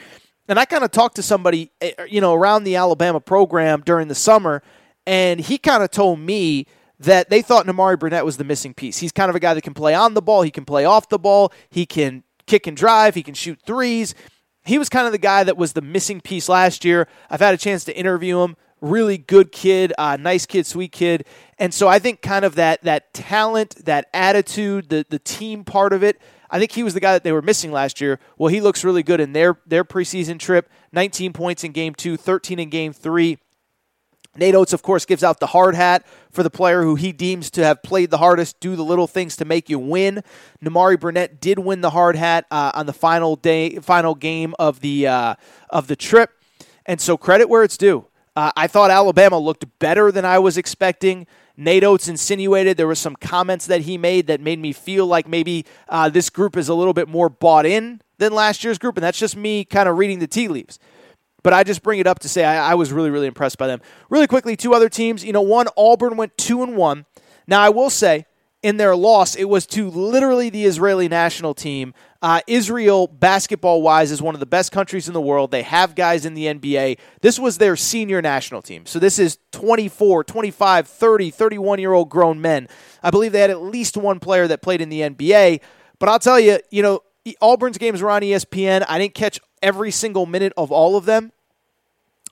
And 0.47 0.59
I 0.59 0.65
kind 0.65 0.83
of 0.83 0.91
talked 0.91 1.15
to 1.15 1.23
somebody, 1.23 1.71
eh, 1.81 1.91
you 2.07 2.21
know, 2.21 2.33
around 2.33 2.63
the 2.63 2.75
Alabama 2.75 3.19
program 3.19 3.81
during 3.81 4.07
the 4.07 4.15
summer, 4.15 4.61
and 5.05 5.39
he 5.39 5.57
kind 5.57 5.83
of 5.83 5.91
told 5.91 6.19
me 6.19 6.67
that 6.99 7.29
they 7.29 7.41
thought 7.41 7.65
Nimari 7.65 7.97
Burnett 7.97 8.25
was 8.25 8.37
the 8.37 8.43
missing 8.43 8.73
piece. 8.73 8.97
He's 8.97 9.11
kind 9.11 9.29
of 9.29 9.35
a 9.35 9.39
guy 9.39 9.53
that 9.53 9.61
can 9.61 9.73
play 9.73 9.93
on 9.93 10.13
the 10.13 10.21
ball, 10.21 10.41
he 10.41 10.51
can 10.51 10.65
play 10.65 10.85
off 10.85 11.09
the 11.09 11.19
ball, 11.19 11.53
he 11.69 11.85
can 11.85 12.23
kick 12.45 12.67
and 12.67 12.75
drive, 12.75 13.15
he 13.15 13.23
can 13.23 13.33
shoot 13.33 13.59
threes. 13.65 14.15
He 14.65 14.77
was 14.77 14.89
kind 14.89 15.05
of 15.05 15.13
the 15.13 15.17
guy 15.17 15.43
that 15.43 15.55
was 15.57 15.73
the 15.73 15.81
missing 15.81 16.19
piece 16.19 16.49
last 16.49 16.83
year. 16.83 17.07
I've 17.29 17.39
had 17.39 17.53
a 17.53 17.57
chance 17.57 17.83
to 17.85 17.97
interview 17.97 18.41
him. 18.41 18.57
Really 18.81 19.17
good 19.17 19.51
kid, 19.51 19.93
uh, 19.97 20.17
nice 20.17 20.45
kid, 20.45 20.67
sweet 20.67 20.91
kid, 20.91 21.25
and 21.57 21.73
so 21.73 21.87
I 21.87 21.97
think 21.97 22.21
kind 22.21 22.45
of 22.45 22.53
that 22.55 22.83
that 22.83 23.11
talent, 23.11 23.85
that 23.85 24.07
attitude, 24.13 24.89
the 24.89 25.03
the 25.09 25.17
team 25.17 25.63
part 25.63 25.93
of 25.93 26.03
it 26.03 26.21
I 26.49 26.59
think 26.59 26.71
he 26.71 26.83
was 26.83 26.93
the 26.93 26.99
guy 26.99 27.13
that 27.13 27.23
they 27.23 27.31
were 27.31 27.41
missing 27.41 27.71
last 27.71 27.99
year. 27.99 28.19
Well, 28.37 28.49
he 28.49 28.61
looks 28.61 28.83
really 28.83 29.03
good 29.03 29.19
in 29.19 29.33
their 29.33 29.59
their 29.65 29.83
preseason 29.83 30.39
trip. 30.39 30.69
19 30.93 31.33
points 31.33 31.63
in 31.63 31.71
game 31.71 31.93
two, 31.93 32.17
13 32.17 32.59
in 32.59 32.69
game 32.69 32.93
three. 32.93 33.37
Nate 34.37 34.55
Oats, 34.55 34.73
of 34.73 34.83
course, 34.83 35.05
gives 35.05 35.23
out 35.23 35.39
the 35.39 35.47
hard 35.47 35.75
hat 35.75 36.05
for 36.31 36.43
the 36.43 36.49
player 36.49 36.83
who 36.83 36.95
he 36.95 37.11
deems 37.11 37.49
to 37.51 37.63
have 37.63 37.81
played 37.81 38.11
the 38.11 38.19
hardest, 38.19 38.59
do 38.59 38.75
the 38.75 38.83
little 38.83 39.07
things 39.07 39.35
to 39.37 39.45
make 39.45 39.69
you 39.69 39.79
win. 39.79 40.23
Nimari 40.63 40.99
Burnett 40.99 41.41
did 41.41 41.59
win 41.59 41.81
the 41.81 41.89
hard 41.89 42.15
hat 42.15 42.45
uh, 42.51 42.71
on 42.73 42.85
the 42.85 42.93
final 42.93 43.35
day, 43.35 43.77
final 43.77 44.15
game 44.15 44.53
of 44.59 44.81
the 44.81 45.07
uh, 45.07 45.35
of 45.69 45.87
the 45.87 45.95
trip, 45.95 46.31
and 46.85 47.01
so 47.01 47.17
credit 47.17 47.49
where 47.49 47.63
it's 47.63 47.77
due. 47.77 48.05
Uh, 48.35 48.51
I 48.55 48.67
thought 48.67 48.91
Alabama 48.91 49.39
looked 49.39 49.65
better 49.79 50.11
than 50.11 50.23
I 50.23 50.37
was 50.37 50.57
expecting. 50.57 51.25
Nate 51.59 51.83
Oats 51.83 52.07
insinuated 52.07 52.77
there 52.77 52.85
were 52.85 52.93
some 52.93 53.15
comments 53.15 53.65
that 53.65 53.81
he 53.81 53.97
made 53.97 54.27
that 54.27 54.39
made 54.39 54.59
me 54.59 54.71
feel 54.71 55.07
like 55.07 55.27
maybe 55.27 55.65
uh, 55.89 56.07
this 56.07 56.29
group 56.29 56.55
is 56.55 56.69
a 56.69 56.75
little 56.75 56.93
bit 56.93 57.07
more 57.07 57.29
bought 57.29 57.65
in 57.65 57.99
than 58.19 58.31
last 58.31 58.63
year's 58.63 58.77
group, 58.77 58.95
and 58.95 59.03
that's 59.03 59.17
just 59.17 59.35
me 59.35 59.65
kind 59.65 59.89
of 59.89 59.97
reading 59.97 60.19
the 60.19 60.27
tea 60.27 60.47
leaves. 60.47 60.77
But 61.47 61.53
I 61.53 61.63
just 61.63 61.81
bring 61.81 61.99
it 61.99 62.07
up 62.07 62.19
to 62.19 62.27
say 62.27 62.43
I, 62.43 62.71
I 62.71 62.75
was 62.75 62.91
really, 62.91 63.09
really 63.09 63.25
impressed 63.25 63.57
by 63.57 63.67
them. 63.67 63.79
Really 64.09 64.27
quickly, 64.27 64.57
two 64.57 64.73
other 64.73 64.89
teams. 64.89 65.23
You 65.23 65.31
know, 65.31 65.41
one 65.41 65.67
Auburn 65.77 66.17
went 66.17 66.37
two 66.37 66.61
and 66.61 66.75
one. 66.75 67.05
Now 67.47 67.61
I 67.61 67.69
will 67.69 67.89
say 67.89 68.25
in 68.63 68.75
their 68.75 68.97
loss, 68.97 69.33
it 69.33 69.45
was 69.45 69.65
to 69.67 69.89
literally 69.89 70.49
the 70.49 70.65
Israeli 70.65 71.07
national 71.07 71.53
team. 71.53 71.93
Uh, 72.21 72.41
Israel, 72.47 73.07
basketball 73.07 73.81
wise, 73.81 74.11
is 74.11 74.21
one 74.21 74.35
of 74.35 74.41
the 74.41 74.45
best 74.45 74.73
countries 74.73 75.07
in 75.07 75.13
the 75.13 75.21
world. 75.21 75.51
They 75.51 75.61
have 75.61 75.95
guys 75.95 76.25
in 76.25 76.33
the 76.33 76.47
NBA. 76.47 76.99
This 77.21 77.39
was 77.39 77.59
their 77.59 77.77
senior 77.77 78.21
national 78.21 78.61
team. 78.61 78.85
So 78.85 78.99
this 78.99 79.17
is 79.17 79.37
24, 79.53 80.25
25, 80.25 80.85
30, 80.85 81.31
31 81.31 81.79
year 81.79 81.93
old 81.93 82.09
grown 82.09 82.41
men. 82.41 82.67
I 83.01 83.09
believe 83.09 83.31
they 83.31 83.39
had 83.39 83.51
at 83.51 83.61
least 83.61 83.95
one 83.95 84.19
player 84.19 84.49
that 84.49 84.61
played 84.61 84.81
in 84.81 84.89
the 84.89 84.99
NBA. 84.99 85.61
But 85.97 86.09
I'll 86.09 86.19
tell 86.19 86.41
you, 86.41 86.59
you 86.71 86.83
know, 86.83 87.03
Auburn's 87.39 87.77
games 87.77 88.01
were 88.01 88.11
on 88.11 88.21
ESPN. 88.21 88.85
I 88.89 88.99
didn't 88.99 89.13
catch 89.13 89.39
every 89.61 89.91
single 89.91 90.25
minute 90.25 90.53
of 90.57 90.71
all 90.71 90.95
of 90.95 91.05
them, 91.05 91.31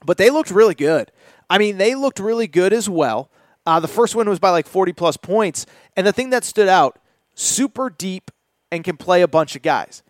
but 0.04 0.18
they 0.18 0.30
looked 0.30 0.50
really 0.50 0.74
good. 0.74 1.10
I 1.48 1.58
mean, 1.58 1.78
they 1.78 1.94
looked 1.94 2.18
really 2.18 2.46
good 2.46 2.72
as 2.72 2.88
well. 2.88 3.30
Uh, 3.64 3.80
the 3.80 3.88
first 3.88 4.14
win 4.14 4.28
was 4.28 4.38
by 4.38 4.50
like 4.50 4.66
40 4.66 4.92
plus 4.92 5.16
points. 5.16 5.66
And 5.96 6.06
the 6.06 6.12
thing 6.12 6.30
that 6.30 6.44
stood 6.44 6.68
out, 6.68 6.98
super 7.34 7.90
deep 7.90 8.30
and 8.70 8.84
can 8.84 8.96
play 8.96 9.22
a 9.22 9.28
bunch 9.28 9.56
of 9.56 9.62
guys. 9.62 10.02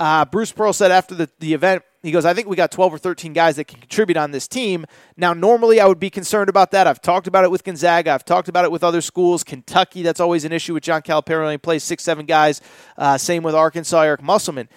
Uh, 0.00 0.24
Bruce 0.24 0.50
Pearl 0.50 0.72
said 0.72 0.90
after 0.90 1.14
the, 1.14 1.30
the 1.38 1.54
event, 1.54 1.82
he 2.02 2.10
goes, 2.10 2.26
I 2.26 2.34
think 2.34 2.48
we 2.48 2.56
got 2.56 2.70
12 2.70 2.94
or 2.94 2.98
13 2.98 3.32
guys 3.32 3.56
that 3.56 3.64
can 3.64 3.80
contribute 3.80 4.18
on 4.18 4.30
this 4.30 4.46
team. 4.46 4.84
Now, 5.16 5.32
normally 5.32 5.80
I 5.80 5.86
would 5.86 6.00
be 6.00 6.10
concerned 6.10 6.50
about 6.50 6.72
that. 6.72 6.86
I've 6.86 7.00
talked 7.00 7.26
about 7.26 7.44
it 7.44 7.50
with 7.50 7.64
Gonzaga. 7.64 8.10
I've 8.10 8.24
talked 8.24 8.48
about 8.48 8.64
it 8.66 8.70
with 8.70 8.84
other 8.84 9.00
schools. 9.00 9.42
Kentucky, 9.42 10.02
that's 10.02 10.20
always 10.20 10.44
an 10.44 10.52
issue 10.52 10.74
with 10.74 10.82
John 10.82 11.00
Calipari. 11.00 11.52
He 11.52 11.58
plays 11.58 11.82
six, 11.82 12.02
seven 12.02 12.26
guys. 12.26 12.60
Uh, 12.98 13.16
same 13.16 13.42
with 13.42 13.54
Arkansas, 13.54 14.02
Eric 14.02 14.22
Musselman. 14.22 14.68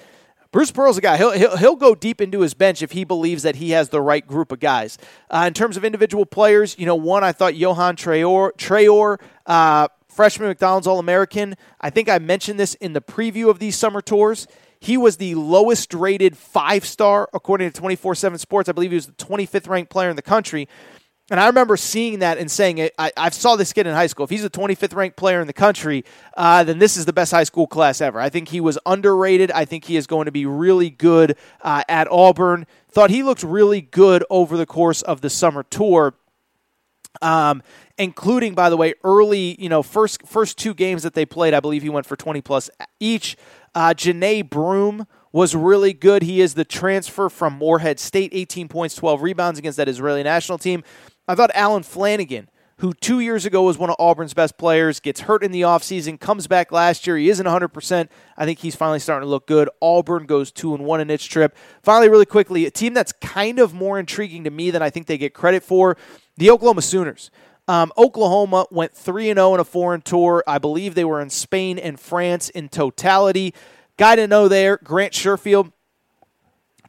Bruce 0.52 0.72
Pearl's 0.72 0.98
a 0.98 1.02
guy. 1.02 1.18
He'll, 1.18 1.32
he'll, 1.32 1.58
he'll 1.58 1.76
go 1.76 1.94
deep 1.94 2.22
into 2.22 2.42
his 2.42 2.54
bench 2.54 2.82
if 2.82 2.92
he 2.92 3.04
believes 3.04 3.44
that 3.44 3.58
he 3.58 3.72
has 3.72 3.90
the 3.90 4.02
right 4.02 4.26
group 4.26 4.52
of 4.52 4.60
guys. 4.60 4.98
Uh, 5.30 5.46
in 5.48 5.54
terms 5.54 5.78
of 5.78 5.84
individual 5.84 6.26
players, 6.26 6.78
you 6.80 6.86
know, 6.86 6.96
one, 6.96 7.24
I 7.24 7.32
thought 7.32 7.56
Johan 7.56 7.96
Traore, 7.96 8.52
Traore 8.54 9.20
uh, 9.46 9.88
freshman 10.08 10.50
McDonald's 10.50 10.88
All 10.88 11.00
American. 11.00 11.56
I 11.82 11.90
think 11.90 12.10
I 12.10 12.20
mentioned 12.20 12.60
this 12.60 12.76
in 12.76 12.94
the 12.94 13.02
preview 13.02 13.50
of 13.50 13.60
these 13.60 13.76
summer 13.76 14.02
tours. 14.02 14.48
He 14.80 14.96
was 14.96 15.18
the 15.18 15.36
lowest 15.36 15.94
rated 15.94 16.38
five 16.38 16.86
star 16.86 17.30
according 17.34 17.72
to 17.72 17.80
24 17.80 18.16
7 18.16 18.38
Sports. 18.38 18.70
I 18.70 18.72
believe 18.72 18.92
he 18.92 18.96
was 18.96 19.08
the 19.08 19.14
25th 19.14 19.68
ranked 19.68 19.92
player 19.92 20.10
in 20.10 20.16
the 20.16 20.22
country. 20.22 20.68
And 21.30 21.42
I 21.42 21.48
remember 21.48 21.76
seeing 21.76 22.20
that 22.20 22.38
and 22.38 22.50
saying, 22.50 22.90
I, 22.98 23.12
I 23.18 23.30
saw 23.32 23.58
this 23.58 23.74
kid 23.74 23.86
in 23.86 23.94
high 23.94 24.08
school. 24.08 24.24
If 24.24 24.30
he's 24.30 24.44
the 24.44 24.50
25th 24.50 24.96
ranked 24.96 25.18
player 25.18 25.42
in 25.42 25.48
the 25.48 25.54
country, 25.54 26.06
uh, 26.38 26.64
then 26.64 26.80
this 26.80 26.96
is 26.96 27.06
the 27.06 27.12
best 27.12 27.32
high 27.32 27.44
school 27.44 27.68
class 27.68 28.00
ever. 28.00 28.20
I 28.20 28.30
think 28.30 28.48
he 28.48 28.62
was 28.62 28.80
underrated. 28.86 29.52
I 29.52 29.66
think 29.66 29.86
he 29.86 29.98
is 29.98 30.08
going 30.08 30.26
to 30.26 30.32
be 30.32 30.46
really 30.46 30.90
good 30.90 31.36
uh, 31.62 31.84
at 31.90 32.10
Auburn. 32.10 32.66
Thought 32.90 33.10
he 33.10 33.24
looked 33.24 33.44
really 33.44 33.82
good 33.82 34.24
over 34.30 34.56
the 34.56 34.66
course 34.66 35.02
of 35.02 35.20
the 35.20 35.30
summer 35.30 35.64
tour. 35.64 36.14
Um, 37.22 37.64
including, 37.98 38.54
by 38.54 38.70
the 38.70 38.78
way, 38.78 38.94
early, 39.04 39.60
you 39.60 39.70
know, 39.70 39.82
first 39.82 40.26
first 40.28 40.58
two 40.58 40.76
games 40.76 41.02
that 41.02 41.16
they 41.16 41.26
played, 41.26 41.54
I 41.54 41.60
believe 41.60 41.82
he 41.82 41.90
went 41.90 42.06
for 42.06 42.16
20 42.16 42.42
plus 42.42 42.70
each. 43.00 43.36
Uh, 43.74 43.94
Johni 43.96 44.48
Broome 44.48 45.08
was 45.32 45.56
really 45.56 45.94
good. 45.94 46.22
He 46.24 46.42
is 46.42 46.54
the 46.54 46.64
transfer 46.64 47.28
from 47.28 47.54
Morehead 47.54 48.00
State, 48.00 48.32
18 48.34 48.68
points, 48.68 48.96
12 48.96 49.22
rebounds 49.22 49.60
against 49.60 49.78
that 49.78 49.90
Israeli 49.90 50.24
national 50.24 50.58
team. 50.58 50.84
I 51.28 51.36
thought 51.36 51.52
Allen 51.54 51.84
Flanigan, 51.84 52.48
who 52.78 52.94
two 52.94 53.20
years 53.20 53.46
ago 53.46 53.64
was 53.64 53.78
one 53.78 53.90
of 53.90 53.96
Auburn's 54.00 54.34
best 54.34 54.58
players, 54.58 55.00
gets 55.00 55.22
hurt 55.22 55.44
in 55.44 55.52
the 55.52 55.62
offseason, 55.62 56.20
comes 56.20 56.48
back 56.48 56.72
last 56.72 57.08
year. 57.08 57.18
He 57.18 57.30
isn't 57.30 57.46
100%. 57.46 58.08
I 58.38 58.46
think 58.46 58.60
he's 58.60 58.76
finally 58.76 59.00
starting 59.00 59.26
to 59.26 59.30
look 59.30 59.48
good. 59.48 59.70
Auburn 59.82 60.26
goes 60.26 60.52
2 60.52 60.76
and 60.76 60.86
1 60.86 61.02
in 61.02 61.10
its 61.10 61.26
trip. 61.26 61.56
Finally, 61.82 62.10
really 62.10 62.26
quickly, 62.26 62.66
a 62.66 62.72
team 62.72 62.94
that's 62.94 63.12
kind 63.14 63.60
of 63.60 63.74
more 63.74 64.00
intriguing 64.00 64.44
to 64.44 64.52
me 64.52 64.72
than 64.72 64.82
I 64.82 64.90
think 64.90 65.08
they 65.08 65.18
get 65.18 65.34
credit 65.34 65.64
for 65.64 65.98
the 66.38 66.50
Oklahoma 66.50 66.84
Sooners. 66.84 67.32
Um, 67.68 67.92
Oklahoma 67.98 68.66
went 68.72 68.94
3 68.94 69.26
0 69.34 69.56
in 69.56 69.60
a 69.60 69.66
foreign 69.66 70.02
tour. 70.02 70.44
I 70.48 70.58
believe 70.58 70.96
they 70.96 71.04
were 71.04 71.20
in 71.20 71.30
Spain 71.30 71.78
and 71.78 72.00
France 72.00 72.50
in 72.50 72.70
totality. 72.70 73.54
Guy 73.98 74.16
to 74.16 74.28
know 74.28 74.48
there, 74.48 74.78
Grant 74.78 75.12
Sherfield, 75.12 75.74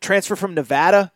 transfer 0.01 0.37
from 0.37 0.55
Nevada, 0.55 1.11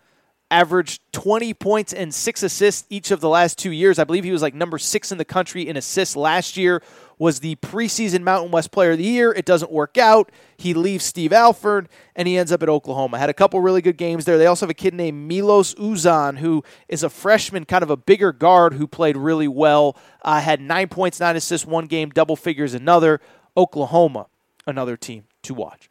averaged 0.53 1.01
20 1.13 1.55
points 1.55 1.95
and 1.95 2.15
six 2.15 2.43
assists 2.43 2.87
each 2.91 3.11
of 3.11 3.21
the 3.21 3.29
last 3.29 3.59
two 3.59 3.73
years. 3.73 3.99
I 3.99 4.05
believe 4.05 4.23
he 4.23 4.31
was 4.33 4.43
like 4.43 4.55
number 4.55 4.79
six 4.79 5.11
in 5.11 5.17
the 5.17 5.25
country 5.25 5.67
in 5.67 5.77
assists 5.79 6.15
last 6.15 6.57
year. 6.57 6.83
Was 7.19 7.41
the 7.41 7.55
preseason 7.57 8.23
Mountain 8.23 8.51
West 8.51 8.71
Player 8.73 8.93
of 8.93 8.99
the 8.99 9.05
Year. 9.05 9.33
It 9.33 9.45
doesn't 9.45 9.71
work 9.71 9.97
out. 9.97 10.31
He 10.57 10.75
leaves 10.75 11.05
Steve 11.05 11.33
Alford 11.33 11.89
and 12.17 12.29
he 12.29 12.37
ends 12.37 12.53
up 12.53 12.63
at 12.63 12.69
Oklahoma. 12.69 13.19
Had 13.19 13.31
a 13.31 13.35
couple 13.35 13.61
really 13.61 13.81
good 13.81 13.97
games 13.97 14.25
there. 14.25 14.39
They 14.39 14.47
also 14.47 14.67
have 14.67 14.71
a 14.71 14.75
kid 14.75 14.93
named 14.93 15.29
Milos 15.29 15.75
Uzan, 15.77 16.39
who 16.39 16.65
is 16.89 17.03
a 17.03 17.09
freshman, 17.09 17.65
kind 17.65 17.83
of 17.83 17.91
a 17.91 17.97
bigger 17.97 18.33
guard 18.33 18.75
who 18.75 18.87
played 18.87 19.17
really 19.17 19.49
well. 19.49 19.97
Uh, 20.23 20.41
had 20.41 20.61
nine 20.61 20.89
points, 20.89 21.21
nine 21.21 21.37
assists, 21.37 21.67
one 21.67 21.87
game, 21.87 22.11
double 22.11 22.37
figures, 22.37 22.75
another. 22.75 23.21
Oklahoma, 23.57 24.27
another 24.67 24.97
team 24.97 25.25
to 25.43 25.55
watch. 25.55 25.89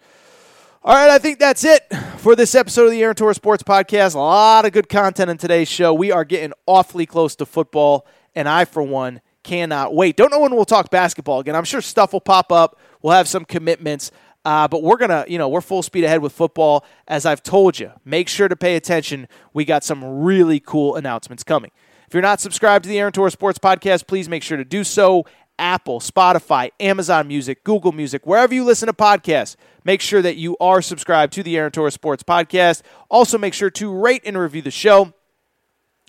All 0.84 0.96
right, 0.96 1.12
I 1.12 1.20
think 1.20 1.38
that's 1.38 1.64
it 1.64 1.86
for 2.18 2.36
this 2.36 2.56
episode 2.56 2.86
of 2.86 2.92
the 2.92 3.04
Aaron 3.04 3.16
Torres 3.16 3.36
Sports 3.36 3.62
Podcast. 3.62 4.16
A 4.16 4.18
lot 4.18 4.66
of 4.66 4.72
good 4.72 4.90
content 4.90 5.30
in 5.30 5.38
today's 5.38 5.68
show. 5.68 5.94
We 5.94 6.12
are 6.12 6.26
getting 6.26 6.54
awfully 6.66 7.06
close 7.06 7.36
to 7.36 7.46
football, 7.46 8.08
and 8.34 8.50
I, 8.50 8.66
for 8.66 8.82
one, 8.82 9.22
cannot 9.44 9.94
wait. 9.94 10.18
Don't 10.18 10.32
know 10.32 10.40
when 10.40 10.56
we'll 10.56 10.66
talk 10.66 10.90
basketball 10.90 11.40
again. 11.40 11.56
I'm 11.56 11.66
sure 11.66 11.82
stuff 11.82 12.14
will 12.14 12.20
pop 12.20 12.52
up. 12.52 12.80
We'll 13.04 13.14
have 13.14 13.28
some 13.28 13.46
commitments, 13.46 14.10
uh, 14.44 14.68
but 14.68 14.82
we're 14.82 14.98
gonna, 14.98 15.24
you 15.28 15.38
know, 15.38 15.50
we're 15.50 15.62
full 15.62 15.84
speed 15.84 16.04
ahead 16.04 16.24
with 16.24 16.34
football. 16.34 16.84
As 17.08 17.28
I've 17.28 17.44
told 17.44 17.78
you, 17.78 17.92
make 18.04 18.28
sure 18.28 18.48
to 18.48 18.56
pay 18.56 18.76
attention. 18.76 19.28
We 19.54 19.66
got 19.66 19.84
some 19.84 20.24
really 20.24 20.60
cool 20.60 20.96
announcements 20.96 21.44
coming. 21.44 21.70
If 22.08 22.16
you're 22.16 22.24
not 22.24 22.42
subscribed 22.42 22.84
to 22.86 22.90
the 22.90 23.00
Aaron 23.00 23.14
Torres 23.14 23.34
Sports 23.34 23.60
Podcast, 23.60 24.08
please 24.08 24.28
make 24.28 24.42
sure 24.42 24.58
to 24.58 24.66
do 24.66 24.84
so. 24.84 25.26
Apple, 25.62 26.00
Spotify, 26.00 26.72
Amazon 26.80 27.28
Music, 27.28 27.64
Google 27.64 27.92
Music, 27.92 28.26
wherever 28.26 28.54
you 28.54 28.66
listen 28.66 28.88
to 28.88 28.94
podcasts, 28.94 29.56
make 29.86 30.02
sure 30.02 30.22
that 30.22 30.36
you 30.36 30.58
are 30.60 30.82
subscribed 30.82 31.32
to 31.34 31.44
the 31.44 31.56
Aaron 31.56 31.72
Torres 31.72 31.94
Sports 31.94 32.24
Podcast. 32.24 32.82
Also, 33.10 33.38
make 33.38 33.54
sure 33.54 33.70
to 33.70 33.94
rate 33.94 34.24
and 34.26 34.38
review 34.38 34.64
the 34.64 34.72
show. 34.72 35.14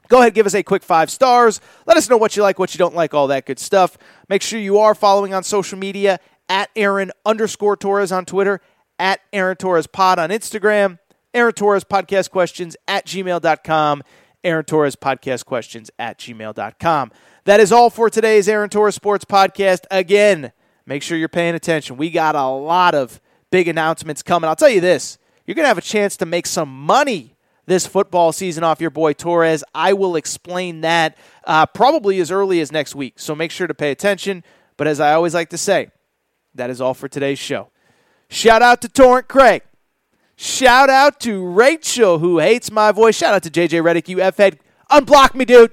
Go 0.09 0.21
ahead, 0.21 0.35
give 0.35 0.47
us 0.47 0.55
a 0.55 0.63
quick 0.63 0.83
five 0.83 1.11
stars. 1.11 1.61
Let 1.87 1.99
us 1.99 2.09
know 2.09 2.17
what 2.17 2.35
you 2.35 2.43
like, 2.43 2.59
what 2.59 2.75
you 2.75 2.79
don't 2.79 2.95
like, 2.95 3.13
all 3.13 3.27
that 3.29 3.45
good 3.45 3.59
stuff. 3.59 3.99
Make 4.29 4.41
sure 4.41 4.59
you 4.59 4.79
are 4.79 4.95
following 4.95 5.35
on 5.35 5.45
social 5.45 5.79
media 5.79 6.19
at 6.49 6.71
Aaron 6.75 7.13
underscore 7.25 7.77
Torres 7.77 8.11
on 8.11 8.25
Twitter, 8.25 8.61
at 8.99 9.21
Aaron 9.33 9.57
Torres 9.57 9.87
Pod 9.87 10.19
on 10.19 10.31
Instagram, 10.31 10.99
Aaron 11.35 11.53
Torres 11.53 11.85
Podcast 11.85 12.31
Questions 12.31 12.77
at 12.89 13.07
gmail.com, 13.07 14.03
Aaron 14.45 14.65
Torres 14.65 14.97
Podcast 14.97 15.45
Questions 15.45 15.91
at 15.99 16.19
gmail.com. 16.19 17.13
That 17.45 17.59
is 17.59 17.73
all 17.73 17.91
for 17.91 18.09
today's 18.09 18.49
Aaron 18.49 18.71
Torres 18.71 18.95
Sports 18.95 19.25
Podcast. 19.25 19.81
Again, 19.91 20.53
make 20.87 21.03
sure 21.03 21.19
you're 21.19 21.29
paying 21.29 21.57
attention. 21.57 21.97
We 21.97 22.09
got 22.09 22.37
a 22.37 22.47
lot 22.47 22.95
of 22.95 23.21
big 23.51 23.67
announcements 23.67 24.23
coming. 24.23 24.49
I'll 24.49 24.55
tell 24.55 24.69
you 24.69 24.81
this 24.81 25.19
you're 25.45 25.57
going 25.57 25.65
to 25.65 25.69
have 25.69 25.79
a 25.79 25.83
chance 25.83 26.17
to 26.19 26.27
make 26.27 26.47
some 26.47 26.69
money 26.69 27.35
this 27.67 27.85
football 27.85 28.31
season 28.31 28.63
off 28.63 28.81
your 28.81 28.91
boy 28.91 29.13
Torres. 29.13 29.65
I 29.75 29.93
will 29.93 30.15
explain 30.15 30.83
that 30.83 31.17
uh, 31.45 31.67
probably 31.67 32.21
as 32.21 32.31
early 32.31 32.61
as 32.61 32.71
next 32.71 32.95
week. 32.95 33.19
So 33.19 33.35
make 33.35 33.51
sure 33.51 33.67
to 33.67 33.75
pay 33.75 33.91
attention. 33.91 34.45
But 34.77 34.87
as 34.87 35.01
I 35.01 35.13
always 35.13 35.35
like 35.35 35.51
to 35.51 35.59
say, 35.59 35.91
that 36.55 36.71
is 36.71 36.81
all 36.81 36.95
for 36.95 37.09
today's 37.09 37.41
show. 37.41 37.71
Shout 38.29 38.63
out 38.63 38.81
to 38.83 38.89
Torrent 38.89 39.27
Craig. 39.27 39.63
Shout 40.37 40.91
out 40.91 41.19
to 41.21 41.45
Rachel, 41.45 42.21
who 42.21 42.39
hates 42.39 42.71
my 42.71 42.93
voice. 42.93 43.17
Shout 43.17 43.35
out 43.35 43.43
to 43.43 43.51
JJ 43.51 43.83
Redick, 43.83 44.09
you 44.09 44.21
F 44.21 44.37
head. 44.37 44.61
Unblock 44.93 45.35
me, 45.35 45.45
dude. 45.45 45.73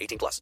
18 0.01 0.17
plus. 0.17 0.41